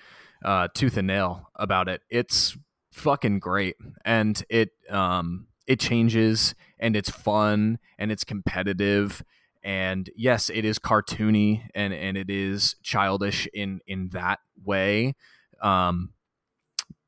[0.45, 2.03] uh, tooth and nail about it.
[2.11, 2.57] It's
[2.93, 9.23] fucking great, and it um it changes, and it's fun, and it's competitive,
[9.63, 15.15] and yes, it is cartoony, and and it is childish in in that way.
[15.63, 16.11] Um,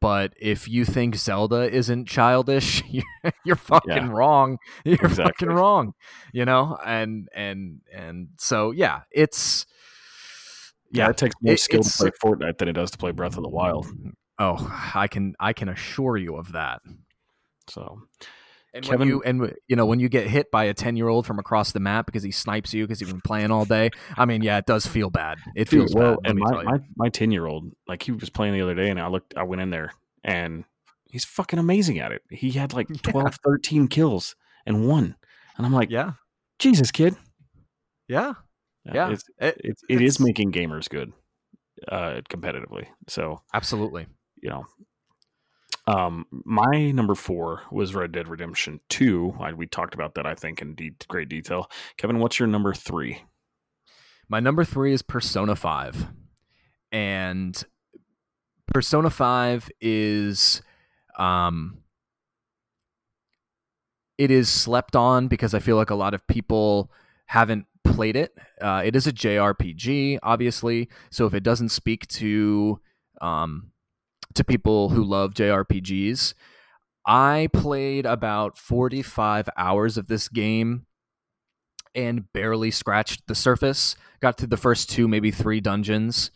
[0.05, 4.11] but if you think Zelda isn't childish, you're, you're fucking yeah.
[4.11, 4.59] wrong.
[4.85, 5.25] You're exactly.
[5.25, 5.95] fucking wrong.
[6.35, 9.65] You know, and and and so yeah, it's
[10.93, 13.39] yeah, it takes more it, skill to play Fortnite than it does to play Breath
[13.39, 13.87] of the Wild.
[14.39, 16.83] Oh, I can I can assure you of that.
[17.71, 18.03] So,
[18.75, 21.09] and Kevin, when you and you know when you get hit by a ten year
[21.09, 23.91] old from across the map because he snipes you because he's been playing all day.
[24.17, 25.39] I mean, yeah, it does feel bad.
[25.55, 26.17] It feels Dude, well.
[26.21, 28.91] Bad, and my, my my ten year old, like he was playing the other day,
[28.91, 29.93] and I looked, I went in there,
[30.25, 30.65] and
[31.09, 32.23] he's fucking amazing at it.
[32.31, 33.31] He had like 12, yeah.
[33.45, 34.35] 13 kills
[34.67, 35.15] and one,
[35.57, 36.15] and I'm like, yeah,
[36.59, 37.15] Jesus, kid.
[38.09, 38.35] Yeah,
[38.85, 41.13] yeah, it's, it, it's, it is making gamers good,
[41.87, 42.87] uh, competitively.
[43.09, 44.09] So absolutely,
[44.43, 44.67] you know,
[45.87, 49.37] um, my number four was Red Dead Redemption 2.
[49.41, 51.71] I, we talked about that, I think, in de- great detail.
[51.99, 53.23] Kevin, what's your number three?
[54.29, 56.07] My number three is Persona 5.
[56.91, 57.63] And
[58.73, 60.63] Persona 5 is.
[61.19, 61.79] Um,
[64.17, 66.91] it is slept on because I feel like a lot of people
[67.27, 68.37] haven't played it.
[68.61, 70.89] Uh, it is a JRPG, obviously.
[71.11, 72.81] So if it doesn't speak to
[73.21, 73.73] um,
[74.35, 76.35] to people who love JRPGs.
[77.07, 80.87] I played about 45 hours of this game
[81.95, 83.97] and barely scratched the surface.
[84.21, 86.31] Got through the first two, maybe three dungeons.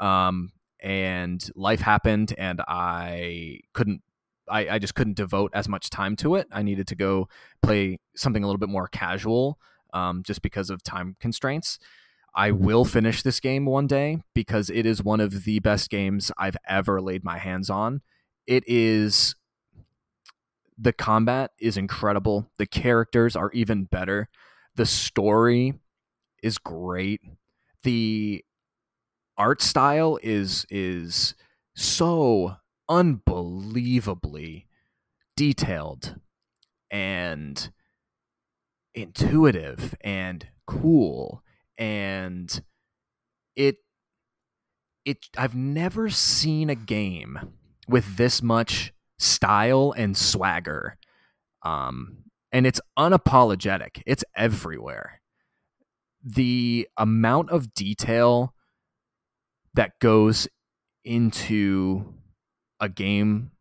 [0.00, 4.02] Um, and life happened, and I couldn't.
[4.50, 6.46] I, I just couldn't devote as much time to it.
[6.50, 7.28] I needed to go
[7.62, 9.58] play something a little bit more casual,
[9.92, 11.78] um, just because of time constraints.
[12.34, 16.30] I will finish this game one day because it is one of the best games
[16.38, 18.02] I've ever laid my hands on.
[18.46, 19.34] it is
[20.78, 22.50] the combat is incredible.
[22.58, 24.28] The characters are even better.
[24.76, 25.74] The story
[26.42, 27.20] is great.
[27.82, 28.44] The
[29.36, 31.34] art style is is
[31.74, 32.56] so
[32.88, 34.66] unbelievably
[35.36, 36.16] detailed
[36.90, 37.70] and
[38.94, 41.42] intuitive and cool
[41.78, 42.62] and
[43.56, 43.76] it
[45.04, 47.38] it I've never seen a game
[47.88, 50.98] with this much style and swagger
[51.62, 54.02] um and it's unapologetic.
[54.06, 55.20] It's everywhere.
[56.24, 58.54] The amount of detail
[59.74, 60.48] that goes
[61.04, 62.14] into
[62.80, 63.52] a game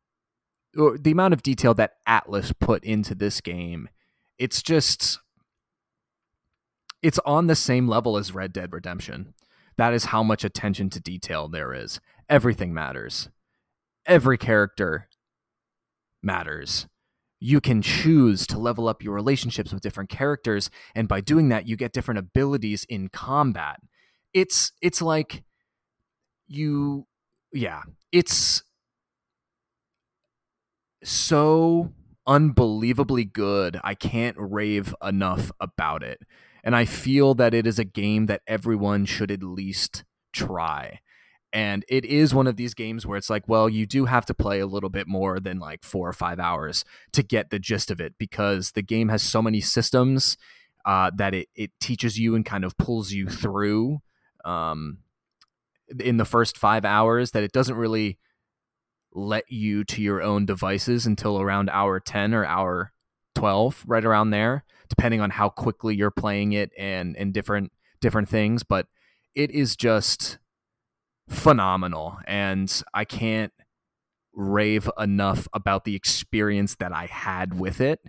[0.77, 3.89] or the amount of detail that Atlus put into this game
[4.37, 5.19] it's just
[7.01, 9.33] it's on the same level as Red Dead Redemption.
[9.77, 11.99] That is how much attention to detail there is.
[12.27, 13.29] Everything matters.
[14.05, 15.07] Every character
[16.23, 16.87] matters.
[17.39, 21.67] You can choose to level up your relationships with different characters and by doing that
[21.67, 23.79] you get different abilities in combat.
[24.33, 25.43] It's it's like
[26.47, 27.05] you
[27.51, 28.63] yeah it's
[31.03, 31.91] so
[32.25, 36.19] unbelievably good i can't rave enough about it
[36.63, 40.03] and i feel that it is a game that everyone should at least
[40.37, 40.99] try.
[41.53, 44.33] And it is one of these games where it's like well you do have to
[44.33, 47.89] play a little bit more than like four or five hours to get the gist
[47.89, 50.37] of it because the game has so many systems
[50.85, 53.99] uh, that it, it teaches you and kind of pulls you through
[54.45, 54.99] um,
[55.99, 58.17] in the first five hours that it doesn't really
[59.13, 62.91] let you to your own devices until around hour 10 or hour
[63.35, 68.29] 12 right around there depending on how quickly you're playing it and and different different
[68.29, 68.87] things but
[69.35, 70.37] it is just
[71.29, 73.51] phenomenal and I can't
[74.37, 77.99] rave enough about the experience that I had with it.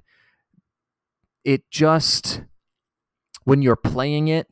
[1.44, 2.42] It just
[3.44, 4.47] when you're playing it,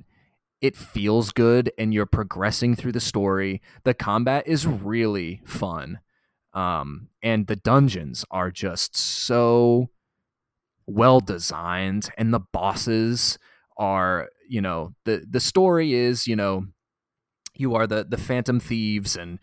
[0.63, 3.61] it feels good and you're progressing through the story.
[3.85, 6.01] The combat is really fun.
[6.55, 9.91] Um, and the dungeons are just so
[10.87, 13.39] well designed and the bosses
[13.77, 16.67] are, you know, the the story is, you know,
[17.55, 19.39] you are the the phantom thieves and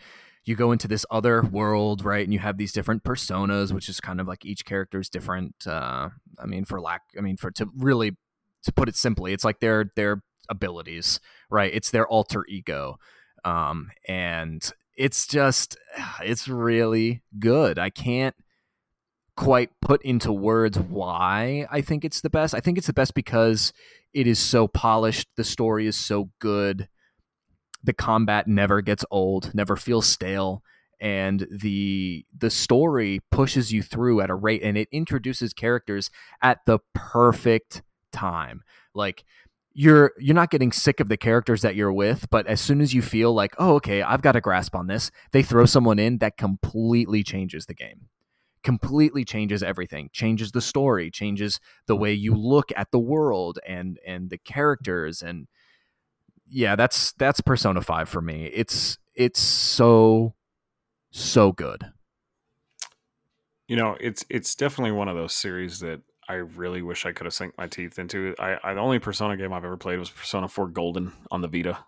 [0.46, 4.02] you go into this other world right and you have these different personas which is
[4.02, 7.50] kind of like each character is different uh i mean for lack i mean for
[7.50, 8.18] to really
[8.62, 12.98] to put it simply it's like their their abilities right it's their alter ego
[13.46, 15.78] um and it's just
[16.22, 17.80] it's really good.
[17.80, 18.36] I can't
[19.36, 23.14] quite put into words why i think it's the best i think it's the best
[23.16, 23.74] because
[24.14, 26.88] it is so polished the story is so good
[27.84, 30.64] the combat never gets old, never feels stale,
[31.00, 36.10] and the the story pushes you through at a rate and it introduces characters
[36.42, 37.82] at the perfect
[38.12, 38.64] time.
[38.94, 39.26] Like
[39.74, 42.94] you're you're not getting sick of the characters that you're with, but as soon as
[42.94, 46.20] you feel like, "Oh, okay, I've got a grasp on this," they throw someone in
[46.20, 48.08] that completely changes the game
[48.64, 52.42] completely changes everything changes the story changes the way you mm-hmm.
[52.42, 55.48] look at the world and and the characters and
[56.54, 58.46] yeah, that's that's Persona 5 for me.
[58.54, 60.36] It's it's so
[61.12, 61.86] so good.
[63.68, 67.26] You know, it's it's definitely one of those series that I really wish I could
[67.26, 68.36] have sunk my teeth into.
[68.40, 71.48] I, I the only Persona game I've ever played was Persona 4 Golden on the
[71.48, 71.80] Vita.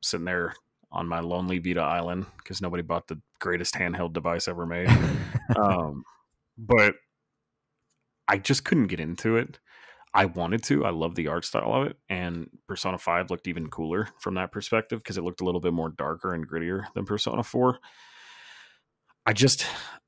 [0.00, 0.54] sitting there
[0.92, 4.88] on my lonely Vita island because nobody bought the greatest handheld device ever made.
[5.56, 6.02] um,
[6.58, 6.94] but
[8.28, 9.58] I just couldn't get into it.
[10.12, 10.84] I wanted to.
[10.84, 14.50] I love the art style of it, and Persona Five looked even cooler from that
[14.50, 17.78] perspective because it looked a little bit more darker and grittier than Persona Four.
[19.24, 19.66] I just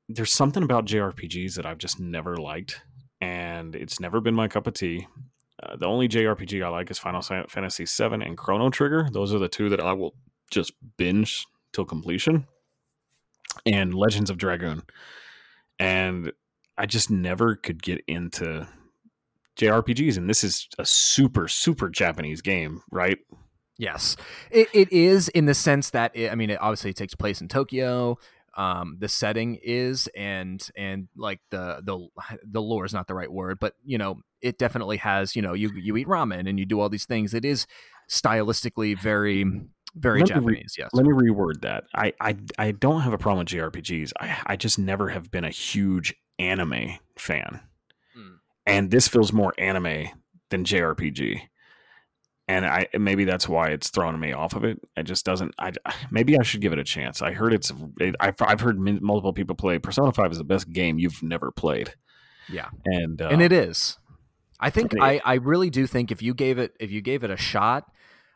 [0.09, 2.81] there's something about JRPGs that I've just never liked,
[3.21, 5.07] and it's never been my cup of tea.
[5.61, 9.07] Uh, the only JRPG I like is Final Fantasy VII and Chrono Trigger.
[9.09, 10.15] Those are the two that I will
[10.53, 12.47] just binge till completion.
[13.65, 14.81] And Legends of Dragoon,
[15.79, 16.31] and
[16.77, 18.67] I just never could get into
[19.57, 23.19] JRPGs, and this is a super super Japanese game, right?
[23.77, 24.15] Yes,
[24.51, 27.47] it, it is in the sense that it, I mean, it obviously takes place in
[27.47, 28.17] Tokyo.
[28.55, 32.07] Um, the setting is and and like the the
[32.43, 35.35] the lore is not the right word, but you know, it definitely has.
[35.35, 37.33] You know, you you eat ramen and you do all these things.
[37.33, 37.65] It is
[38.09, 39.45] stylistically very
[39.95, 40.75] very let Japanese.
[40.77, 40.89] Re- yes.
[40.93, 41.85] Let me reword that.
[41.93, 44.11] I, I I don't have a problem with JRPGs.
[44.19, 47.61] I I just never have been a huge anime fan
[48.65, 50.07] and this feels more anime
[50.49, 51.41] than JRPG.
[52.47, 54.79] and I maybe that's why it's throwing me off of it.
[54.97, 55.53] It just doesn't.
[55.57, 55.71] I
[56.11, 57.21] maybe I should give it a chance.
[57.21, 57.71] I heard it's.
[58.19, 61.93] I've I've heard multiple people play Persona Five is the best game you've never played.
[62.49, 63.97] Yeah, and uh, and it is.
[64.59, 67.31] I think I I really do think if you gave it if you gave it
[67.31, 67.85] a shot,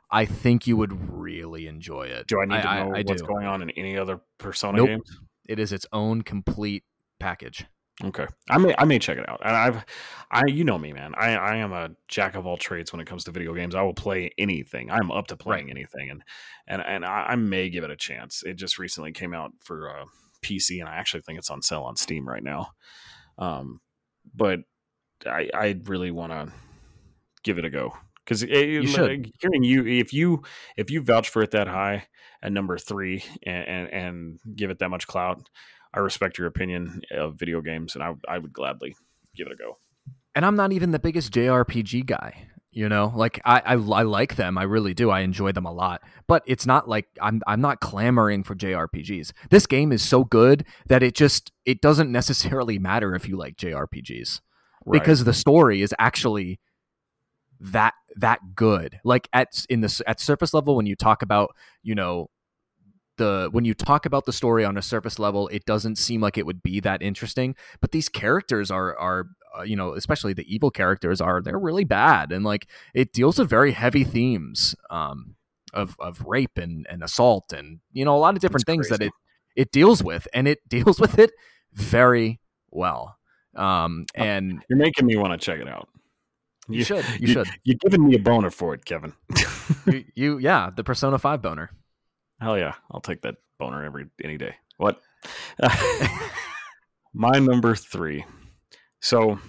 [0.10, 2.28] I think you would really enjoy it.
[2.28, 3.28] Do I need to know I, I what's do.
[3.28, 4.88] going on in any other Persona Nope.
[4.88, 5.20] games?
[5.48, 6.84] It is its own complete
[7.20, 7.66] package.
[8.04, 9.42] Okay, I may I may check it out.
[9.44, 9.84] And I've,
[10.30, 11.14] I you know me, man.
[11.18, 13.74] I I am a jack of all trades when it comes to video games.
[13.74, 14.92] I will play anything.
[14.92, 16.24] I'm up to playing anything, and
[16.68, 18.44] and and I, I may give it a chance.
[18.46, 20.06] It just recently came out for uh,
[20.44, 22.70] PC, and I actually think it's on sale on Steam right now.
[23.40, 23.82] Um,
[24.36, 24.60] but
[25.26, 26.54] I I really want to
[27.44, 27.94] give it a go
[28.28, 29.32] because uh, should.
[29.40, 30.44] hearing you if you
[30.76, 32.06] if you vouch for it that high
[32.42, 35.50] at number three and and, and give it that much clout.
[35.94, 38.96] I respect your opinion of video games, and I, I would gladly
[39.36, 39.78] give it a go.
[40.36, 42.50] And I'm not even the biggest JRPG guy.
[42.72, 45.10] You know, like I, I, I like them, I really do.
[45.10, 49.32] I enjoy them a lot, but it's not like I'm, I'm not clamoring for JRPGs.
[49.50, 53.56] This game is so good that it just, it doesn't necessarily matter if you like
[53.56, 54.42] JRPGs
[54.86, 55.02] Right.
[55.02, 56.60] because the story is actually
[57.60, 59.00] that that good.
[59.04, 62.30] Like at in the at surface level, when you talk about, you know,
[63.18, 66.38] the when you talk about the story on a surface level, it doesn't seem like
[66.38, 67.56] it would be that interesting.
[67.82, 69.28] But these characters are are
[69.58, 73.40] uh, you know, especially the evil characters are they're really bad, and like it deals
[73.40, 75.36] with very heavy themes um,
[75.74, 79.02] of of rape and and assault, and you know a lot of different things that
[79.02, 79.12] it
[79.56, 81.32] it deals with, and it deals with it
[81.74, 83.18] very well.
[83.56, 85.90] Um, and You're making me want to check it out.
[86.70, 89.14] you should you should You're giving me a boner for it, Kevin.
[89.86, 91.72] you, you yeah the Persona Five boner.
[92.42, 94.56] Hell yeah, I'll take that boner every any day.
[94.78, 95.02] What?
[97.14, 98.26] my number three.
[99.00, 99.40] So,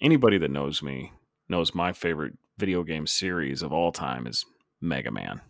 [0.00, 1.12] anybody that knows me
[1.48, 4.44] knows my favorite video game series of all time is
[4.80, 5.40] Mega Man.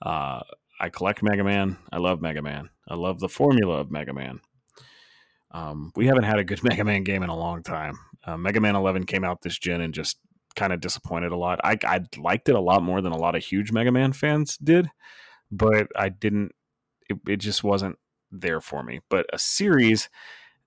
[0.00, 0.40] Uh,
[0.80, 1.76] I collect Mega Man.
[1.90, 2.68] I love Mega Man.
[2.88, 4.40] I love the formula of Mega Man.
[5.50, 7.98] Um, we haven't had a good Mega Man game in a long time.
[8.24, 10.18] Uh, Mega Man 11 came out this gen and just
[10.54, 11.60] kind of disappointed a lot.
[11.64, 14.56] I, I liked it a lot more than a lot of huge Mega Man fans
[14.58, 14.90] did,
[15.50, 16.52] but I didn't.
[17.08, 17.98] It, it just wasn't
[18.30, 19.00] there for me.
[19.08, 20.08] But a series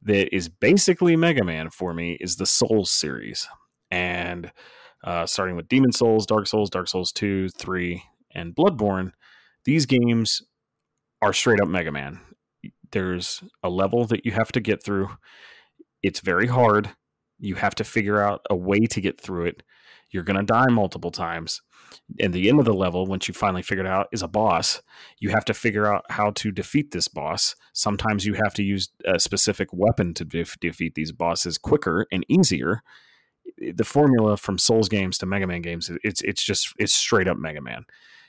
[0.02, 3.48] that is basically Mega Man for me is the Souls series,
[3.90, 4.52] and
[5.04, 9.12] uh, starting with Demon Souls, Dark Souls, Dark Souls 2, 3, and Bloodborne,
[9.64, 10.42] these games
[11.22, 12.20] are straight up Mega Man.
[12.92, 15.10] There's a level that you have to get through.
[16.02, 16.92] It's very hard.
[17.40, 19.64] You have to figure out a way to get through it.
[20.12, 21.62] You're going to die multiple times.
[22.20, 24.82] And the end of the level, once you finally figure it out, is a boss.
[25.20, 27.56] You have to figure out how to defeat this boss.
[27.74, 32.26] Sometimes you have to use a specific weapon to def- defeat these bosses quicker and
[32.28, 32.82] easier.
[33.58, 37.38] The formula from Souls games to Mega Man games, it's it's just it's straight up
[37.38, 37.86] Mega Man.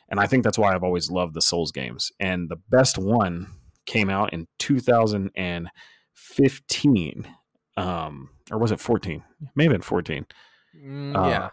[0.08, 2.12] And I think that's why I've always loved the Souls games.
[2.20, 3.48] And the best one
[3.86, 7.34] came out in 2015.
[7.76, 9.22] Um, or was it 14?
[9.54, 10.26] May have been 14
[10.76, 11.50] Mm, Uh, yeah,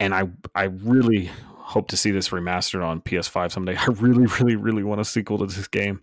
[0.00, 3.76] and I I really hope to see this remastered on PS5 someday.
[3.78, 6.02] I really, really, really want a sequel to this game.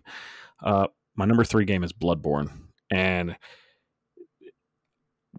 [0.62, 2.50] Uh, my number three game is Bloodborne,
[2.90, 3.36] and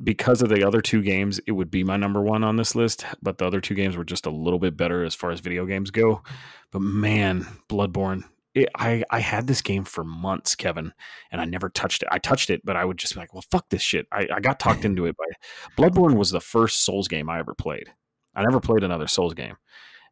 [0.02, 3.06] because of the other two games, it would be my number one on this list.
[3.22, 5.66] But the other two games were just a little bit better as far as video
[5.66, 6.24] games go.
[6.72, 8.24] But man, Bloodborne.
[8.54, 10.94] It, I I had this game for months, Kevin,
[11.32, 12.10] and I never touched it.
[12.12, 14.40] I touched it, but I would just be like, "Well, fuck this shit." I, I
[14.42, 15.26] got talked into it by
[15.82, 17.94] Bloodborne was the first Souls game I ever played.
[18.36, 19.56] I never played another Souls game,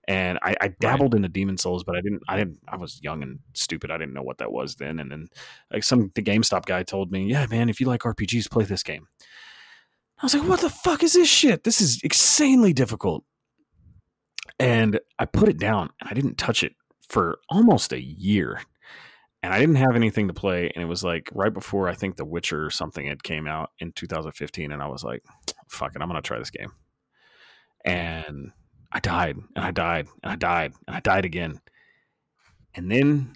[0.08, 2.24] and I, I dabbled into Demon Souls, but I didn't.
[2.30, 2.60] I didn't.
[2.68, 3.92] I was young and stupid.
[3.92, 5.00] I didn't know what that was then.
[5.00, 5.28] And then,
[5.72, 8.84] like some the GameStop guy told me, "Yeah, man, if you like RPGs, play this
[8.84, 9.08] game."
[10.22, 11.66] I was like, "What the fuck is this shit?
[11.66, 13.26] This is insanely difficult."
[14.60, 16.74] And I put it down, and I didn't touch it
[17.10, 18.62] for almost a year.
[19.42, 22.18] And I didn't have anything to play, and it was like right before I think
[22.18, 25.24] The Witcher or something had came out in 2015, and I was like,
[25.70, 26.74] "Fuck it, I'm gonna try this game."
[27.86, 28.52] and
[28.92, 31.60] I died and I died and I died and I died again.
[32.76, 33.34] And then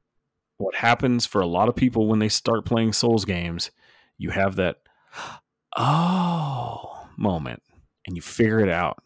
[0.58, 3.70] what happens for a lot of people when they start playing Souls games,
[4.18, 4.76] you have that
[5.76, 7.62] oh moment
[8.06, 9.02] and you figure it out.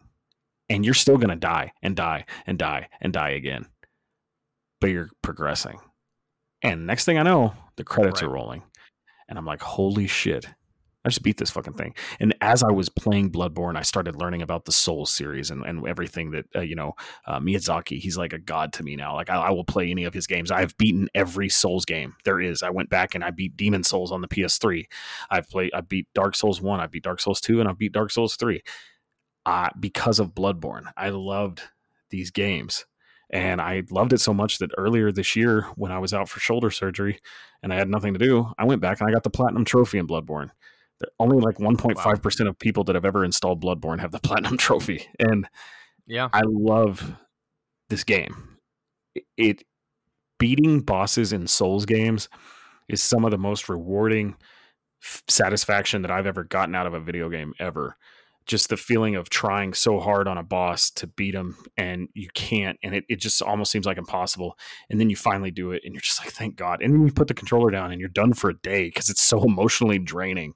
[0.68, 3.66] And you're still to die and die and die and die again.
[4.80, 5.78] But you're progressing.
[6.62, 8.28] And next thing I know, the credits Right.
[8.28, 8.62] are rolling.
[9.28, 10.46] And I'm like, holy shit.
[11.04, 11.94] I just beat this fucking thing.
[12.18, 15.86] And as I was playing Bloodborne, I started learning about the Souls series and, and
[15.86, 16.94] everything that, uh, you know,
[17.28, 19.14] uh, Miyazaki, he's like a god to me now.
[19.14, 20.50] Like, I, I will play any of his games.
[20.50, 22.60] I've beaten every Souls game there is.
[22.64, 24.84] I went back and I beat Demon Souls on the PS3.
[25.30, 27.92] I've played, I beat Dark Souls 1, I beat Dark Souls 2, and I beat
[27.92, 28.60] Dark Souls 3.
[29.46, 30.90] uh, because of Bloodborne.
[30.96, 31.62] I loved
[32.10, 32.84] these games.
[33.30, 36.38] And I loved it so much that earlier this year, when I was out for
[36.38, 37.18] shoulder surgery
[37.62, 39.98] and I had nothing to do, I went back and I got the platinum trophy
[39.98, 40.50] in Bloodborne.
[41.18, 42.48] Only like 1.5% wow.
[42.48, 45.06] of people that have ever installed Bloodborne have the platinum trophy.
[45.18, 45.48] And
[46.06, 47.16] yeah, I love
[47.88, 48.58] this game.
[49.14, 49.64] It, it
[50.38, 52.28] beating bosses in Souls games
[52.88, 54.36] is some of the most rewarding
[55.02, 57.96] f- satisfaction that I've ever gotten out of a video game ever
[58.46, 62.28] just the feeling of trying so hard on a boss to beat him and you
[62.34, 64.56] can't and it, it just almost seems like impossible
[64.88, 67.12] and then you finally do it and you're just like thank god and then you
[67.12, 70.54] put the controller down and you're done for a day because it's so emotionally draining.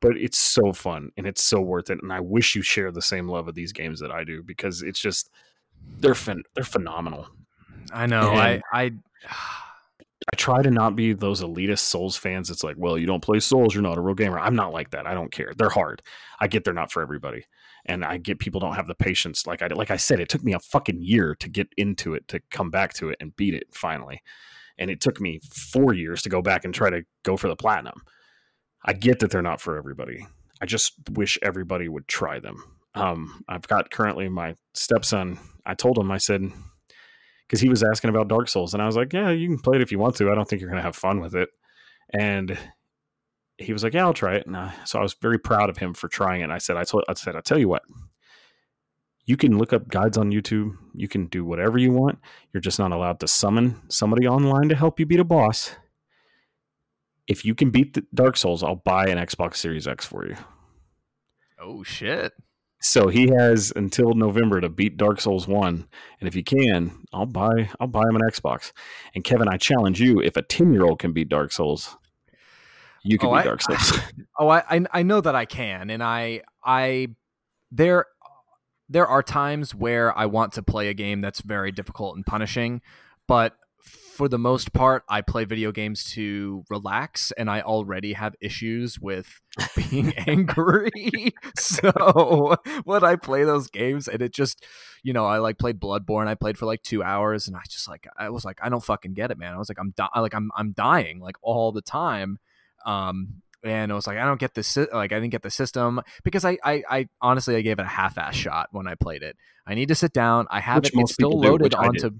[0.00, 3.02] But it's so fun and it's so worth it and i wish you share the
[3.02, 5.28] same love of these games that i do because it's just
[5.98, 6.16] they're
[6.54, 7.28] they're phenomenal.
[7.92, 8.92] I know and i i
[10.32, 12.50] I try to not be those elitist Souls fans.
[12.50, 14.38] It's like, well, you don't play Souls, you're not a real gamer.
[14.38, 15.06] I'm not like that.
[15.06, 15.52] I don't care.
[15.56, 16.02] They're hard.
[16.40, 17.44] I get they're not for everybody,
[17.86, 19.46] and I get people don't have the patience.
[19.46, 22.28] Like I like I said, it took me a fucking year to get into it,
[22.28, 24.22] to come back to it and beat it finally,
[24.78, 27.56] and it took me four years to go back and try to go for the
[27.56, 28.02] platinum.
[28.84, 30.26] I get that they're not for everybody.
[30.60, 32.62] I just wish everybody would try them.
[32.94, 35.38] Um, I've got currently my stepson.
[35.64, 36.50] I told him, I said,
[37.50, 39.74] because he was asking about Dark Souls, and I was like, "Yeah, you can play
[39.74, 40.30] it if you want to.
[40.30, 41.48] I don't think you're gonna have fun with it."
[42.14, 42.56] And
[43.58, 45.76] he was like, "Yeah, I'll try it." And I, so I was very proud of
[45.76, 46.44] him for trying it.
[46.44, 47.82] And I said, "I told, I said, I tell you what,
[49.24, 50.76] you can look up guides on YouTube.
[50.94, 52.20] You can do whatever you want.
[52.52, 55.74] You're just not allowed to summon somebody online to help you beat a boss.
[57.26, 60.36] If you can beat the Dark Souls, I'll buy an Xbox Series X for you."
[61.60, 62.32] Oh shit!
[62.82, 65.86] So he has until November to beat Dark Souls one,
[66.18, 68.72] and if he can, I'll buy I'll buy him an Xbox.
[69.14, 71.96] And Kevin, I challenge you: if a ten year old can beat Dark Souls,
[73.02, 74.00] you can oh, beat I, Dark Souls.
[74.38, 77.08] Oh, I, oh, I I know that I can, and I I
[77.70, 78.06] there
[78.88, 82.80] there are times where I want to play a game that's very difficult and punishing,
[83.28, 83.56] but
[84.20, 89.00] for the most part, I play video games to relax, and I already have issues
[89.00, 89.40] with
[89.74, 91.32] being angry.
[91.56, 94.62] so when I play those games, and it just,
[95.02, 96.26] you know, I like played Bloodborne.
[96.26, 98.84] I played for like two hours, and I just like, I was like, I don't
[98.84, 99.54] fucking get it, man.
[99.54, 102.36] I was like, I'm di- like, I'm I'm dying like all the time.
[102.84, 104.76] Um, and I was like, I don't get this.
[104.76, 107.88] Like, I didn't get the system because I, I, I honestly, I gave it a
[107.88, 109.38] half-ass shot when I played it.
[109.66, 110.46] I need to sit down.
[110.50, 111.00] I have which it.
[111.00, 112.10] It's still loaded do, onto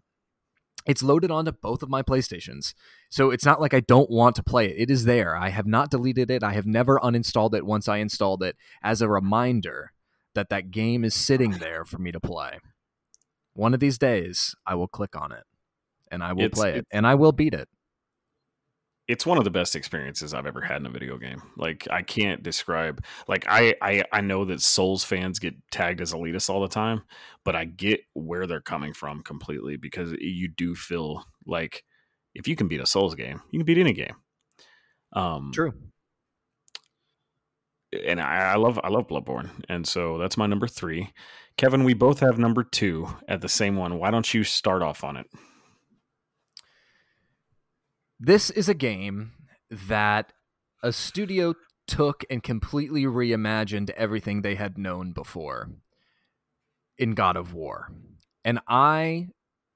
[0.90, 2.74] it's loaded onto both of my PlayStations.
[3.10, 4.74] So it's not like I don't want to play it.
[4.76, 5.36] It is there.
[5.36, 6.42] I have not deleted it.
[6.42, 9.92] I have never uninstalled it once I installed it as a reminder
[10.34, 12.58] that that game is sitting there for me to play.
[13.54, 15.44] One of these days, I will click on it
[16.10, 17.68] and I will it's, play it and I will beat it
[19.10, 21.42] it's one of the best experiences I've ever had in a video game.
[21.56, 23.02] Like I can't describe.
[23.26, 27.02] Like I, I I know that Souls fans get tagged as elitist all the time,
[27.44, 31.82] but I get where they're coming from completely because you do feel like
[32.36, 34.14] if you can beat a Souls game, you can beat any game.
[35.12, 35.72] Um, True.
[38.06, 41.12] And I, I love I love Bloodborne, and so that's my number three.
[41.56, 43.98] Kevin, we both have number two at the same one.
[43.98, 45.26] Why don't you start off on it?
[48.22, 49.32] This is a game
[49.70, 50.34] that
[50.82, 51.54] a studio
[51.86, 55.70] took and completely reimagined everything they had known before
[56.98, 57.90] in God of War.
[58.44, 59.28] And I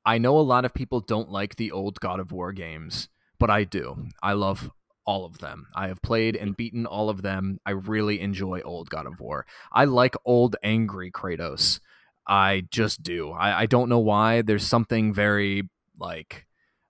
[0.05, 3.09] I know a lot of people don't like the old God of War games,
[3.39, 4.09] but I do.
[4.23, 4.71] I love
[5.07, 5.69] all of them.
[5.75, 7.61] I have played and beaten all of them.
[7.65, 9.47] I really enjoy old God of War.
[9.73, 11.81] I like old angry Kratos.
[12.29, 13.31] I just do.
[13.31, 14.43] I, I don't know why.
[14.43, 16.45] There's something very like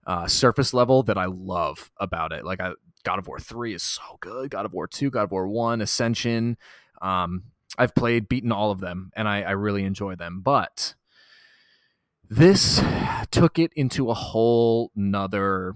[0.06, 2.44] uh, surface level that I love about it.
[2.44, 2.72] Like I,
[3.04, 4.50] God of War three is so good.
[4.50, 6.56] God of War two, God of War one, Ascension.
[7.00, 7.44] Um,
[7.76, 10.40] I've played, beaten all of them, and I, I really enjoy them.
[10.42, 10.94] But
[12.28, 12.80] this
[13.30, 15.74] took it into a whole nother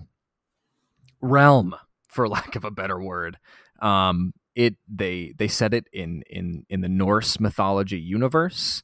[1.21, 1.75] realm,
[2.09, 3.39] for lack of a better word.
[3.81, 8.83] Um, it they they set it in in in the Norse mythology universe.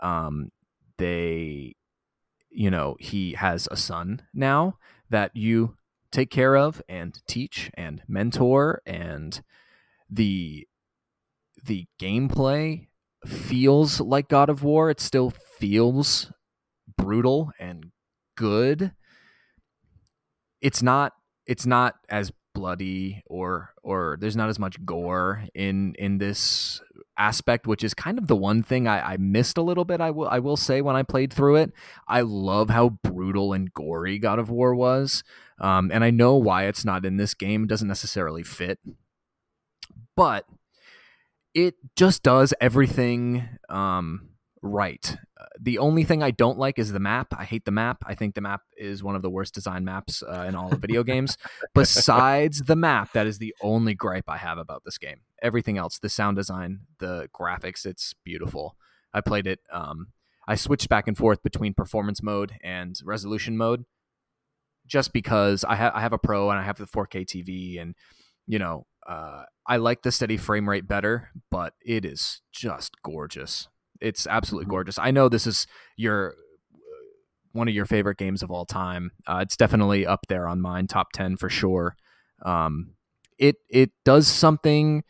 [0.00, 0.50] Um,
[0.96, 1.74] they
[2.54, 4.78] you know, he has a son now
[5.10, 5.76] that you
[6.12, 9.42] take care of and teach and mentor and
[10.08, 10.66] the
[11.64, 12.86] the gameplay
[13.26, 14.90] feels like God of War.
[14.90, 16.30] It still feels
[16.96, 17.90] brutal and
[18.36, 18.92] good.
[20.60, 21.12] It's not
[21.46, 26.80] it's not as bloody or or there's not as much gore in in this
[27.16, 30.00] aspect, which is kind of the one thing I, I missed a little bit.
[30.00, 31.72] I will I will say when I played through it,
[32.08, 35.22] I love how brutal and gory God of War was,
[35.60, 37.64] um, and I know why it's not in this game.
[37.64, 38.78] It doesn't necessarily fit,
[40.16, 40.46] but
[41.54, 44.30] it just does everything um,
[44.62, 45.16] right.
[45.60, 47.28] The only thing I don't like is the map.
[47.36, 47.98] I hate the map.
[48.06, 50.80] I think the map is one of the worst design maps uh, in all of
[50.80, 51.38] video games.
[51.74, 55.20] Besides the map, that is the only gripe I have about this game.
[55.42, 58.76] Everything else, the sound design, the graphics, it's beautiful.
[59.12, 59.60] I played it.
[59.72, 60.08] Um,
[60.48, 63.84] I switched back and forth between performance mode and resolution mode,
[64.86, 67.94] just because I, ha- I have a pro and I have the 4K TV, and
[68.46, 73.68] you know, uh, I like the steady frame rate better, but it is just gorgeous.
[74.04, 74.72] It's absolutely mm-hmm.
[74.72, 74.98] gorgeous.
[74.98, 75.66] I know this is
[75.96, 76.34] your
[77.52, 79.12] one of your favorite games of all time.
[79.26, 81.96] Uh, it's definitely up there on mine, top ten for sure.
[82.44, 82.94] Um,
[83.38, 85.04] it it does something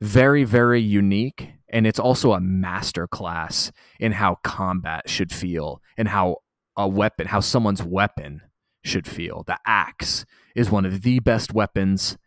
[0.00, 6.08] very very unique, and it's also a master class in how combat should feel and
[6.08, 6.38] how
[6.76, 8.40] a weapon, how someone's weapon
[8.82, 9.44] should feel.
[9.46, 10.24] The axe
[10.54, 12.18] is one of the best weapons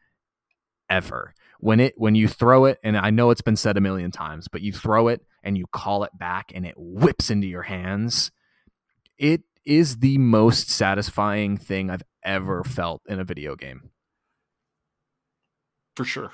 [0.89, 1.33] ever.
[1.59, 4.47] When it when you throw it, and I know it's been said a million times,
[4.47, 8.31] but you throw it and you call it back and it whips into your hands,
[9.17, 13.89] it is the most satisfying thing I've ever felt in a video game.
[15.95, 16.31] For sure.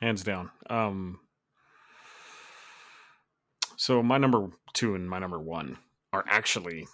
[0.00, 0.50] Hands down.
[0.68, 1.20] Um
[3.76, 5.78] so my number two and my number one
[6.12, 6.86] are actually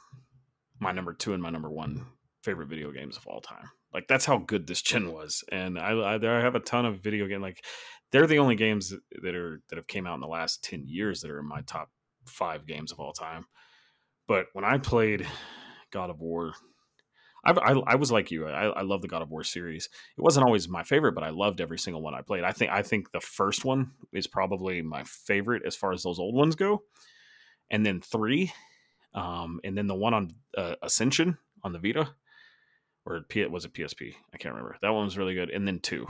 [0.78, 2.06] my number two and my number one
[2.42, 3.68] favorite video games of all time.
[3.92, 7.00] Like that's how good this gen was, and I, I, I have a ton of
[7.00, 7.64] video game like
[8.10, 11.20] they're the only games that are that have came out in the last ten years
[11.20, 11.90] that are in my top
[12.26, 13.46] five games of all time.
[14.26, 15.26] But when I played
[15.90, 16.52] God of War,
[17.44, 18.46] I, I, I was like you.
[18.46, 19.88] I, I love the God of War series.
[20.16, 22.44] It wasn't always my favorite, but I loved every single one I played.
[22.44, 26.18] I think I think the first one is probably my favorite as far as those
[26.18, 26.82] old ones go,
[27.70, 28.52] and then three,
[29.14, 32.10] um, and then the one on uh, Ascension on the Vita
[33.08, 34.14] or P, was it PSP?
[34.34, 34.76] I can't remember.
[34.82, 35.50] That one was really good.
[35.50, 36.06] And then two,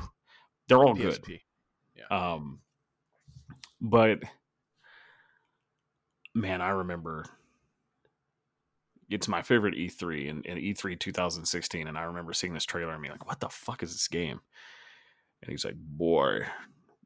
[0.68, 1.22] they're all PSP.
[1.24, 1.40] good.
[1.96, 2.34] Yeah.
[2.34, 2.60] Um,
[3.80, 4.20] but
[6.34, 7.24] man, I remember
[9.08, 13.00] it's my favorite E3 and, and E3 2016, and I remember seeing this trailer and
[13.02, 14.40] being like, "What the fuck is this game?"
[15.42, 16.40] And he's like, "Boy,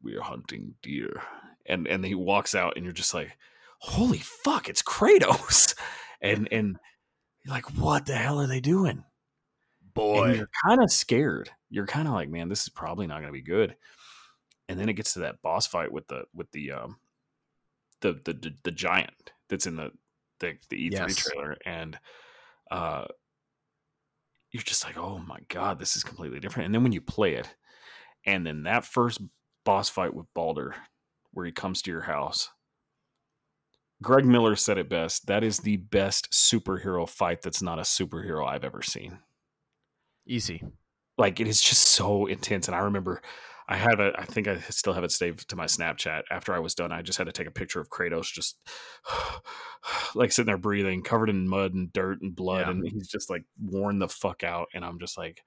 [0.02, 1.22] we are hunting deer,"
[1.66, 3.36] and and he walks out, and you're just like,
[3.78, 5.74] "Holy fuck, it's Kratos!"
[6.24, 6.76] And and
[7.44, 9.02] you're like, "What the hell are they doing?"
[9.94, 10.24] Boy.
[10.24, 11.50] And you're kind of scared.
[11.70, 13.76] You're kind of like, man, this is probably not going to be good.
[14.68, 16.96] And then it gets to that boss fight with the with the um
[18.00, 19.90] the the the, the giant that's in the
[20.40, 21.16] the, the E3 yes.
[21.16, 21.98] trailer, and
[22.70, 23.04] uh,
[24.50, 26.66] you're just like, oh my god, this is completely different.
[26.66, 27.54] And then when you play it,
[28.24, 29.20] and then that first
[29.64, 30.74] boss fight with Baldur
[31.32, 32.50] where he comes to your house.
[34.02, 35.26] Greg Miller said it best.
[35.26, 39.18] That is the best superhero fight that's not a superhero I've ever seen.
[40.26, 40.62] Easy.
[41.18, 42.68] Like it is just so intense.
[42.68, 43.22] And I remember
[43.68, 46.22] I have it, I think I still have it saved to my Snapchat.
[46.30, 48.58] After I was done, I just had to take a picture of Kratos just
[50.14, 52.66] like sitting there breathing, covered in mud and dirt and blood.
[52.66, 52.70] Yeah.
[52.72, 54.68] And he's just like worn the fuck out.
[54.74, 55.42] And I'm just like,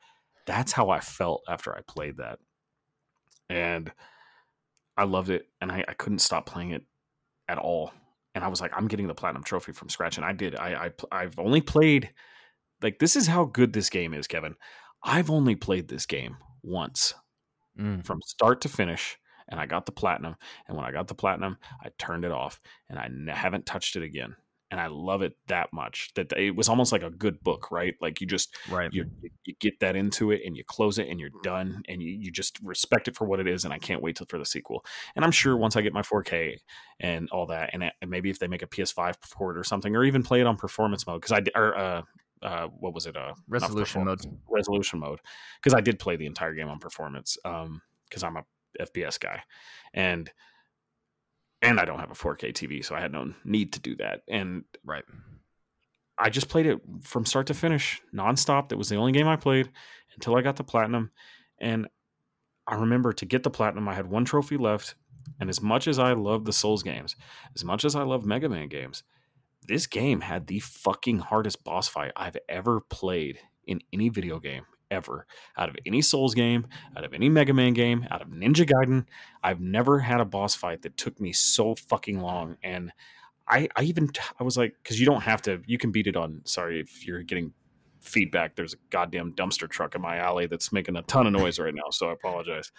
[0.46, 2.40] that's how I felt after I played that.
[3.50, 3.92] And
[4.98, 5.48] I loved it.
[5.62, 6.84] And I, I couldn't stop playing it
[7.48, 7.92] at all.
[8.34, 10.18] And I was like, I'm getting the platinum trophy from scratch.
[10.18, 10.56] And I did.
[10.56, 12.10] I, I I've only played
[12.82, 14.56] like this is how good this game is, Kevin.
[15.04, 17.14] I've only played this game once
[17.80, 18.04] mm.
[18.06, 20.36] from start to finish and I got the platinum.
[20.68, 23.96] And when I got the platinum, I turned it off and I n- haven't touched
[23.96, 24.36] it again.
[24.72, 27.94] And I love it that much that it was almost like a good book, right?
[28.02, 28.90] Like you just right.
[28.92, 29.06] you,
[29.46, 32.32] you get that into it and you close it and you're done and you, you
[32.32, 33.64] just respect it for what it is.
[33.64, 34.84] And I can't wait till for the sequel.
[35.16, 36.58] And I'm sure once I get my 4K
[37.00, 40.04] and all that, and, and maybe if they make a PS5 port or something, or
[40.04, 42.02] even play it on performance mode, because I or uh,
[42.42, 43.16] uh, what was it?
[43.16, 44.22] Uh, resolution mode.
[44.50, 45.20] Resolution mode.
[45.62, 47.38] Because I did play the entire game on performance.
[47.46, 48.44] Um, because I'm a
[48.80, 49.42] FPS guy,
[49.94, 50.32] and
[51.62, 54.22] and I don't have a 4K TV, so I had no need to do that.
[54.28, 55.04] And right,
[56.18, 58.70] I just played it from start to finish, nonstop.
[58.70, 59.70] That was the only game I played
[60.14, 61.12] until I got the platinum.
[61.60, 61.88] And
[62.68, 64.96] I remember to get the platinum, I had one trophy left.
[65.40, 67.16] And as much as I love the Souls games,
[67.56, 69.04] as much as I love Mega Man games,
[69.68, 74.64] this game had the fucking hardest boss fight I've ever played in any video game
[74.92, 75.26] ever.
[75.58, 79.06] Out of any Souls game, out of any Mega Man game, out of Ninja Gaiden,
[79.44, 82.58] I've never had a boss fight that took me so fucking long.
[82.64, 82.92] And
[83.48, 86.16] I, I even, I was like, because you don't have to, you can beat it
[86.16, 86.42] on.
[86.46, 87.54] Sorry if you're getting
[88.00, 88.56] feedback.
[88.56, 91.74] There's a goddamn dumpster truck in my alley that's making a ton of noise right
[91.74, 92.72] now, so I apologize.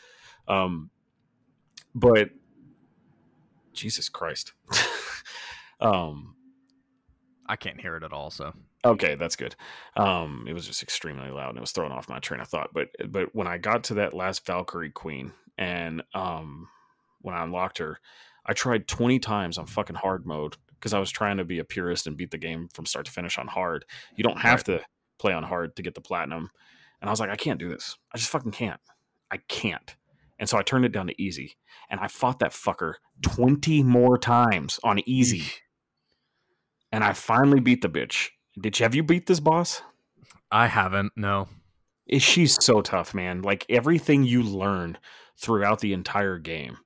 [0.49, 0.91] Um,
[1.95, 2.31] but
[3.73, 4.53] Jesus Christ.
[5.81, 6.36] um,
[7.49, 8.31] I can't hear it at all.
[8.31, 8.52] So
[8.84, 9.55] okay, that's good.
[9.97, 12.70] Um, it was just extremely loud and it was throwing off my train of thought.
[12.73, 16.68] But but when I got to that last Valkyrie Queen and um,
[17.26, 17.99] when I unlocked her.
[18.47, 21.65] I tried 20 times on fucking hard mode because I was trying to be a
[21.65, 23.84] purist and beat the game from start to finish on hard.
[24.15, 24.78] You don't have right.
[24.78, 24.84] to
[25.18, 26.50] play on hard to get the platinum.
[27.00, 27.97] And I was like, I can't do this.
[28.15, 28.81] I just fucking can't.
[29.31, 29.97] I can't.
[30.39, 31.57] And so I turned it down to easy.
[31.91, 35.42] And I fought that fucker 20 more times on easy.
[36.93, 38.31] And I finally beat the bitch.
[38.59, 39.83] Did you have you beat this boss?
[40.51, 41.49] I haven't, no.
[42.11, 43.43] Eh, she's so tough, man.
[43.43, 44.99] Like everything you learn
[45.39, 46.79] throughout the entire game,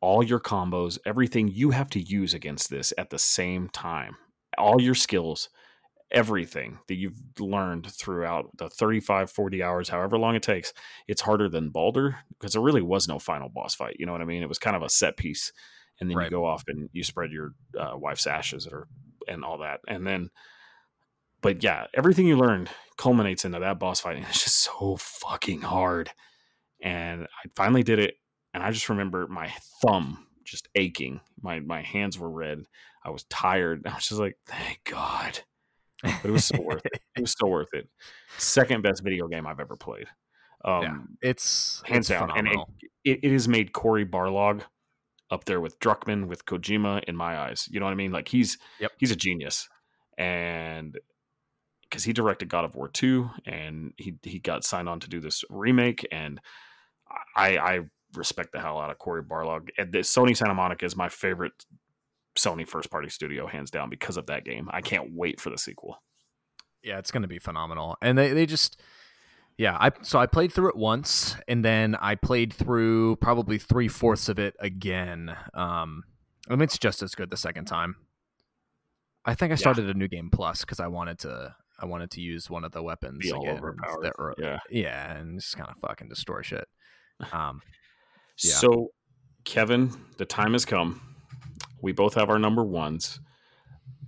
[0.00, 4.16] all your combos, everything you have to use against this at the same time,
[4.58, 5.48] all your skills,
[6.10, 10.72] everything that you've learned throughout the 35, 40 hours, however long it takes,
[11.08, 13.96] it's harder than Baldur because there really was no final boss fight.
[13.98, 14.42] You know what I mean?
[14.42, 15.52] It was kind of a set piece.
[16.00, 16.24] And then right.
[16.24, 18.86] you go off and you spread your uh, wife's ashes or
[19.26, 19.80] and all that.
[19.88, 20.30] And then
[21.46, 25.62] but yeah, everything you learned culminates into that boss fight, and it's just so fucking
[25.62, 26.10] hard.
[26.82, 28.16] And I finally did it,
[28.52, 31.20] and I just remember my thumb just aching.
[31.40, 32.64] My my hands were red.
[33.04, 33.86] I was tired.
[33.86, 35.38] I was just like, thank God.
[36.02, 37.00] But it was so worth it.
[37.16, 37.88] It was so worth it.
[38.38, 40.06] Second best video game I've ever played.
[40.64, 42.66] Um, yeah, it's hands it's down, phenomenal.
[43.04, 44.62] and it, it, it has made Cory Barlog
[45.30, 47.68] up there with Druckmann, with Kojima in my eyes.
[47.70, 48.12] You know what I mean?
[48.12, 48.92] Like he's yep.
[48.98, 49.68] he's a genius,
[50.16, 50.98] and
[51.82, 55.20] because he directed God of War two, and he he got signed on to do
[55.20, 56.40] this remake, and
[57.36, 57.80] I I
[58.14, 59.68] respect the hell out of Cory Barlog.
[59.78, 61.64] And the Sony Santa Monica is my favorite
[62.36, 64.68] Sony first party studio, hands down, because of that game.
[64.72, 66.02] I can't wait for the sequel.
[66.82, 68.80] Yeah, it's going to be phenomenal, and they they just.
[69.58, 73.88] Yeah, I so I played through it once, and then I played through probably three
[73.88, 75.34] fourths of it again.
[75.54, 76.04] Um,
[76.48, 77.96] I mean, it's just as good the second time.
[79.24, 79.92] I think I started yeah.
[79.92, 82.82] a new game plus because I wanted to I wanted to use one of the
[82.82, 83.60] weapons Be again.
[84.38, 86.68] Yeah, yeah, and just kind of fucking destroy shit.
[87.32, 87.62] Um,
[88.44, 88.54] yeah.
[88.54, 88.90] So,
[89.44, 91.00] Kevin, the time has come.
[91.80, 93.20] We both have our number ones.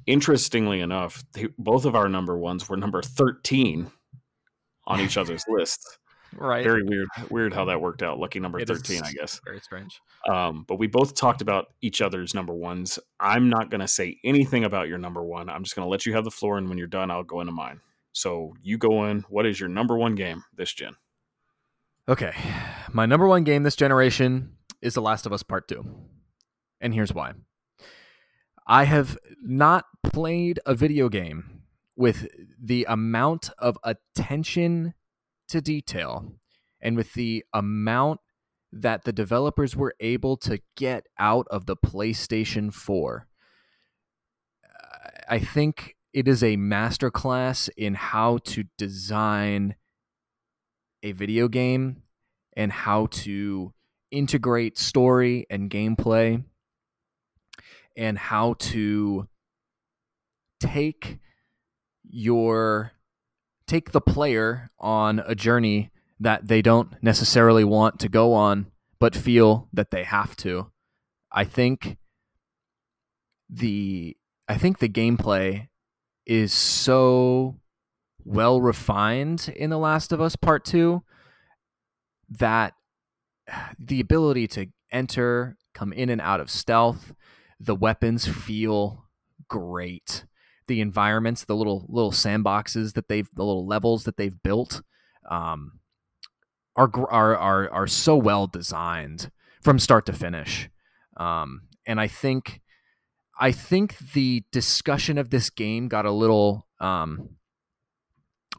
[0.07, 3.91] Interestingly enough, they, both of our number ones were number thirteen
[4.89, 5.99] on each other's lists.
[6.37, 6.65] Right.
[6.65, 7.09] Very weird.
[7.31, 8.19] Weird how that worked out.
[8.19, 9.41] Lucky number it 13, I guess.
[9.45, 10.01] Very strange.
[10.29, 12.99] Um, but we both talked about each other's number ones.
[13.19, 15.49] I'm not going to say anything about your number one.
[15.49, 16.59] I'm just going to let you have the floor.
[16.59, 17.81] And when you're done, I'll go into mine.
[18.13, 19.25] So you go in.
[19.31, 20.97] What is your number one game this gen?
[22.09, 22.33] Okay.
[22.93, 24.53] My number one game this generation
[24.83, 25.85] is The Last of Us Part 2.
[26.81, 27.33] And here's why
[28.67, 31.58] I have not played a video game
[31.99, 32.29] with
[32.63, 34.95] the amount of attention
[35.49, 36.33] to detail
[36.81, 38.21] and with the amount
[38.73, 43.27] that the developers were able to get out of the PlayStation 4,
[45.29, 49.75] I think it is a masterclass in how to design
[51.03, 52.05] a video game
[52.57, 53.73] and how to
[54.13, 56.45] integrate story and gameplay
[57.97, 59.27] and how to
[60.61, 61.19] take
[62.09, 62.93] your
[63.67, 68.67] take the player on a journey that they don't necessarily want to go on,
[68.99, 70.71] but feel that they have to.
[71.31, 71.99] I think
[73.49, 74.17] the
[74.49, 75.69] I think the gameplay
[76.27, 77.57] is so
[78.25, 81.03] well refined in The Last of Us Part 2
[82.31, 82.75] that
[83.79, 87.15] the ability to enter, come in and out of stealth,
[87.61, 89.05] the weapons feel
[89.49, 90.25] great
[90.69, 94.83] the environments, the little little sandboxes that they've, the little levels that they've built,
[95.29, 95.81] um,
[96.77, 99.31] are are are are so well designed
[99.63, 100.71] from start to finish.
[101.17, 102.61] Um, and I think,
[103.41, 107.31] I think the discussion of this game got a little um,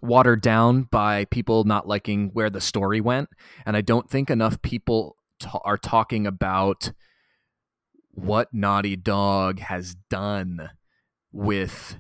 [0.02, 3.30] watered down by people not liking where the story went,
[3.66, 5.16] and I don't think enough people
[5.64, 6.92] are talking about
[8.12, 10.70] what Naughty Dog has done
[11.32, 11.98] with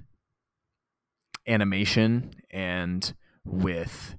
[1.48, 4.16] animation and with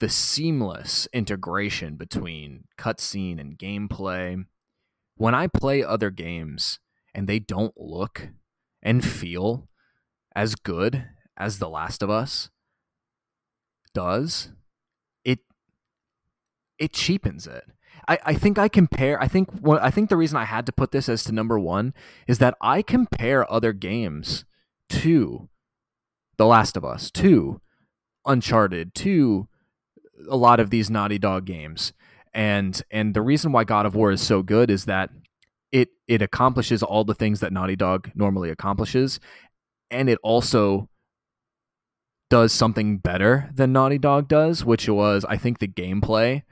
[0.00, 4.44] the seamless integration between cutscene and gameplay.
[5.16, 6.80] When I play other games
[7.14, 8.28] and they don't look
[8.82, 9.68] and feel
[10.34, 12.50] as good as The Last of Us
[13.94, 14.50] does,
[15.24, 15.40] it
[16.78, 17.64] it cheapens it.
[18.08, 19.20] I, I think I compare.
[19.22, 21.94] I think I think the reason I had to put this as to number one
[22.26, 24.44] is that I compare other games
[24.90, 25.48] to
[26.36, 27.60] The Last of Us, to
[28.26, 29.48] Uncharted, to
[30.28, 31.92] a lot of these Naughty Dog games,
[32.34, 35.10] and and the reason why God of War is so good is that
[35.70, 39.20] it it accomplishes all the things that Naughty Dog normally accomplishes,
[39.90, 40.88] and it also
[42.30, 46.42] does something better than Naughty Dog does, which was I think the gameplay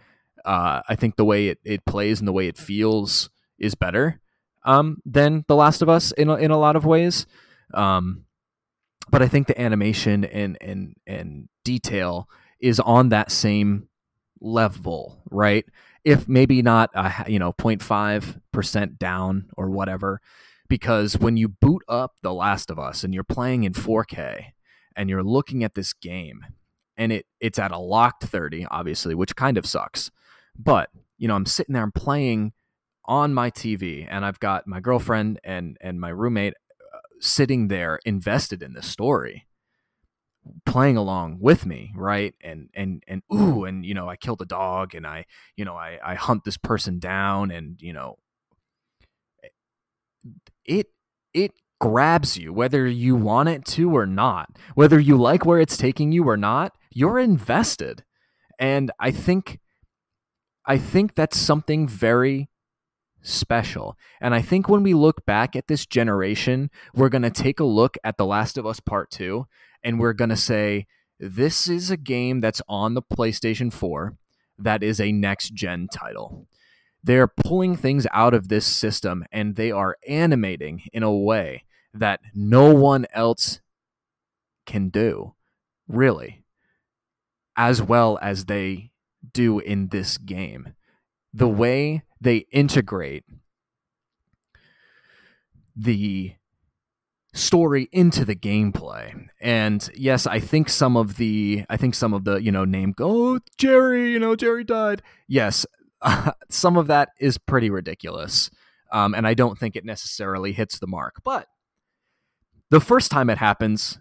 [0.44, 4.20] Uh, I think the way it, it plays and the way it feels is better
[4.64, 7.26] um, than The Last of Us in a, in a lot of ways.
[7.74, 8.24] Um,
[9.10, 12.28] but I think the animation and and and detail
[12.60, 13.88] is on that same
[14.40, 15.64] level, right?
[16.04, 20.20] If maybe not a you know 0.5 percent down or whatever,
[20.68, 24.52] because when you boot up The Last of Us and you're playing in 4K
[24.96, 26.44] and you're looking at this game
[26.96, 30.10] and it it's at a locked 30 obviously which kind of sucks
[30.58, 32.52] but you know i'm sitting there i'm playing
[33.04, 36.54] on my tv and i've got my girlfriend and and my roommate
[36.94, 39.46] uh, sitting there invested in the story
[40.64, 42.34] playing along with me right?
[42.40, 45.74] And and and ooh and you know i killed a dog and i you know
[45.74, 48.16] i i hunt this person down and you know
[50.64, 50.88] it
[51.34, 54.58] it grabs you whether you want it to or not.
[54.74, 58.04] Whether you like where it's taking you or not you're invested.
[58.58, 59.60] And i think
[60.70, 62.48] i think that's something very
[63.22, 63.98] special.
[64.20, 67.64] And i think when we look back at this generation we're going to take a
[67.64, 69.46] look at the last of us part 2
[69.82, 70.86] and we're going to say
[71.18, 74.16] this is a game that's on the PlayStation 4
[74.60, 76.46] that is a next gen title.
[77.02, 82.20] They're pulling things out of this system and they are animating in a way that
[82.34, 83.60] no one else
[84.66, 85.34] can do,
[85.88, 86.44] really,
[87.56, 88.89] as well as they
[89.32, 90.74] do in this game.
[91.32, 93.24] The way they integrate
[95.76, 96.34] the
[97.32, 99.28] story into the gameplay.
[99.40, 102.92] And yes, I think some of the I think some of the, you know, name
[102.92, 105.02] go oh, Jerry, you know, Jerry died.
[105.28, 105.64] Yes,
[106.02, 108.50] uh, some of that is pretty ridiculous.
[108.92, 111.22] Um, and I don't think it necessarily hits the mark.
[111.22, 111.46] But
[112.70, 114.00] the first time it happens,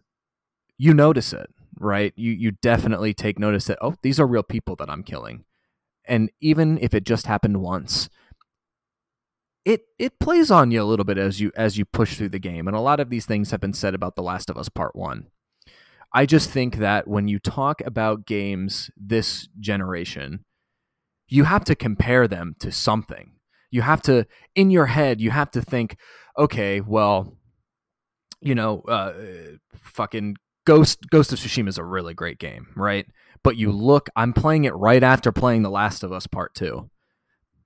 [0.77, 1.49] you notice it,
[1.79, 2.13] right?
[2.15, 5.45] You you definitely take notice that oh, these are real people that I'm killing.
[6.05, 8.09] And even if it just happened once,
[9.65, 12.39] it it plays on you a little bit as you as you push through the
[12.39, 12.67] game.
[12.67, 14.95] And a lot of these things have been said about The Last of Us Part
[14.95, 15.27] 1.
[16.13, 20.43] I just think that when you talk about games this generation,
[21.27, 23.33] you have to compare them to something.
[23.69, 24.25] You have to
[24.55, 25.97] in your head, you have to think,
[26.37, 27.37] okay, well,
[28.41, 29.13] you know, uh,
[29.75, 30.37] fucking
[30.69, 33.07] Ghost Ghost of Tsushima is a really great game, right?
[33.43, 36.87] But you look, I'm playing it right after playing The Last of Us Part 2.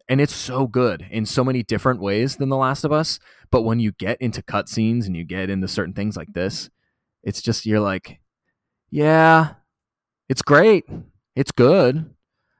[0.07, 3.19] And it's so good in so many different ways than The Last of Us.
[3.51, 6.69] But when you get into cutscenes and you get into certain things like this,
[7.23, 8.21] it's just, you're like,
[8.89, 9.55] yeah,
[10.29, 10.85] it's great.
[11.35, 12.09] It's good.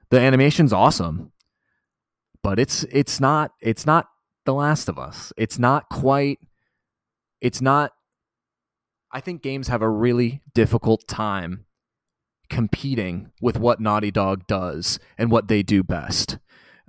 [0.10, 1.32] The animation's awesome.
[2.42, 4.08] But it's it's not it's not
[4.44, 5.32] The Last of Us.
[5.38, 6.40] It's not quite
[7.40, 7.94] it's not
[9.14, 11.66] I think games have a really difficult time
[12.50, 16.40] competing with what Naughty Dog does and what they do best.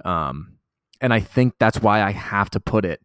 [0.05, 0.59] Um,
[1.01, 3.01] and I think that's why I have to put it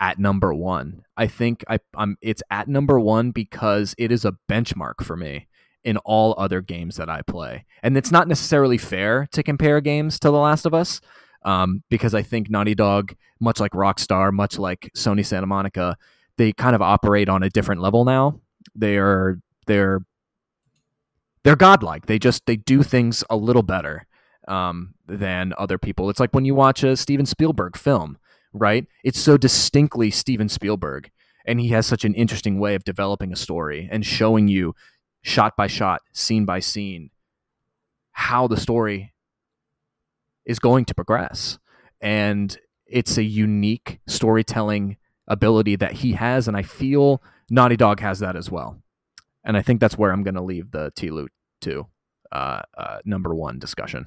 [0.00, 1.02] at number one.
[1.16, 5.48] I think I, am it's at number one because it is a benchmark for me
[5.82, 7.64] in all other games that I play.
[7.82, 11.00] And it's not necessarily fair to compare games to The Last of Us
[11.44, 15.96] um, because I think Naughty Dog, much like Rockstar, much like Sony Santa Monica,
[16.38, 18.40] they kind of operate on a different level now.
[18.74, 20.00] They are they're
[21.44, 22.06] they're godlike.
[22.06, 24.06] They just they do things a little better
[24.48, 26.10] um, than other people.
[26.10, 28.18] It's like when you watch a Steven Spielberg film,
[28.52, 28.86] right?
[29.04, 31.10] It's so distinctly Steven Spielberg,
[31.46, 34.74] and he has such an interesting way of developing a story and showing you
[35.22, 37.10] shot by shot, scene by scene,
[38.12, 39.12] how the story
[40.44, 41.58] is going to progress.
[42.00, 44.96] And it's a unique storytelling
[45.26, 48.80] ability that he has, and I feel Naughty Dog has that as well.
[49.44, 51.86] And I think that's where I'm going to leave the T-Loot 2
[52.32, 54.06] uh, uh, number one discussion.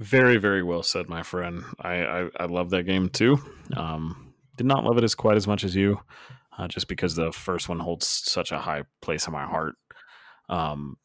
[0.00, 1.64] Very, very well said, my friend.
[1.80, 3.38] I, I, I love that game too.
[3.76, 6.00] Um, did not love it as quite as much as you,
[6.58, 9.76] uh, just because the first one holds such a high place in my heart.
[10.48, 10.96] Um,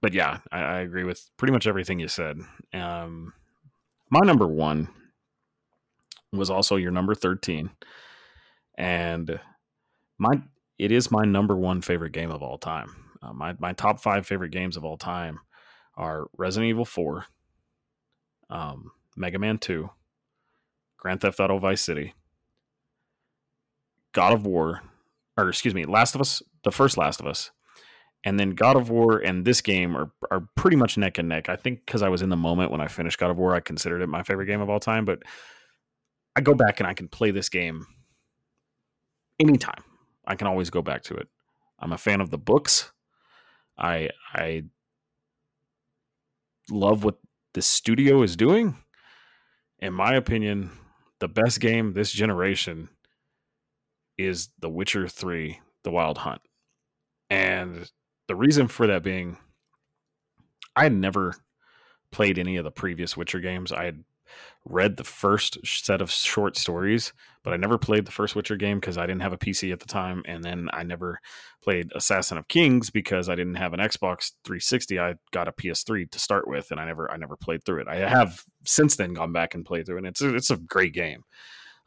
[0.00, 2.38] but yeah, I, I agree with pretty much everything you said.
[2.72, 3.34] Um,
[4.08, 4.88] my number one
[6.32, 7.70] was also your number 13
[8.80, 9.38] and
[10.18, 10.40] my
[10.78, 12.88] it is my number one favorite game of all time.
[13.22, 15.38] Uh, my my top five favorite games of all time
[15.96, 17.26] are Resident Evil Four,
[18.48, 19.90] um, Mega Man Two,
[20.96, 22.14] Grand Theft Auto Vice City,
[24.12, 24.80] God of War,
[25.36, 27.50] or excuse me, Last of Us, the first Last of Us,
[28.24, 31.50] and then God of War and this game are are pretty much neck and neck.
[31.50, 33.60] I think because I was in the moment when I finished God of War, I
[33.60, 35.04] considered it my favorite game of all time.
[35.04, 35.22] But
[36.34, 37.86] I go back and I can play this game
[39.40, 39.82] anytime.
[40.26, 41.28] I can always go back to it.
[41.78, 42.92] I'm a fan of the books.
[43.78, 44.64] I I
[46.70, 47.16] love what
[47.54, 48.76] the studio is doing.
[49.80, 50.70] In my opinion,
[51.18, 52.90] the best game this generation
[54.18, 56.42] is The Witcher 3 The Wild Hunt.
[57.30, 57.90] And
[58.28, 59.38] the reason for that being,
[60.76, 61.34] I had never
[62.12, 63.72] played any of the previous Witcher games.
[63.72, 64.04] I had
[64.64, 68.78] read the first set of short stories, but I never played the first Witcher game
[68.78, 70.22] because I didn't have a PC at the time.
[70.26, 71.20] And then I never
[71.62, 74.98] played Assassin of Kings because I didn't have an Xbox 360.
[74.98, 77.88] I got a PS3 to start with, and I never I never played through it.
[77.88, 80.00] I have since then gone back and played through it.
[80.00, 81.24] And it's it's a great game.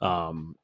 [0.02, 0.56] Um,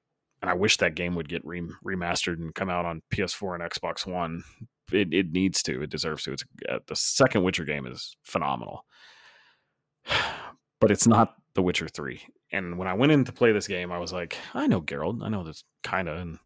[0.41, 3.71] and I wish that game would get re- remastered and come out on PS4 and
[3.71, 4.43] Xbox One.
[4.91, 5.83] It, it needs to.
[5.83, 6.33] It deserves to.
[6.33, 8.85] It's uh, the second Witcher game is phenomenal,
[10.79, 12.21] but it's not The Witcher Three.
[12.51, 15.23] And when I went in to play this game, I was like, I know Geralt.
[15.23, 16.17] I know this kind of.
[16.17, 16.39] And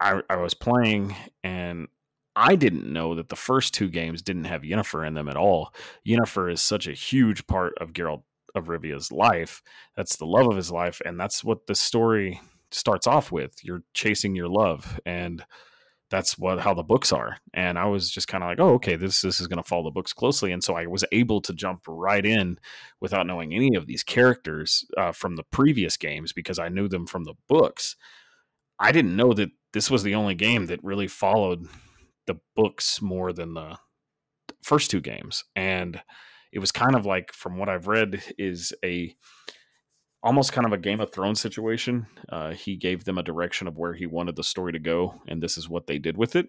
[0.00, 1.88] I, I was playing, and
[2.36, 5.72] I didn't know that the first two games didn't have Yennefer in them at all.
[6.06, 8.22] Yennefer is such a huge part of Geralt
[8.54, 9.62] of Rivia's life.
[9.96, 13.64] That's the love of his life, and that's what the story starts off with.
[13.64, 15.44] You're chasing your love, and
[16.14, 17.38] that's what how the books are.
[17.52, 19.84] And I was just kind of like, oh, okay, this this is going to follow
[19.84, 22.58] the books closely, and so I was able to jump right in
[23.00, 27.06] without knowing any of these characters uh, from the previous games because I knew them
[27.06, 27.96] from the books.
[28.78, 31.66] I didn't know that this was the only game that really followed
[32.26, 33.76] the books more than the
[34.62, 36.00] first two games, and
[36.52, 39.16] it was kind of like, from what I've read, is a
[40.24, 42.06] almost kind of a Game of Thrones situation.
[42.30, 45.42] Uh, he gave them a direction of where he wanted the story to go, and
[45.42, 46.48] this is what they did with it.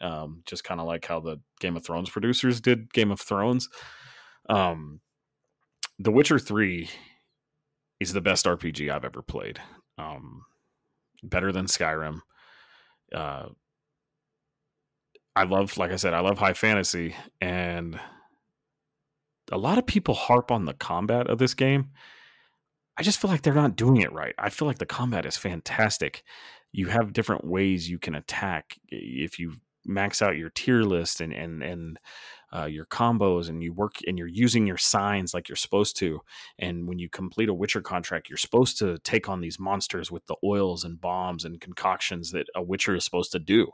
[0.00, 3.68] Um, just kind of like how the Game of Thrones producers did Game of Thrones.
[4.48, 5.00] Um,
[5.98, 6.88] the Witcher 3
[7.98, 9.58] is the best RPG I've ever played.
[9.98, 10.44] Um,
[11.24, 12.20] better than Skyrim.
[13.12, 13.48] Uh,
[15.34, 17.98] I love, like I said, I love high fantasy, and
[19.50, 21.90] a lot of people harp on the combat of this game
[22.98, 24.34] I just feel like they're not doing it right.
[24.38, 26.24] I feel like the combat is fantastic.
[26.72, 29.54] You have different ways you can attack if you
[29.86, 31.98] max out your tier list and and and
[32.54, 36.20] uh, your combos and you work and you're using your signs like you're supposed to.
[36.58, 40.26] And when you complete a Witcher contract, you're supposed to take on these monsters with
[40.26, 43.68] the oils and bombs and concoctions that a Witcher is supposed to do.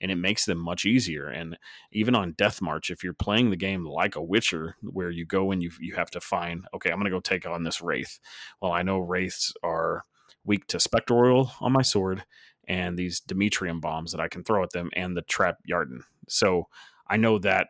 [0.00, 1.28] And it makes them much easier.
[1.28, 1.56] And
[1.92, 5.52] even on Death March, if you're playing the game like a Witcher, where you go
[5.52, 8.18] and you you have to find, okay, I'm going to go take on this Wraith.
[8.60, 10.04] Well, I know Wraiths are
[10.44, 12.24] weak to Spectral Oil on my sword
[12.68, 16.00] and these Dimeritium bombs that I can throw at them and the Trap Yrden.
[16.28, 16.68] So
[17.08, 17.68] I know that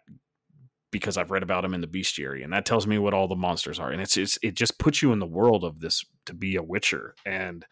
[0.97, 3.37] because I've read about them in the bestiary, and that tells me what all the
[3.37, 3.91] monsters are.
[3.91, 6.63] And it's, it's it just puts you in the world of this to be a
[6.63, 7.65] Witcher, and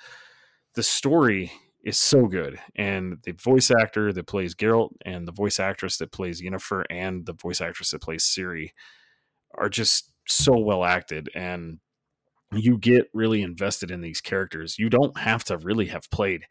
[0.75, 1.53] the story
[1.85, 2.59] is so good.
[2.77, 7.27] And the voice actor that plays Geralt, and the voice actress that plays Yennefer, and
[7.27, 8.71] the voice actress that plays Ciri
[9.57, 11.79] are just so well acted, and
[12.53, 14.79] you get really invested in these characters.
[14.79, 16.45] You don't have to really have played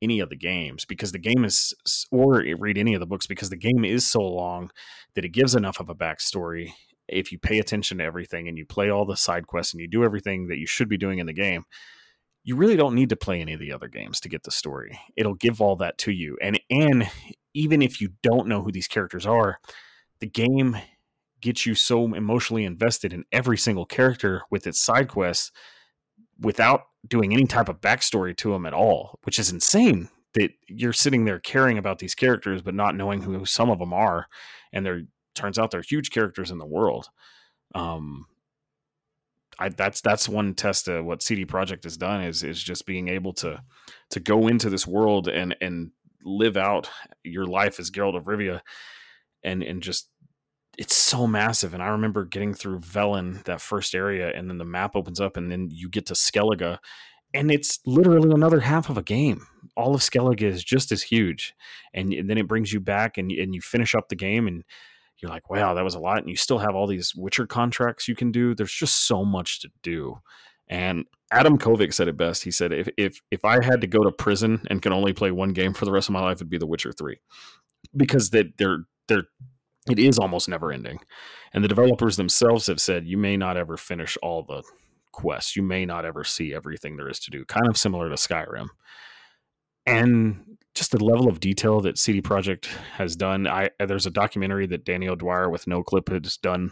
[0.00, 1.74] any of the games because the game is
[2.10, 4.70] or read any of the books because the game is so long
[5.14, 6.72] that it gives enough of a backstory.
[7.08, 9.88] If you pay attention to everything and you play all the side quests and you
[9.88, 11.64] do everything that you should be doing in the game
[12.44, 14.98] you really don't need to play any of the other games to get the story.
[15.16, 16.38] It'll give all that to you.
[16.40, 17.06] And and
[17.52, 19.58] even if you don't know who these characters are
[20.20, 20.76] the game
[21.40, 25.52] gets you so emotionally invested in every single character with its side quests
[26.40, 30.92] without doing any type of backstory to them at all, which is insane that you're
[30.92, 34.26] sitting there caring about these characters but not knowing who some of them are
[34.72, 35.02] and they're
[35.34, 37.08] turns out they're huge characters in the world.
[37.74, 38.26] Um
[39.60, 43.08] I, that's that's one test of what CD Projekt has done is is just being
[43.08, 43.60] able to
[44.10, 45.90] to go into this world and and
[46.24, 46.88] live out
[47.24, 48.60] your life as Geralt of Rivia
[49.42, 50.08] and and just
[50.78, 51.74] it's so massive.
[51.74, 55.36] And I remember getting through Velen, that first area, and then the map opens up,
[55.36, 56.78] and then you get to Skellige,
[57.34, 59.46] and it's literally another half of a game.
[59.76, 61.54] All of Skellige is just as huge,
[61.92, 64.64] and, and then it brings you back, and and you finish up the game, and
[65.18, 66.18] you're like, wow, that was a lot.
[66.18, 68.54] And you still have all these Witcher contracts you can do.
[68.54, 70.20] There's just so much to do.
[70.68, 72.44] And Adam Kovic said it best.
[72.44, 75.32] He said, if if if I had to go to prison and can only play
[75.32, 77.18] one game for the rest of my life, it'd be The Witcher Three,
[77.96, 79.24] because that they're they're
[79.88, 81.00] it is almost never ending.
[81.52, 84.62] And the developers themselves have said you may not ever finish all the
[85.12, 85.56] quests.
[85.56, 88.68] You may not ever see everything there is to do, kind of similar to Skyrim.
[89.86, 93.46] And just the level of detail that CD Projekt has done.
[93.46, 96.70] I there's a documentary that Daniel Dwyer with Noclip has done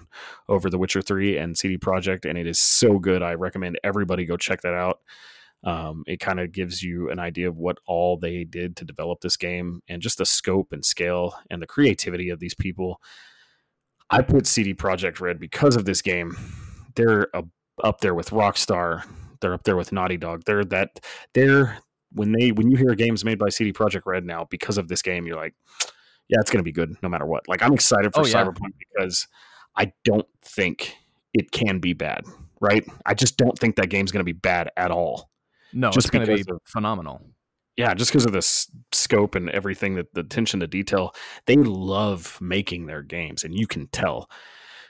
[0.49, 3.23] over The Witcher 3 and CD Projekt, and it is so good.
[3.23, 5.01] I recommend everybody go check that out.
[5.67, 9.21] Um, it kind of gives you an idea of what all they did to develop
[9.21, 13.01] this game and just the scope and scale and the creativity of these people.
[14.09, 16.37] I put CD Projekt Red because of this game.
[16.95, 17.43] They're a,
[17.83, 19.03] up there with Rockstar.
[19.41, 20.45] They're up there with Naughty Dog.
[20.47, 21.01] They're that
[21.35, 21.79] they're
[22.13, 25.03] when they when you hear games made by CD Projekt Red now because of this
[25.03, 25.55] game, you're like,
[26.29, 27.49] yeah, it's going to be good no matter what.
[27.49, 28.45] Like I'm excited for oh, yeah.
[28.45, 29.27] Cyberpunk because
[29.77, 30.97] I don't think
[31.35, 32.23] it can be bad.
[32.61, 32.87] Right?
[33.05, 35.29] I just don't think that game's going to be bad at all.
[35.73, 37.23] No, just it's going to be of, phenomenal.
[37.77, 41.15] Yeah, just because of the s- scope and everything, that the attention to detail,
[41.47, 44.31] they love making their games, and you can tell.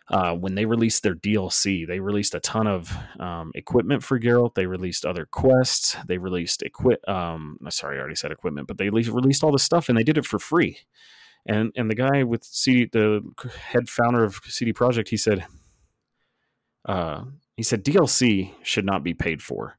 [0.09, 4.55] Uh, when they released their DLC, they released a ton of um, equipment for Geralt.
[4.55, 5.97] They released other quests.
[6.07, 7.07] They released equip.
[7.09, 10.17] Um, sorry, I already said equipment, but they released all this stuff, and they did
[10.17, 10.79] it for free.
[11.45, 13.23] And and the guy with CD, the
[13.73, 15.45] head founder of CD Projekt, he said,
[16.85, 17.25] uh,
[17.57, 19.77] he said DLC should not be paid for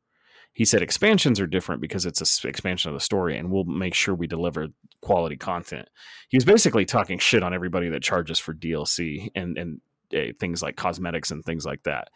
[0.58, 3.94] he said expansions are different because it's an expansion of the story and we'll make
[3.94, 4.70] sure we deliver
[5.02, 5.88] quality content.
[6.30, 9.82] He was basically talking shit on everybody that charges for dlc and and
[10.16, 12.08] uh, things like cosmetics and things like that.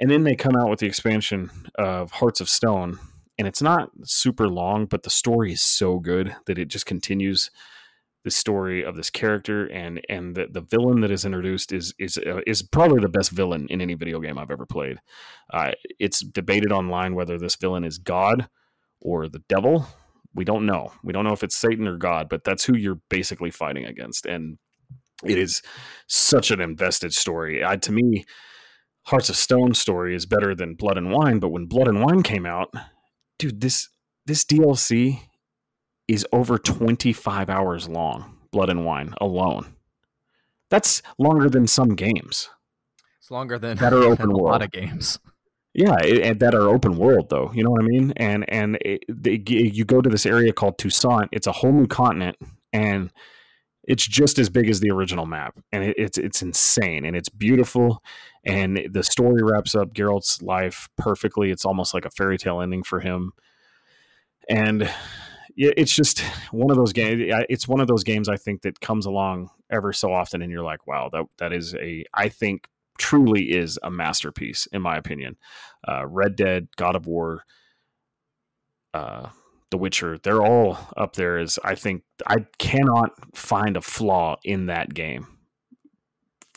[0.00, 2.98] And then they come out with the expansion of hearts of stone
[3.38, 7.50] and it's not super long but the story is so good that it just continues
[8.24, 12.18] the story of this character and and the, the villain that is introduced is is
[12.18, 14.98] uh, is probably the best villain in any video game I've ever played.
[15.52, 18.48] Uh, it's debated online whether this villain is God
[19.00, 19.86] or the devil.
[20.34, 20.92] We don't know.
[21.04, 24.26] We don't know if it's Satan or God, but that's who you're basically fighting against,
[24.26, 24.58] and
[25.22, 25.62] it is
[26.08, 27.64] such an invested story.
[27.64, 28.24] I, to me,
[29.06, 31.38] Hearts of Stone story is better than Blood and Wine.
[31.38, 32.72] But when Blood and Wine came out,
[33.38, 33.88] dude, this
[34.26, 35.20] this DLC
[36.08, 39.74] is over 25 hours long, Blood and Wine alone.
[40.70, 42.50] That's longer than some games.
[43.20, 44.40] It's longer than that are open world.
[44.40, 45.18] a lot of games.
[45.72, 47.50] Yeah, and that are open world though.
[47.52, 48.12] You know what I mean?
[48.16, 51.28] And and it, it, you go to this area called Toussaint.
[51.32, 52.36] It's a whole new continent,
[52.72, 53.10] and
[53.82, 57.28] it's just as big as the original map, and it, it's it's insane and it's
[57.28, 58.02] beautiful.
[58.46, 61.50] And the story wraps up Geralt's life perfectly.
[61.50, 63.32] It's almost like a fairy tale ending for him.
[64.48, 64.88] And
[65.56, 67.32] it's just one of those games.
[67.48, 70.64] It's one of those games I think that comes along ever so often, and you're
[70.64, 72.68] like, wow, that that is a I think
[72.98, 75.36] truly is a masterpiece in my opinion.
[75.86, 77.44] Uh, Red Dead, God of War,
[78.92, 79.28] uh,
[79.70, 81.38] The Witcher, they're all up there.
[81.38, 85.26] As I think I cannot find a flaw in that game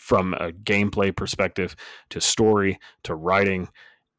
[0.08, 1.76] from a gameplay perspective
[2.09, 3.67] to story to writing.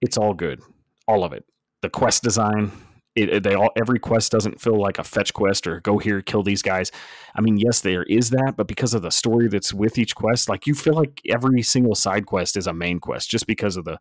[0.02, 0.60] It's all good,
[1.06, 1.44] all of it.
[1.80, 2.72] The quest design,
[3.18, 6.42] it, they all every quest doesn't feel like a fetch quest or go here kill
[6.42, 6.90] these guys.
[7.34, 10.48] I mean yes there is that but because of the story that's with each quest
[10.48, 13.84] like you feel like every single side quest is a main quest just because of
[13.84, 13.98] the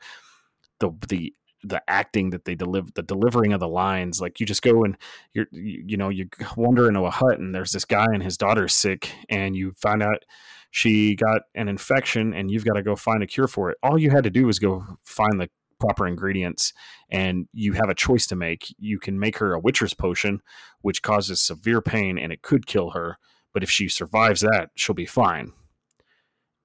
[0.79, 4.21] the the the acting that they deliver the delivering of the lines.
[4.21, 4.97] Like you just go and
[5.33, 8.37] you're you, you know you wander into a hut and there's this guy and his
[8.37, 10.23] daughter's sick and you find out
[10.71, 13.77] she got an infection and you've got to go find a cure for it.
[13.81, 15.49] All you had to do was go find the
[15.79, 16.73] proper ingredients
[17.09, 18.73] and you have a choice to make.
[18.77, 20.41] You can make her a Witcher's potion,
[20.81, 23.17] which causes severe pain and it could kill her.
[23.53, 25.53] But if she survives that, she'll be fine.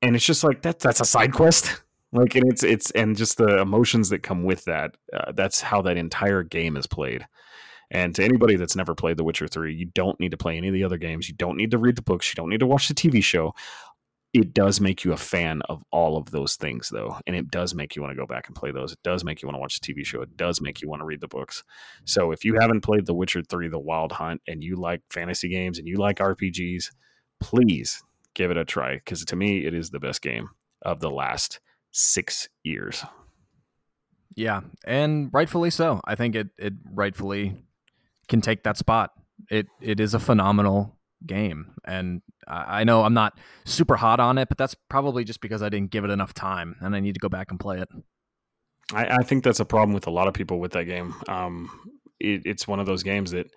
[0.02, 0.80] And it's just like that.
[0.80, 1.82] That's a side quest.
[2.14, 4.98] Like, and it's it's and just the emotions that come with that.
[5.14, 7.26] Uh, that's how that entire game is played.
[7.90, 10.68] And to anybody that's never played The Witcher 3, you don't need to play any
[10.68, 11.28] of the other games.
[11.28, 12.28] You don't need to read the books.
[12.28, 13.54] You don't need to watch the TV show
[14.32, 17.74] it does make you a fan of all of those things though and it does
[17.74, 18.92] make you want to go back and play those.
[18.92, 20.22] It does make you want to watch the tv show.
[20.22, 21.62] It does make you want to read the books.
[22.04, 25.48] So if you haven't played the witcher 3 the wild hunt and you like fantasy
[25.48, 26.86] games and you like rpgs
[27.40, 28.02] please
[28.34, 30.48] give it a try because to me it is the best game
[30.80, 33.04] of the last six years.
[34.34, 36.00] Yeah and rightfully so.
[36.04, 37.62] I think it, it rightfully
[38.28, 39.10] can take that spot.
[39.50, 41.74] It it is a phenomenal game.
[41.84, 45.68] And I know I'm not super hot on it, but that's probably just because I
[45.68, 47.88] didn't give it enough time and I need to go back and play it.
[48.92, 51.14] I, I think that's a problem with a lot of people with that game.
[51.28, 51.70] Um,
[52.18, 53.48] it, it's one of those games that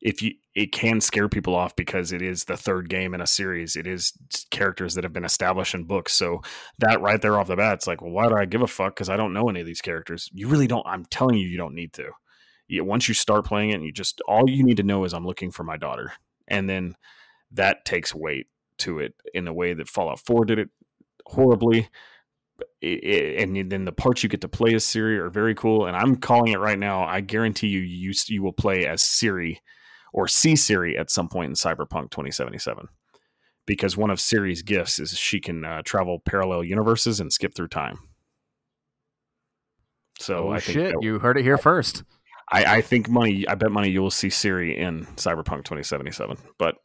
[0.00, 3.26] if you it can scare people off because it is the third game in a
[3.26, 3.76] series.
[3.76, 4.12] It is
[4.50, 6.12] characters that have been established in books.
[6.12, 6.42] So
[6.78, 8.94] that right there off the bat, it's like, well, why do I give a fuck?
[8.94, 10.30] Because I don't know any of these characters.
[10.32, 10.86] You really don't.
[10.86, 12.10] I'm telling you, you don't need to.
[12.82, 15.26] Once you start playing it, and you just all you need to know is I'm
[15.26, 16.12] looking for my daughter
[16.48, 16.94] and then
[17.52, 18.46] that takes weight
[18.78, 20.68] to it in a way that Fallout 4 did it
[21.26, 21.88] horribly.
[22.80, 25.86] It, it, and then the parts you get to play as Ciri are very cool.
[25.86, 27.04] And I'm calling it right now.
[27.04, 29.58] I guarantee you, you you will play as Ciri
[30.12, 32.88] or see Ciri at some point in Cyberpunk 2077,
[33.66, 37.68] because one of Ciri's gifts is she can uh, travel parallel universes and skip through
[37.68, 37.98] time.
[40.18, 42.02] So oh, I shit, that, you heard it here first.
[42.50, 43.46] I, I think money.
[43.48, 46.36] I bet money you will see Ciri in Cyberpunk 2077.
[46.58, 46.76] But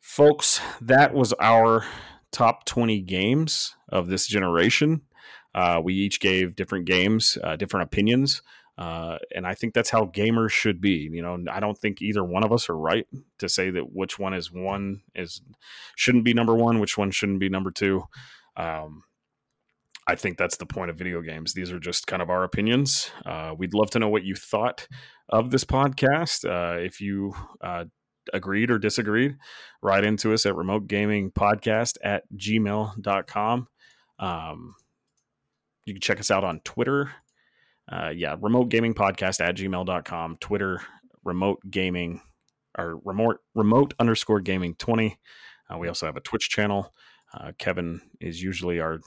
[0.00, 1.84] folks, that was our
[2.32, 5.02] top 20 games of this generation.
[5.54, 8.42] Uh, we each gave different games, uh, different opinions.
[8.76, 11.08] Uh, and I think that's how gamers should be.
[11.10, 13.06] You know, I don't think either one of us are right
[13.38, 15.40] to say that which one is one is
[15.96, 18.04] shouldn't be number one, which one shouldn't be number two.
[18.56, 19.04] Um,
[20.08, 21.52] I think that's the point of video games.
[21.52, 23.10] These are just kind of our opinions.
[23.24, 24.86] Uh, we'd love to know what you thought
[25.28, 26.44] of this podcast.
[26.48, 27.84] Uh, if you uh,
[28.32, 29.36] agreed or disagreed,
[29.82, 33.66] write into us at remote gaming podcast at gmail.com.
[34.18, 34.74] Um,
[35.84, 37.10] you can check us out on Twitter.
[37.90, 40.82] Uh, yeah, remote gaming podcast at gmail.com, Twitter,
[41.24, 42.20] remote gaming
[42.78, 45.18] or remote, remote underscore gaming 20.
[45.68, 46.92] Uh, we also have a Twitch channel.
[47.34, 49.00] Uh, Kevin is usually our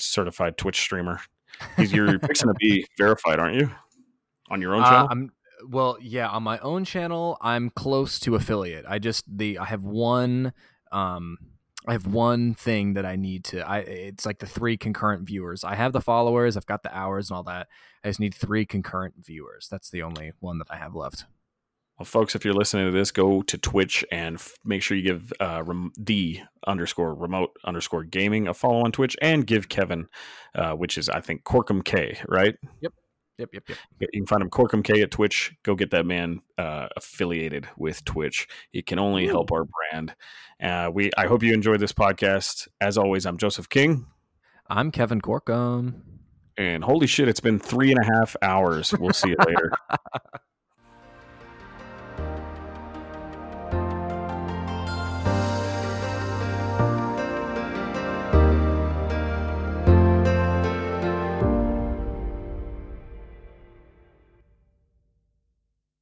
[0.00, 1.20] certified Twitch streamer.
[1.78, 3.70] You're fixing to be verified, aren't you?
[4.50, 5.08] On your own Uh, channel?
[5.10, 5.32] I'm
[5.68, 8.86] well, yeah, on my own channel, I'm close to affiliate.
[8.88, 10.52] I just the I have one
[10.90, 11.38] um
[11.86, 15.62] I have one thing that I need to I it's like the three concurrent viewers.
[15.64, 17.68] I have the followers, I've got the hours and all that.
[18.02, 19.68] I just need three concurrent viewers.
[19.70, 21.24] That's the only one that I have left.
[22.00, 25.02] Well, folks, if you're listening to this, go to Twitch and f- make sure you
[25.02, 30.08] give uh, rem- the underscore remote underscore gaming a follow on Twitch and give Kevin,
[30.54, 32.54] uh, which is, I think, Corkum K, right?
[32.80, 32.94] Yep,
[33.36, 33.64] yep, yep.
[33.68, 33.78] yep.
[34.00, 35.52] You can find him Corkum K at Twitch.
[35.62, 38.48] Go get that man uh, affiliated with Twitch.
[38.72, 39.32] It can only Ooh.
[39.32, 40.14] help our brand.
[40.58, 42.66] Uh, we, I hope you enjoyed this podcast.
[42.80, 44.06] As always, I'm Joseph King.
[44.70, 46.00] I'm Kevin Corkum.
[46.56, 48.94] And holy shit, it's been three and a half hours.
[48.98, 49.70] We'll see you later.